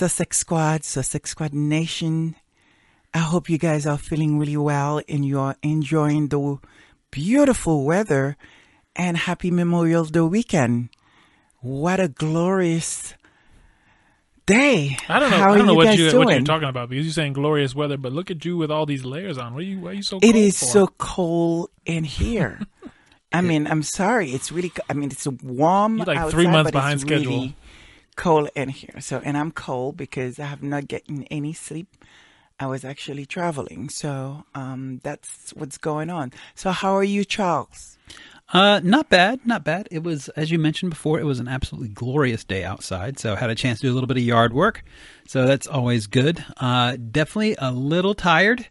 Sussex 0.00 0.38
Squad, 0.38 0.82
Sussex 0.82 1.32
Squad 1.32 1.52
Nation. 1.52 2.34
I 3.12 3.18
hope 3.18 3.50
you 3.50 3.58
guys 3.58 3.86
are 3.86 3.98
feeling 3.98 4.38
really 4.38 4.56
well 4.56 5.02
and 5.06 5.26
you're 5.26 5.56
enjoying 5.62 6.28
the 6.28 6.56
beautiful 7.10 7.84
weather 7.84 8.38
and 8.96 9.18
happy 9.18 9.50
Memorial 9.50 10.06
Day 10.06 10.20
weekend. 10.20 10.88
What 11.60 12.00
a 12.00 12.08
glorious 12.08 13.12
day. 14.46 14.96
I 15.06 15.18
don't 15.20 15.30
know. 15.30 15.36
How 15.36 15.52
I 15.52 15.58
don't 15.58 15.66
know 15.66 15.72
you 15.72 15.76
what 15.76 15.98
you 15.98 16.10
doing? 16.10 16.24
what 16.24 16.34
you're 16.34 16.44
talking 16.44 16.70
about 16.70 16.88
because 16.88 17.04
you're 17.04 17.12
saying 17.12 17.34
glorious 17.34 17.74
weather, 17.74 17.98
but 17.98 18.14
look 18.14 18.30
at 18.30 18.42
you 18.42 18.56
with 18.56 18.70
all 18.70 18.86
these 18.86 19.04
layers 19.04 19.36
on. 19.36 19.52
What 19.52 19.60
are 19.60 19.66
you? 19.66 19.80
Why 19.80 19.90
are 19.90 19.92
you 19.92 20.02
so? 20.02 20.18
It 20.22 20.34
is 20.34 20.58
for? 20.58 20.64
so 20.64 20.86
cold 20.96 21.68
in 21.84 22.04
here. 22.04 22.58
I 23.34 23.42
mean, 23.42 23.66
I'm 23.66 23.82
sorry. 23.82 24.30
It's 24.30 24.50
really. 24.50 24.72
I 24.88 24.94
mean, 24.94 25.10
it's 25.10 25.26
warm. 25.26 25.98
You're 25.98 26.06
like 26.06 26.16
outside, 26.16 26.30
three 26.30 26.46
months 26.46 26.70
behind 26.70 27.00
schedule. 27.02 27.32
Really 27.32 27.56
cold 28.16 28.50
in 28.54 28.68
here. 28.68 29.00
So, 29.00 29.20
and 29.24 29.36
I'm 29.36 29.50
cold 29.52 29.96
because 29.96 30.38
I 30.38 30.46
have 30.46 30.62
not 30.62 30.88
gotten 30.88 31.24
any 31.24 31.52
sleep. 31.52 31.88
I 32.58 32.66
was 32.66 32.84
actually 32.84 33.24
traveling, 33.24 33.88
so 33.88 34.44
um, 34.54 35.00
that's 35.02 35.52
what's 35.54 35.78
going 35.78 36.10
on. 36.10 36.30
So, 36.54 36.72
how 36.72 36.92
are 36.94 37.04
you, 37.04 37.24
Charles? 37.24 37.96
Uh, 38.52 38.80
not 38.82 39.08
bad, 39.08 39.46
not 39.46 39.64
bad. 39.64 39.88
It 39.90 40.02
was, 40.02 40.28
as 40.30 40.50
you 40.50 40.58
mentioned 40.58 40.90
before, 40.90 41.20
it 41.20 41.24
was 41.24 41.38
an 41.38 41.48
absolutely 41.48 41.88
glorious 41.88 42.42
day 42.42 42.64
outside. 42.64 43.18
So 43.18 43.34
I 43.34 43.36
had 43.36 43.50
a 43.50 43.54
chance 43.54 43.78
to 43.80 43.86
do 43.86 43.92
a 43.92 43.94
little 43.94 44.08
bit 44.08 44.16
of 44.16 44.24
yard 44.24 44.52
work. 44.52 44.84
So 45.26 45.46
that's 45.46 45.68
always 45.68 46.08
good. 46.08 46.44
Uh, 46.56 46.96
definitely 46.96 47.54
a 47.58 47.70
little 47.70 48.14
tired. 48.14 48.66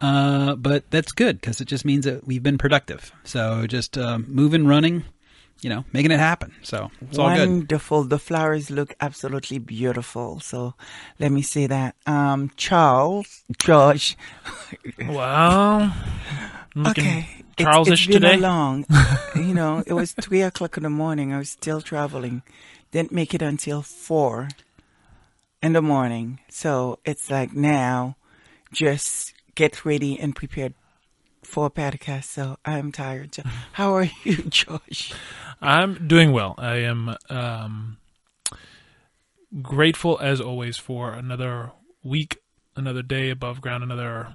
Uh, 0.00 0.54
but 0.54 0.88
that's 0.90 1.12
good 1.12 1.40
because 1.40 1.60
it 1.60 1.64
just 1.64 1.84
means 1.84 2.04
that 2.04 2.26
we've 2.26 2.42
been 2.42 2.58
productive. 2.58 3.12
So 3.24 3.66
just, 3.66 3.96
uh, 3.98 4.18
moving, 4.18 4.66
running, 4.66 5.04
you 5.60 5.70
know, 5.70 5.84
making 5.92 6.10
it 6.10 6.20
happen. 6.20 6.52
So 6.62 6.90
it's 7.00 7.18
all 7.18 7.34
good. 7.34 7.48
Wonderful. 7.48 8.04
The 8.04 8.18
flowers 8.18 8.70
look 8.70 8.94
absolutely 9.00 9.58
beautiful. 9.58 10.40
So, 10.40 10.74
let 11.18 11.32
me 11.32 11.42
say 11.42 11.66
that. 11.66 11.94
Um, 12.06 12.50
Charles, 12.56 13.44
George. 13.58 14.16
Well, 15.08 15.92
looking 16.74 17.04
Okay. 17.04 17.44
Charles-ish 17.56 18.08
it's, 18.08 18.16
it's 18.16 18.20
been 18.20 18.22
today. 18.22 18.34
a 18.34 18.48
long, 18.48 18.84
you 19.36 19.54
know, 19.54 19.82
it 19.86 19.92
was 19.92 20.12
three 20.12 20.42
o'clock 20.42 20.76
in 20.76 20.82
the 20.82 20.90
morning. 20.90 21.32
I 21.32 21.38
was 21.38 21.50
still 21.50 21.80
traveling. 21.80 22.42
Didn't 22.90 23.12
make 23.12 23.32
it 23.32 23.42
until 23.42 23.80
four 23.82 24.48
in 25.62 25.72
the 25.72 25.82
morning. 25.82 26.40
So 26.48 26.98
it's 27.04 27.30
like 27.30 27.52
now, 27.54 28.16
just 28.72 29.34
get 29.54 29.84
ready 29.84 30.18
and 30.18 30.34
prepared 30.34 30.74
for 31.46 31.66
a 31.66 31.70
podcast. 31.70 32.24
So 32.24 32.56
I'm 32.64 32.92
tired. 32.92 33.36
How 33.72 33.94
are 33.94 34.08
you, 34.24 34.36
Josh? 34.48 35.12
I'm 35.60 36.06
doing 36.06 36.32
well. 36.32 36.54
I 36.58 36.76
am 36.76 37.16
um, 37.30 37.98
grateful 39.62 40.18
as 40.20 40.40
always 40.40 40.76
for 40.76 41.12
another 41.12 41.72
week, 42.02 42.38
another 42.76 43.02
day 43.02 43.30
above 43.30 43.60
ground, 43.60 43.82
another 43.82 44.34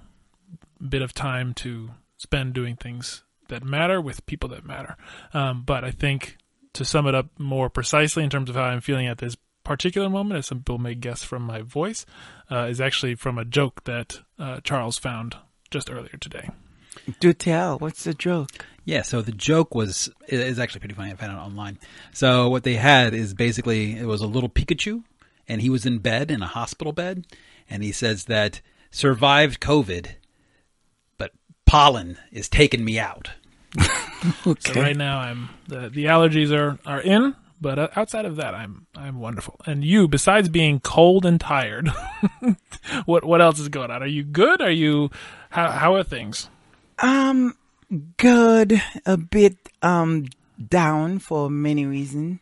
bit 0.87 1.01
of 1.01 1.13
time 1.13 1.53
to 1.53 1.91
spend 2.17 2.53
doing 2.53 2.75
things 2.75 3.23
that 3.49 3.63
matter 3.63 3.99
with 3.99 4.25
people 4.25 4.49
that 4.49 4.65
matter. 4.65 4.95
Um, 5.33 5.63
but 5.65 5.83
I 5.83 5.91
think 5.91 6.37
to 6.73 6.85
sum 6.85 7.07
it 7.07 7.15
up 7.15 7.27
more 7.37 7.69
precisely 7.69 8.23
in 8.23 8.29
terms 8.29 8.49
of 8.49 8.55
how 8.55 8.63
I'm 8.63 8.81
feeling 8.81 9.07
at 9.07 9.17
this 9.17 9.35
particular 9.63 10.09
moment, 10.09 10.37
as 10.37 10.47
some 10.47 10.59
people 10.59 10.77
may 10.77 10.95
guess 10.95 11.23
from 11.23 11.43
my 11.43 11.61
voice, 11.61 12.05
uh, 12.49 12.65
is 12.65 12.79
actually 12.79 13.15
from 13.15 13.37
a 13.37 13.45
joke 13.45 13.83
that 13.83 14.19
uh, 14.37 14.59
Charles 14.63 14.97
found 14.97 15.35
just 15.69 15.91
earlier 15.91 16.17
today. 16.19 16.49
Do 17.19 17.33
tell. 17.33 17.77
What's 17.79 18.03
the 18.03 18.13
joke? 18.13 18.65
Yeah, 18.85 19.03
so 19.03 19.21
the 19.21 19.31
joke 19.31 19.75
was 19.75 20.09
it 20.27 20.39
is 20.39 20.59
actually 20.59 20.79
pretty 20.79 20.95
funny. 20.95 21.11
I 21.11 21.15
found 21.15 21.33
it 21.33 21.41
online. 21.41 21.77
So 22.13 22.49
what 22.49 22.63
they 22.63 22.75
had 22.75 23.13
is 23.13 23.33
basically 23.33 23.97
it 23.97 24.05
was 24.05 24.21
a 24.21 24.27
little 24.27 24.49
Pikachu, 24.49 25.03
and 25.47 25.61
he 25.61 25.69
was 25.69 25.85
in 25.85 25.99
bed 25.99 26.31
in 26.31 26.41
a 26.41 26.47
hospital 26.47 26.93
bed, 26.93 27.25
and 27.69 27.83
he 27.83 27.91
says 27.91 28.25
that 28.25 28.61
survived 28.91 29.59
COVID, 29.59 30.07
but 31.17 31.31
pollen 31.65 32.17
is 32.31 32.49
taking 32.49 32.83
me 32.83 32.99
out. 32.99 33.31
Okay. 34.45 34.73
So 34.73 34.81
right 34.81 34.97
now, 34.97 35.19
I'm 35.19 35.49
the 35.69 35.87
the 35.89 36.05
allergies 36.05 36.51
are 36.51 36.77
are 36.85 36.99
in, 36.99 37.35
but 37.61 37.79
uh, 37.79 37.87
outside 37.95 38.25
of 38.25 38.35
that, 38.35 38.53
I'm 38.53 38.85
I'm 38.93 39.17
wonderful. 39.19 39.61
And 39.65 39.81
you, 39.81 40.09
besides 40.09 40.49
being 40.49 40.81
cold 40.81 41.25
and 41.25 41.39
tired, 41.39 41.89
what 43.05 43.23
what 43.23 43.41
else 43.41 43.59
is 43.59 43.69
going 43.69 43.91
on? 43.91 44.03
Are 44.03 44.07
you 44.07 44.23
good? 44.23 44.61
Are 44.61 44.71
you 44.71 45.09
how 45.51 45.71
how 45.71 45.95
are 45.95 46.03
things? 46.03 46.49
Um, 47.01 47.55
good. 48.17 48.81
A 49.05 49.17
bit 49.17 49.57
um 49.81 50.27
down 50.67 51.19
for 51.19 51.49
many 51.49 51.85
reasons. 51.85 52.39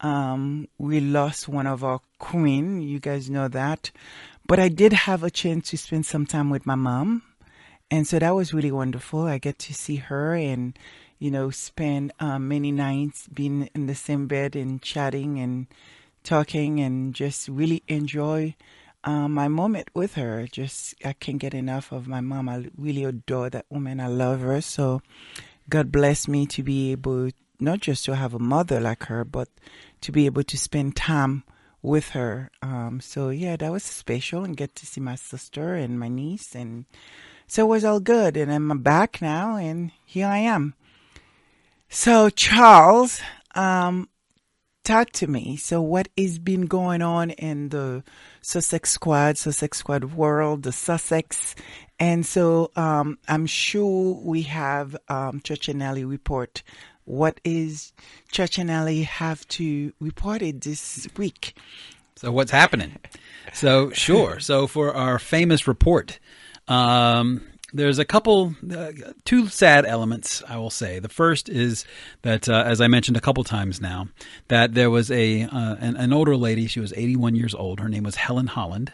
Um, 0.00 0.68
we 0.76 1.00
lost 1.00 1.48
one 1.48 1.66
of 1.66 1.82
our 1.82 2.00
queen. 2.18 2.82
You 2.82 3.00
guys 3.00 3.30
know 3.30 3.48
that, 3.48 3.90
but 4.46 4.58
I 4.58 4.68
did 4.68 4.92
have 4.92 5.22
a 5.22 5.30
chance 5.30 5.70
to 5.70 5.78
spend 5.78 6.04
some 6.04 6.26
time 6.26 6.50
with 6.50 6.66
my 6.66 6.74
mom, 6.74 7.22
and 7.90 8.06
so 8.06 8.18
that 8.18 8.34
was 8.34 8.52
really 8.52 8.72
wonderful. 8.72 9.22
I 9.22 9.38
get 9.38 9.58
to 9.60 9.72
see 9.74 9.96
her 9.96 10.34
and 10.34 10.78
you 11.18 11.30
know 11.30 11.48
spend 11.50 12.12
um, 12.20 12.48
many 12.48 12.72
nights 12.72 13.26
being 13.32 13.70
in 13.74 13.86
the 13.86 13.94
same 13.94 14.26
bed 14.26 14.54
and 14.54 14.82
chatting 14.82 15.38
and 15.38 15.66
talking 16.22 16.80
and 16.80 17.14
just 17.14 17.48
really 17.48 17.82
enjoy 17.88 18.54
um, 19.04 19.34
my 19.34 19.48
moment 19.48 19.88
with 19.94 20.14
her. 20.14 20.46
Just 20.50 20.94
I 21.04 21.12
can't 21.12 21.38
get 21.38 21.54
enough 21.54 21.92
of 21.92 22.08
my 22.08 22.20
mom. 22.20 22.48
I 22.48 22.68
really 22.76 23.04
adore 23.04 23.50
that 23.50 23.66
woman. 23.70 24.00
I 24.00 24.08
love 24.08 24.40
her. 24.40 24.60
So 24.60 25.02
God 25.68 25.92
bless 25.92 26.26
me 26.26 26.46
to 26.46 26.62
be 26.62 26.92
able 26.92 27.30
not 27.60 27.80
just 27.80 28.04
to 28.06 28.16
have 28.16 28.34
a 28.34 28.38
mother 28.38 28.80
like 28.80 29.04
her, 29.04 29.24
but 29.24 29.48
to 30.00 30.12
be 30.12 30.26
able 30.26 30.42
to 30.42 30.58
spend 30.58 30.96
time 30.96 31.44
with 31.82 32.10
her. 32.10 32.50
Um, 32.62 33.00
so 33.00 33.28
yeah, 33.28 33.56
that 33.56 33.70
was 33.70 33.84
special 33.84 34.44
and 34.44 34.56
get 34.56 34.74
to 34.76 34.86
see 34.86 35.00
my 35.00 35.14
sister 35.14 35.74
and 35.74 36.00
my 36.00 36.08
niece 36.08 36.54
and 36.54 36.86
so 37.46 37.66
it 37.66 37.68
was 37.68 37.84
all 37.84 38.00
good. 38.00 38.36
And 38.36 38.50
I'm 38.52 38.78
back 38.80 39.20
now 39.20 39.56
and 39.56 39.92
here 40.04 40.26
I 40.26 40.38
am. 40.38 40.74
So 41.90 42.30
Charles, 42.30 43.20
um, 43.54 44.08
talk 44.84 45.10
to 45.12 45.26
me. 45.26 45.56
So 45.56 45.80
what 45.80 46.08
has 46.16 46.38
been 46.38 46.66
going 46.66 47.02
on 47.02 47.30
in 47.30 47.70
the 47.70 48.04
Sussex 48.42 48.90
squad, 48.90 49.38
Sussex 49.38 49.78
squad 49.78 50.04
world, 50.04 50.62
the 50.62 50.72
Sussex? 50.72 51.54
And 51.98 52.24
so, 52.24 52.70
um, 52.76 53.18
I'm 53.28 53.46
sure 53.46 54.14
we 54.22 54.42
have, 54.42 54.96
um, 55.08 55.40
Church 55.42 55.68
and 55.68 56.08
report. 56.08 56.62
What 57.04 57.40
is 57.44 57.92
Church 58.30 58.58
and 58.58 58.70
have 58.70 59.46
to 59.48 59.92
report 60.00 60.42
it 60.42 60.60
this 60.60 61.08
week? 61.16 61.56
So 62.16 62.30
what's 62.32 62.50
happening? 62.50 62.98
So 63.52 63.90
sure. 63.90 64.40
So 64.40 64.66
for 64.66 64.94
our 64.94 65.18
famous 65.18 65.66
report, 65.66 66.18
um, 66.68 67.42
there's 67.74 67.98
a 67.98 68.04
couple, 68.04 68.54
uh, 68.74 68.92
two 69.24 69.48
sad 69.48 69.84
elements. 69.84 70.42
I 70.48 70.56
will 70.56 70.70
say. 70.70 71.00
The 71.00 71.08
first 71.08 71.48
is 71.48 71.84
that, 72.22 72.48
uh, 72.48 72.62
as 72.64 72.80
I 72.80 72.86
mentioned 72.86 73.16
a 73.16 73.20
couple 73.20 73.44
times 73.44 73.80
now, 73.80 74.08
that 74.48 74.74
there 74.74 74.90
was 74.90 75.10
a 75.10 75.42
uh, 75.42 75.76
an, 75.80 75.96
an 75.96 76.12
older 76.12 76.36
lady. 76.36 76.66
She 76.66 76.80
was 76.80 76.92
81 76.96 77.34
years 77.34 77.54
old. 77.54 77.80
Her 77.80 77.88
name 77.88 78.04
was 78.04 78.16
Helen 78.16 78.46
Holland. 78.46 78.92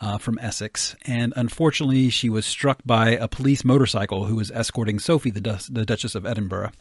Uh, 0.00 0.18
from 0.18 0.36
Essex, 0.40 0.96
and 1.06 1.32
unfortunately, 1.36 2.10
she 2.10 2.28
was 2.28 2.44
struck 2.44 2.80
by 2.84 3.10
a 3.10 3.28
police 3.28 3.64
motorcycle 3.64 4.24
who 4.24 4.34
was 4.34 4.50
escorting 4.50 4.98
Sophie, 4.98 5.30
the, 5.30 5.40
Dus- 5.40 5.68
the 5.68 5.86
Duchess 5.86 6.16
of 6.16 6.26
Edinburgh, 6.26 6.72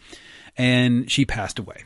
and 0.58 1.10
she 1.10 1.24
passed 1.24 1.60
away. 1.60 1.84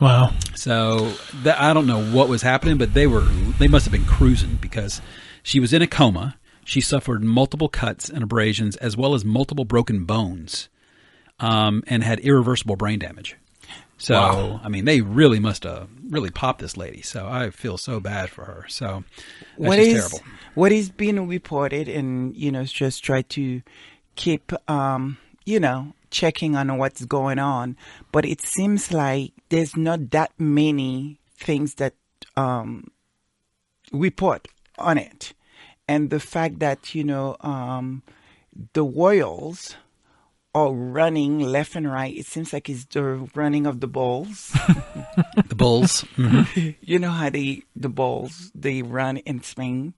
Wow. 0.00 0.32
So 0.56 1.12
that, 1.42 1.60
I 1.60 1.72
don't 1.72 1.86
know 1.86 2.04
what 2.04 2.28
was 2.28 2.42
happening, 2.42 2.76
but 2.76 2.92
they 2.92 3.06
were 3.06 3.20
they 3.58 3.68
must 3.68 3.84
have 3.84 3.92
been 3.92 4.04
cruising 4.04 4.58
because 4.60 5.00
she 5.42 5.60
was 5.60 5.72
in 5.72 5.80
a 5.80 5.86
coma. 5.86 6.36
She 6.64 6.80
suffered 6.80 7.22
multiple 7.22 7.68
cuts 7.68 8.08
and 8.08 8.22
abrasions, 8.22 8.76
as 8.76 8.96
well 8.96 9.14
as 9.14 9.24
multiple 9.24 9.64
broken 9.64 10.04
bones, 10.04 10.68
um, 11.40 11.82
and 11.86 12.02
had 12.02 12.20
irreversible 12.20 12.76
brain 12.76 12.98
damage. 12.98 13.36
So 13.96 14.14
Wow. 14.14 14.60
I 14.64 14.68
mean, 14.68 14.84
they 14.86 15.00
really 15.00 15.38
must 15.38 15.62
have 15.64 15.88
really 16.08 16.30
popped 16.30 16.60
this 16.60 16.76
lady. 16.76 17.00
So 17.02 17.28
I 17.28 17.50
feel 17.50 17.78
so 17.78 18.00
bad 18.00 18.28
for 18.28 18.44
her. 18.44 18.64
So 18.68 19.04
that's 19.56 19.68
What 19.68 19.76
just 19.76 19.88
is 19.88 20.10
terrible. 20.10 20.26
what 20.54 20.72
is 20.72 20.90
being 20.90 21.28
reported, 21.28 21.88
and 21.88 22.36
you 22.36 22.50
know, 22.50 22.64
just 22.64 23.04
try 23.04 23.22
to 23.22 23.62
keep, 24.16 24.52
um, 24.68 25.18
you 25.44 25.60
know, 25.60 25.92
checking 26.10 26.56
on 26.56 26.76
what's 26.78 27.04
going 27.04 27.38
on. 27.38 27.76
But 28.10 28.24
it 28.24 28.40
seems 28.40 28.92
like 28.92 29.32
there's 29.48 29.76
not 29.76 30.10
that 30.10 30.32
many 30.38 31.20
things 31.36 31.74
that 31.76 31.94
um, 32.36 32.88
report 33.92 34.48
on 34.78 34.98
it, 34.98 35.34
and 35.88 36.10
the 36.10 36.20
fact 36.20 36.58
that 36.60 36.94
you 36.94 37.04
know 37.04 37.36
um, 37.40 38.02
the 38.72 38.84
Royals 38.84 39.76
are 40.54 40.72
running 40.72 41.40
left 41.40 41.74
and 41.74 41.90
right. 41.90 42.14
It 42.16 42.26
seems 42.26 42.52
like 42.52 42.68
it's 42.70 42.84
the 42.84 43.02
running 43.34 43.66
of 43.66 43.80
the 43.80 43.88
balls. 43.88 44.56
The 45.48 45.54
Bulls. 45.54 46.04
Mhm. 46.16 46.76
you 46.80 46.98
know 46.98 47.10
how 47.10 47.28
they 47.30 47.62
the 47.74 47.88
balls 47.88 48.50
they 48.54 48.82
run 48.82 49.18
in 49.18 49.42
Spain. 49.42 49.94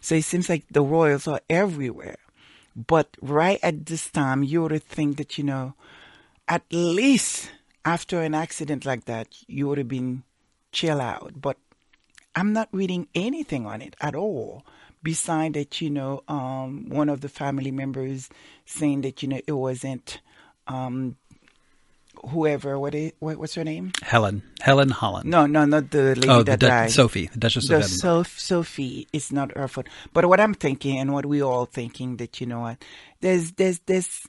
So 0.00 0.14
it 0.14 0.24
seems 0.24 0.48
like 0.48 0.64
the 0.70 0.82
Royals 0.82 1.26
are 1.26 1.40
everywhere. 1.50 2.18
But 2.76 3.16
right 3.20 3.58
at 3.62 3.86
this 3.86 4.10
time, 4.10 4.42
you 4.42 4.62
would 4.62 4.82
think 4.82 5.16
that 5.16 5.38
you 5.38 5.44
know, 5.44 5.74
at 6.46 6.62
least 6.70 7.50
after 7.84 8.20
an 8.22 8.34
accident 8.34 8.84
like 8.84 9.06
that, 9.06 9.28
you 9.46 9.66
would 9.68 9.78
have 9.78 9.88
been 9.88 10.22
chill 10.72 11.00
out. 11.00 11.40
But 11.40 11.56
I'm 12.34 12.52
not 12.52 12.68
reading 12.72 13.08
anything 13.14 13.66
on 13.66 13.82
it 13.82 13.96
at 14.00 14.14
all. 14.14 14.64
Beside 15.06 15.54
that, 15.54 15.80
you 15.80 15.88
know, 15.88 16.24
um, 16.26 16.88
one 16.88 17.08
of 17.08 17.20
the 17.20 17.28
family 17.28 17.70
members 17.70 18.28
saying 18.64 19.02
that 19.02 19.22
you 19.22 19.28
know 19.28 19.40
it 19.46 19.52
wasn't 19.52 20.20
um, 20.66 21.16
whoever. 22.30 22.76
What 22.76 22.92
is 22.96 23.12
what, 23.20 23.36
what's 23.36 23.54
her 23.54 23.62
name? 23.62 23.92
Helen. 24.02 24.42
Helen 24.60 24.90
Holland. 24.90 25.30
No, 25.30 25.46
no, 25.46 25.64
not 25.64 25.92
the 25.92 26.16
lady 26.16 26.28
oh, 26.28 26.42
that 26.42 26.58
the 26.58 26.66
died. 26.66 26.90
Sophie, 26.90 27.26
the 27.26 27.38
Duchess 27.38 27.68
the 27.68 27.76
of 27.76 27.82
Edinburgh. 27.82 27.98
Soph- 28.24 28.38
Sophie 28.38 29.06
is 29.12 29.30
not 29.30 29.56
her 29.56 29.68
fault. 29.68 29.86
But 30.12 30.26
what 30.26 30.40
I'm 30.40 30.54
thinking, 30.54 30.98
and 30.98 31.12
what 31.12 31.24
we 31.24 31.40
all 31.40 31.66
thinking, 31.66 32.16
that 32.16 32.40
you 32.40 32.48
know 32.48 32.62
what, 32.66 32.84
there's 33.20 33.52
there's 33.52 33.78
there's 33.86 34.26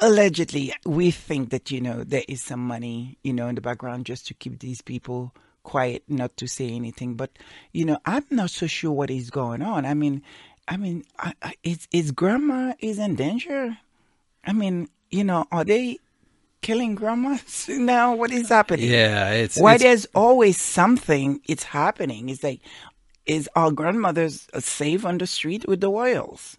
allegedly 0.00 0.74
we 0.84 1.10
think 1.10 1.48
that 1.50 1.70
you 1.70 1.80
know 1.80 2.04
there 2.04 2.24
is 2.28 2.42
some 2.42 2.60
money 2.60 3.16
you 3.22 3.32
know 3.32 3.48
in 3.48 3.54
the 3.54 3.60
background 3.60 4.04
just 4.04 4.26
to 4.26 4.34
keep 4.34 4.58
these 4.58 4.82
people 4.82 5.34
quiet, 5.62 6.02
not 6.08 6.36
to 6.38 6.46
say 6.46 6.70
anything. 6.70 7.14
But 7.14 7.30
you 7.72 7.84
know, 7.84 7.98
I'm 8.06 8.24
not 8.30 8.50
so 8.50 8.66
sure 8.66 8.92
what 8.92 9.10
is 9.10 9.30
going 9.30 9.62
on. 9.62 9.84
I 9.86 9.94
mean, 9.94 10.22
I 10.68 10.76
mean, 10.76 11.04
I, 11.18 11.32
I, 11.42 11.54
is 11.62 11.88
is 11.92 12.10
grandma 12.12 12.74
is 12.80 12.98
in 12.98 13.14
danger? 13.16 13.78
I 14.44 14.52
mean, 14.52 14.88
you 15.10 15.24
know, 15.24 15.46
are 15.52 15.64
they 15.64 15.98
killing 16.62 16.94
grandmas 16.94 17.68
now? 17.68 18.14
What 18.14 18.30
is 18.32 18.48
happening? 18.48 18.90
yeah, 18.90 19.30
it's 19.30 19.58
Why 19.58 19.74
it's- 19.74 19.82
there's 19.82 20.06
always 20.14 20.60
something 20.60 21.40
it's 21.46 21.64
happening. 21.64 22.28
It's 22.28 22.42
like, 22.42 22.60
is 23.26 23.48
our 23.54 23.70
grandmothers 23.70 24.48
safe 24.58 25.04
on 25.04 25.18
the 25.18 25.26
street 25.26 25.66
with 25.68 25.80
the 25.80 25.90
royals? 25.90 26.56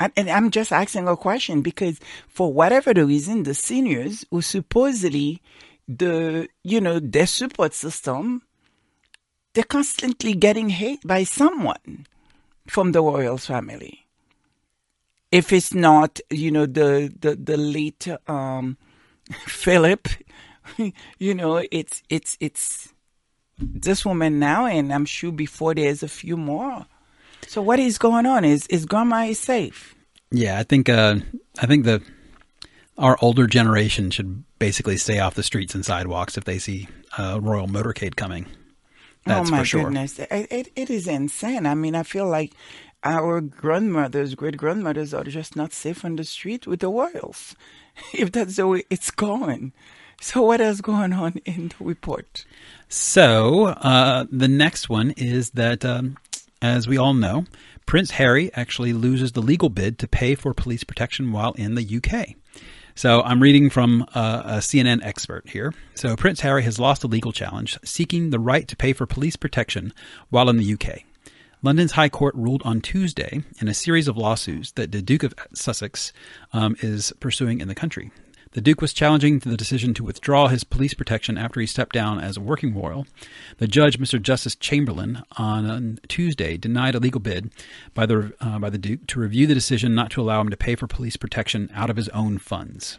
And, 0.00 0.12
and 0.16 0.30
I'm 0.30 0.50
just 0.52 0.70
asking 0.72 1.08
a 1.08 1.16
question 1.16 1.60
because 1.60 1.98
for 2.28 2.52
whatever 2.52 2.94
the 2.94 3.04
reason, 3.04 3.42
the 3.42 3.54
seniors 3.54 4.24
who 4.30 4.40
supposedly 4.42 5.42
the, 5.88 6.48
you 6.62 6.80
know, 6.80 7.00
their 7.00 7.26
support 7.26 7.74
system, 7.74 8.42
they're 9.54 9.64
constantly 9.64 10.34
getting 10.34 10.68
hate 10.68 11.00
by 11.04 11.24
someone 11.24 12.06
from 12.66 12.92
the 12.92 13.02
royal 13.02 13.38
family. 13.38 14.06
If 15.32 15.52
it's 15.52 15.74
not, 15.74 16.20
you 16.30 16.50
know, 16.50 16.66
the, 16.66 17.12
the, 17.18 17.34
the 17.34 17.56
late, 17.56 18.06
um, 18.28 18.76
Philip, 19.46 20.08
you 21.18 21.34
know, 21.34 21.64
it's, 21.70 22.02
it's, 22.08 22.36
it's 22.40 22.92
this 23.58 24.04
woman 24.04 24.38
now, 24.38 24.66
and 24.66 24.92
I'm 24.92 25.04
sure 25.04 25.32
before 25.32 25.74
there's 25.74 26.02
a 26.02 26.08
few 26.08 26.36
more. 26.36 26.86
So 27.46 27.62
what 27.62 27.78
is 27.78 27.98
going 27.98 28.26
on? 28.26 28.44
Is, 28.44 28.66
is 28.68 28.84
grandma 28.86 29.24
is 29.24 29.38
safe? 29.38 29.94
Yeah, 30.30 30.58
I 30.58 30.62
think 30.62 30.88
uh, 30.88 31.16
I 31.58 31.66
think 31.66 31.84
the 31.84 32.02
our 32.98 33.16
older 33.22 33.46
generation 33.46 34.10
should 34.10 34.44
basically 34.58 34.96
stay 34.96 35.20
off 35.20 35.34
the 35.34 35.42
streets 35.42 35.74
and 35.74 35.84
sidewalks 35.84 36.36
if 36.36 36.44
they 36.44 36.58
see 36.58 36.88
a 37.16 37.40
royal 37.40 37.68
motorcade 37.68 38.16
coming. 38.16 38.46
That's 39.24 39.48
oh 39.48 39.52
my 39.52 39.62
sure. 39.62 39.84
goodness, 39.84 40.18
it, 40.18 40.28
it, 40.30 40.72
it 40.74 40.90
is 40.90 41.06
insane. 41.06 41.66
I 41.66 41.74
mean, 41.74 41.94
I 41.94 42.02
feel 42.02 42.26
like 42.26 42.52
our 43.04 43.40
grandmothers, 43.40 44.34
great 44.34 44.56
grandmothers, 44.56 45.14
are 45.14 45.24
just 45.24 45.54
not 45.54 45.72
safe 45.72 46.04
on 46.04 46.16
the 46.16 46.24
street 46.24 46.66
with 46.66 46.80
the 46.80 46.88
royals, 46.88 47.54
if 48.12 48.32
that's 48.32 48.56
the 48.56 48.66
way 48.66 48.84
it's 48.90 49.10
going. 49.10 49.72
So 50.20 50.42
what 50.42 50.60
is 50.60 50.80
going 50.80 51.12
on 51.12 51.34
in 51.44 51.68
the 51.68 51.84
report? 51.84 52.44
So 52.88 53.66
uh, 53.66 54.26
the 54.30 54.48
next 54.48 54.88
one 54.88 55.12
is 55.12 55.50
that, 55.50 55.84
um, 55.84 56.16
as 56.60 56.88
we 56.88 56.96
all 56.96 57.14
know, 57.14 57.44
Prince 57.86 58.10
Harry 58.12 58.50
actually 58.54 58.92
loses 58.92 59.32
the 59.32 59.42
legal 59.42 59.68
bid 59.68 59.98
to 60.00 60.08
pay 60.08 60.34
for 60.34 60.52
police 60.52 60.82
protection 60.82 61.30
while 61.30 61.52
in 61.52 61.76
the 61.76 61.96
UK. 61.96 62.34
So 62.98 63.22
I'm 63.22 63.40
reading 63.40 63.70
from 63.70 64.02
uh, 64.12 64.42
a 64.44 64.56
CNN 64.56 65.04
expert 65.04 65.48
here. 65.48 65.72
So 65.94 66.16
Prince 66.16 66.40
Harry 66.40 66.64
has 66.64 66.80
lost 66.80 67.04
a 67.04 67.06
legal 67.06 67.30
challenge 67.30 67.78
seeking 67.84 68.30
the 68.30 68.40
right 68.40 68.66
to 68.66 68.74
pay 68.74 68.92
for 68.92 69.06
police 69.06 69.36
protection 69.36 69.94
while 70.30 70.50
in 70.50 70.56
the 70.56 70.72
UK. 70.72 71.04
London's 71.62 71.92
High 71.92 72.08
Court 72.08 72.34
ruled 72.34 72.60
on 72.64 72.80
Tuesday 72.80 73.44
in 73.60 73.68
a 73.68 73.72
series 73.72 74.08
of 74.08 74.16
lawsuits 74.16 74.72
that 74.72 74.90
the 74.90 75.00
Duke 75.00 75.22
of 75.22 75.32
Sussex 75.54 76.12
um, 76.52 76.74
is 76.80 77.12
pursuing 77.20 77.60
in 77.60 77.68
the 77.68 77.74
country. 77.76 78.10
The 78.58 78.62
Duke 78.62 78.80
was 78.80 78.92
challenging 78.92 79.38
the 79.38 79.56
decision 79.56 79.94
to 79.94 80.02
withdraw 80.02 80.48
his 80.48 80.64
police 80.64 80.92
protection 80.92 81.38
after 81.38 81.60
he 81.60 81.66
stepped 81.66 81.92
down 81.92 82.18
as 82.18 82.36
a 82.36 82.40
working 82.40 82.74
royal. 82.74 83.06
The 83.58 83.68
judge, 83.68 84.00
Mr. 84.00 84.20
Justice 84.20 84.56
Chamberlain, 84.56 85.22
on 85.36 86.00
Tuesday 86.08 86.56
denied 86.56 86.96
a 86.96 86.98
legal 86.98 87.20
bid 87.20 87.52
by 87.94 88.04
the 88.04 88.34
uh, 88.40 88.58
by 88.58 88.68
the 88.68 88.76
Duke 88.76 89.06
to 89.06 89.20
review 89.20 89.46
the 89.46 89.54
decision 89.54 89.94
not 89.94 90.10
to 90.10 90.20
allow 90.20 90.40
him 90.40 90.48
to 90.48 90.56
pay 90.56 90.74
for 90.74 90.88
police 90.88 91.16
protection 91.16 91.70
out 91.72 91.88
of 91.88 91.96
his 91.96 92.08
own 92.08 92.38
funds. 92.38 92.98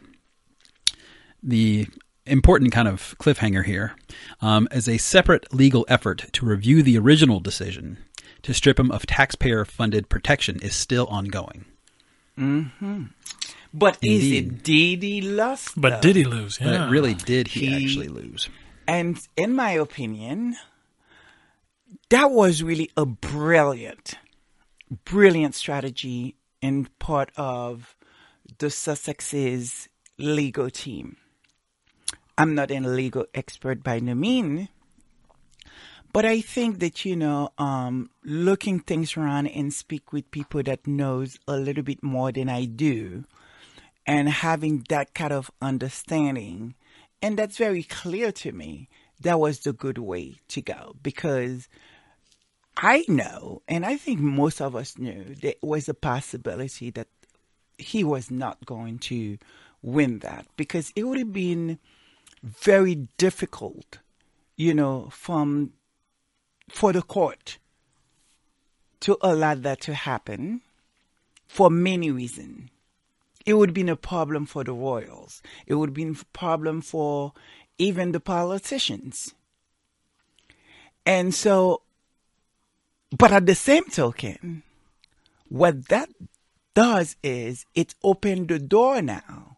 The 1.44 1.88
important 2.26 2.72
kind 2.72 2.88
of 2.88 3.18
cliffhanger 3.20 3.66
here 3.66 3.98
um, 4.42 4.66
is 4.72 4.88
a 4.88 4.98
separate 4.98 5.54
legal 5.54 5.86
effort 5.90 6.30
to 6.32 6.46
review 6.46 6.82
the 6.84 6.98
original 6.98 7.42
decision 7.42 7.98
to 8.44 8.54
strip 8.54 8.80
him 8.80 8.92
of 8.92 9.06
taxpayer-funded 9.06 10.08
protection 10.08 10.58
is 10.62 10.74
still 10.74 11.08
ongoing. 11.08 11.66
But 13.74 13.98
is 14.02 14.32
it 14.32 14.64
did 14.64 15.04
he 15.04 15.22
lost? 15.22 15.80
But 15.80 15.90
though? 15.90 16.02
did 16.02 16.16
he 16.16 16.24
lose? 16.24 16.58
But 16.58 16.90
really, 16.90 17.14
did 17.14 17.48
he, 17.50 17.68
He- 17.68 17.86
actually 17.86 18.08
lose? 18.08 18.50
And 18.88 19.20
in 19.38 19.54
my 19.54 19.72
opinion, 19.72 20.58
that 22.10 22.32
was 22.32 22.64
really 22.64 22.90
a 22.98 23.06
brilliant, 23.06 24.16
brilliant 25.06 25.54
strategy 25.54 26.36
in 26.62 26.88
part 26.98 27.30
of 27.38 27.96
the 28.58 28.68
Sussex's 28.68 29.88
legal 30.18 30.72
team. 30.72 31.18
I'm 32.38 32.56
not 32.56 32.72
a 32.72 32.80
legal 32.80 33.26
expert 33.36 33.84
by 33.84 34.00
no 34.00 34.16
means, 34.16 34.70
but 36.12 36.26
I 36.26 36.42
think 36.42 36.80
that 36.80 37.06
you 37.06 37.16
know, 37.16 37.50
um, 37.60 38.10
looking 38.24 38.80
things 38.80 39.16
around 39.16 39.48
and 39.48 39.72
speak 39.72 40.12
with 40.12 40.32
people 40.32 40.64
that 40.64 40.88
knows 40.88 41.38
a 41.48 41.58
little 41.58 41.84
bit 41.84 42.02
more 42.02 42.32
than 42.32 42.50
I 42.50 42.66
do, 42.66 43.26
and 44.10 44.28
having 44.28 44.84
that 44.90 45.14
kind 45.14 45.32
of 45.32 45.52
understanding, 45.62 46.74
and 47.22 47.38
that's 47.38 47.58
very 47.58 47.84
clear 47.84 48.32
to 48.32 48.52
me. 48.52 48.90
That 49.22 49.40
was 49.40 49.60
the 49.60 49.72
good 49.72 50.00
way 50.00 50.38
to 50.48 50.62
go 50.64 50.96
because 51.04 51.70
I 52.76 53.06
know, 53.08 53.62
and 53.68 53.86
I 53.86 53.98
think 53.98 54.20
most 54.20 54.62
of 54.62 54.76
us 54.76 54.98
knew, 54.98 55.36
there 55.36 55.54
was 55.62 55.88
a 55.88 55.94
possibility 55.94 56.90
that 56.90 57.08
he 57.78 58.04
was 58.04 58.32
not 58.32 58.66
going 58.66 58.98
to 59.10 59.38
win 59.84 60.20
that 60.20 60.48
because 60.58 60.92
it 60.96 61.04
would 61.04 61.20
have 61.20 61.34
been 61.34 61.78
very 62.42 62.96
difficult, 63.18 64.00
you 64.56 64.74
know, 64.74 65.10
from 65.12 65.74
for 66.68 66.94
the 66.94 67.04
court 67.04 67.60
to 69.02 69.20
allow 69.22 69.54
that 69.54 69.82
to 69.82 69.94
happen 69.94 70.62
for 71.48 71.70
many 71.70 72.10
reasons. 72.10 72.70
It 73.50 73.58
would 73.58 73.70
have 73.70 73.74
been 73.74 73.90
a 73.90 73.96
problem 73.96 74.46
for 74.46 74.64
the 74.64 74.74
royals. 74.74 75.42
It 75.66 75.74
would 75.74 75.90
have 75.90 75.96
been 75.96 76.16
a 76.22 76.38
problem 76.38 76.82
for 76.82 77.34
even 77.80 78.12
the 78.12 78.20
politicians. 78.20 79.34
And 81.04 81.34
so, 81.34 81.82
but 83.10 83.32
at 83.32 83.48
the 83.48 83.56
same 83.56 83.86
token, 83.86 84.62
what 85.48 85.88
that 85.88 86.10
does 86.76 87.16
is 87.24 87.66
it 87.74 87.96
opened 88.04 88.50
the 88.50 88.60
door 88.60 89.02
now 89.02 89.58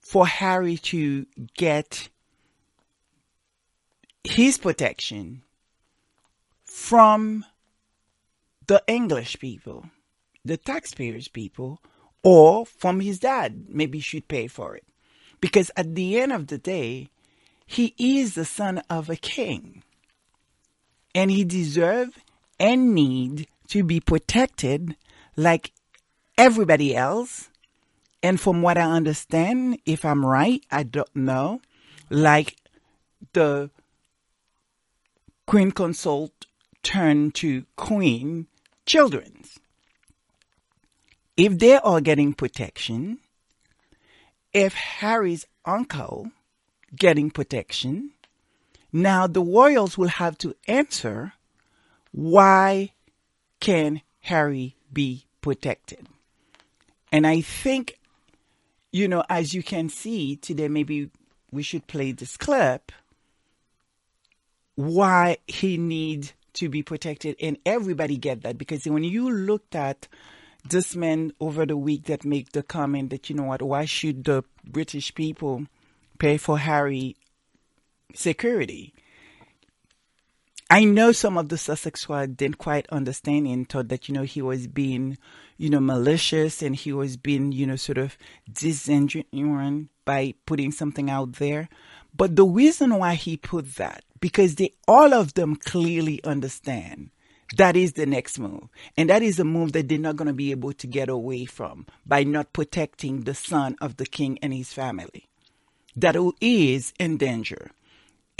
for 0.00 0.26
Harry 0.26 0.78
to 0.78 1.26
get 1.54 2.08
his 4.24 4.58
protection 4.58 5.42
from 6.64 7.44
the 8.66 8.82
English 8.88 9.38
people, 9.38 9.90
the 10.44 10.56
taxpayers 10.56 11.28
people, 11.28 11.80
or 12.22 12.66
from 12.66 13.00
his 13.00 13.18
dad. 13.18 13.66
Maybe 13.68 13.98
he 13.98 14.02
should 14.02 14.28
pay 14.28 14.46
for 14.46 14.76
it. 14.76 14.84
Because 15.40 15.70
at 15.76 15.94
the 15.94 16.18
end 16.18 16.32
of 16.32 16.48
the 16.48 16.58
day, 16.58 17.08
he 17.66 17.94
is 17.98 18.34
the 18.34 18.44
son 18.44 18.82
of 18.90 19.08
a 19.08 19.16
king. 19.16 19.82
And 21.14 21.30
he 21.30 21.44
deserves 21.44 22.14
and 22.58 22.94
need 22.94 23.46
to 23.68 23.84
be 23.84 24.00
protected 24.00 24.96
like 25.36 25.72
everybody 26.36 26.96
else. 26.96 27.50
And 28.22 28.40
from 28.40 28.62
what 28.62 28.78
I 28.78 28.82
understand, 28.82 29.78
if 29.86 30.04
I'm 30.04 30.26
right, 30.26 30.64
I 30.70 30.82
don't 30.82 31.14
know, 31.14 31.60
like 32.10 32.56
the 33.32 33.70
queen 35.46 35.70
consort 35.70 36.46
turned 36.82 37.34
to 37.36 37.64
queen 37.76 38.46
children's. 38.86 39.58
If 41.38 41.56
they 41.56 41.76
are 41.76 42.00
getting 42.00 42.34
protection, 42.34 43.20
if 44.52 44.74
Harry's 44.74 45.46
uncle 45.64 46.32
getting 46.96 47.30
protection, 47.30 48.10
now 48.92 49.28
the 49.28 49.40
royals 49.40 49.96
will 49.96 50.08
have 50.08 50.36
to 50.38 50.56
answer 50.66 51.34
why 52.10 52.90
can 53.60 54.02
Harry 54.22 54.74
be 54.92 55.26
protected? 55.40 56.08
And 57.12 57.24
I 57.24 57.40
think, 57.40 58.00
you 58.90 59.06
know, 59.06 59.22
as 59.28 59.54
you 59.54 59.62
can 59.62 59.88
see 59.90 60.34
today, 60.34 60.66
maybe 60.66 61.08
we 61.52 61.62
should 61.62 61.86
play 61.86 62.10
this 62.10 62.36
clip 62.36 62.90
why 64.74 65.36
he 65.46 65.76
need 65.76 66.32
to 66.54 66.68
be 66.68 66.82
protected, 66.82 67.36
and 67.40 67.58
everybody 67.64 68.16
get 68.16 68.42
that 68.42 68.58
because 68.58 68.84
when 68.86 69.04
you 69.04 69.30
looked 69.30 69.76
at 69.76 70.08
this 70.70 70.96
man 70.96 71.32
over 71.40 71.66
the 71.66 71.76
week 71.76 72.04
that 72.04 72.24
made 72.24 72.48
the 72.52 72.62
comment 72.62 73.10
that 73.10 73.28
you 73.28 73.36
know 73.36 73.44
what, 73.44 73.62
why 73.62 73.84
should 73.84 74.24
the 74.24 74.44
British 74.64 75.14
people 75.14 75.66
pay 76.18 76.36
for 76.36 76.58
Harry 76.58 77.16
security? 78.14 78.94
I 80.70 80.84
know 80.84 81.12
some 81.12 81.38
of 81.38 81.48
the 81.48 81.56
Sussex 81.56 82.02
squad 82.02 82.36
didn't 82.36 82.58
quite 82.58 82.86
understand 82.90 83.46
and 83.46 83.66
thought 83.66 83.88
that, 83.88 84.06
you 84.06 84.14
know, 84.14 84.24
he 84.24 84.42
was 84.42 84.66
being, 84.66 85.16
you 85.56 85.70
know, 85.70 85.80
malicious 85.80 86.60
and 86.60 86.76
he 86.76 86.92
was 86.92 87.16
being, 87.16 87.52
you 87.52 87.66
know, 87.66 87.76
sort 87.76 87.96
of 87.96 88.18
disingenuous 88.52 89.86
by 90.04 90.34
putting 90.44 90.70
something 90.70 91.08
out 91.08 91.34
there. 91.34 91.70
But 92.14 92.36
the 92.36 92.44
reason 92.44 92.96
why 92.96 93.14
he 93.14 93.38
put 93.38 93.76
that, 93.76 94.04
because 94.20 94.56
they, 94.56 94.74
all 94.86 95.14
of 95.14 95.34
them 95.34 95.56
clearly 95.56 96.22
understand 96.22 97.10
that 97.56 97.76
is 97.76 97.94
the 97.94 98.06
next 98.06 98.38
move. 98.38 98.68
And 98.96 99.08
that 99.08 99.22
is 99.22 99.38
a 99.38 99.44
move 99.44 99.72
that 99.72 99.88
they're 99.88 99.98
not 99.98 100.16
going 100.16 100.28
to 100.28 100.34
be 100.34 100.50
able 100.50 100.72
to 100.74 100.86
get 100.86 101.08
away 101.08 101.46
from 101.46 101.86
by 102.04 102.24
not 102.24 102.52
protecting 102.52 103.22
the 103.22 103.34
son 103.34 103.76
of 103.80 103.96
the 103.96 104.06
king 104.06 104.38
and 104.42 104.52
his 104.52 104.72
family. 104.72 105.28
That 105.96 106.16
is 106.40 106.92
in 106.98 107.16
danger. 107.16 107.70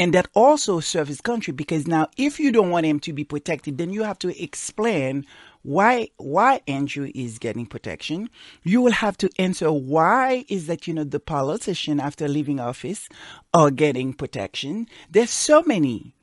And 0.01 0.15
that 0.15 0.29
also 0.35 0.79
serves 0.79 1.09
his 1.09 1.21
country 1.21 1.53
because 1.53 1.89
now 1.89 2.09
if 2.17 2.39
you 2.39 2.53
don't 2.53 2.71
want 2.71 2.87
him 2.87 3.01
to 3.01 3.13
be 3.13 3.25
protected 3.25 3.79
then 3.79 3.91
you 3.91 4.05
have 4.05 4.19
to 4.21 4.43
explain 4.43 5.27
why 5.63 6.11
why 6.19 6.61
andrew 6.69 7.11
is 7.17 7.41
getting 7.41 7.67
protection. 7.67 8.31
You 8.63 8.81
will 8.81 8.93
have 8.93 9.19
to 9.19 9.31
answer 9.39 9.73
why 9.73 10.45
is 10.49 10.69
that 10.69 10.87
you 10.87 10.95
know 10.95 11.03
the 11.03 11.19
politician 11.19 11.99
after 11.99 12.29
leaving 12.29 12.61
office 12.61 13.09
are 13.53 13.73
getting 13.73 14.13
protection. 14.13 14.87
There's 15.11 15.31
so 15.31 15.63
many 15.63 16.15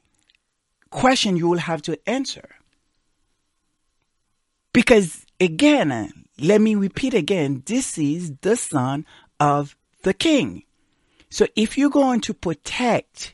questions 0.90 1.40
you 1.40 1.50
will 1.50 1.58
have 1.58 1.82
to 1.82 2.00
answer 2.08 2.48
because 4.76 5.26
again 5.40 6.12
let 6.40 6.62
me 6.62 6.76
repeat 6.76 7.14
again 7.14 7.64
this 7.66 7.98
is 7.98 8.34
the 8.42 8.56
son 8.56 9.06
of 9.40 9.76
the 10.04 10.14
king 10.14 10.64
so 11.30 11.48
if 11.56 11.78
you're 11.78 11.90
going 11.90 12.22
to 12.22 12.34
protect 12.34 13.34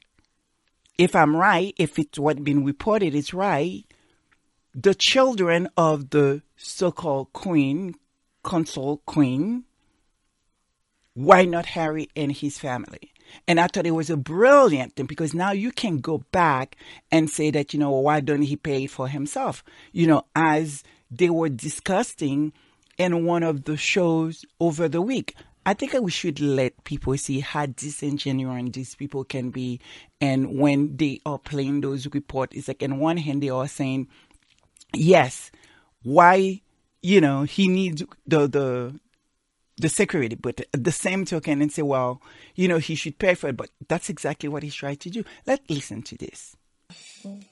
if 1.01 1.15
I'm 1.15 1.35
right, 1.35 1.73
if 1.77 1.97
it's 1.97 2.19
what 2.19 2.43
been 2.43 2.63
reported 2.63 3.15
is 3.15 3.33
right, 3.33 3.85
the 4.75 4.93
children 4.93 5.67
of 5.75 6.11
the 6.11 6.43
so-called 6.57 7.33
queen, 7.33 7.95
consort 8.43 9.03
queen, 9.07 9.63
why 11.15 11.45
not 11.45 11.65
Harry 11.65 12.07
and 12.15 12.31
his 12.31 12.59
family? 12.59 13.11
And 13.47 13.59
I 13.59 13.65
thought 13.65 13.87
it 13.87 13.95
was 13.95 14.11
a 14.11 14.15
brilliant 14.15 14.95
thing 14.95 15.07
because 15.07 15.33
now 15.33 15.53
you 15.53 15.71
can 15.71 15.97
go 15.97 16.19
back 16.31 16.75
and 17.11 17.31
say 17.31 17.49
that, 17.49 17.73
you 17.73 17.79
know, 17.79 17.89
why 17.89 18.19
don't 18.19 18.43
he 18.43 18.55
pay 18.55 18.85
for 18.85 19.07
himself? 19.07 19.63
You 19.91 20.05
know, 20.05 20.25
as 20.35 20.83
they 21.11 21.29
were 21.29 21.49
discussing 21.49 22.53
in 22.97 23.25
one 23.25 23.43
of 23.43 23.65
the 23.65 23.77
shows 23.77 24.45
over 24.59 24.87
the 24.87 25.01
week. 25.01 25.35
I 25.65 25.75
think 25.75 25.93
we 25.93 26.09
should 26.09 26.39
let 26.39 26.83
people 26.85 27.15
see 27.17 27.39
how 27.39 27.67
disingenuous 27.67 28.71
these 28.71 28.95
people 28.95 29.23
can 29.23 29.51
be. 29.51 29.79
And 30.19 30.57
when 30.57 30.97
they 30.97 31.19
are 31.25 31.37
playing 31.37 31.81
those 31.81 32.07
reports, 32.07 32.57
it's 32.57 32.67
like, 32.67 32.81
in 32.81 32.97
one 32.97 33.17
hand, 33.17 33.43
they 33.43 33.49
are 33.49 33.67
saying, 33.67 34.07
yes, 34.93 35.51
why, 36.01 36.61
you 37.03 37.21
know, 37.21 37.43
he 37.43 37.67
needs 37.67 38.03
the, 38.25 38.47
the, 38.47 38.99
the 39.77 39.89
security, 39.89 40.35
but 40.35 40.61
at 40.73 40.83
the 40.83 40.91
same 40.91 41.25
token, 41.25 41.61
and 41.61 41.71
say, 41.71 41.83
well, 41.83 42.21
you 42.55 42.67
know, 42.67 42.79
he 42.79 42.95
should 42.95 43.19
pay 43.19 43.35
for 43.35 43.49
it. 43.49 43.57
But 43.57 43.69
that's 43.87 44.09
exactly 44.09 44.49
what 44.49 44.63
he's 44.63 44.75
trying 44.75 44.97
to 44.97 45.09
do. 45.11 45.23
Let's 45.45 45.69
listen 45.69 46.01
to 46.03 46.17
this. 46.17 46.55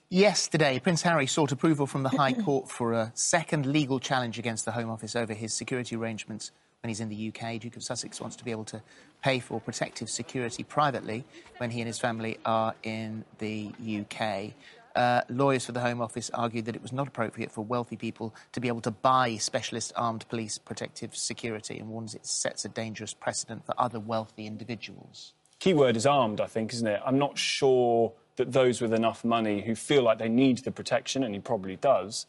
Yesterday, 0.10 0.80
Prince 0.80 1.02
Harry 1.04 1.28
sought 1.28 1.52
approval 1.52 1.86
from 1.86 2.04
the 2.04 2.10
High 2.10 2.34
Court 2.34 2.70
for 2.70 2.94
a 2.94 3.12
second 3.14 3.66
legal 3.66 4.00
challenge 4.00 4.40
against 4.40 4.66
the 4.66 4.72
Home 4.72 4.90
Office 4.90 5.16
over 5.16 5.34
his 5.34 5.54
security 5.54 5.96
arrangements 5.96 6.52
when 6.82 6.90
he's 6.90 7.00
in 7.00 7.10
the 7.10 7.34
UK. 7.34 7.60
Duke 7.60 7.76
of 7.76 7.84
Sussex 7.84 8.22
wants 8.22 8.36
to 8.38 8.46
be 8.46 8.52
able 8.52 8.66
to 8.66 8.82
pay 9.22 9.40
for 9.40 9.60
protective 9.60 10.10
security 10.10 10.64
privately 10.64 11.26
when 11.58 11.72
he 11.72 11.82
and 11.82 11.88
his 11.88 12.00
family 12.00 12.38
are 12.46 12.74
in 12.84 13.26
the 13.38 13.72
UK. 14.02 14.54
Uh, 14.96 15.22
lawyers 15.30 15.66
for 15.66 15.72
the 15.72 15.80
Home 15.80 16.02
Office 16.02 16.32
argued 16.34 16.66
that 16.66 16.76
it 16.76 16.82
was 16.82 16.92
not 16.92 17.08
appropriate 17.08 17.52
for 17.52 17.62
wealthy 17.62 17.96
people 17.96 18.34
to 18.54 18.60
be 18.60 18.68
able 18.68 18.82
to 18.82 18.92
buy 18.92 19.38
specialist 19.38 19.94
armed 19.96 20.28
police 20.30 20.58
protective 20.58 21.16
security 21.16 21.78
and 21.78 21.90
warns 21.90 22.16
it 22.16 22.26
sets 22.26 22.66
a 22.66 22.70
dangerous 22.70 23.14
precedent 23.14 23.66
for 23.66 23.76
other 23.78 24.00
wealthy 24.00 24.48
individuals. 24.48 25.34
Key 25.60 25.74
word 25.74 25.96
is 25.96 26.06
armed, 26.06 26.42
I 26.42 26.48
think, 26.48 26.74
isn't 26.74 26.88
it? 26.88 27.02
I'm 27.06 27.20
not 27.20 27.38
sure 27.38 28.14
that 28.40 28.52
those 28.54 28.82
with 28.82 28.94
enough 28.94 29.24
money 29.24 29.62
who 29.62 29.76
feel 29.76 30.02
like 30.04 30.18
they 30.18 30.30
need 30.30 30.58
the 30.60 30.72
protection, 30.72 31.24
and 31.24 31.34
he 31.36 31.40
probably 31.42 31.76
does, 31.76 32.26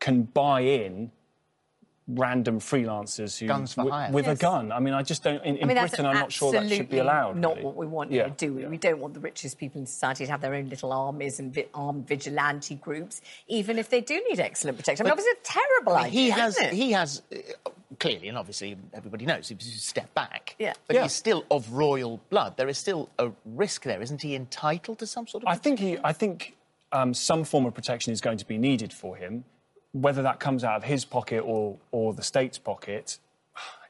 can 0.00 0.22
buy 0.22 0.60
in 0.60 1.10
random 2.10 2.58
freelancers 2.58 3.38
who 3.38 3.46
Guns 3.46 3.74
for 3.74 3.90
hire. 3.90 4.10
with 4.10 4.24
Yes. 4.26 4.38
a 4.38 4.40
gun. 4.40 4.72
I 4.72 4.78
mean, 4.80 4.94
I 4.94 5.02
just 5.02 5.22
don't. 5.22 5.44
In, 5.44 5.56
in 5.56 5.64
I 5.64 5.66
mean, 5.66 5.74
that's 5.74 5.90
Britain, 5.90 6.06
I'm 6.06 6.14
not 6.14 6.32
sure 6.32 6.52
that 6.52 6.60
should 6.62 6.68
be 6.70 6.74
absolutely 6.76 6.98
allowed. 7.00 7.36
Not 7.36 7.50
really. 7.56 7.64
what 7.66 7.76
we 7.76 7.86
want 7.86 8.10
Yeah, 8.12 8.24
here, 8.26 8.34
do 8.38 8.54
we? 8.54 8.62
yeah. 8.62 8.68
We 8.68 8.78
don't 8.78 8.98
want 9.00 9.12
the 9.14 9.20
richest 9.20 9.58
people 9.58 9.78
in 9.80 9.86
society 9.86 10.24
to 10.24 10.30
have 10.30 10.40
their 10.40 10.54
own 10.54 10.68
little 10.70 10.92
armies 10.92 11.38
and 11.38 11.52
vi- 11.52 11.66
armed 11.74 12.06
vigilante 12.08 12.76
groups, 12.76 13.20
even 13.48 13.78
if 13.78 13.90
they 13.90 14.00
do 14.00 14.14
need 14.28 14.40
excellent 14.40 14.78
protection. 14.78 15.04
I 15.04 15.08
mean, 15.08 15.12
obviously, 15.12 15.32
it's 15.32 15.50
a 15.50 15.52
terrible 15.52 15.96
idea. 15.96 16.10
he 16.10 16.30
has, 16.30 16.56
isn't 16.56 16.66
it? 16.68 16.72
he 16.74 16.92
has 16.92 17.20
uh, 17.30 17.70
clearly, 17.98 18.28
and 18.28 18.38
obviously 18.38 18.76
everybody 18.94 19.26
knows, 19.26 19.50
if 19.50 19.64
you 19.64 19.70
step 19.72 20.12
back. 20.14 20.54
Yeah. 20.58 20.74
But 20.86 20.96
Yeah. 20.96 21.02
he's 21.04 21.12
still 21.12 21.44
of 21.50 21.70
royal 21.72 22.20
blood. 22.30 22.56
There 22.56 22.68
is 22.68 22.78
still 22.78 23.08
a 23.18 23.30
risk 23.44 23.82
there. 23.82 24.00
Isn't 24.00 24.22
he 24.22 24.34
entitled 24.34 24.98
to 25.00 25.06
some 25.06 25.26
sort 25.26 25.44
of 25.44 25.48
I 25.48 25.56
think 25.56 25.78
he. 25.78 25.98
I 26.04 26.12
think 26.12 26.56
um, 26.92 27.12
some 27.14 27.44
form 27.44 27.66
of 27.66 27.74
protection 27.74 28.12
is 28.12 28.20
going 28.20 28.38
to 28.38 28.46
be 28.46 28.58
needed 28.58 28.92
for 28.92 29.16
him, 29.16 29.44
whether 29.92 30.22
that 30.22 30.40
comes 30.40 30.64
out 30.64 30.76
of 30.76 30.84
his 30.84 31.04
pocket 31.04 31.40
or 31.40 31.76
or 31.90 32.14
the 32.14 32.22
state's 32.22 32.58
pocket. 32.58 33.18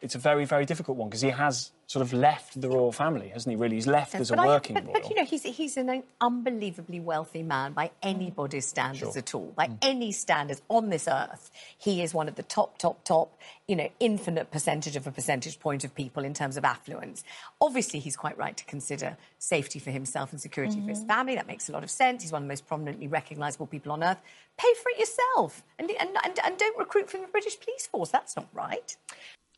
It's 0.00 0.14
a 0.14 0.18
very 0.18 0.44
very 0.44 0.64
difficult 0.64 0.96
one 0.96 1.08
because 1.08 1.22
he 1.22 1.30
has 1.30 1.72
sort 1.88 2.02
of 2.02 2.12
left 2.12 2.60
the 2.60 2.68
royal 2.68 2.92
family, 2.92 3.28
hasn't 3.28 3.50
he? 3.50 3.56
Really, 3.56 3.76
he's 3.76 3.86
left 3.86 4.14
as 4.14 4.30
a 4.30 4.36
but 4.36 4.42
I- 4.42 4.46
working 4.46 4.74
but, 4.74 4.84
royal. 4.84 4.92
but, 4.92 5.08
you 5.08 5.16
know, 5.16 5.24
he's, 5.24 5.42
he's 5.42 5.78
an 5.78 6.02
unbelievably 6.20 7.00
wealthy 7.00 7.42
man 7.42 7.72
by 7.72 7.90
anybody's 8.02 8.66
standards 8.66 9.14
Sure. 9.14 9.18
at 9.18 9.34
all. 9.34 9.54
By 9.56 9.68
mm. 9.68 9.78
any 9.80 10.12
standards 10.12 10.60
on 10.68 10.90
this 10.90 11.08
earth, 11.08 11.50
he 11.78 12.02
is 12.02 12.12
one 12.12 12.28
of 12.28 12.34
the 12.34 12.42
top, 12.42 12.76
top, 12.76 13.04
top, 13.04 13.40
you 13.66 13.74
know, 13.74 13.88
infinite 14.00 14.50
percentage 14.50 14.96
of 14.96 15.06
a 15.06 15.10
percentage 15.10 15.58
point 15.60 15.82
of 15.82 15.94
people 15.94 16.24
in 16.24 16.34
terms 16.34 16.58
of 16.58 16.64
affluence. 16.64 17.24
Obviously, 17.58 18.00
he's 18.00 18.18
quite 18.18 18.36
right 18.36 18.56
to 18.58 18.66
consider 18.66 19.16
safety 19.38 19.78
for 19.78 19.90
himself 19.90 20.30
and 20.30 20.40
security 20.42 20.78
for 20.82 20.88
his 20.88 20.98
mm-hmm. 20.98 21.08
family. 21.08 21.34
That 21.36 21.46
makes 21.46 21.70
a 21.70 21.72
lot 21.72 21.84
of 21.84 21.90
sense. 21.90 22.22
He's 22.22 22.32
one 22.32 22.42
of 22.42 22.48
the 22.48 22.52
most 22.52 22.66
prominently 22.66 23.08
recognisable 23.08 23.66
people 23.66 23.92
on 23.92 24.04
earth. 24.04 24.20
Pay 24.58 24.74
for 24.82 24.90
it 24.90 24.98
yourself 24.98 25.62
and, 25.78 25.90
and, 25.90 26.10
and, 26.22 26.38
and 26.44 26.58
don't 26.58 26.78
recruit 26.78 27.08
from 27.08 27.22
the 27.22 27.28
British 27.28 27.58
police 27.58 27.86
force. 27.86 28.10
That's 28.10 28.36
not 28.36 28.48
right. 28.52 28.94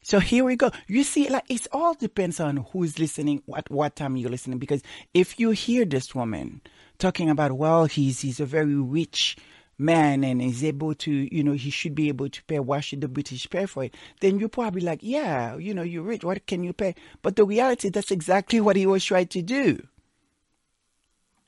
So 0.02 0.18
here 0.18 0.44
we 0.44 0.56
go. 0.56 0.70
You 0.86 1.04
see, 1.04 1.28
like 1.28 1.44
it 1.48 1.66
all 1.72 1.94
depends 1.94 2.40
on 2.40 2.58
who's 2.72 2.98
listening, 2.98 3.42
at 3.54 3.70
what 3.70 3.96
time 3.96 4.16
you're 4.16 4.30
listening. 4.30 4.58
Because 4.58 4.82
if 5.12 5.38
you 5.38 5.50
hear 5.50 5.84
this 5.84 6.14
woman 6.14 6.62
talking 6.98 7.28
about, 7.28 7.52
well, 7.52 7.84
he's 7.84 8.20
he's 8.20 8.40
a 8.40 8.46
very 8.46 8.74
rich 8.74 9.36
man 9.76 10.24
and 10.24 10.40
is 10.40 10.64
able 10.64 10.94
to, 10.94 11.34
you 11.34 11.42
know, 11.42 11.52
he 11.52 11.70
should 11.70 11.94
be 11.94 12.08
able 12.08 12.28
to 12.28 12.42
pay. 12.44 12.58
Why 12.58 12.80
should 12.80 13.00
the 13.00 13.08
British 13.08 13.48
pay 13.48 13.66
for 13.66 13.84
it? 13.84 13.94
Then 14.20 14.38
you're 14.38 14.48
probably 14.48 14.82
like, 14.82 15.00
yeah, 15.02 15.56
you 15.56 15.74
know, 15.74 15.82
you're 15.82 16.02
rich. 16.02 16.24
What 16.24 16.46
can 16.46 16.62
you 16.64 16.72
pay? 16.72 16.94
But 17.22 17.36
the 17.36 17.44
reality, 17.44 17.90
that's 17.90 18.10
exactly 18.10 18.60
what 18.60 18.76
he 18.76 18.86
was 18.86 19.04
trying 19.04 19.28
to 19.28 19.42
do. 19.42 19.86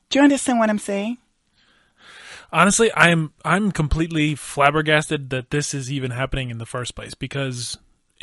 Do 0.09 0.19
you 0.19 0.23
understand 0.23 0.59
what 0.59 0.69
I'm 0.69 0.79
saying? 0.79 1.17
honestly 2.51 2.91
i'm 2.95 3.33
i'm 3.43 3.71
completely 3.71 4.35
flabbergasted 4.35 5.31
that 5.31 5.49
this 5.49 5.73
is 5.73 5.91
even 5.91 6.11
happening 6.11 6.51
in 6.51 6.59
the 6.59 6.67
first 6.67 6.93
place 6.93 7.15
because 7.15 7.79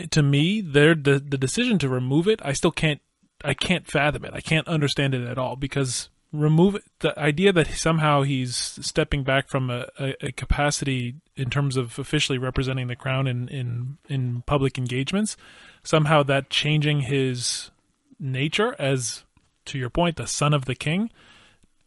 to 0.06 0.22
me 0.22 0.60
there 0.60 0.94
the 0.94 1.18
the 1.18 1.38
decision 1.38 1.78
to 1.78 1.88
remove 1.88 2.28
it 2.28 2.40
i 2.42 2.52
still 2.52 2.70
can't 2.70 3.00
i 3.44 3.54
can't 3.54 3.86
fathom 3.86 4.24
it 4.24 4.32
i 4.34 4.40
can't 4.40 4.68
understand 4.68 5.14
it 5.14 5.26
at 5.26 5.38
all 5.38 5.56
because 5.56 6.08
remove 6.32 6.76
it, 6.76 6.84
the 7.00 7.18
idea 7.18 7.52
that 7.52 7.66
somehow 7.68 8.22
he's 8.22 8.54
stepping 8.54 9.24
back 9.24 9.48
from 9.48 9.68
a, 9.68 9.86
a, 9.98 10.26
a 10.26 10.32
capacity 10.32 11.16
in 11.36 11.50
terms 11.50 11.76
of 11.76 11.98
officially 11.98 12.38
representing 12.38 12.86
the 12.86 12.96
crown 12.96 13.26
in 13.26 13.48
in 13.48 13.98
in 14.08 14.42
public 14.46 14.78
engagements 14.78 15.36
somehow 15.82 16.22
that 16.22 16.50
changing 16.50 17.00
his 17.00 17.70
nature 18.18 18.76
as 18.78 19.24
to 19.64 19.78
your 19.78 19.90
point 19.90 20.16
the 20.16 20.26
son 20.26 20.54
of 20.54 20.66
the 20.66 20.74
king 20.74 21.10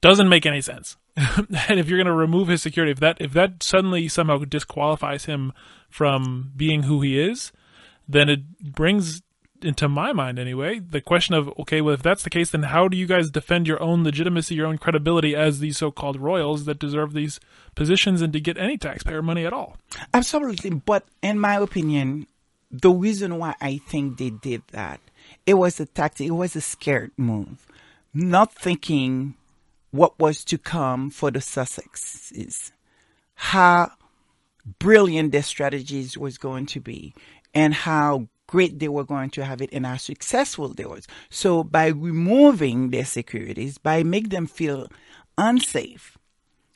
doesn't 0.03 0.27
make 0.27 0.45
any 0.45 0.61
sense. 0.61 0.97
and 1.15 1.79
if 1.79 1.87
you're 1.87 1.97
going 1.97 2.05
to 2.05 2.13
remove 2.13 2.49
his 2.49 2.61
security, 2.61 2.91
if 2.91 2.99
that 2.99 3.17
if 3.19 3.31
that 3.31 3.63
suddenly 3.63 4.07
somehow 4.09 4.37
disqualifies 4.39 5.25
him 5.25 5.53
from 5.89 6.51
being 6.55 6.83
who 6.83 7.01
he 7.01 7.19
is, 7.19 7.51
then 8.07 8.29
it 8.29 8.59
brings 8.59 9.21
into 9.61 9.87
my 9.87 10.11
mind 10.11 10.37
anyway 10.37 10.79
the 10.79 10.99
question 10.99 11.33
of 11.33 11.47
okay, 11.59 11.81
well 11.81 11.93
if 11.93 12.03
that's 12.03 12.23
the 12.23 12.29
case, 12.29 12.51
then 12.51 12.63
how 12.63 12.87
do 12.87 12.97
you 12.97 13.05
guys 13.05 13.29
defend 13.29 13.67
your 13.67 13.81
own 13.81 14.03
legitimacy, 14.03 14.55
your 14.55 14.67
own 14.67 14.77
credibility 14.77 15.35
as 15.35 15.59
these 15.59 15.77
so-called 15.77 16.19
royals 16.19 16.65
that 16.65 16.79
deserve 16.79 17.13
these 17.13 17.39
positions 17.75 18.21
and 18.21 18.33
to 18.33 18.39
get 18.39 18.57
any 18.57 18.77
taxpayer 18.77 19.21
money 19.21 19.45
at 19.45 19.53
all? 19.53 19.77
Absolutely. 20.13 20.69
But 20.69 21.05
in 21.21 21.39
my 21.39 21.55
opinion, 21.55 22.27
the 22.69 22.91
reason 22.91 23.37
why 23.37 23.55
I 23.61 23.77
think 23.77 24.17
they 24.17 24.31
did 24.31 24.63
that, 24.71 24.99
it 25.45 25.53
was 25.55 25.79
a 25.79 25.85
tactic, 25.85 26.27
it 26.27 26.31
was 26.31 26.55
a 26.55 26.61
scared 26.61 27.11
move. 27.17 27.65
Not 28.13 28.53
thinking 28.53 29.35
what 29.91 30.19
was 30.19 30.43
to 30.45 30.57
come 30.57 31.09
for 31.09 31.31
the 31.31 31.39
Sussexes, 31.39 32.71
how 33.35 33.91
brilliant 34.79 35.31
their 35.31 35.43
strategies 35.43 36.17
was 36.17 36.37
going 36.37 36.65
to 36.67 36.79
be, 36.79 37.13
and 37.53 37.73
how 37.73 38.27
great 38.47 38.79
they 38.79 38.87
were 38.87 39.03
going 39.03 39.29
to 39.31 39.43
have 39.45 39.61
it 39.61 39.69
and 39.71 39.85
how 39.85 39.97
successful 39.97 40.69
they 40.69 40.85
was. 40.85 41.07
So 41.29 41.63
by 41.63 41.87
removing 41.87 42.89
their 42.89 43.05
securities, 43.05 43.77
by 43.77 44.03
make 44.03 44.29
them 44.29 44.47
feel 44.47 44.87
unsafe, 45.37 46.17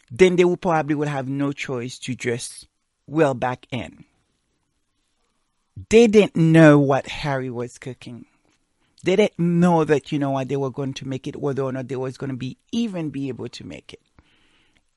then 0.09 0.35
they 0.35 0.45
will 0.45 0.57
probably 0.57 0.95
would 0.95 1.07
have 1.07 1.27
no 1.27 1.51
choice 1.51 1.99
to 1.99 2.15
just 2.15 2.67
well 3.05 3.33
back 3.33 3.67
in. 3.71 4.05
They 5.89 6.07
didn't 6.07 6.35
know 6.35 6.79
what 6.79 7.07
Harry 7.07 7.49
was 7.49 7.77
cooking. 7.77 8.25
They 9.03 9.15
didn't 9.15 9.37
know 9.37 9.83
that 9.83 10.11
you 10.11 10.17
know 10.17 10.31
what 10.31 10.49
they 10.49 10.57
were 10.57 10.71
going 10.71 10.93
to 10.95 11.07
make 11.07 11.27
it, 11.27 11.35
whether 11.35 11.61
or 11.61 11.71
not 11.71 11.87
they 11.87 11.95
was 11.95 12.17
going 12.17 12.31
to 12.31 12.35
be 12.35 12.57
even 12.71 13.11
be 13.11 13.27
able 13.27 13.47
to 13.49 13.63
make 13.63 13.93
it. 13.93 14.01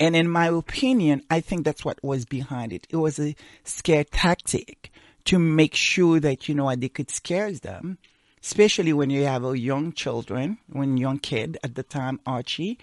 And 0.00 0.16
in 0.16 0.30
my 0.30 0.46
opinion, 0.46 1.22
I 1.30 1.40
think 1.40 1.64
that's 1.64 1.84
what 1.84 2.02
was 2.02 2.24
behind 2.24 2.72
it. 2.72 2.86
It 2.88 2.96
was 2.96 3.20
a 3.20 3.36
scare 3.64 4.04
tactic 4.04 4.90
to 5.24 5.38
make 5.38 5.74
sure 5.74 6.20
that 6.20 6.48
you 6.48 6.54
know 6.54 6.64
what 6.64 6.80
they 6.80 6.88
could 6.88 7.10
scare 7.10 7.52
them, 7.52 7.98
especially 8.42 8.92
when 8.92 9.10
you 9.10 9.24
have 9.24 9.44
a 9.44 9.58
young 9.58 9.92
children, 9.92 10.58
when 10.72 10.96
young 10.96 11.18
kid 11.18 11.58
at 11.62 11.74
the 11.74 11.82
time 11.82 12.20
Archie 12.26 12.78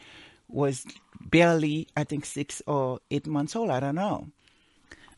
was 0.47 0.85
barely, 1.19 1.87
I 1.97 2.03
think, 2.03 2.25
six 2.25 2.61
or 2.67 2.99
eight 3.11 3.27
months 3.27 3.55
old. 3.55 3.69
I 3.69 3.79
don't 3.79 3.95
know. 3.95 4.27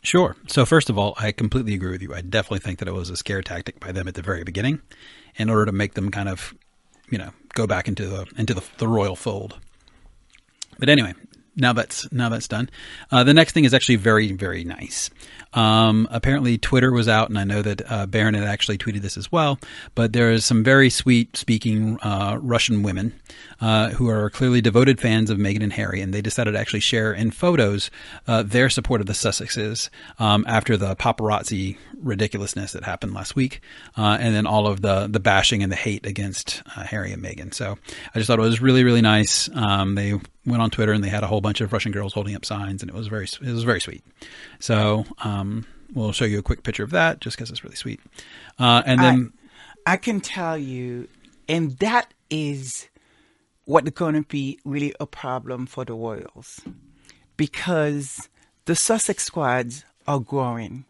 Sure. 0.01 0.37
So 0.47 0.65
first 0.65 0.89
of 0.89 0.97
all, 0.97 1.13
I 1.17 1.31
completely 1.31 1.73
agree 1.73 1.91
with 1.91 2.01
you. 2.01 2.13
I 2.13 2.21
definitely 2.21 2.59
think 2.59 2.79
that 2.79 2.87
it 2.87 2.93
was 2.93 3.09
a 3.09 3.17
scare 3.17 3.41
tactic 3.41 3.79
by 3.79 3.91
them 3.91 4.07
at 4.07 4.15
the 4.15 4.21
very 4.21 4.43
beginning, 4.43 4.81
in 5.35 5.49
order 5.49 5.65
to 5.65 5.71
make 5.73 5.93
them 5.93 6.09
kind 6.09 6.29
of, 6.29 6.55
you 7.09 7.17
know, 7.17 7.31
go 7.53 7.67
back 7.67 7.87
into 7.87 8.07
the 8.07 8.25
into 8.37 8.53
the, 8.53 8.63
the 8.77 8.87
royal 8.87 9.17
fold. 9.17 9.59
But 10.77 10.87
anyway, 10.87 11.13
now 11.55 11.73
that's 11.73 12.11
now 12.11 12.29
that's 12.29 12.47
done. 12.47 12.69
Uh, 13.11 13.23
the 13.23 13.33
next 13.33 13.53
thing 13.53 13.65
is 13.65 13.73
actually 13.73 13.97
very 13.97 14.31
very 14.31 14.63
nice. 14.63 15.09
Um, 15.53 16.07
apparently, 16.11 16.57
Twitter 16.57 16.91
was 16.91 17.07
out, 17.07 17.29
and 17.29 17.39
I 17.39 17.43
know 17.43 17.61
that 17.61 17.91
uh, 17.91 18.05
Baron 18.05 18.35
had 18.35 18.43
actually 18.43 18.77
tweeted 18.77 19.01
this 19.01 19.17
as 19.17 19.31
well. 19.31 19.59
But 19.95 20.13
there 20.13 20.31
is 20.31 20.45
some 20.45 20.63
very 20.63 20.89
sweet 20.89 21.35
speaking 21.35 21.99
uh, 22.01 22.37
Russian 22.39 22.83
women 22.83 23.19
uh, 23.59 23.89
who 23.89 24.09
are 24.09 24.29
clearly 24.29 24.61
devoted 24.61 24.99
fans 25.01 25.29
of 25.29 25.37
Meghan 25.37 25.63
and 25.63 25.73
Harry, 25.73 26.01
and 26.01 26.13
they 26.13 26.21
decided 26.21 26.51
to 26.51 26.59
actually 26.59 26.81
share 26.81 27.13
in 27.13 27.31
photos 27.31 27.89
uh, 28.27 28.43
their 28.43 28.69
support 28.69 29.01
of 29.01 29.07
the 29.07 29.13
Sussexes 29.13 29.89
um, 30.19 30.45
after 30.47 30.77
the 30.77 30.95
paparazzi 30.95 31.77
ridiculousness 32.01 32.73
that 32.73 32.83
happened 32.83 33.13
last 33.13 33.35
week, 33.35 33.61
uh, 33.97 34.17
and 34.19 34.35
then 34.35 34.45
all 34.45 34.67
of 34.67 34.81
the 34.81 35.07
the 35.07 35.19
bashing 35.19 35.63
and 35.63 35.71
the 35.71 35.75
hate 35.75 36.05
against 36.05 36.61
uh, 36.75 36.83
Harry 36.83 37.11
and 37.11 37.23
Meghan. 37.23 37.53
So 37.53 37.77
I 38.13 38.19
just 38.19 38.27
thought 38.27 38.39
it 38.39 38.43
was 38.43 38.61
really 38.61 38.83
really 38.83 39.01
nice. 39.01 39.49
Um, 39.53 39.95
they 39.95 40.19
went 40.45 40.61
on 40.61 40.69
Twitter 40.69 40.93
and 40.93 41.03
they 41.03 41.09
had 41.09 41.23
a 41.23 41.27
whole 41.27 41.38
bunch 41.41 41.61
of 41.61 41.71
Russian 41.73 41.91
girls 41.91 42.13
holding 42.13 42.35
up 42.35 42.45
signs, 42.45 42.81
and 42.81 42.89
it 42.89 42.95
was 42.95 43.07
very 43.07 43.25
it 43.25 43.51
was 43.51 43.63
very 43.63 43.81
sweet. 43.81 44.03
So 44.59 45.05
um, 45.23 45.65
we'll 45.93 46.11
show 46.11 46.25
you 46.25 46.39
a 46.39 46.43
quick 46.43 46.63
picture 46.63 46.83
of 46.83 46.91
that, 46.91 47.19
just 47.21 47.37
because 47.37 47.49
it's 47.49 47.63
really 47.63 47.75
sweet. 47.75 47.99
Uh, 48.57 48.81
and 48.85 48.99
then 48.99 49.33
I, 49.85 49.93
I 49.93 49.97
can 49.97 50.21
tell 50.21 50.57
you, 50.57 51.07
and 51.47 51.77
that 51.79 52.13
is 52.29 52.87
what 53.65 53.93
going 53.93 54.15
to 54.15 54.23
be 54.23 54.59
really 54.65 54.93
a 54.99 55.05
problem 55.05 55.65
for 55.65 55.85
the 55.85 55.93
Royals, 55.93 56.61
because 57.37 58.29
the 58.65 58.75
Sussex 58.75 59.23
squads 59.23 59.85
are 60.07 60.19
growing. 60.19 60.85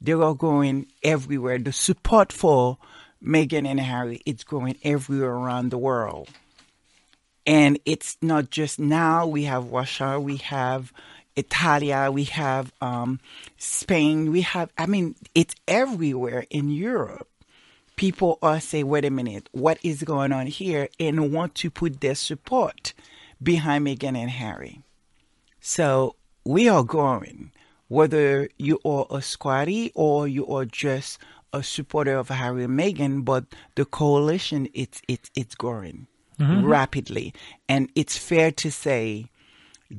They 0.00 0.12
are 0.12 0.34
growing 0.34 0.86
everywhere. 1.02 1.58
The 1.58 1.72
support 1.72 2.32
for 2.32 2.78
Meghan 3.22 3.66
and 3.66 3.78
Harry 3.78 4.22
it's 4.24 4.44
growing 4.44 4.76
everywhere 4.82 5.30
around 5.30 5.70
the 5.70 5.78
world. 5.78 6.28
And 7.50 7.80
it's 7.84 8.16
not 8.22 8.50
just 8.50 8.78
now. 8.78 9.26
We 9.26 9.42
have 9.42 9.72
Russia, 9.72 10.20
we 10.20 10.36
have 10.36 10.92
Italia, 11.34 12.08
we 12.12 12.22
have 12.22 12.72
um, 12.80 13.18
Spain, 13.58 14.30
we 14.30 14.42
have, 14.42 14.70
I 14.78 14.86
mean, 14.86 15.16
it's 15.34 15.56
everywhere 15.66 16.44
in 16.48 16.70
Europe. 16.70 17.28
People 17.96 18.38
are 18.40 18.60
saying, 18.60 18.86
wait 18.86 19.04
a 19.04 19.10
minute, 19.10 19.48
what 19.50 19.80
is 19.82 20.04
going 20.04 20.30
on 20.30 20.46
here? 20.46 20.90
And 21.00 21.32
want 21.32 21.56
to 21.56 21.70
put 21.70 22.00
their 22.00 22.14
support 22.14 22.94
behind 23.42 23.84
Meghan 23.84 24.16
and 24.16 24.30
Harry. 24.30 24.82
So 25.58 26.14
we 26.44 26.68
are 26.68 26.84
growing. 26.84 27.50
Whether 27.88 28.48
you 28.58 28.78
are 28.84 29.06
a 29.10 29.20
squatty 29.20 29.90
or 29.96 30.28
you 30.28 30.46
are 30.46 30.66
just 30.66 31.18
a 31.52 31.64
supporter 31.64 32.16
of 32.16 32.28
Harry 32.28 32.62
and 32.62 32.78
Meghan, 32.78 33.24
but 33.24 33.46
the 33.74 33.84
coalition, 33.84 34.68
it's, 34.72 35.02
it's, 35.08 35.32
it's 35.34 35.56
growing 35.56 36.06
mm-hmm. 36.40 36.66
rapidly. 36.66 37.34
And 37.68 37.90
it's 37.94 38.16
fair 38.16 38.50
to 38.52 38.70
say 38.70 39.26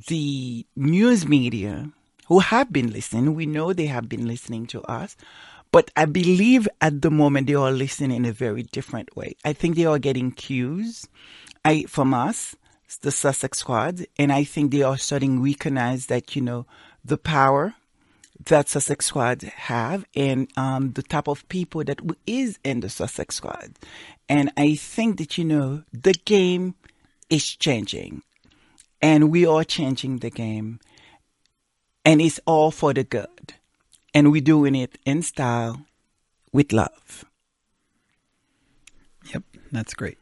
the 0.07 0.65
news 0.75 1.27
media 1.27 1.91
who 2.27 2.39
have 2.39 2.71
been 2.71 2.91
listening, 2.91 3.35
we 3.35 3.45
know 3.45 3.73
they 3.73 3.87
have 3.87 4.09
been 4.09 4.27
listening 4.27 4.65
to 4.67 4.81
us, 4.83 5.15
but 5.71 5.91
I 5.95 6.05
believe 6.05 6.67
at 6.81 7.01
the 7.01 7.11
moment 7.11 7.47
they 7.47 7.55
are 7.55 7.71
listening 7.71 8.11
in 8.11 8.25
a 8.25 8.33
very 8.33 8.63
different 8.63 9.15
way. 9.15 9.35
I 9.45 9.53
think 9.53 9.75
they 9.75 9.85
are 9.85 9.99
getting 9.99 10.31
cues 10.31 11.07
I, 11.63 11.83
from 11.83 12.13
us, 12.13 12.55
the 13.01 13.11
Sussex 13.11 13.59
squad, 13.59 14.05
and 14.17 14.33
I 14.33 14.43
think 14.43 14.71
they 14.71 14.81
are 14.81 14.97
starting 14.97 15.37
to 15.37 15.43
recognize 15.43 16.07
that, 16.07 16.35
you 16.35 16.41
know, 16.41 16.65
the 17.05 17.17
power 17.17 17.73
that 18.45 18.69
Sussex 18.69 19.05
squad 19.05 19.41
have 19.43 20.05
and 20.15 20.47
um, 20.57 20.93
the 20.93 21.03
type 21.03 21.27
of 21.27 21.47
people 21.49 21.83
that 21.83 21.99
is 22.25 22.59
in 22.63 22.79
the 22.79 22.89
Sussex 22.89 23.35
squad. 23.35 23.71
And 24.29 24.51
I 24.57 24.75
think 24.75 25.17
that, 25.17 25.37
you 25.37 25.45
know, 25.45 25.83
the 25.91 26.13
game 26.13 26.75
is 27.29 27.45
changing 27.55 28.23
and 29.01 29.31
we 29.31 29.45
are 29.45 29.63
changing 29.63 30.19
the 30.19 30.29
game 30.29 30.79
and 32.05 32.21
it's 32.21 32.39
all 32.45 32.71
for 32.71 32.93
the 32.93 33.03
good. 33.03 33.53
And 34.13 34.31
we're 34.31 34.41
doing 34.41 34.75
it 34.75 34.97
in 35.05 35.21
style 35.21 35.85
with 36.51 36.73
love. 36.73 37.23
Yep, 39.33 39.43
that's 39.71 39.93
great. 39.93 40.17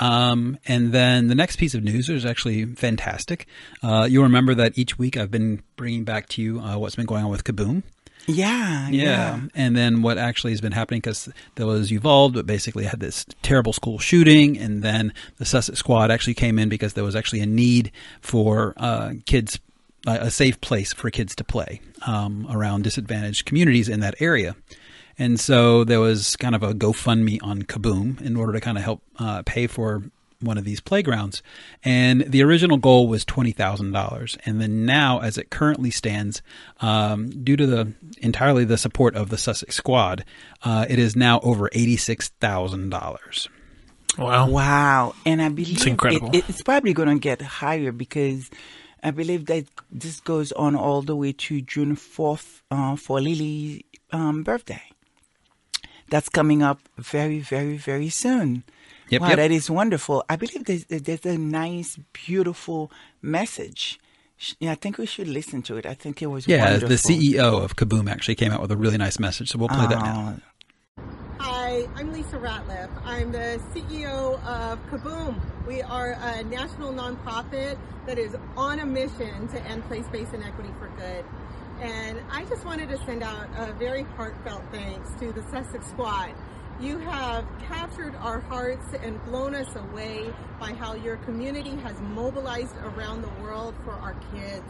Um, 0.00 0.58
and 0.66 0.92
then 0.92 1.28
the 1.28 1.34
next 1.34 1.56
piece 1.56 1.74
of 1.74 1.84
news 1.84 2.08
is 2.08 2.24
actually 2.24 2.64
fantastic. 2.64 3.46
Uh, 3.82 4.08
you'll 4.10 4.24
remember 4.24 4.54
that 4.54 4.76
each 4.76 4.98
week 4.98 5.16
I've 5.16 5.30
been 5.30 5.62
bringing 5.76 6.04
back 6.04 6.28
to 6.30 6.42
you 6.42 6.60
uh, 6.60 6.78
what's 6.78 6.96
been 6.96 7.06
going 7.06 7.22
on 7.24 7.30
with 7.30 7.44
Kaboom. 7.44 7.82
Yeah, 8.26 8.88
yeah, 8.88 9.02
yeah. 9.02 9.40
And 9.54 9.76
then 9.76 10.02
what 10.02 10.18
actually 10.18 10.52
has 10.52 10.60
been 10.60 10.72
happening 10.72 11.00
because 11.00 11.28
there 11.56 11.66
was 11.66 11.90
Uvalde, 11.90 12.34
but 12.34 12.46
basically 12.46 12.84
had 12.84 13.00
this 13.00 13.26
terrible 13.42 13.72
school 13.72 13.98
shooting, 13.98 14.58
and 14.58 14.82
then 14.82 15.12
the 15.38 15.44
Sussex 15.44 15.78
Squad 15.78 16.10
actually 16.10 16.34
came 16.34 16.58
in 16.58 16.68
because 16.68 16.94
there 16.94 17.04
was 17.04 17.16
actually 17.16 17.40
a 17.40 17.46
need 17.46 17.90
for 18.20 18.74
uh, 18.76 19.14
kids, 19.26 19.58
a 20.06 20.30
safe 20.30 20.60
place 20.60 20.92
for 20.92 21.10
kids 21.10 21.34
to 21.36 21.44
play 21.44 21.80
um, 22.06 22.46
around 22.50 22.84
disadvantaged 22.84 23.46
communities 23.46 23.88
in 23.88 24.00
that 24.00 24.14
area. 24.20 24.54
And 25.20 25.38
so 25.38 25.84
there 25.84 26.00
was 26.00 26.34
kind 26.36 26.54
of 26.54 26.62
a 26.62 26.72
GoFundMe 26.72 27.40
on 27.42 27.64
Kaboom 27.64 28.22
in 28.22 28.36
order 28.38 28.54
to 28.54 28.60
kind 28.60 28.78
of 28.78 28.84
help 28.84 29.02
uh, 29.18 29.42
pay 29.44 29.66
for 29.66 30.02
one 30.40 30.56
of 30.56 30.64
these 30.64 30.80
playgrounds. 30.80 31.42
And 31.84 32.22
the 32.22 32.42
original 32.42 32.78
goal 32.78 33.06
was 33.06 33.26
$20,000. 33.26 34.38
And 34.46 34.62
then 34.62 34.86
now, 34.86 35.18
as 35.18 35.36
it 35.36 35.50
currently 35.50 35.90
stands, 35.90 36.40
um, 36.80 37.28
due 37.28 37.54
to 37.58 37.66
the 37.66 37.92
entirely 38.22 38.64
the 38.64 38.78
support 38.78 39.14
of 39.14 39.28
the 39.28 39.36
Sussex 39.36 39.76
squad, 39.76 40.24
uh, 40.64 40.86
it 40.88 40.98
is 40.98 41.14
now 41.14 41.38
over 41.40 41.68
$86,000. 41.68 43.48
Wow. 44.16 44.48
Wow. 44.48 45.14
And 45.26 45.42
I 45.42 45.50
believe 45.50 45.76
it's, 45.76 45.86
incredible. 45.86 46.30
It, 46.32 46.48
it's 46.48 46.62
probably 46.62 46.94
going 46.94 47.10
to 47.10 47.18
get 47.18 47.42
higher 47.42 47.92
because 47.92 48.48
I 49.02 49.10
believe 49.10 49.44
that 49.46 49.66
this 49.92 50.20
goes 50.20 50.50
on 50.52 50.76
all 50.76 51.02
the 51.02 51.14
way 51.14 51.32
to 51.32 51.60
June 51.60 51.94
4th 51.94 52.62
uh, 52.70 52.96
for 52.96 53.20
Lily's 53.20 53.82
um, 54.12 54.44
birthday 54.44 54.89
that's 56.10 56.28
coming 56.28 56.62
up 56.62 56.80
very, 56.98 57.38
very, 57.38 57.76
very 57.76 58.08
soon. 58.08 58.64
Yep, 59.08 59.22
wow, 59.22 59.28
yep. 59.28 59.36
that 59.38 59.50
is 59.50 59.70
wonderful. 59.70 60.24
I 60.28 60.36
believe 60.36 60.64
there's, 60.66 60.84
there's 60.84 61.26
a 61.26 61.38
nice, 61.38 61.98
beautiful 62.12 62.92
message. 63.22 63.98
Yeah, 64.58 64.72
I 64.72 64.74
think 64.74 64.98
we 64.98 65.06
should 65.06 65.28
listen 65.28 65.62
to 65.62 65.76
it. 65.76 65.86
I 65.86 65.94
think 65.94 66.22
it 66.22 66.26
was 66.26 66.46
yeah. 66.46 66.64
Wonderful. 66.64 66.88
The 66.88 66.94
CEO 66.94 67.62
of 67.62 67.76
Kaboom 67.76 68.10
actually 68.10 68.36
came 68.36 68.52
out 68.52 68.60
with 68.62 68.70
a 68.70 68.76
really 68.76 68.98
nice 68.98 69.18
message, 69.18 69.50
so 69.50 69.58
we'll 69.58 69.68
play 69.68 69.84
uh, 69.84 69.88
that 69.88 70.02
now. 70.02 70.36
Hi, 71.38 71.88
I'm 71.94 72.12
Lisa 72.12 72.36
Ratliff. 72.36 72.90
I'm 73.04 73.32
the 73.32 73.60
CEO 73.72 74.42
of 74.44 74.78
Kaboom. 74.90 75.40
We 75.66 75.82
are 75.82 76.12
a 76.12 76.42
national 76.44 76.92
nonprofit 76.92 77.78
that 78.06 78.18
is 78.18 78.36
on 78.56 78.80
a 78.80 78.86
mission 78.86 79.48
to 79.48 79.60
end 79.62 79.84
place-based 79.84 80.32
inequity 80.32 80.70
for 80.78 80.88
good. 80.96 81.24
And 81.80 82.20
I 82.30 82.44
just 82.44 82.66
wanted 82.66 82.90
to 82.90 82.98
send 83.06 83.22
out 83.22 83.48
a 83.56 83.72
very 83.72 84.02
heartfelt 84.02 84.62
thanks 84.70 85.08
to 85.18 85.32
the 85.32 85.42
Sussex 85.50 85.86
Squad. 85.88 86.34
You 86.78 86.98
have 86.98 87.46
captured 87.68 88.14
our 88.16 88.40
hearts 88.40 88.84
and 89.02 89.22
blown 89.24 89.54
us 89.54 89.74
away 89.74 90.30
by 90.58 90.74
how 90.74 90.94
your 90.94 91.16
community 91.18 91.76
has 91.76 91.98
mobilized 92.00 92.76
around 92.76 93.22
the 93.22 93.30
world 93.42 93.74
for 93.82 93.92
our 93.92 94.14
kids. 94.34 94.68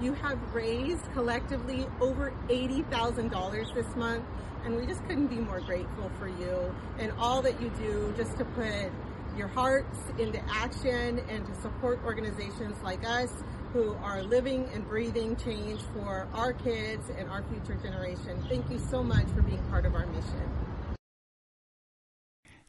You 0.00 0.14
have 0.14 0.38
raised 0.52 1.04
collectively 1.12 1.86
over 2.00 2.32
$80,000 2.48 3.74
this 3.74 3.94
month, 3.94 4.24
and 4.64 4.74
we 4.76 4.84
just 4.84 5.06
couldn't 5.06 5.28
be 5.28 5.36
more 5.36 5.60
grateful 5.60 6.10
for 6.18 6.26
you 6.26 6.74
and 6.98 7.12
all 7.20 7.40
that 7.42 7.60
you 7.60 7.70
do 7.78 8.12
just 8.16 8.36
to 8.36 8.44
put 8.44 8.90
your 9.36 9.48
hearts 9.48 9.96
into 10.18 10.40
action 10.50 11.20
and 11.28 11.46
to 11.46 11.54
support 11.60 12.00
organizations 12.04 12.76
like 12.82 13.06
us 13.06 13.32
who 13.72 13.94
are 14.02 14.22
living 14.22 14.68
and 14.74 14.86
breathing 14.88 15.36
change 15.36 15.80
for 15.94 16.26
our 16.34 16.52
kids 16.52 17.10
and 17.18 17.28
our 17.30 17.42
future 17.44 17.74
generation. 17.82 18.42
Thank 18.48 18.70
you 18.70 18.78
so 18.78 19.02
much 19.02 19.26
for 19.34 19.42
being 19.42 19.62
part 19.68 19.84
of 19.86 19.94
our 19.94 20.06
mission. 20.06 20.42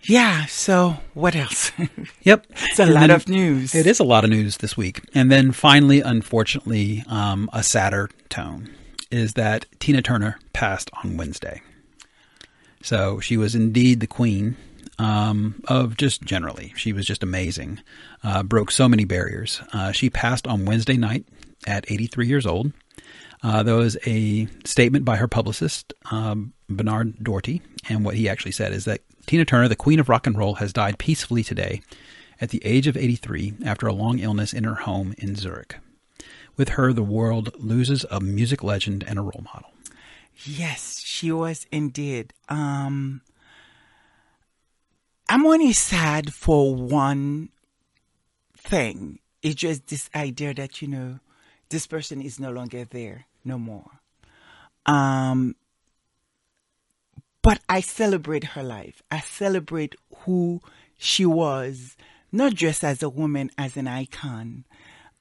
Yeah, 0.03 0.45
so 0.45 0.97
what 1.13 1.35
else? 1.35 1.71
Yep. 2.23 2.45
it's 2.49 2.79
a 2.79 2.83
And 2.83 2.93
lot 2.93 2.99
then- 3.01 3.11
of 3.11 3.27
news. 3.27 3.73
It 3.75 3.85
is 3.87 3.99
a 3.99 4.03
lot 4.03 4.23
of 4.23 4.29
news 4.29 4.57
this 4.57 4.77
week. 4.77 5.01
And 5.13 5.31
then 5.31 5.51
finally, 5.51 6.01
unfortunately, 6.01 7.03
um, 7.07 7.49
a 7.53 7.63
sadder 7.63 8.09
tone 8.29 8.69
is 9.11 9.33
that 9.33 9.65
Tina 9.79 10.01
Turner 10.01 10.39
passed 10.53 10.89
on 11.03 11.17
Wednesday. 11.17 11.61
So 12.81 13.19
she 13.19 13.35
was 13.35 13.55
indeed 13.55 13.99
the 13.99 14.07
queen 14.07 14.55
um, 14.97 15.61
of 15.67 15.97
just 15.97 16.21
generally. 16.21 16.73
She 16.77 16.93
was 16.93 17.05
just 17.05 17.23
amazing. 17.23 17.79
Uh, 18.23 18.43
broke 18.43 18.71
so 18.71 18.89
many 18.89 19.05
barriers. 19.05 19.61
Uh, 19.71 19.91
she 19.91 20.09
passed 20.09 20.45
on 20.45 20.65
Wednesday 20.65 20.97
night 20.97 21.25
at 21.65 21.89
83 21.89 22.27
years 22.27 22.45
old. 22.45 22.73
Uh, 23.41 23.63
there 23.63 23.75
was 23.75 23.97
a 24.05 24.47
statement 24.65 25.05
by 25.05 25.15
her 25.15 25.27
publicist, 25.27 25.93
um, 26.11 26.53
Bernard 26.69 27.23
Doherty, 27.23 27.61
and 27.87 28.03
what 28.03 28.15
he 28.15 28.27
actually 28.27 28.51
said 28.51 28.73
is 28.73 28.85
that 28.85 29.01
Tina 29.25 29.45
Turner, 29.45 29.67
the 29.67 29.75
queen 29.75 29.99
of 29.99 30.09
rock 30.09 30.27
and 30.27 30.37
roll, 30.37 30.55
has 30.55 30.73
died 30.73 30.97
peacefully 30.97 31.43
today 31.43 31.81
at 32.41 32.49
the 32.49 32.61
age 32.65 32.87
of 32.87 32.97
83 32.97 33.53
after 33.63 33.87
a 33.87 33.93
long 33.93 34.19
illness 34.19 34.53
in 34.53 34.65
her 34.65 34.75
home 34.75 35.13
in 35.17 35.35
Zurich. 35.35 35.77
With 36.57 36.69
her, 36.69 36.91
the 36.91 37.03
world 37.03 37.53
loses 37.57 38.05
a 38.11 38.19
music 38.19 38.63
legend 38.63 39.03
and 39.07 39.17
a 39.17 39.21
role 39.21 39.43
model. 39.45 39.71
Yes, 40.43 41.01
she 41.05 41.31
was 41.31 41.65
indeed. 41.71 42.33
Um, 42.49 43.21
I'm 45.29 45.45
only 45.45 45.73
sad 45.73 46.33
for 46.33 46.73
one 46.75 47.49
thing. 48.69 49.19
It's 49.41 49.55
just 49.55 49.87
this 49.87 50.09
idea 50.13 50.53
that, 50.53 50.81
you 50.81 50.87
know, 50.87 51.19
this 51.69 51.87
person 51.87 52.21
is 52.21 52.39
no 52.39 52.51
longer 52.51 52.85
there, 52.85 53.25
no 53.43 53.57
more. 53.57 53.89
Um, 54.85 55.55
but 57.41 57.59
I 57.67 57.81
celebrate 57.81 58.43
her 58.43 58.63
life. 58.63 59.01
I 59.09 59.21
celebrate 59.21 59.95
who 60.19 60.61
she 60.97 61.25
was, 61.25 61.95
not 62.31 62.53
just 62.53 62.83
as 62.83 63.01
a 63.01 63.09
woman, 63.09 63.49
as 63.57 63.77
an 63.77 63.87
icon, 63.87 64.65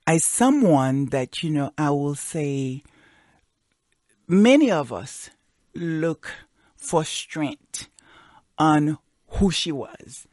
as 0.07 0.25
someone 0.25 1.07
that, 1.07 1.43
you 1.43 1.51
know, 1.51 1.73
I 1.79 1.91
will 1.91 2.17
say, 2.17 2.83
many 4.27 4.71
of 4.71 4.93
us 4.93 5.31
look 5.75 6.31
for 6.77 7.05
strength 7.05 7.89
on 8.59 8.99
who 9.29 9.51
she 9.51 9.71
was. 9.71 10.27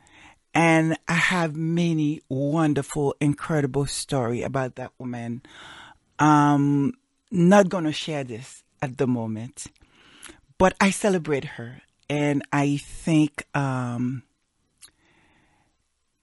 And 0.55 0.97
I 1.05 1.15
have 1.15 1.57
many 1.57 2.21
wonderful, 2.29 3.13
incredible 3.19 3.85
story 3.87 4.41
about 4.41 4.75
that 4.75 4.91
woman. 4.97 5.43
Um, 6.17 6.93
not 7.29 7.67
gonna 7.67 7.91
share 7.91 8.23
this 8.23 8.63
at 8.81 8.97
the 8.97 9.05
moment, 9.05 9.67
but 10.57 10.73
I 10.79 10.91
celebrate 10.91 11.43
her, 11.43 11.81
and 12.09 12.41
I 12.53 12.77
think 12.77 13.43
um, 13.53 14.23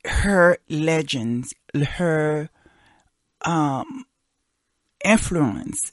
her 0.07 0.57
legends, 0.71 1.55
her 1.75 2.49
um, 3.43 4.07
influence 5.05 5.93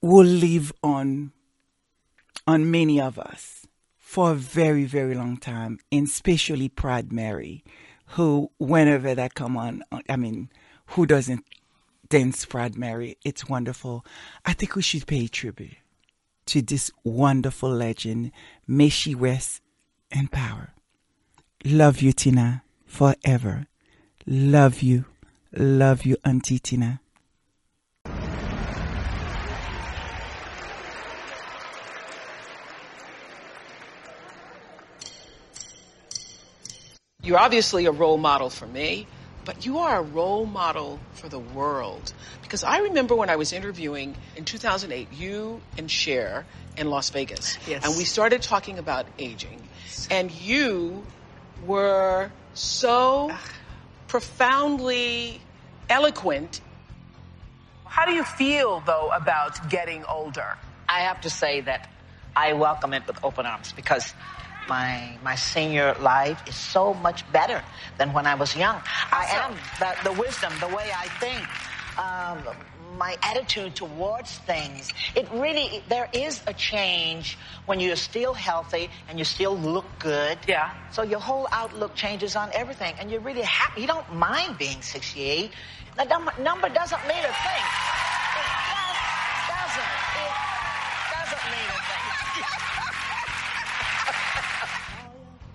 will 0.00 0.26
live 0.26 0.72
on 0.84 1.32
on 2.46 2.70
many 2.70 3.00
of 3.00 3.18
us 3.18 3.66
for 4.12 4.32
a 4.32 4.34
very 4.34 4.84
very 4.84 5.14
long 5.14 5.36
time 5.36 5.78
and 5.90 6.06
especially 6.06 6.68
proud 6.68 7.10
mary 7.12 7.64
who 8.14 8.50
whenever 8.58 9.14
that 9.14 9.34
come 9.34 9.56
on 9.56 9.82
i 10.08 10.16
mean 10.16 10.48
who 10.92 11.06
doesn't 11.06 11.44
dance 12.12 12.44
proud 12.44 12.76
mary? 12.76 13.16
It's 13.24 13.48
wonderful. 13.48 14.04
I 14.44 14.52
think 14.52 14.76
we 14.76 14.82
should 14.82 15.06
pay 15.06 15.28
tribute 15.28 15.78
to 16.44 16.60
this 16.60 16.90
wonderful 17.04 17.70
legend. 17.70 18.32
May 18.66 18.90
she 18.90 19.14
rest 19.14 19.62
in 20.10 20.28
power. 20.28 20.74
Love 21.64 22.02
you 22.02 22.12
tina 22.12 22.64
forever. 22.84 23.66
Love 24.26 24.82
you. 24.82 25.06
Love 25.56 26.04
you 26.04 26.18
auntie 26.22 26.58
tina 26.58 27.00
You're 37.22 37.38
obviously 37.38 37.86
a 37.86 37.92
role 37.92 38.18
model 38.18 38.50
for 38.50 38.66
me, 38.66 39.06
but 39.44 39.64
you 39.64 39.78
are 39.78 40.00
a 40.00 40.02
role 40.02 40.44
model 40.44 40.98
for 41.14 41.28
the 41.28 41.38
world. 41.38 42.12
Because 42.42 42.64
I 42.64 42.78
remember 42.78 43.14
when 43.14 43.30
I 43.30 43.36
was 43.36 43.52
interviewing 43.52 44.16
in 44.36 44.44
2008, 44.44 45.12
you 45.12 45.60
and 45.78 45.88
Cher 45.88 46.44
in 46.76 46.90
Las 46.90 47.10
Vegas. 47.10 47.58
Yes. 47.68 47.84
And 47.84 47.96
we 47.96 48.04
started 48.04 48.42
talking 48.42 48.78
about 48.78 49.06
aging. 49.18 49.60
And 50.10 50.32
you 50.32 51.04
were 51.64 52.32
so 52.54 53.30
profoundly 54.08 55.40
eloquent. 55.88 56.60
How 57.84 58.04
do 58.04 58.12
you 58.12 58.24
feel, 58.24 58.80
though, 58.80 59.10
about 59.10 59.70
getting 59.70 60.04
older? 60.06 60.56
I 60.88 61.00
have 61.00 61.20
to 61.20 61.30
say 61.30 61.60
that 61.60 61.88
I 62.34 62.54
welcome 62.54 62.92
it 62.94 63.06
with 63.06 63.22
open 63.22 63.46
arms 63.46 63.72
because 63.72 64.12
my 64.68 65.18
my 65.22 65.34
senior 65.34 65.94
life 66.00 66.42
is 66.46 66.56
so 66.56 66.94
much 66.94 67.30
better 67.32 67.62
than 67.98 68.12
when 68.12 68.26
I 68.26 68.34
was 68.34 68.56
young. 68.56 68.80
I 69.10 69.24
am 69.30 69.56
the, 69.78 70.10
the 70.10 70.20
wisdom, 70.20 70.52
the 70.60 70.68
way 70.68 70.90
I 70.96 71.08
think, 71.20 71.42
um, 71.98 72.56
my 72.98 73.16
attitude 73.22 73.74
towards 73.74 74.38
things. 74.38 74.92
It 75.14 75.28
really 75.32 75.82
there 75.88 76.08
is 76.12 76.40
a 76.46 76.54
change 76.54 77.38
when 77.66 77.80
you're 77.80 77.96
still 77.96 78.34
healthy 78.34 78.90
and 79.08 79.18
you 79.18 79.24
still 79.24 79.56
look 79.56 79.86
good. 79.98 80.38
Yeah. 80.46 80.72
So 80.90 81.02
your 81.02 81.20
whole 81.20 81.48
outlook 81.52 81.94
changes 81.94 82.36
on 82.36 82.50
everything, 82.52 82.94
and 82.98 83.10
you're 83.10 83.20
really 83.20 83.42
happy. 83.42 83.82
You 83.82 83.86
don't 83.86 84.14
mind 84.14 84.58
being 84.58 84.82
68. 84.82 85.50
The 85.96 86.04
number, 86.04 86.32
number 86.40 86.68
doesn't 86.68 87.02
mean 87.06 87.18
a 87.18 87.34
thing. 87.46 87.64
It 88.34 88.48
just 88.48 89.44
doesn't. 89.52 89.94
It 90.16 90.32
doesn't 91.12 91.44
mean 91.52 91.68
a 91.68 91.80
thing. 91.84 92.11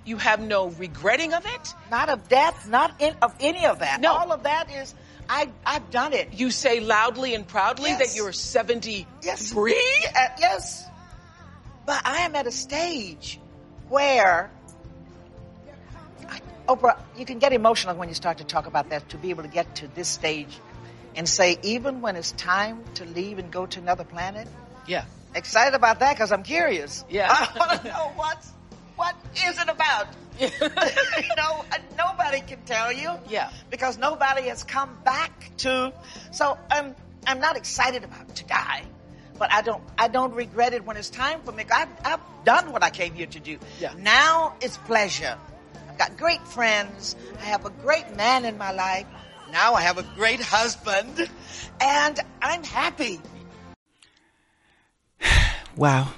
You 0.08 0.18
have 0.18 0.40
no 0.40 0.70
regretting 0.70 1.34
of 1.34 1.46
it. 1.46 1.74
Not 1.92 2.08
of 2.10 2.30
death, 2.30 2.68
not 2.70 2.94
in, 3.02 3.14
of 3.22 3.36
any 3.42 3.66
of 3.66 3.80
that. 3.80 4.00
No. 4.02 4.14
All 4.14 4.32
of 4.32 4.44
that 4.44 4.72
is, 4.72 4.96
I, 5.30 5.50
I've 5.66 5.92
done 5.92 6.14
it. 6.14 6.30
You 6.34 6.50
say 6.50 6.80
loudly 6.80 7.36
and 7.36 7.46
proudly 7.46 7.90
Yes. 7.90 8.00
that 8.14 8.16
you're 8.18 8.32
73. 8.32 9.06
Yes. 9.22 9.54
Yes. 10.40 10.86
But 11.86 12.02
I 12.06 12.20
am 12.22 12.36
at 12.36 12.48
a 12.48 12.52
stage 12.52 13.40
where, 13.90 14.50
I, 16.30 16.40
Oprah, 16.68 16.98
you 17.18 17.26
can 17.26 17.40
get 17.40 17.52
emotional 17.52 17.96
when 17.96 18.08
you 18.10 18.16
start 18.16 18.38
to 18.40 18.44
talk 18.46 18.66
about 18.68 18.90
that, 18.90 19.10
to 19.10 19.18
be 19.18 19.30
able 19.30 19.44
to 19.44 19.50
get 19.50 19.76
to 19.76 19.88
this 19.94 20.08
stage 20.08 20.58
and 21.16 21.28
say, 21.28 21.58
even 21.64 22.00
when 22.02 22.16
it's 22.16 22.32
time 22.34 22.84
to 22.96 23.04
leave 23.06 23.40
and 23.40 23.52
go 23.52 23.66
to 23.66 23.80
another 23.80 24.04
planet, 24.06 24.48
Yeah. 24.88 25.04
excited 25.36 25.74
about 25.76 26.00
that 26.00 26.14
because 26.16 26.32
I'm 26.32 26.44
curious. 26.44 27.04
Yeah. 27.10 27.28
I 27.30 27.60
want 27.60 27.82
to 27.82 27.88
know 27.90 28.12
what's, 28.16 28.52
what 28.98 29.16
is 29.46 29.58
it 29.58 29.70
about? 29.70 30.08
you 30.40 30.50
know, 31.38 31.66
nobody 31.98 32.42
can 32.42 32.62
tell 32.66 32.92
you. 32.92 33.12
Yeah. 33.30 33.50
Because 33.70 33.98
nobody 33.98 34.44
has 34.50 34.64
come 34.64 34.96
back 35.06 35.52
to. 35.58 35.94
So 36.32 36.58
I'm 36.70 36.96
I'm 37.26 37.40
not 37.40 37.58
excited 37.58 38.04
about 38.04 38.36
to 38.36 38.46
die, 38.46 38.84
but 39.40 39.52
I 39.52 39.62
don't 39.62 39.84
I 39.98 40.08
don't 40.10 40.34
regret 40.34 40.74
it 40.74 40.86
when 40.86 40.98
it's 40.98 41.10
time 41.10 41.42
for 41.44 41.52
me. 41.52 41.64
I've, 41.72 41.90
I've 42.04 42.20
done 42.44 42.72
what 42.72 42.84
I 42.84 42.90
came 42.90 43.14
here 43.14 43.28
to 43.28 43.40
do. 43.40 43.58
Yeah. 43.80 43.94
Now 43.98 44.56
it's 44.62 44.78
pleasure. 44.78 45.38
I've 45.90 45.98
got 45.98 46.18
great 46.18 46.46
friends. 46.48 47.16
I 47.40 47.46
have 47.46 47.66
a 47.66 47.70
great 47.70 48.16
man 48.16 48.46
in 48.46 48.58
my 48.58 48.72
life. 48.72 49.08
Now 49.52 49.76
I 49.76 49.82
have 49.82 49.98
a 49.98 50.04
great 50.16 50.42
husband, 50.42 51.30
and 51.80 52.20
I'm 52.42 52.64
happy. 52.64 53.22
Wow. 55.76 56.12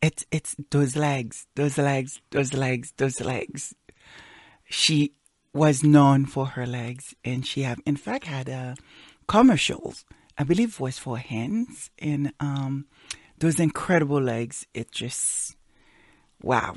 It's 0.00 0.24
it's 0.30 0.54
those 0.70 0.94
legs, 0.94 1.46
those 1.56 1.76
legs, 1.76 2.20
those 2.30 2.54
legs, 2.54 2.92
those 2.96 3.20
legs. 3.20 3.74
She 4.64 5.12
was 5.52 5.82
known 5.82 6.26
for 6.26 6.46
her 6.46 6.66
legs 6.66 7.14
and 7.24 7.44
she 7.44 7.62
have 7.62 7.80
in 7.84 7.96
fact 7.96 8.26
had 8.26 8.48
uh, 8.48 8.74
commercials. 9.26 10.04
I 10.36 10.44
believe 10.44 10.78
was 10.78 10.98
for 10.98 11.18
hands 11.18 11.90
and 11.98 12.32
um 12.38 12.86
those 13.38 13.58
incredible 13.58 14.20
legs. 14.22 14.66
It 14.72 14.92
just 14.92 15.56
wow. 16.42 16.76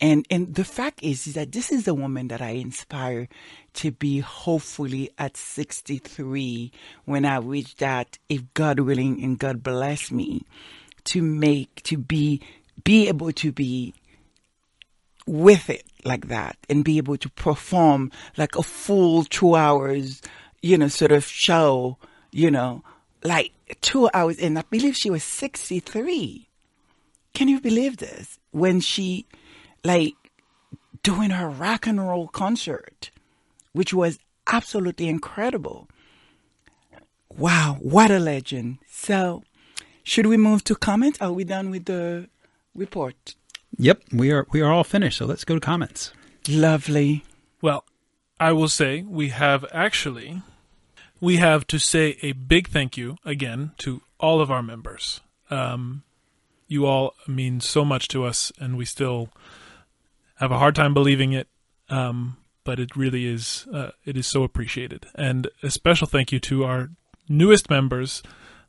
And 0.00 0.26
and 0.30 0.54
the 0.54 0.64
fact 0.64 1.02
is, 1.02 1.26
is 1.26 1.34
that 1.34 1.52
this 1.52 1.70
is 1.70 1.84
the 1.84 1.94
woman 1.94 2.28
that 2.28 2.42
I 2.42 2.50
inspire 2.50 3.28
to 3.74 3.92
be 3.92 4.20
hopefully 4.20 5.10
at 5.18 5.36
63 5.36 6.72
when 7.04 7.24
I 7.24 7.36
reach 7.38 7.76
that, 7.76 8.18
if 8.28 8.42
God 8.54 8.80
willing 8.80 9.22
and 9.22 9.38
God 9.38 9.62
bless 9.62 10.10
me, 10.10 10.42
to 11.04 11.22
make 11.22 11.82
to 11.84 11.96
be 11.96 12.40
be 12.84 13.08
able 13.08 13.32
to 13.32 13.52
be 13.52 13.94
with 15.26 15.70
it 15.70 15.84
like 16.04 16.28
that 16.28 16.56
and 16.68 16.84
be 16.84 16.98
able 16.98 17.16
to 17.16 17.30
perform 17.30 18.10
like 18.36 18.56
a 18.56 18.62
full 18.62 19.24
two 19.24 19.54
hours, 19.54 20.20
you 20.62 20.76
know, 20.76 20.88
sort 20.88 21.12
of 21.12 21.24
show, 21.24 21.96
you 22.30 22.50
know, 22.50 22.82
like 23.22 23.52
two 23.80 24.08
hours. 24.12 24.38
And 24.38 24.58
I 24.58 24.62
believe 24.68 24.96
she 24.96 25.10
was 25.10 25.24
63. 25.24 26.48
Can 27.32 27.48
you 27.48 27.60
believe 27.60 27.96
this? 27.96 28.38
When 28.50 28.80
she, 28.80 29.26
like, 29.82 30.14
doing 31.02 31.30
her 31.30 31.48
rock 31.48 31.86
and 31.86 32.06
roll 32.06 32.28
concert, 32.28 33.10
which 33.72 33.92
was 33.92 34.18
absolutely 34.46 35.08
incredible. 35.08 35.88
Wow, 37.36 37.78
what 37.80 38.12
a 38.12 38.20
legend. 38.20 38.78
So, 38.88 39.42
should 40.04 40.26
we 40.26 40.36
move 40.36 40.62
to 40.64 40.76
comments? 40.76 41.18
Are 41.20 41.32
we 41.32 41.44
done 41.44 41.70
with 41.70 41.86
the 41.86 42.28
report? 42.74 43.34
Yep, 43.76 44.02
we 44.12 44.30
are 44.30 44.46
we 44.52 44.60
are 44.60 44.70
all 44.70 44.84
finished. 44.84 45.18
So 45.18 45.26
let's 45.26 45.44
go 45.44 45.54
to 45.54 45.60
comments. 45.60 46.12
Lovely. 46.46 47.24
Well, 47.60 47.84
I 48.38 48.52
will 48.52 48.68
say 48.68 49.02
we 49.02 49.30
have 49.30 49.64
actually 49.72 50.42
we 51.20 51.36
have 51.38 51.66
to 51.68 51.78
say 51.78 52.18
a 52.22 52.32
big 52.32 52.68
thank 52.68 52.96
you 52.96 53.16
again 53.24 53.72
to 53.78 54.02
all 54.20 54.40
of 54.40 54.50
our 54.50 54.62
members. 54.62 55.22
Um, 55.50 56.02
you 56.68 56.86
all 56.86 57.14
mean 57.26 57.60
so 57.60 57.84
much 57.84 58.08
to 58.08 58.24
us, 58.24 58.52
and 58.58 58.76
we 58.76 58.84
still 58.84 59.30
have 60.36 60.52
a 60.52 60.58
hard 60.58 60.74
time 60.74 60.94
believing 60.94 61.32
it. 61.32 61.48
Um, 61.88 62.36
but 62.64 62.78
it 62.78 62.96
really 62.96 63.26
is 63.26 63.66
uh, 63.72 63.90
it 64.04 64.16
is 64.16 64.26
so 64.26 64.42
appreciated, 64.42 65.06
and 65.14 65.48
a 65.62 65.70
special 65.70 66.06
thank 66.06 66.30
you 66.30 66.40
to 66.40 66.64
our 66.64 66.90
newest 67.28 67.70
members, 67.70 68.22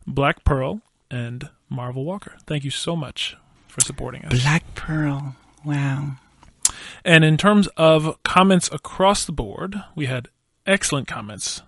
Black 0.08 0.44
Pearl 0.44 0.82
and 1.12 1.50
Marvel 1.70 2.04
Walker. 2.06 2.36
Thank 2.46 2.64
you 2.64 2.72
so 2.72 2.96
much 2.96 3.36
for 3.68 3.82
supporting 3.82 4.24
us. 4.26 4.42
Black 4.42 4.76
Pearl. 4.76 5.36
Wow. 5.64 6.14
And 7.04 7.24
in 7.24 7.38
terms 7.38 7.68
of 7.78 8.22
comments 8.24 8.70
across 8.72 9.26
the 9.26 9.32
board, 9.32 9.76
we 9.96 10.06
had 10.08 10.30
excellent 10.66 11.08
comments 11.08 11.62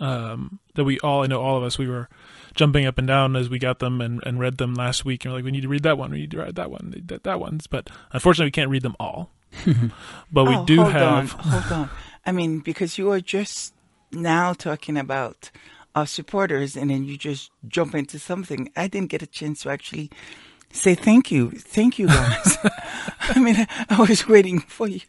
um, 0.00 0.60
that 0.74 0.84
we 0.84 0.98
all, 1.00 1.24
I 1.24 1.26
know 1.26 1.40
all 1.40 1.56
of 1.56 1.64
us, 1.64 1.76
we 1.78 1.88
were 1.88 2.08
jumping 2.54 2.86
up 2.86 2.98
and 2.98 3.06
down 3.06 3.34
as 3.36 3.48
we 3.50 3.58
got 3.58 3.78
them 3.80 4.00
and, 4.00 4.22
and 4.24 4.38
read 4.38 4.58
them 4.58 4.74
last 4.74 5.04
week. 5.04 5.24
And 5.24 5.32
we're 5.32 5.38
like, 5.38 5.44
we 5.44 5.50
need 5.50 5.62
to 5.62 5.68
read 5.68 5.82
that 5.82 5.98
one, 5.98 6.10
we 6.12 6.18
need 6.18 6.30
to 6.32 6.38
read 6.38 6.54
that 6.56 6.70
one, 6.70 6.94
that, 7.06 7.24
that 7.24 7.40
one's. 7.40 7.66
But 7.66 7.90
unfortunately, 8.12 8.46
we 8.48 8.52
can't 8.52 8.70
read 8.70 8.82
them 8.82 8.96
all. 9.00 9.30
but 10.32 10.44
we 10.44 10.54
Oh, 10.56 10.64
do 10.66 10.82
hold 10.82 10.92
have. 10.92 11.34
On, 11.34 11.40
hold 11.40 11.72
on. 11.72 11.90
I 12.26 12.32
mean, 12.32 12.60
because 12.60 12.98
you 12.98 13.10
are 13.10 13.20
just 13.20 13.74
now 14.12 14.52
talking 14.52 14.96
about 14.96 15.50
our 15.94 16.06
supporters, 16.06 16.76
and 16.76 16.90
then 16.90 17.04
you 17.04 17.16
just 17.16 17.50
jump 17.66 17.94
into 17.94 18.18
something. 18.18 18.70
I 18.76 18.88
didn't 18.88 19.10
get 19.10 19.22
a 19.22 19.26
chance 19.26 19.62
to 19.62 19.70
actually 19.70 20.10
say 20.72 20.94
thank 20.94 21.30
you. 21.30 21.50
Thank 21.50 21.98
you, 21.98 22.06
guys. 22.06 22.58
I 23.20 23.38
mean, 23.40 23.66
I 23.88 24.00
was 24.00 24.28
waiting 24.28 24.60
for 24.60 24.88
you. 24.88 25.00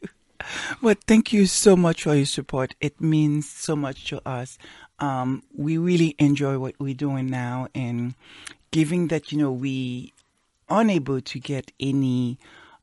But 0.81 1.03
thank 1.05 1.33
you 1.33 1.45
so 1.45 1.75
much 1.75 2.03
for 2.03 2.15
your 2.15 2.25
support. 2.25 2.73
It 2.79 3.01
means 3.01 3.49
so 3.49 3.75
much 3.75 4.05
to 4.09 4.21
us. 4.27 4.57
Um, 4.99 5.43
we 5.55 5.77
really 5.77 6.15
enjoy 6.17 6.57
what 6.59 6.75
we're 6.79 6.93
doing 6.93 7.27
now, 7.27 7.67
and 7.75 8.15
given 8.71 9.07
that 9.09 9.31
you 9.31 9.37
know 9.37 9.51
we 9.51 10.13
are 10.69 10.81
unable 10.81 11.21
to 11.21 11.39
get 11.39 11.71
any 11.79 12.37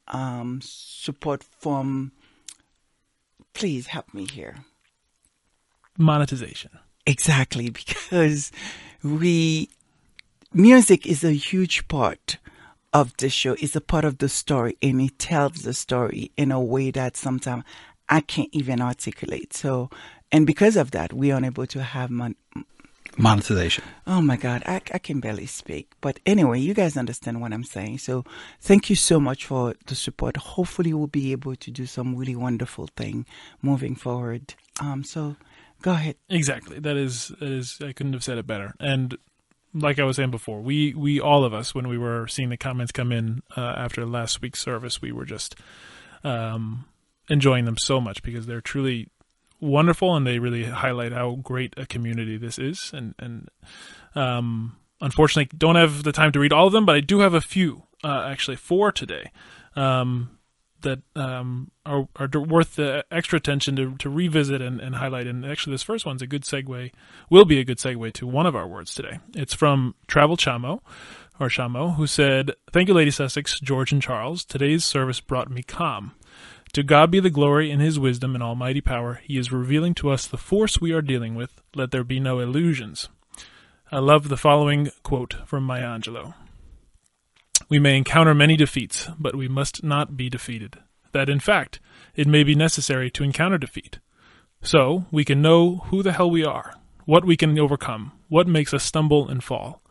um, 0.08 0.60
support 0.62 1.42
from. 1.42 2.12
Please 3.54 3.86
help 3.86 4.12
me 4.12 4.26
here. 4.26 4.56
monetization. 5.98 6.70
Exactly, 7.06 7.70
because 7.70 8.50
we 9.02 9.68
music 10.52 11.06
is 11.06 11.22
a 11.22 11.32
huge 11.32 11.86
part 11.88 12.38
of 12.92 13.16
the 13.18 13.28
show. 13.28 13.54
It's 13.60 13.76
a 13.76 13.80
part 13.80 14.04
of 14.04 14.18
the 14.18 14.28
story, 14.28 14.76
and 14.82 15.00
it 15.00 15.18
tells 15.18 15.62
the 15.62 15.74
story 15.74 16.32
in 16.36 16.50
a 16.50 16.60
way 16.60 16.90
that 16.90 17.16
sometimes 17.16 17.64
I 18.08 18.20
can't 18.20 18.48
even 18.52 18.80
articulate. 18.80 19.54
So, 19.54 19.90
and 20.32 20.46
because 20.46 20.76
of 20.76 20.90
that, 20.92 21.12
we're 21.12 21.36
unable 21.36 21.66
to 21.66 21.82
have 21.82 22.10
mon- 22.10 22.36
Monetization. 23.18 23.82
Oh 24.06 24.20
my 24.20 24.36
God, 24.36 24.62
I, 24.66 24.82
I 24.92 24.98
can 24.98 25.20
barely 25.20 25.46
speak. 25.46 25.90
But 26.02 26.20
anyway, 26.26 26.60
you 26.60 26.74
guys 26.74 26.98
understand 26.98 27.40
what 27.40 27.52
I'm 27.52 27.64
saying. 27.64 27.98
So 27.98 28.24
thank 28.60 28.90
you 28.90 28.96
so 28.96 29.18
much 29.18 29.46
for 29.46 29.74
the 29.86 29.94
support. 29.94 30.36
Hopefully, 30.36 30.92
we'll 30.92 31.06
be 31.06 31.32
able 31.32 31.56
to 31.56 31.70
do 31.70 31.86
some 31.86 32.14
really 32.14 32.36
wonderful 32.36 32.88
thing 32.94 33.24
moving 33.62 33.94
forward. 33.94 34.54
Um, 34.80 35.02
so 35.02 35.36
go 35.82 35.92
ahead. 35.92 36.16
Exactly. 36.28 36.78
That 36.78 36.96
is 36.96 37.28
that 37.40 37.48
is 37.48 37.78
I 37.80 37.92
couldn't 37.92 38.12
have 38.12 38.24
said 38.24 38.38
it 38.38 38.46
better. 38.46 38.74
And 38.80 39.16
like 39.74 39.98
I 39.98 40.04
was 40.04 40.16
saying 40.16 40.30
before, 40.30 40.60
we 40.60 40.94
we 40.94 41.20
all 41.20 41.44
of 41.44 41.52
us 41.52 41.74
when 41.74 41.88
we 41.88 41.98
were 41.98 42.26
seeing 42.26 42.48
the 42.48 42.56
comments 42.56 42.92
come 42.92 43.12
in 43.12 43.42
uh, 43.56 43.74
after 43.76 44.06
last 44.06 44.40
week's 44.40 44.60
service, 44.60 45.02
we 45.02 45.12
were 45.12 45.24
just 45.24 45.56
um, 46.24 46.86
enjoying 47.28 47.64
them 47.64 47.76
so 47.76 48.00
much 48.00 48.22
because 48.22 48.46
they're 48.46 48.60
truly 48.60 49.08
wonderful 49.60 50.14
and 50.14 50.26
they 50.26 50.38
really 50.38 50.64
highlight 50.64 51.12
how 51.12 51.36
great 51.36 51.74
a 51.76 51.86
community 51.86 52.36
this 52.36 52.58
is. 52.58 52.90
And 52.94 53.14
and 53.18 53.48
um, 54.14 54.76
unfortunately, 55.00 55.56
don't 55.56 55.76
have 55.76 56.02
the 56.02 56.12
time 56.12 56.32
to 56.32 56.40
read 56.40 56.52
all 56.52 56.66
of 56.66 56.72
them, 56.72 56.86
but 56.86 56.96
I 56.96 57.00
do 57.00 57.20
have 57.20 57.34
a 57.34 57.40
few 57.40 57.82
uh, 58.02 58.26
actually 58.28 58.56
four 58.56 58.92
today. 58.92 59.30
Um, 59.74 60.35
that 60.86 61.00
um, 61.20 61.72
are, 61.84 62.08
are 62.16 62.28
worth 62.40 62.76
the 62.76 63.04
extra 63.10 63.36
attention 63.36 63.74
to, 63.76 63.96
to 63.96 64.08
revisit 64.08 64.62
and, 64.62 64.80
and 64.80 64.94
highlight. 64.94 65.26
And 65.26 65.44
actually, 65.44 65.74
this 65.74 65.82
first 65.82 66.06
one's 66.06 66.22
a 66.22 66.26
good 66.26 66.44
segue, 66.44 66.92
will 67.28 67.44
be 67.44 67.58
a 67.58 67.64
good 67.64 67.78
segue 67.78 68.12
to 68.14 68.26
one 68.26 68.46
of 68.46 68.54
our 68.54 68.68
words 68.68 68.94
today. 68.94 69.18
It's 69.34 69.52
from 69.52 69.96
Travel 70.06 70.36
Chamo, 70.36 70.80
or 71.40 71.48
Chamo, 71.48 71.96
who 71.96 72.06
said, 72.06 72.52
Thank 72.72 72.88
you, 72.88 72.94
Lady 72.94 73.10
Sussex, 73.10 73.58
George, 73.60 73.92
and 73.92 74.00
Charles. 74.00 74.44
Today's 74.44 74.84
service 74.84 75.20
brought 75.20 75.50
me 75.50 75.62
calm. 75.62 76.12
To 76.72 76.82
God 76.82 77.10
be 77.10 77.20
the 77.20 77.30
glory 77.30 77.70
in 77.70 77.80
his 77.80 77.98
wisdom 77.98 78.34
and 78.34 78.42
almighty 78.42 78.80
power. 78.80 79.20
He 79.24 79.38
is 79.38 79.50
revealing 79.50 79.94
to 79.94 80.10
us 80.10 80.26
the 80.26 80.36
force 80.36 80.80
we 80.80 80.92
are 80.92 81.02
dealing 81.02 81.34
with. 81.34 81.60
Let 81.74 81.90
there 81.90 82.04
be 82.04 82.20
no 82.20 82.38
illusions. 82.38 83.08
I 83.90 83.98
love 83.98 84.28
the 84.28 84.36
following 84.36 84.90
quote 85.02 85.36
from 85.46 85.64
Maya 85.64 85.84
Angelou. 85.84 86.34
We 87.68 87.78
may 87.78 87.96
encounter 87.96 88.34
many 88.34 88.56
defeats, 88.56 89.08
but 89.18 89.34
we 89.34 89.48
must 89.48 89.82
not 89.82 90.16
be 90.16 90.30
defeated. 90.30 90.78
That, 91.12 91.28
in 91.28 91.40
fact, 91.40 91.80
it 92.14 92.26
may 92.26 92.44
be 92.44 92.54
necessary 92.54 93.10
to 93.10 93.24
encounter 93.24 93.58
defeat. 93.58 93.98
So, 94.62 95.06
we 95.10 95.24
can 95.24 95.42
know 95.42 95.78
who 95.86 96.02
the 96.02 96.12
hell 96.12 96.30
we 96.30 96.44
are, 96.44 96.74
what 97.04 97.24
we 97.24 97.36
can 97.36 97.58
overcome, 97.58 98.12
what 98.28 98.46
makes 98.46 98.72
us 98.72 98.84
stumble 98.84 99.28
and 99.28 99.42
fall, 99.42 99.82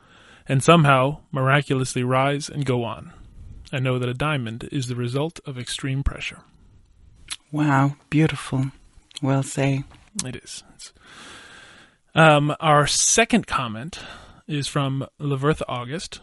and 0.48 0.64
somehow 0.64 1.20
miraculously 1.32 2.04
rise 2.04 2.50
and 2.50 2.66
go 2.66 2.84
on. 2.84 3.12
I 3.72 3.80
know 3.80 4.00
that 4.00 4.10
a 4.10 4.14
diamond 4.14 4.70
is 4.72 4.88
the 4.88 4.96
result 4.96 5.40
of 5.46 5.58
extreme 5.58 6.04
pressure. 6.04 6.40
Wow, 7.52 7.96
beautiful. 8.10 8.72
Well 9.22 9.44
say. 9.44 9.84
It 10.24 10.36
is. 10.38 10.64
Um, 12.14 12.56
our 12.60 12.88
second 12.88 13.48
comment 13.48 14.00
is 14.48 14.68
from 14.68 15.08
Lavertha 15.20 15.64
August, 15.68 16.22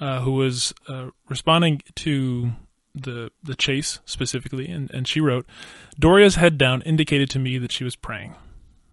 uh, 0.00 0.20
who 0.20 0.32
was 0.32 0.74
uh, 0.88 1.10
responding 1.28 1.82
to 1.96 2.52
the 2.94 3.30
the 3.42 3.54
chase 3.54 4.00
specifically, 4.04 4.68
and, 4.68 4.90
and 4.92 5.08
she 5.08 5.20
wrote, 5.20 5.46
Doria's 5.98 6.36
head 6.36 6.56
down 6.56 6.82
indicated 6.82 7.28
to 7.30 7.38
me 7.38 7.58
that 7.58 7.72
she 7.72 7.84
was 7.84 7.96
praying. 7.96 8.34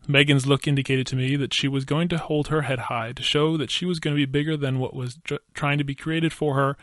Meghan's 0.07 0.47
look 0.47 0.67
indicated 0.67 1.05
to 1.07 1.15
me 1.15 1.35
that 1.35 1.53
she 1.53 1.67
was 1.67 1.85
going 1.85 2.09
to 2.09 2.17
hold 2.17 2.47
her 2.47 2.63
head 2.63 2.79
high 2.79 3.11
to 3.13 3.21
show 3.21 3.55
that 3.57 3.69
she 3.69 3.85
was 3.85 3.99
going 3.99 4.15
to 4.15 4.19
be 4.19 4.25
bigger 4.25 4.57
than 4.57 4.79
what 4.79 4.95
was 4.95 5.19
tr- 5.23 5.35
trying 5.53 5.77
to 5.77 5.83
be 5.83 5.93
created 5.93 6.33
for 6.33 6.55
her 6.55 6.75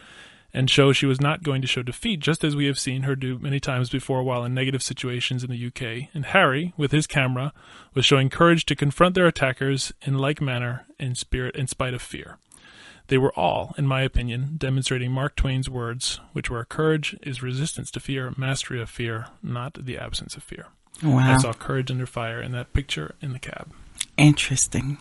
and 0.54 0.70
show 0.70 0.92
she 0.92 1.04
was 1.04 1.20
not 1.20 1.42
going 1.42 1.60
to 1.60 1.68
show 1.68 1.82
defeat, 1.82 2.20
just 2.20 2.42
as 2.42 2.56
we 2.56 2.66
have 2.66 2.78
seen 2.78 3.02
her 3.02 3.14
do 3.14 3.38
many 3.38 3.60
times 3.60 3.90
before 3.90 4.22
while 4.22 4.44
in 4.44 4.54
negative 4.54 4.82
situations 4.82 5.44
in 5.44 5.50
the 5.50 5.66
UK. 5.66 6.08
And 6.14 6.26
Harry, 6.26 6.72
with 6.76 6.90
his 6.90 7.06
camera, 7.06 7.52
was 7.94 8.06
showing 8.06 8.30
courage 8.30 8.64
to 8.66 8.76
confront 8.76 9.14
their 9.14 9.26
attackers 9.26 9.92
in 10.02 10.16
like 10.16 10.40
manner 10.40 10.86
in 10.98 11.14
spirit 11.14 11.54
in 11.56 11.66
spite 11.66 11.92
of 11.92 12.00
fear. 12.00 12.38
They 13.08 13.18
were 13.18 13.32
all, 13.38 13.74
in 13.78 13.86
my 13.86 14.02
opinion, 14.02 14.54
demonstrating 14.58 15.10
Mark 15.10 15.34
Twain's 15.34 15.68
words, 15.68 16.20
which 16.32 16.50
were 16.50 16.64
courage 16.64 17.16
is 17.22 17.42
resistance 17.42 17.90
to 17.92 18.00
fear, 18.00 18.32
mastery 18.36 18.80
of 18.80 18.90
fear, 18.90 19.26
not 19.42 19.84
the 19.84 19.98
absence 19.98 20.36
of 20.36 20.42
fear. 20.42 20.66
Wow. 21.02 21.34
I 21.34 21.38
saw 21.38 21.52
courage 21.52 21.90
under 21.90 22.06
fire 22.06 22.42
in 22.42 22.52
that 22.52 22.72
picture 22.72 23.14
in 23.22 23.32
the 23.32 23.38
cab. 23.38 23.72
Interesting. 24.16 24.98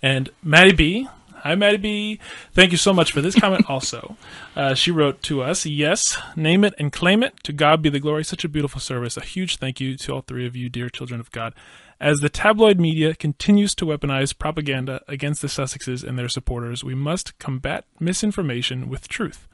And 0.00 0.30
Maddie 0.42 0.72
B, 0.72 1.08
hi 1.34 1.54
Maddie 1.54 1.76
B, 1.76 2.20
thank 2.52 2.70
you 2.72 2.78
so 2.78 2.92
much 2.92 3.12
for 3.12 3.20
this 3.20 3.34
comment 3.38 3.66
also. 3.68 4.16
Uh, 4.56 4.74
she 4.74 4.90
wrote 4.90 5.22
to 5.24 5.42
us, 5.42 5.66
yes, 5.66 6.18
name 6.36 6.64
it 6.64 6.72
and 6.78 6.92
claim 6.92 7.22
it. 7.22 7.34
To 7.44 7.52
God 7.52 7.82
be 7.82 7.90
the 7.90 8.00
glory. 8.00 8.24
Such 8.24 8.44
a 8.44 8.48
beautiful 8.48 8.80
service. 8.80 9.16
A 9.16 9.22
huge 9.22 9.56
thank 9.56 9.80
you 9.80 9.96
to 9.98 10.12
all 10.12 10.22
three 10.22 10.46
of 10.46 10.56
you, 10.56 10.68
dear 10.68 10.88
children 10.88 11.20
of 11.20 11.30
God. 11.30 11.52
As 12.00 12.20
the 12.20 12.30
tabloid 12.30 12.80
media 12.80 13.14
continues 13.14 13.74
to 13.74 13.84
weaponize 13.84 14.36
propaganda 14.36 15.02
against 15.06 15.42
the 15.42 15.48
Sussexes 15.48 16.02
and 16.02 16.18
their 16.18 16.30
supporters, 16.30 16.82
we 16.82 16.94
must 16.94 17.38
combat 17.38 17.84
misinformation 17.98 18.88
with 18.88 19.06
truth. 19.06 19.46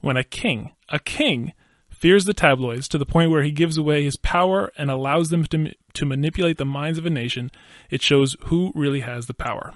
When 0.00 0.16
a 0.16 0.24
king, 0.24 0.72
a 0.88 0.98
king, 0.98 1.52
fears 1.90 2.24
the 2.24 2.32
tabloids 2.32 2.88
to 2.88 2.96
the 2.96 3.04
point 3.04 3.30
where 3.30 3.42
he 3.42 3.50
gives 3.50 3.76
away 3.76 4.02
his 4.02 4.16
power 4.16 4.72
and 4.78 4.90
allows 4.90 5.28
them 5.28 5.44
to, 5.44 5.74
to 5.92 6.06
manipulate 6.06 6.56
the 6.56 6.64
minds 6.64 6.98
of 6.98 7.04
a 7.04 7.10
nation, 7.10 7.50
it 7.90 8.00
shows 8.00 8.34
who 8.46 8.72
really 8.74 9.00
has 9.00 9.26
the 9.26 9.34
power. 9.34 9.74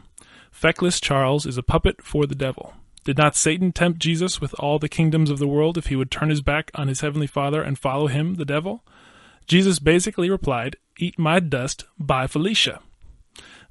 Feckless 0.50 1.00
Charles 1.00 1.44
is 1.44 1.58
a 1.58 1.62
puppet 1.62 2.00
for 2.00 2.24
the 2.24 2.34
devil. 2.34 2.72
Did 3.04 3.18
not 3.18 3.36
Satan 3.36 3.70
tempt 3.70 3.98
Jesus 3.98 4.40
with 4.40 4.54
all 4.58 4.78
the 4.78 4.88
kingdoms 4.88 5.28
of 5.28 5.38
the 5.38 5.46
world 5.46 5.76
if 5.76 5.88
he 5.88 5.96
would 5.96 6.10
turn 6.10 6.30
his 6.30 6.40
back 6.40 6.70
on 6.74 6.88
his 6.88 7.02
heavenly 7.02 7.26
Father 7.26 7.60
and 7.60 7.78
follow 7.78 8.06
him, 8.06 8.36
the 8.36 8.46
devil? 8.46 8.82
Jesus 9.46 9.78
basically 9.78 10.30
replied, 10.30 10.76
Eat 10.98 11.18
my 11.18 11.40
dust, 11.40 11.84
by 11.98 12.26
Felicia. 12.26 12.80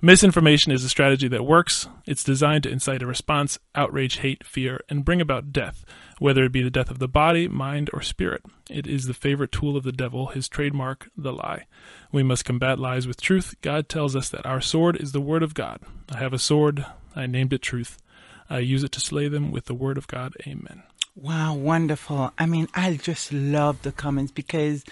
Misinformation 0.02 0.74
is 0.74 0.84
a 0.84 0.90
strategy 0.90 1.30
that 1.30 1.46
works. 1.46 1.88
It's 2.06 2.26
designed 2.26 2.64
to 2.64 2.70
incite 2.70 3.02
a 3.02 3.08
response, 3.08 3.58
outrage, 3.74 4.18
hate, 4.18 4.46
fear, 4.46 4.82
and 4.90 5.06
bring 5.06 5.22
about 5.22 5.54
death, 5.54 5.86
whether 6.20 6.44
it 6.44 6.52
be 6.52 6.62
the 6.62 6.70
death 6.70 6.92
of 6.92 7.00
the 7.00 7.08
body, 7.08 7.48
mind, 7.48 7.90
or 7.94 8.02
spirit. 8.02 8.44
It 8.70 8.86
is 8.86 9.06
the 9.06 9.14
favorite 9.14 9.54
tool 9.54 9.78
of 9.78 9.86
the 9.86 9.94
devil, 9.94 10.28
his 10.28 10.50
trademark, 10.50 11.10
the 11.16 11.32
lie. 11.32 11.68
We 12.12 12.22
must 12.22 12.44
combat 12.44 12.80
lies 12.80 13.08
with 13.08 13.22
truth. 13.22 13.56
God 13.62 13.88
tells 13.88 14.14
us 14.14 14.28
that 14.28 14.46
our 14.46 14.60
sword 14.60 14.98
is 14.98 15.14
the 15.14 15.22
word 15.22 15.44
of 15.44 15.54
God. 15.54 15.80
I 16.12 16.18
have 16.18 16.34
a 16.34 16.40
sword. 16.40 16.86
I 17.16 17.26
named 17.26 17.54
it 17.54 17.62
truth. 17.62 17.98
I 18.50 18.60
use 18.60 18.84
it 18.84 18.92
to 18.92 19.00
slay 19.00 19.30
them 19.30 19.52
with 19.52 19.66
the 19.66 19.74
word 19.74 19.98
of 19.98 20.08
God. 20.08 20.36
Amen. 20.46 20.84
Wow, 21.16 21.54
wonderful. 21.54 22.34
I 22.40 22.48
mean, 22.48 22.68
I 22.74 22.96
just 22.96 23.32
love 23.32 23.84
the 23.84 23.92
comments 23.92 24.32
because, 24.32 24.84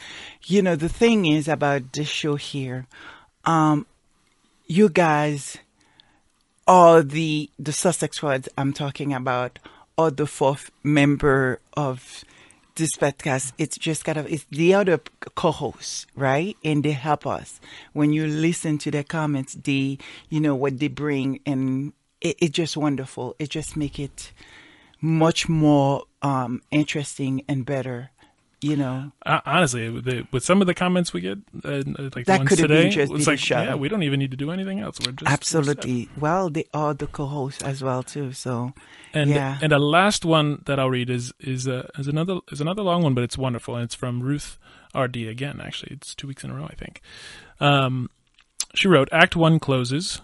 you 0.43 0.61
know, 0.61 0.75
the 0.75 0.87
thing 0.89 1.25
is 1.25 1.47
about 1.47 1.93
this 1.93 2.07
show 2.07 2.35
here, 2.35 2.85
um, 3.43 3.87
you 4.67 4.87
guys 4.89 5.57
are 6.67 7.01
the, 7.01 7.49
the 7.57 7.73
Sussex 7.73 8.21
words 8.21 8.47
I'm 8.55 8.71
talking 8.71 9.13
about, 9.13 9.57
or 9.97 10.11
the 10.11 10.27
fourth 10.27 10.69
member 10.83 11.59
of 11.73 12.23
this 12.75 12.95
podcast. 12.97 13.53
It's 13.57 13.77
just 13.77 14.05
kind 14.05 14.19
of, 14.19 14.31
it's 14.31 14.45
the 14.51 14.75
other 14.75 14.99
co-hosts, 15.35 16.05
right? 16.15 16.55
And 16.63 16.83
they 16.83 16.91
help 16.91 17.25
us. 17.25 17.59
When 17.93 18.13
you 18.13 18.27
listen 18.27 18.77
to 18.79 18.91
their 18.91 19.03
comments, 19.03 19.55
they, 19.55 19.97
you 20.29 20.39
know, 20.39 20.53
what 20.53 20.79
they 20.79 20.87
bring 20.87 21.39
and 21.47 21.93
it, 22.21 22.35
it's 22.39 22.51
just 22.55 22.77
wonderful. 22.77 23.35
It 23.39 23.49
just 23.49 23.75
make 23.75 23.97
it 23.99 24.31
much 25.01 25.49
more 25.49 26.03
um, 26.21 26.61
interesting 26.71 27.43
and 27.47 27.65
better. 27.65 28.11
You 28.63 28.75
know, 28.75 29.11
Uh, 29.25 29.41
honestly, 29.43 29.89
with, 29.89 30.05
the, 30.05 30.27
with 30.31 30.43
some 30.43 30.61
of 30.61 30.67
the 30.67 30.75
comments 30.75 31.11
we 31.13 31.21
get, 31.21 31.39
uh, 31.65 31.81
like 31.97 32.13
the 32.13 32.23
That 32.27 32.45
could 32.45 32.59
today, 32.59 32.91
just 32.91 33.11
it's 33.11 33.25
like, 33.25 33.49
yeah, 33.49 33.73
we 33.73 33.89
don't 33.89 34.03
even 34.03 34.19
need 34.19 34.29
to 34.29 34.37
do 34.37 34.51
anything 34.51 34.79
else. 34.79 34.99
We're 34.99 35.13
just 35.13 35.23
we're 35.23 35.33
absolutely. 35.33 36.09
Well, 36.15 36.51
they 36.51 36.65
are 36.71 36.93
the 36.93 37.07
co-hosts 37.07 37.63
as 37.63 37.83
well 37.83 38.03
too. 38.03 38.33
So, 38.33 38.73
And 39.15 39.31
yeah. 39.31 39.57
and 39.63 39.71
the 39.71 39.79
last 39.79 40.25
one 40.25 40.61
that 40.67 40.79
I'll 40.79 40.91
read 40.91 41.09
is 41.09 41.33
is 41.39 41.67
uh, 41.67 41.87
is 41.97 42.07
another 42.07 42.37
is 42.51 42.61
another 42.61 42.83
long 42.83 43.01
one, 43.01 43.15
but 43.15 43.23
it's 43.23 43.35
wonderful, 43.35 43.73
and 43.73 43.83
it's 43.83 43.95
from 43.95 44.21
Ruth 44.21 44.59
RD 44.93 45.17
again. 45.17 45.59
Actually, 45.59 45.93
it's 45.93 46.13
two 46.13 46.27
weeks 46.27 46.43
in 46.43 46.51
a 46.51 46.53
row, 46.53 46.65
I 46.69 46.75
think. 46.75 47.01
Um, 47.59 48.11
she 48.75 48.87
wrote, 48.87 49.09
Act 49.11 49.35
One 49.35 49.59
closes 49.59 50.21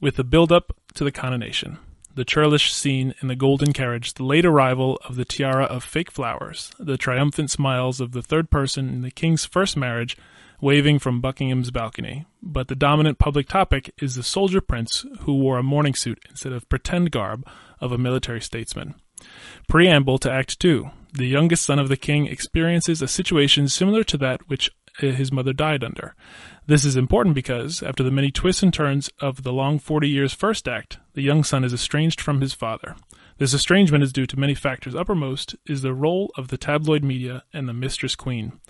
with 0.00 0.14
the 0.14 0.24
build 0.24 0.52
up 0.52 0.72
to 0.94 1.02
the 1.02 1.10
coronation, 1.10 1.78
the 2.14 2.24
churlish 2.24 2.72
scene 2.72 3.14
in 3.20 3.28
the 3.28 3.36
golden 3.36 3.72
carriage, 3.72 4.14
the 4.14 4.24
late 4.24 4.44
arrival 4.44 4.98
of 5.04 5.16
the 5.16 5.24
tiara 5.24 5.64
of 5.64 5.84
fake 5.84 6.10
flowers, 6.10 6.70
the 6.78 6.96
triumphant 6.96 7.50
smiles 7.50 8.00
of 8.00 8.12
the 8.12 8.22
third 8.22 8.50
person 8.50 8.88
in 8.88 9.02
the 9.02 9.10
king's 9.10 9.44
first 9.44 9.76
marriage, 9.76 10.16
waving 10.60 10.98
from 10.98 11.20
Buckingham's 11.20 11.70
balcony. 11.70 12.26
But 12.42 12.68
the 12.68 12.76
dominant 12.76 13.18
public 13.18 13.48
topic 13.48 13.92
is 14.00 14.14
the 14.14 14.22
soldier 14.22 14.60
prince 14.60 15.04
who 15.20 15.34
wore 15.34 15.58
a 15.58 15.62
morning 15.62 15.94
suit 15.94 16.24
instead 16.30 16.52
of 16.52 16.68
pretend 16.68 17.10
garb 17.10 17.46
of 17.80 17.92
a 17.92 17.98
military 17.98 18.40
statesman. 18.40 18.94
Preamble 19.68 20.18
to 20.18 20.30
Act 20.30 20.60
2. 20.60 20.90
The 21.14 21.26
youngest 21.26 21.64
son 21.64 21.78
of 21.78 21.88
the 21.88 21.96
king 21.96 22.26
experiences 22.26 23.02
a 23.02 23.08
situation 23.08 23.68
similar 23.68 24.02
to 24.04 24.16
that 24.18 24.48
which 24.48 24.70
Uh, 25.00 25.06
his 25.06 25.32
mother 25.32 25.52
died 25.52 25.84
under. 25.84 26.14
This 26.66 26.84
is 26.84 26.96
important 26.96 27.34
because, 27.34 27.82
after 27.82 28.02
the 28.02 28.10
many 28.10 28.30
twists 28.30 28.62
and 28.62 28.74
turns 28.74 29.10
of 29.20 29.42
the 29.42 29.52
long 29.52 29.78
40 29.78 30.08
years 30.08 30.34
first 30.34 30.68
act, 30.68 30.98
the 31.14 31.22
young 31.22 31.44
son 31.44 31.64
is 31.64 31.72
estranged 31.72 32.20
from 32.20 32.40
his 32.40 32.52
father. 32.52 32.96
This 33.38 33.54
estrangement 33.54 34.04
is 34.04 34.12
due 34.12 34.26
to 34.26 34.38
many 34.38 34.54
factors. 34.54 34.94
Uppermost 34.94 35.56
is 35.66 35.82
the 35.82 35.94
role 35.94 36.30
of 36.36 36.48
the 36.48 36.58
tabloid 36.58 37.02
media 37.02 37.42
and 37.52 37.68
the 37.68 37.72
mistress 37.72 38.14
queen. 38.14 38.60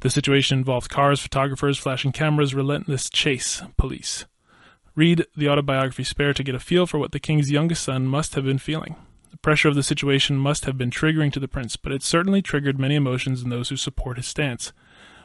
The 0.00 0.10
situation 0.10 0.58
involves 0.58 0.88
cars, 0.88 1.20
photographers, 1.20 1.78
flashing 1.78 2.12
cameras, 2.12 2.54
relentless 2.54 3.10
chase, 3.10 3.62
police. 3.76 4.24
Read 4.94 5.26
the 5.36 5.48
autobiography 5.48 6.04
Spare 6.04 6.34
to 6.34 6.44
get 6.44 6.54
a 6.54 6.60
feel 6.60 6.86
for 6.86 6.98
what 6.98 7.12
the 7.12 7.18
king's 7.18 7.50
youngest 7.50 7.82
son 7.82 8.06
must 8.06 8.34
have 8.34 8.44
been 8.44 8.58
feeling. 8.58 8.94
The 9.30 9.38
pressure 9.38 9.68
of 9.68 9.74
the 9.74 9.82
situation 9.82 10.36
must 10.36 10.64
have 10.64 10.78
been 10.78 10.90
triggering 10.90 11.32
to 11.32 11.40
the 11.40 11.48
prince, 11.48 11.76
but 11.76 11.92
it 11.92 12.02
certainly 12.02 12.40
triggered 12.40 12.78
many 12.78 12.94
emotions 12.94 13.42
in 13.42 13.50
those 13.50 13.70
who 13.70 13.76
support 13.76 14.16
his 14.16 14.26
stance. 14.26 14.72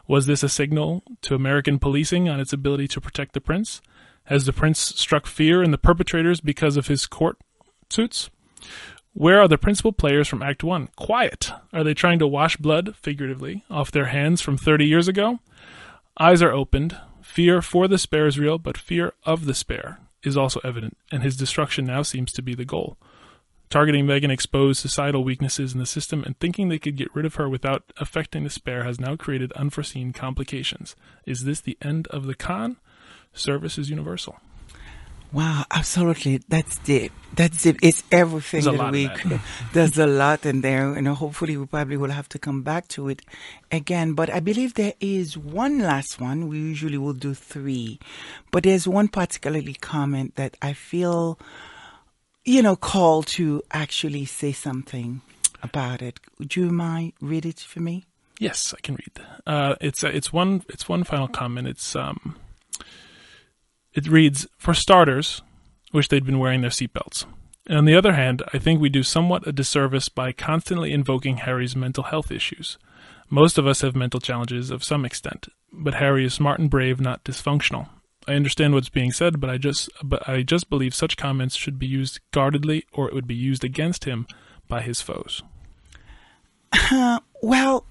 Was 0.09 0.25
this 0.25 0.41
a 0.41 0.49
signal 0.49 1.03
to 1.21 1.35
American 1.35 1.77
policing 1.77 2.27
on 2.27 2.39
its 2.39 2.51
ability 2.51 2.87
to 2.87 2.99
protect 2.99 3.33
the 3.33 3.39
prince? 3.39 3.79
Has 4.23 4.47
the 4.47 4.51
prince 4.51 4.79
struck 4.79 5.27
fear 5.27 5.61
in 5.61 5.69
the 5.69 5.77
perpetrators 5.77 6.41
because 6.41 6.77
of 6.77 6.87
his 6.87 7.05
court 7.05 7.37
suits? 7.91 8.31
Where 9.13 9.39
are 9.39 9.47
the 9.47 9.59
principal 9.59 9.91
players 9.91 10.27
from 10.27 10.41
Act 10.41 10.63
1? 10.63 10.89
Quiet. 10.95 11.51
Are 11.71 11.83
they 11.83 11.93
trying 11.93 12.17
to 12.17 12.27
wash 12.27 12.57
blood, 12.57 12.95
figuratively, 12.95 13.63
off 13.69 13.91
their 13.91 14.07
hands 14.07 14.41
from 14.41 14.57
30 14.57 14.87
years 14.87 15.07
ago? 15.07 15.41
Eyes 16.19 16.41
are 16.41 16.51
opened. 16.51 16.97
Fear 17.21 17.61
for 17.61 17.87
the 17.87 17.99
spare 17.99 18.25
is 18.25 18.39
real, 18.39 18.57
but 18.57 18.79
fear 18.79 19.13
of 19.27 19.45
the 19.45 19.53
spare 19.53 19.99
is 20.23 20.35
also 20.35 20.59
evident, 20.63 20.97
and 21.11 21.21
his 21.21 21.37
destruction 21.37 21.85
now 21.85 22.01
seems 22.01 22.31
to 22.31 22.41
be 22.41 22.55
the 22.55 22.65
goal. 22.65 22.97
Targeting 23.69 24.05
Meghan 24.05 24.31
exposed 24.31 24.79
societal 24.79 25.23
weaknesses 25.23 25.73
in 25.73 25.79
the 25.79 25.85
system, 25.85 26.23
and 26.23 26.37
thinking 26.39 26.69
they 26.69 26.79
could 26.79 26.95
get 26.95 27.13
rid 27.13 27.25
of 27.25 27.35
her 27.35 27.47
without 27.47 27.83
affecting 27.97 28.43
the 28.43 28.49
spare 28.49 28.83
has 28.83 28.99
now 28.99 29.15
created 29.15 29.51
unforeseen 29.53 30.11
complications. 30.11 30.95
Is 31.25 31.43
this 31.43 31.61
the 31.61 31.77
end 31.81 32.07
of 32.07 32.25
the 32.25 32.33
con? 32.33 32.77
Service 33.33 33.77
is 33.77 33.89
universal. 33.91 34.37
Wow, 35.31 35.65
absolutely. 35.69 36.41
That's 36.49 36.79
deep. 36.79 37.11
That's 37.35 37.61
deep. 37.61 37.77
It's 37.83 38.01
everything 38.11 38.63
There's 38.63 38.65
a 38.65 38.71
that 38.71 38.83
lot 38.83 38.91
we. 38.93 39.05
in 39.05 39.29
that. 39.29 39.41
There's 39.73 39.97
a 39.99 40.07
lot 40.07 40.43
in 40.47 40.61
there, 40.61 40.91
and 40.93 41.07
hopefully 41.07 41.55
we 41.55 41.67
probably 41.67 41.97
will 41.97 42.09
have 42.09 42.27
to 42.29 42.39
come 42.39 42.63
back 42.63 42.87
to 42.89 43.09
it 43.09 43.21
again. 43.71 44.13
But 44.13 44.31
I 44.31 44.39
believe 44.39 44.73
there 44.73 44.95
is 44.99 45.37
one 45.37 45.77
last 45.77 46.19
one. 46.19 46.47
We 46.47 46.57
usually 46.57 46.97
will 46.97 47.13
do 47.13 47.35
three, 47.35 47.99
but 48.49 48.63
there's 48.63 48.87
one 48.87 49.07
particularly 49.07 49.75
comment 49.75 50.35
that 50.37 50.57
I 50.63 50.73
feel, 50.73 51.37
you 52.49 52.63
know, 52.63 52.75
call 52.75 53.21
to 53.21 53.61
actually 53.71 54.25
say 54.25 54.51
something 54.51 55.21
about 55.61 56.01
it. 56.01 56.19
Would 56.39 56.55
you 56.55 56.71
mind 56.71 57.13
read 57.21 57.45
it 57.45 57.59
for 57.59 57.79
me? 57.79 58.05
Yes, 58.39 58.73
I 58.75 58.81
can 58.81 58.95
read. 58.95 59.25
Uh, 59.45 59.75
it's 59.79 60.03
uh, 60.03 60.09
it's 60.09 60.33
one 60.33 60.63
it's 60.69 60.89
one 60.89 61.03
final 61.03 61.27
comment. 61.27 61.67
It's 61.67 61.95
um, 61.95 62.37
it 63.93 64.07
reads 64.07 64.47
for 64.57 64.73
starters, 64.73 65.43
wish 65.93 66.07
they'd 66.07 66.25
been 66.25 66.39
wearing 66.39 66.61
their 66.61 66.71
seatbelts. 66.71 67.25
On 67.69 67.85
the 67.85 67.95
other 67.95 68.13
hand, 68.13 68.41
I 68.51 68.57
think 68.57 68.81
we 68.81 68.89
do 68.89 69.03
somewhat 69.03 69.45
a 69.45 69.51
disservice 69.51 70.09
by 70.09 70.31
constantly 70.31 70.91
invoking 70.91 71.37
Harry's 71.37 71.75
mental 71.75 72.05
health 72.05 72.31
issues. 72.31 72.79
Most 73.29 73.59
of 73.59 73.67
us 73.67 73.81
have 73.81 73.95
mental 73.95 74.19
challenges 74.19 74.71
of 74.71 74.83
some 74.83 75.05
extent, 75.05 75.49
but 75.71 75.95
Harry 75.95 76.25
is 76.25 76.33
smart 76.33 76.59
and 76.59 76.67
brave, 76.67 76.99
not 76.99 77.23
dysfunctional. 77.23 77.89
I 78.29 78.35
understand 78.35 78.75
what's 78.75 78.89
being 78.89 79.11
said, 79.11 79.39
but 79.39 79.49
I 79.49 79.57
just 79.57 79.89
but 80.03 80.29
I 80.29 80.43
just 80.43 80.69
believe 80.69 80.93
such 80.93 81.17
comments 81.17 81.55
should 81.55 81.79
be 81.79 81.87
used 81.87 82.19
guardedly, 82.31 82.85
or 82.93 83.07
it 83.07 83.13
would 83.15 83.27
be 83.27 83.35
used 83.35 83.63
against 83.63 84.05
him 84.05 84.27
by 84.67 84.81
his 84.81 85.01
foes. 85.01 85.41
Uh, 86.71 87.19
well, 87.41 87.85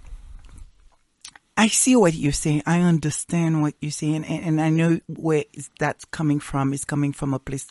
I 1.57 1.67
see 1.67 1.97
what 1.97 2.15
you're 2.15 2.31
saying. 2.31 2.63
I 2.67 2.81
understand 2.83 3.63
what 3.63 3.75
you're 3.81 3.91
saying, 3.91 4.25
and, 4.27 4.45
and 4.45 4.61
I 4.61 4.71
know 4.71 5.01
where 5.09 5.45
that's 5.81 6.05
coming 6.05 6.39
from. 6.39 6.73
It's 6.73 6.85
coming 6.85 7.13
from 7.13 7.35
a 7.35 7.41
place 7.41 7.67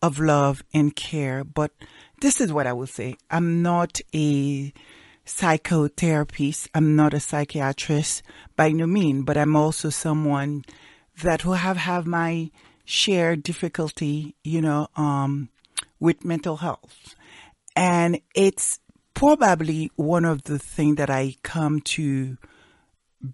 of 0.00 0.20
love 0.20 0.62
and 0.72 0.94
care. 0.94 1.42
But 1.42 1.72
this 2.20 2.40
is 2.40 2.52
what 2.52 2.68
I 2.68 2.74
will 2.74 2.86
say. 2.86 3.16
I'm 3.28 3.60
not 3.62 4.00
a 4.14 4.72
psychotherapist. 5.26 6.68
I'm 6.74 6.94
not 6.94 7.12
a 7.12 7.18
psychiatrist 7.18 8.22
by 8.54 8.70
no 8.70 8.86
means, 8.86 9.24
but 9.24 9.36
I'm 9.36 9.56
also 9.56 9.90
someone 9.90 10.64
that 11.22 11.44
will 11.44 11.54
have 11.54 11.76
have 11.76 12.06
my 12.06 12.50
share 12.84 13.36
difficulty, 13.36 14.34
you 14.44 14.60
know, 14.60 14.88
um, 14.96 15.48
with 16.00 16.24
mental 16.24 16.58
health. 16.58 17.14
And 17.76 18.20
it's 18.34 18.78
probably 19.14 19.90
one 19.96 20.24
of 20.24 20.44
the 20.44 20.58
things 20.58 20.96
that 20.96 21.10
I 21.10 21.36
come 21.42 21.80
to 21.80 22.36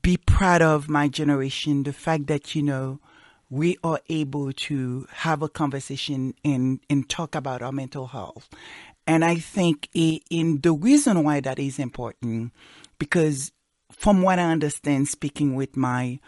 be 0.03 0.16
proud 0.16 0.62
of 0.62 0.89
my 0.89 1.09
generation. 1.09 1.83
The 1.83 1.93
fact 1.93 2.26
that, 2.28 2.55
you 2.55 2.62
know, 2.62 3.01
we 3.49 3.76
are 3.83 3.99
able 4.09 4.53
to 4.53 5.07
have 5.11 5.43
a 5.43 5.49
conversation 5.49 6.35
and, 6.45 6.78
and 6.89 7.09
talk 7.09 7.35
about 7.35 7.62
our 7.62 7.72
mental 7.72 8.07
health. 8.07 8.49
And 9.07 9.24
I 9.24 9.37
think 9.37 9.89
i- 9.97 10.20
in 10.31 10.61
the 10.61 10.72
reason 10.72 11.24
why 11.24 11.41
that 11.41 11.59
is 11.59 11.81
important, 11.81 12.53
because 12.99 13.51
from 13.91 14.22
what 14.22 14.39
I 14.39 14.45
understand, 14.45 15.09
speaking 15.09 15.57
with 15.57 15.76
my 15.76 16.20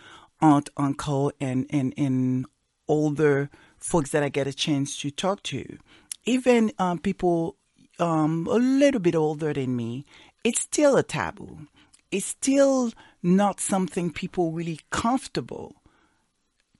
aunt, 0.42 0.68
uncle, 0.76 1.32
and, 1.40 1.66
and, 1.70 1.94
and 1.96 2.46
older 2.88 3.48
folks 3.78 4.10
that 4.10 4.22
I 4.22 4.28
get 4.28 4.46
a 4.46 4.52
chance 4.52 4.98
to 5.00 5.10
talk 5.10 5.42
to, 5.44 5.78
even 6.24 6.72
um, 6.78 6.98
people 6.98 7.56
um, 7.98 8.46
a 8.50 8.56
little 8.56 9.00
bit 9.00 9.14
older 9.14 9.52
than 9.52 9.74
me, 9.76 10.04
it's 10.44 10.60
still 10.60 10.96
a 10.96 11.02
taboo. 11.02 11.66
It's 12.10 12.26
still 12.26 12.92
not 13.22 13.60
something 13.60 14.10
people 14.12 14.52
really 14.52 14.80
comfortable 14.90 15.76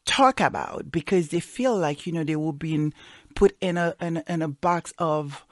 talk 0.04 0.40
about 0.40 0.90
because 0.90 1.28
they 1.28 1.38
feel 1.38 1.76
like 1.76 2.06
you 2.06 2.12
know 2.12 2.24
they 2.24 2.34
will 2.34 2.52
be 2.52 2.92
put 3.36 3.56
in 3.60 3.76
a 3.76 3.94
in, 4.00 4.22
in 4.26 4.42
a 4.42 4.48
box 4.48 4.92
of 4.98 5.46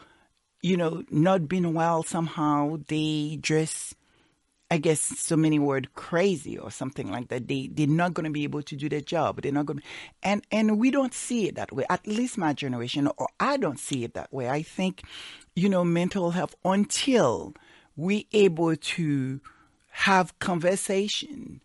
you 0.62 0.76
know, 0.76 1.02
not 1.10 1.48
being 1.48 1.72
well 1.74 2.02
somehow, 2.02 2.78
they 2.88 3.38
just, 3.40 3.94
I 4.70 4.78
guess, 4.78 5.00
so 5.00 5.36
many 5.36 5.58
word 5.58 5.94
crazy 5.94 6.56
or 6.58 6.70
something 6.70 7.10
like 7.10 7.28
that. 7.28 7.48
They 7.48 7.70
they're 7.72 7.88
not 7.88 8.14
going 8.14 8.24
to 8.24 8.30
be 8.30 8.44
able 8.44 8.62
to 8.62 8.76
do 8.76 8.88
their 8.88 9.00
job. 9.00 9.42
They're 9.42 9.52
not 9.52 9.66
going, 9.66 9.82
and 10.22 10.44
and 10.52 10.78
we 10.78 10.90
don't 10.92 11.14
see 11.14 11.48
it 11.48 11.56
that 11.56 11.72
way. 11.72 11.84
At 11.90 12.06
least 12.06 12.38
my 12.38 12.52
generation, 12.52 13.08
or 13.18 13.28
I 13.40 13.56
don't 13.56 13.80
see 13.80 14.04
it 14.04 14.14
that 14.14 14.32
way. 14.32 14.48
I 14.48 14.62
think, 14.62 15.02
you 15.56 15.68
know, 15.68 15.84
mental 15.84 16.30
health 16.30 16.54
until 16.64 17.54
we 17.96 18.28
able 18.32 18.76
to 18.76 19.40
have 19.90 20.38
conversation 20.38 21.60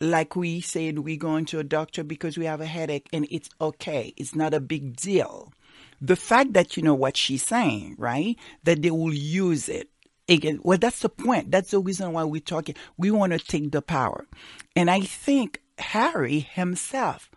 like 0.00 0.34
we 0.34 0.60
said 0.60 1.00
we 1.00 1.16
going 1.16 1.44
to 1.44 1.58
a 1.58 1.64
doctor 1.64 2.02
because 2.02 2.38
we 2.38 2.46
have 2.46 2.60
a 2.60 2.66
headache 2.66 3.08
and 3.12 3.26
it's 3.30 3.50
okay 3.60 4.14
it's 4.16 4.34
not 4.34 4.54
a 4.54 4.60
big 4.60 4.96
deal 4.96 5.52
the 6.00 6.16
fact 6.16 6.54
that 6.54 6.76
you 6.76 6.82
know 6.82 6.94
what 6.94 7.16
she's 7.16 7.42
saying 7.42 7.94
right 7.98 8.36
that 8.64 8.82
they 8.82 8.90
will 8.90 9.14
use 9.14 9.68
it 9.68 9.89
again 10.30 10.60
well 10.62 10.78
that's 10.78 11.00
the 11.00 11.08
point. 11.08 11.50
That's 11.50 11.72
the 11.72 11.80
reason 11.80 12.12
why 12.12 12.24
we're 12.24 12.40
talking. 12.40 12.76
We 12.96 13.10
want 13.10 13.32
to 13.32 13.38
take 13.38 13.70
the 13.72 13.82
power. 13.82 14.26
And 14.74 14.90
i 14.90 15.00
think 15.00 15.60
harry 15.78 16.40
himself 16.40 17.30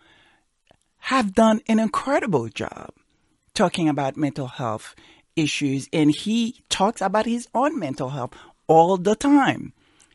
have 1.00 1.34
done 1.34 1.62
an 1.68 1.80
incredible 1.80 2.48
job 2.50 2.92
talking 3.54 3.88
about 3.90 4.18
mental 4.18 4.48
health 4.48 4.96
issues. 5.36 5.88
And 5.94 6.14
he 6.16 6.64
talks 6.70 7.02
about 7.02 7.26
his 7.26 7.48
own 7.54 7.78
mental 7.80 8.10
health 8.10 8.34
all 8.68 8.98
the 8.98 9.16
time. 9.16 9.74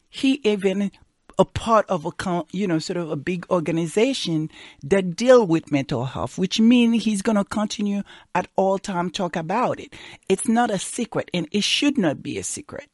He 0.09 0.41
even 0.45 0.91
a 1.39 1.45
part 1.45 1.89
of 1.89 2.05
a 2.05 2.45
you 2.53 2.67
know 2.67 2.79
sort 2.79 2.97
of 2.97 3.11
a 3.11 3.17
big 3.17 3.47
organization 3.51 4.51
that 4.83 5.15
deal 5.15 5.47
with 5.47 5.71
mental 5.71 6.05
health 6.07 6.37
which 6.37 6.59
means 6.61 7.05
he's 7.05 7.23
going 7.23 7.37
to 7.37 7.45
continue 7.45 8.03
at 8.35 8.49
all 8.57 8.79
time 8.79 9.11
talk 9.11 9.37
about 9.37 9.79
it. 9.79 9.95
It's 10.29 10.49
not 10.49 10.71
a 10.71 10.79
secret 10.79 11.31
and 11.33 11.49
it 11.53 11.63
should 11.63 11.97
not 11.97 12.23
be 12.23 12.39
a 12.39 12.43
secret. 12.43 12.89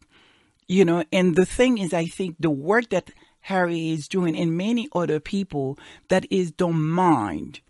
You 0.68 0.84
know 0.84 1.04
and 1.12 1.36
the 1.36 1.46
thing 1.46 1.78
is 1.78 1.92
i 1.92 2.06
think 2.06 2.36
the 2.38 2.50
work 2.50 2.88
that 2.88 3.10
harry 3.42 3.90
is 3.90 4.08
doing 4.08 4.34
and 4.34 4.56
many 4.56 4.88
other 4.94 5.20
people 5.20 5.78
that 6.08 6.24
is 6.30 6.50
don't 6.50 6.82
mind 6.82 7.60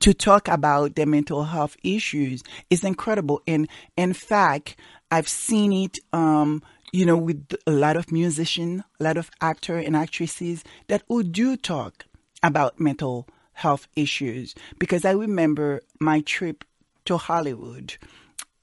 to 0.00 0.12
talk 0.12 0.48
about 0.48 0.94
their 0.94 1.06
mental 1.06 1.44
health 1.44 1.76
issues 1.82 2.42
is 2.70 2.84
incredible. 2.84 3.42
And 3.46 3.68
in 3.96 4.12
fact 4.12 4.76
i've 5.10 5.28
seen 5.28 5.72
it 5.72 5.98
um 6.12 6.62
you 6.92 7.04
know, 7.04 7.16
with 7.16 7.54
a 7.66 7.70
lot 7.70 7.96
of 7.96 8.12
musicians, 8.12 8.82
a 9.00 9.04
lot 9.04 9.16
of 9.16 9.30
actors 9.40 9.84
and 9.86 9.96
actresses 9.96 10.64
that 10.88 11.02
who 11.08 11.22
do 11.22 11.56
talk 11.56 12.06
about 12.42 12.80
mental 12.80 13.26
health 13.52 13.88
issues. 13.96 14.54
Because 14.78 15.04
I 15.04 15.12
remember 15.12 15.82
my 16.00 16.20
trip 16.20 16.64
to 17.06 17.16
Hollywood. 17.16 17.96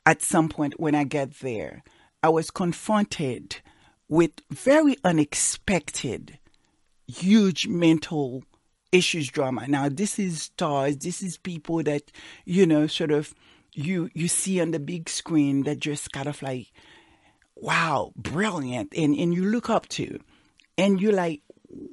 At 0.05 0.21
some 0.21 0.49
point 0.49 0.79
when 0.79 0.93
I 0.93 1.03
get 1.03 1.39
there, 1.39 1.83
I 2.21 2.29
was 2.29 2.51
confronted 2.51 3.57
with 4.07 4.31
very 4.51 4.97
unexpected, 5.03 6.37
huge 7.07 7.67
mental 7.67 8.43
issues 8.91 9.29
drama. 9.29 9.67
Now, 9.67 9.89
this 9.89 10.19
is 10.19 10.43
stars. 10.43 10.97
This 10.97 11.21
is 11.21 11.37
people 11.37 11.83
that 11.83 12.11
you 12.45 12.65
know, 12.65 12.87
sort 12.87 13.11
of 13.11 13.33
you 13.73 14.09
you 14.13 14.27
see 14.27 14.61
on 14.61 14.71
the 14.71 14.79
big 14.79 15.09
screen 15.09 15.63
that 15.63 15.79
just 15.79 16.11
kind 16.11 16.27
of 16.27 16.41
like 16.41 16.67
wow, 17.55 18.11
brilliant, 18.15 18.93
and, 18.95 19.15
and 19.15 19.33
you 19.33 19.45
look 19.45 19.69
up 19.69 19.87
to, 19.89 20.19
and 20.77 20.99
you're 21.01 21.13
like, 21.13 21.41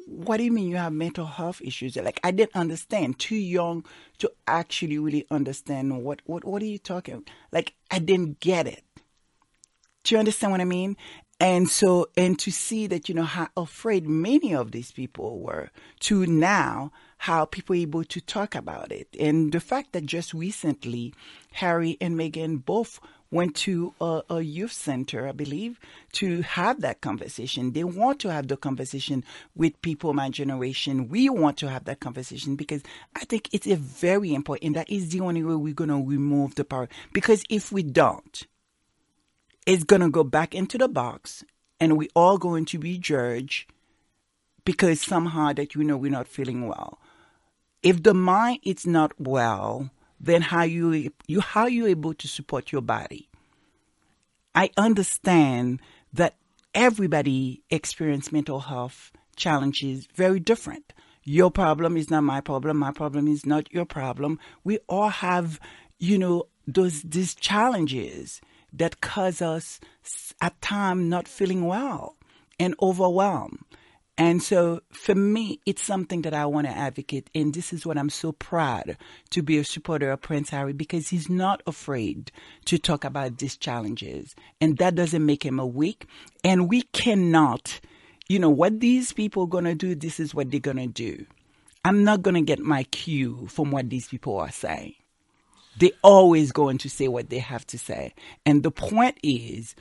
what 0.07 0.37
do 0.37 0.45
you 0.45 0.53
mean 0.53 0.69
you 0.69 0.77
have 0.77 0.93
mental 0.93 1.27
health 1.27 1.61
issues? 1.63 1.97
Like 1.97 2.21
I 2.23 2.31
didn't 2.31 2.55
understand. 2.55 3.19
Too 3.19 3.37
young 3.37 3.85
to 4.19 4.31
actually 4.47 4.99
really 4.99 5.27
understand 5.31 6.05
what 6.05 6.21
what 6.25 6.45
what 6.45 6.63
are 6.63 6.67
you 6.67 6.79
talking? 6.79 7.25
Like 7.51 7.75
I 7.91 7.99
didn't 7.99 8.41
get 8.41 8.67
it. 8.67 8.85
Do 10.05 10.15
you 10.15 10.19
understand 10.19 10.53
what 10.53 10.61
I 10.61 10.65
mean? 10.65 10.97
And 11.41 11.69
so 11.69 12.09
and 12.17 12.39
to 12.41 12.53
see 12.53 12.87
that 12.89 13.09
you 13.09 13.15
know 13.15 13.25
how 13.25 13.49
afraid 13.57 14.07
many 14.07 14.55
of 14.55 14.71
these 14.71 14.93
people 14.93 15.41
were 15.41 15.71
to 16.01 16.27
now 16.27 16.93
how 17.19 17.45
people 17.45 17.75
are 17.75 17.79
able 17.79 18.05
to 18.05 18.21
talk 18.21 18.55
about 18.55 18.93
it. 18.93 19.09
And 19.19 19.53
the 19.53 19.61
fact 19.61 19.93
that 19.93 20.07
just 20.07 20.35
recently 20.35 21.15
Harry 21.53 21.97
and 22.01 22.17
Meghan 22.17 22.65
both 22.65 23.01
went 23.33 23.57
to 23.57 23.95
a, 24.01 24.23
a, 24.29 24.41
youth 24.43 24.73
center, 24.73 25.27
I 25.27 25.33
believe, 25.33 25.81
to 26.13 26.43
have 26.43 26.83
that 26.83 27.01
conversation. 27.01 27.73
They 27.73 27.83
want 27.83 28.21
to 28.21 28.31
have 28.31 28.47
the 28.47 28.59
conversation 28.59 29.25
with 29.57 29.81
people 29.81 30.13
my 30.13 30.29
generation. 30.29 31.09
We 31.09 31.31
want 31.31 31.57
to 31.59 31.71
have 31.71 31.85
that 31.87 32.01
conversation 32.01 32.55
because 32.55 32.83
I 33.17 33.25
think 33.25 33.49
it's 33.53 33.67
a 33.67 33.77
very 33.77 34.35
important. 34.35 34.75
That 34.75 34.91
is 34.91 35.09
the 35.09 35.21
only 35.21 35.43
way 35.43 35.55
we're 35.55 35.73
going 35.73 35.89
to 35.89 36.07
remove 36.07 36.55
the 36.55 36.65
power. 36.65 36.89
Because 37.13 37.43
if 37.49 37.73
we 37.73 37.83
don't, 37.83 38.47
it's 39.67 39.85
going 39.85 40.03
to 40.03 40.11
go 40.11 40.25
back 40.25 40.55
into 40.55 40.77
the 40.77 40.89
box 40.89 41.43
and 41.81 41.97
we 41.97 42.09
all 42.15 42.37
going 42.37 42.67
to 42.67 42.79
be 42.79 42.99
judged 42.99 43.73
because 44.65 45.01
somehow 45.01 45.53
that 45.55 45.75
you 45.75 45.83
know 45.83 45.97
we're 45.97 46.13
not 46.13 46.29
feeling 46.29 46.69
well. 46.69 47.01
If 47.83 48.03
the 48.03 48.15
mind 48.15 48.61
is 48.63 48.87
not 48.87 49.19
well, 49.19 49.91
then 50.23 50.41
how 50.41 50.63
you 50.63 51.11
you 51.27 51.41
how 51.41 51.67
you 51.67 51.87
able 51.87 52.15
to 52.15 52.29
support 52.29 52.73
your 52.73 52.81
body. 52.81 53.29
I 54.55 54.71
understand 54.77 55.81
that 56.13 56.37
everybody 56.75 57.63
experience 57.71 58.31
mental 58.31 58.61
health 58.61 59.11
challenges 59.37 60.07
very 60.15 60.39
different. 60.39 60.93
Your 61.25 61.51
problem 61.51 61.97
is 61.97 62.11
not 62.11 62.23
my 62.23 62.41
problem. 62.41 62.79
My 62.79 62.93
problem 62.93 63.27
is 63.29 63.45
not 63.45 63.73
your 63.73 63.85
problem. 63.85 64.39
We 64.65 64.79
all 64.89 65.09
have, 65.09 65.61
you 65.99 66.19
know, 66.19 66.45
those 66.67 67.03
these 67.03 67.35
challenges 67.35 68.41
that 68.73 69.01
cause 69.01 69.43
us 69.43 69.81
at 70.41 70.61
time 70.63 71.09
not 71.09 71.29
feeling 71.29 71.67
well 71.67 72.17
and 72.59 72.75
overwhelmed. 72.81 73.59
And 74.23 74.41
so 74.41 74.83
for 74.93 75.17
me, 75.17 75.59
it's 75.67 75.83
something 75.83 76.23
that 76.23 76.33
I 76.33 76.47
want 76.47 76.69
to 76.69 76.73
advocate. 76.73 77.29
And 77.35 77.53
this 77.53 77.73
is 77.73 77.85
what 77.85 77.99
I'm 77.99 78.09
so 78.09 78.31
proud 78.31 78.97
to 79.31 79.43
be 79.43 79.59
a 79.59 79.65
supporter 79.65 80.13
of 80.13 80.21
Prince 80.21 80.51
Harry 80.51 80.73
because 80.73 81.09
he's 81.09 81.29
not 81.29 81.61
afraid 81.67 82.31
to 82.67 82.79
talk 82.79 83.03
about 83.03 83.39
these 83.39 83.57
challenges. 83.57 84.37
And 84.61 84.79
that 84.79 84.95
doesn't 84.95 85.27
make 85.27 85.45
him 85.45 85.59
a 85.59 85.67
weak. 85.67 86.07
And 86.45 86.69
we 86.69 86.83
cannot, 86.83 87.81
you 88.29 88.39
know, 88.39 88.49
what 88.49 88.79
these 88.79 89.13
people 89.13 89.43
are 89.43 89.49
going 89.49 89.65
to 89.65 89.75
do, 89.75 89.97
this 89.97 90.21
is 90.21 90.33
what 90.33 90.53
they're 90.53 90.61
going 90.61 90.77
to 90.77 90.87
do. 90.87 91.27
I'm 91.85 92.05
not 92.05 92.23
going 92.23 92.37
to 92.37 92.43
get 92.43 92.61
my 92.61 92.85
cue 92.85 93.49
from 93.49 93.73
what 93.73 93.91
these 93.91 94.07
people 94.07 94.39
are 94.39 94.53
saying. 94.53 94.95
They're 95.79 95.91
always 96.05 96.53
going 96.53 96.79
to 96.79 96.89
say 96.89 97.09
what 97.09 97.29
they 97.29 97.41
have 97.41 97.67
to 97.67 97.79
say. 97.79 98.15
And 98.47 98.63
the 98.63 98.71
point 98.71 99.19
is, 99.25 99.75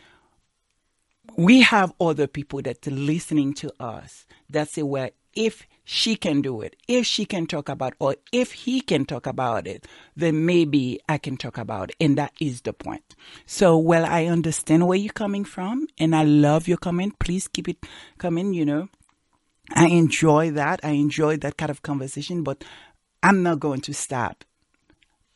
we 1.38 1.62
have 1.62 1.94
other 2.00 2.28
people 2.28 2.62
that 2.64 2.88
are 2.88 2.92
listening 2.92 3.54
to 3.56 3.72
us 3.80 4.26
that 4.50 4.70
say, 4.70 4.84
well, 4.84 5.10
if 5.34 5.68
she 5.84 6.16
can 6.16 6.42
do 6.42 6.62
it, 6.62 6.76
if 6.88 7.06
she 7.06 7.26
can 7.26 7.48
talk 7.48 7.70
about, 7.70 7.94
or 8.00 8.16
if 8.32 8.52
he 8.52 8.82
can 8.82 9.06
talk 9.06 9.26
about 9.26 9.68
it, 9.68 9.88
then 10.16 10.46
maybe 10.46 11.00
I 11.08 11.18
can 11.18 11.38
talk 11.38 11.58
about 11.58 11.92
it. 11.92 11.96
And 12.00 12.18
that 12.18 12.34
is 12.40 12.62
the 12.62 12.74
point. 12.74 13.16
So, 13.46 13.78
well, 13.78 14.06
I 14.06 14.26
understand 14.26 14.88
where 14.88 14.98
you're 14.98 15.14
coming 15.14 15.46
from 15.46 15.88
and 15.98 16.16
I 16.16 16.24
love 16.24 16.68
your 16.68 16.78
comment. 16.78 17.20
Please 17.20 17.48
keep 17.48 17.68
it 17.68 17.78
coming, 18.18 18.54
you 18.54 18.66
know. 18.66 18.90
I 19.74 19.88
enjoy 19.88 20.52
that. 20.52 20.82
I 20.84 20.92
enjoy 20.92 21.38
that 21.38 21.58
kind 21.58 21.72
of 21.72 21.82
conversation, 21.82 22.44
but 22.44 22.64
I'm 23.24 23.42
not 23.44 23.60
going 23.60 23.82
to 23.82 23.94
stop, 23.94 24.44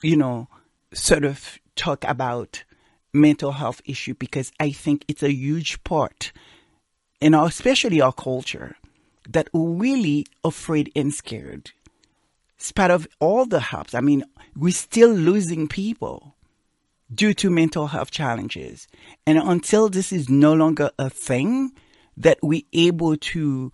you 0.02 0.18
know, 0.18 0.50
sort 0.93 1.24
of 1.24 1.58
talk 1.76 2.04
about 2.04 2.64
mental 3.16 3.53
health 3.53 3.82
issue 3.86 4.13
because 4.13 4.51
I 4.59 4.72
think 4.72 5.05
it's 5.07 5.24
a 5.24 5.34
huge 5.34 5.84
part 5.84 6.32
in 7.22 7.34
our, 7.34 7.47
especially 7.47 8.01
our 8.01 8.13
culture, 8.13 8.76
that 9.30 9.49
we're 9.53 9.70
really 9.70 10.26
afraid 10.43 10.91
and 10.95 11.13
scared. 11.13 11.72
Spite 12.57 12.91
of 12.91 13.07
all 13.20 13.45
the 13.45 13.59
helps, 13.59 13.93
I 13.93 14.01
mean, 14.01 14.24
we're 14.55 14.72
still 14.72 15.11
losing 15.11 15.68
people 15.68 16.36
due 17.13 17.34
to 17.36 17.49
mental 17.49 17.88
health 17.88 18.11
challenges. 18.11 18.88
And 19.26 19.38
until 19.38 19.89
this 19.89 20.11
is 20.11 20.30
no 20.30 20.53
longer 20.53 20.91
a 20.97 21.09
thing, 21.09 21.72
that 22.18 22.39
we're 22.41 22.61
able 22.74 23.18
to 23.18 23.72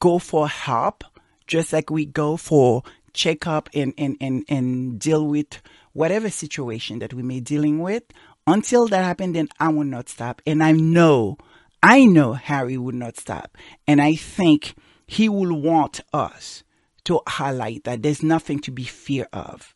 go 0.00 0.18
for 0.18 0.48
help, 0.48 1.04
just 1.46 1.72
like 1.72 1.90
we 1.90 2.04
go 2.04 2.36
for 2.36 2.82
checkup 3.12 3.68
and, 3.74 3.94
and, 3.96 4.16
and, 4.20 4.44
and 4.48 4.98
deal 4.98 5.26
with 5.26 5.62
whatever 5.92 6.30
situation 6.30 6.98
that 6.98 7.14
we 7.14 7.22
may 7.22 7.36
be 7.36 7.40
dealing 7.40 7.80
with, 7.80 8.04
until 8.48 8.88
that 8.88 9.04
happened, 9.04 9.36
then 9.36 9.48
I 9.60 9.68
will 9.68 9.84
not 9.84 10.08
stop. 10.08 10.42
And 10.46 10.62
I 10.62 10.72
know, 10.72 11.38
I 11.82 12.04
know 12.04 12.32
Harry 12.32 12.76
would 12.76 12.94
not 12.94 13.16
stop. 13.16 13.56
And 13.86 14.00
I 14.00 14.14
think 14.14 14.74
he 15.06 15.28
will 15.28 15.60
want 15.60 16.00
us 16.12 16.64
to 17.04 17.20
highlight 17.26 17.84
that 17.84 18.02
there's 18.02 18.22
nothing 18.22 18.60
to 18.60 18.70
be 18.70 18.84
fear 18.84 19.28
of. 19.32 19.74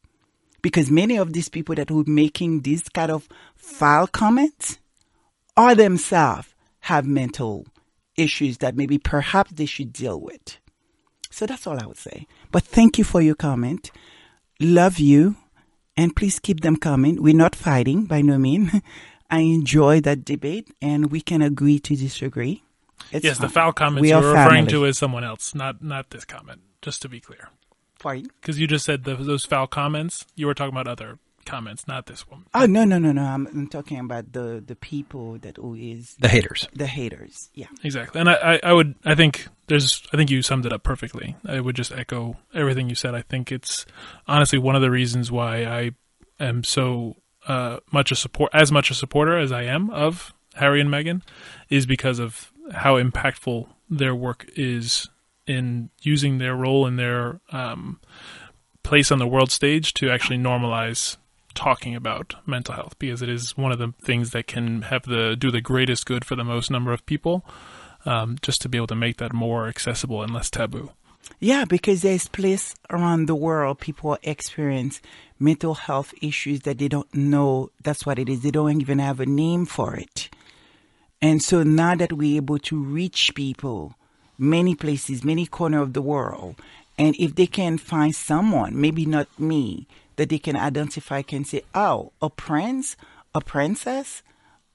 Because 0.60 0.90
many 0.90 1.16
of 1.16 1.32
these 1.32 1.48
people 1.48 1.74
that 1.74 1.90
were 1.90 2.04
making 2.06 2.60
these 2.60 2.88
kind 2.88 3.10
of 3.10 3.28
foul 3.54 4.06
comments 4.06 4.78
are 5.56 5.74
themselves 5.74 6.54
have 6.80 7.06
mental 7.06 7.66
issues 8.16 8.58
that 8.58 8.76
maybe 8.76 8.98
perhaps 8.98 9.52
they 9.52 9.66
should 9.66 9.92
deal 9.92 10.20
with. 10.20 10.58
So 11.30 11.46
that's 11.46 11.66
all 11.66 11.82
I 11.82 11.86
would 11.86 11.96
say. 11.96 12.26
But 12.50 12.64
thank 12.64 12.98
you 12.98 13.04
for 13.04 13.20
your 13.20 13.34
comment. 13.34 13.90
Love 14.60 14.98
you 14.98 15.36
and 15.96 16.14
please 16.14 16.38
keep 16.38 16.60
them 16.60 16.76
coming. 16.76 17.22
We're 17.22 17.34
not 17.34 17.54
fighting 17.54 18.04
by 18.04 18.22
no 18.22 18.38
means. 18.38 18.70
I 19.30 19.40
enjoy 19.40 20.00
that 20.02 20.24
debate, 20.26 20.68
and 20.82 21.10
we 21.10 21.22
can 21.22 21.40
agree 21.40 21.78
to 21.80 21.96
disagree. 21.96 22.62
It's 23.10 23.24
yes, 23.24 23.38
the 23.38 23.48
foul 23.48 23.72
comments 23.72 24.02
We 24.02 24.10
you 24.10 24.16
are 24.16 24.24
referring 24.24 24.66
family. 24.66 24.72
to 24.72 24.86
as 24.86 24.98
someone 24.98 25.24
else, 25.24 25.54
not 25.54 25.82
not 25.82 26.10
this 26.10 26.24
comment. 26.24 26.60
Just 26.82 27.00
to 27.02 27.08
be 27.08 27.20
clear, 27.20 27.48
because 28.02 28.58
you 28.58 28.66
just 28.66 28.84
said 28.84 29.04
the, 29.04 29.14
those 29.14 29.44
foul 29.44 29.66
comments, 29.66 30.26
you 30.34 30.46
were 30.46 30.54
talking 30.54 30.74
about 30.74 30.86
other 30.88 31.18
comments, 31.44 31.86
not 31.88 32.06
this 32.06 32.28
one. 32.28 32.44
Oh 32.54 32.66
no 32.66 32.84
no 32.84 32.98
no 32.98 33.12
no! 33.12 33.22
I'm, 33.22 33.46
I'm 33.46 33.68
talking 33.68 33.98
about 33.98 34.32
the 34.32 34.62
the 34.64 34.76
people 34.76 35.38
that 35.38 35.56
who 35.56 35.74
is 35.74 36.16
The 36.20 36.28
haters. 36.28 36.68
the 36.74 36.86
haters. 36.86 37.50
Yeah. 37.54 37.66
Exactly, 37.84 38.20
and 38.20 38.28
I, 38.30 38.34
I, 38.54 38.60
I 38.64 38.72
would, 38.72 38.94
I 39.04 39.14
think 39.14 39.48
there's, 39.68 40.02
I 40.12 40.16
think 40.16 40.30
you 40.30 40.42
summed 40.42 40.66
it 40.66 40.72
up 40.72 40.82
perfectly. 40.82 41.36
I 41.46 41.60
would 41.60 41.76
just 41.76 41.92
echo 41.92 42.36
everything 42.54 42.88
you 42.88 42.94
said. 42.94 43.14
I 43.14 43.22
think 43.22 43.50
it's 43.52 43.86
honestly 44.26 44.58
one 44.58 44.76
of 44.76 44.82
the 44.82 44.90
reasons 44.90 45.30
why 45.30 45.64
I 45.64 45.90
am 46.40 46.64
so 46.64 47.16
uh, 47.48 47.78
much 47.90 48.12
a 48.12 48.16
support, 48.16 48.50
as 48.54 48.70
much 48.72 48.90
a 48.90 48.94
supporter 48.94 49.38
as 49.38 49.50
I 49.52 49.62
am 49.62 49.90
of 49.90 50.32
Harry 50.54 50.80
and 50.80 50.90
Meghan, 50.90 51.22
is 51.68 51.86
because 51.86 52.18
of 52.18 52.52
how 52.72 53.00
impactful 53.02 53.66
their 53.90 54.14
work 54.14 54.46
is 54.56 55.08
in 55.46 55.90
using 56.02 56.38
their 56.38 56.54
role 56.54 56.86
in 56.86 56.96
their 56.96 57.40
um, 57.50 58.00
place 58.84 59.10
on 59.10 59.18
the 59.18 59.26
world 59.26 59.50
stage 59.50 59.92
to 59.94 60.08
actually 60.10 60.38
normalize 60.38 61.16
talking 61.54 61.94
about 61.94 62.34
mental 62.46 62.74
health 62.74 62.98
because 62.98 63.22
it 63.22 63.28
is 63.28 63.56
one 63.56 63.72
of 63.72 63.78
the 63.78 63.92
things 64.02 64.30
that 64.30 64.46
can 64.46 64.82
have 64.82 65.04
the 65.04 65.36
do 65.36 65.50
the 65.50 65.60
greatest 65.60 66.06
good 66.06 66.24
for 66.24 66.36
the 66.36 66.44
most 66.44 66.70
number 66.70 66.92
of 66.92 67.04
people 67.06 67.44
um, 68.04 68.36
just 68.42 68.60
to 68.62 68.68
be 68.68 68.78
able 68.78 68.86
to 68.86 68.94
make 68.94 69.18
that 69.18 69.32
more 69.32 69.68
accessible 69.68 70.22
and 70.22 70.32
less 70.32 70.50
taboo 70.50 70.90
Yeah, 71.40 71.64
because 71.64 72.02
there's 72.02 72.28
place 72.28 72.74
around 72.90 73.26
the 73.26 73.34
world 73.34 73.78
people 73.78 74.18
experience 74.22 75.00
mental 75.38 75.74
health 75.74 76.14
issues 76.22 76.60
that 76.60 76.78
they 76.78 76.88
don't 76.88 77.12
know 77.14 77.70
that's 77.82 78.06
what 78.06 78.18
it 78.18 78.28
is. 78.28 78.42
They 78.42 78.50
don't 78.50 78.80
even 78.80 78.98
have 78.98 79.20
a 79.20 79.26
name 79.26 79.66
for 79.66 79.96
it. 79.96 80.30
And 81.20 81.42
so 81.42 81.62
now 81.62 81.94
that 81.94 82.12
we're 82.12 82.36
able 82.36 82.58
to 82.60 82.82
reach 82.82 83.32
people 83.34 83.94
many 84.38 84.74
places, 84.74 85.24
many 85.24 85.46
corner 85.46 85.80
of 85.80 85.92
the 85.92 86.02
world, 86.02 86.56
and 86.98 87.14
if 87.18 87.34
they 87.34 87.46
can 87.46 87.78
find 87.78 88.14
someone, 88.14 88.80
maybe 88.80 89.06
not 89.06 89.28
me, 89.38 89.86
that 90.16 90.28
they 90.28 90.38
can 90.38 90.56
identify, 90.56 91.22
can 91.22 91.44
say, 91.44 91.62
oh, 91.74 92.12
a 92.20 92.30
prince, 92.30 92.96
a 93.34 93.40
princess, 93.40 94.22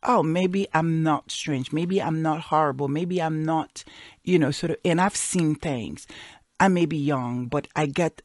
oh, 0.04 0.24
maybe 0.24 0.68
I'm 0.74 1.04
not 1.04 1.32
strange. 1.32 1.72
Maybe 1.72 2.02
I'm 2.02 2.22
not 2.22 2.42
horrible. 2.42 2.88
Maybe 2.88 3.22
I'm 3.22 3.44
not, 3.44 3.84
you 4.24 4.40
know, 4.40 4.52
sort 4.52 4.72
of, 4.72 4.78
and 4.86 5.02
I've 5.02 5.16
seen 5.16 5.56
things. 5.56 6.08
I 6.60 6.68
may 6.68 6.86
be 6.86 6.98
young, 6.98 7.48
but 7.48 7.68
I 7.76 7.86
get 7.86 8.22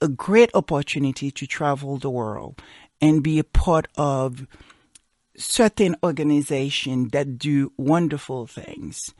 a 0.00 0.08
great 0.08 0.50
opportunity 0.54 1.30
to 1.30 1.46
travel 1.46 1.98
the 1.98 2.10
world 2.10 2.60
and 3.00 3.22
be 3.22 3.38
a 3.38 3.44
part 3.44 3.88
of 3.96 4.46
certain 5.36 5.96
organizations 6.02 7.10
that 7.10 7.38
do 7.38 7.72
wonderful 7.76 8.46
things. 8.46 9.12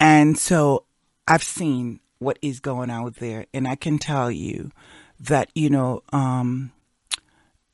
And 0.00 0.36
so 0.36 0.84
I've 1.28 1.42
seen 1.42 2.00
what 2.18 2.38
is 2.42 2.60
going 2.60 2.90
out 2.90 3.16
there, 3.16 3.46
and 3.52 3.66
I 3.66 3.76
can 3.76 3.98
tell 3.98 4.30
you 4.30 4.70
that, 5.20 5.50
you 5.54 5.70
know, 5.70 6.02
um, 6.12 6.72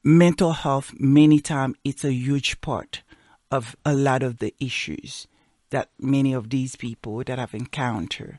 mental 0.09 0.53
health, 0.53 0.95
many 0.99 1.39
times, 1.39 1.77
it's 1.85 2.03
a 2.03 2.13
huge 2.13 2.63
part 2.63 3.03
of 3.51 3.77
a 3.85 3.93
lot 3.93 4.23
of 4.23 4.39
the 4.39 4.55
issues 4.59 5.27
that 5.69 5.91
many 5.99 6.33
of 6.33 6.49
these 6.49 6.77
people 6.77 7.23
that 7.25 7.39
have 7.39 7.53
encountered 7.53 8.39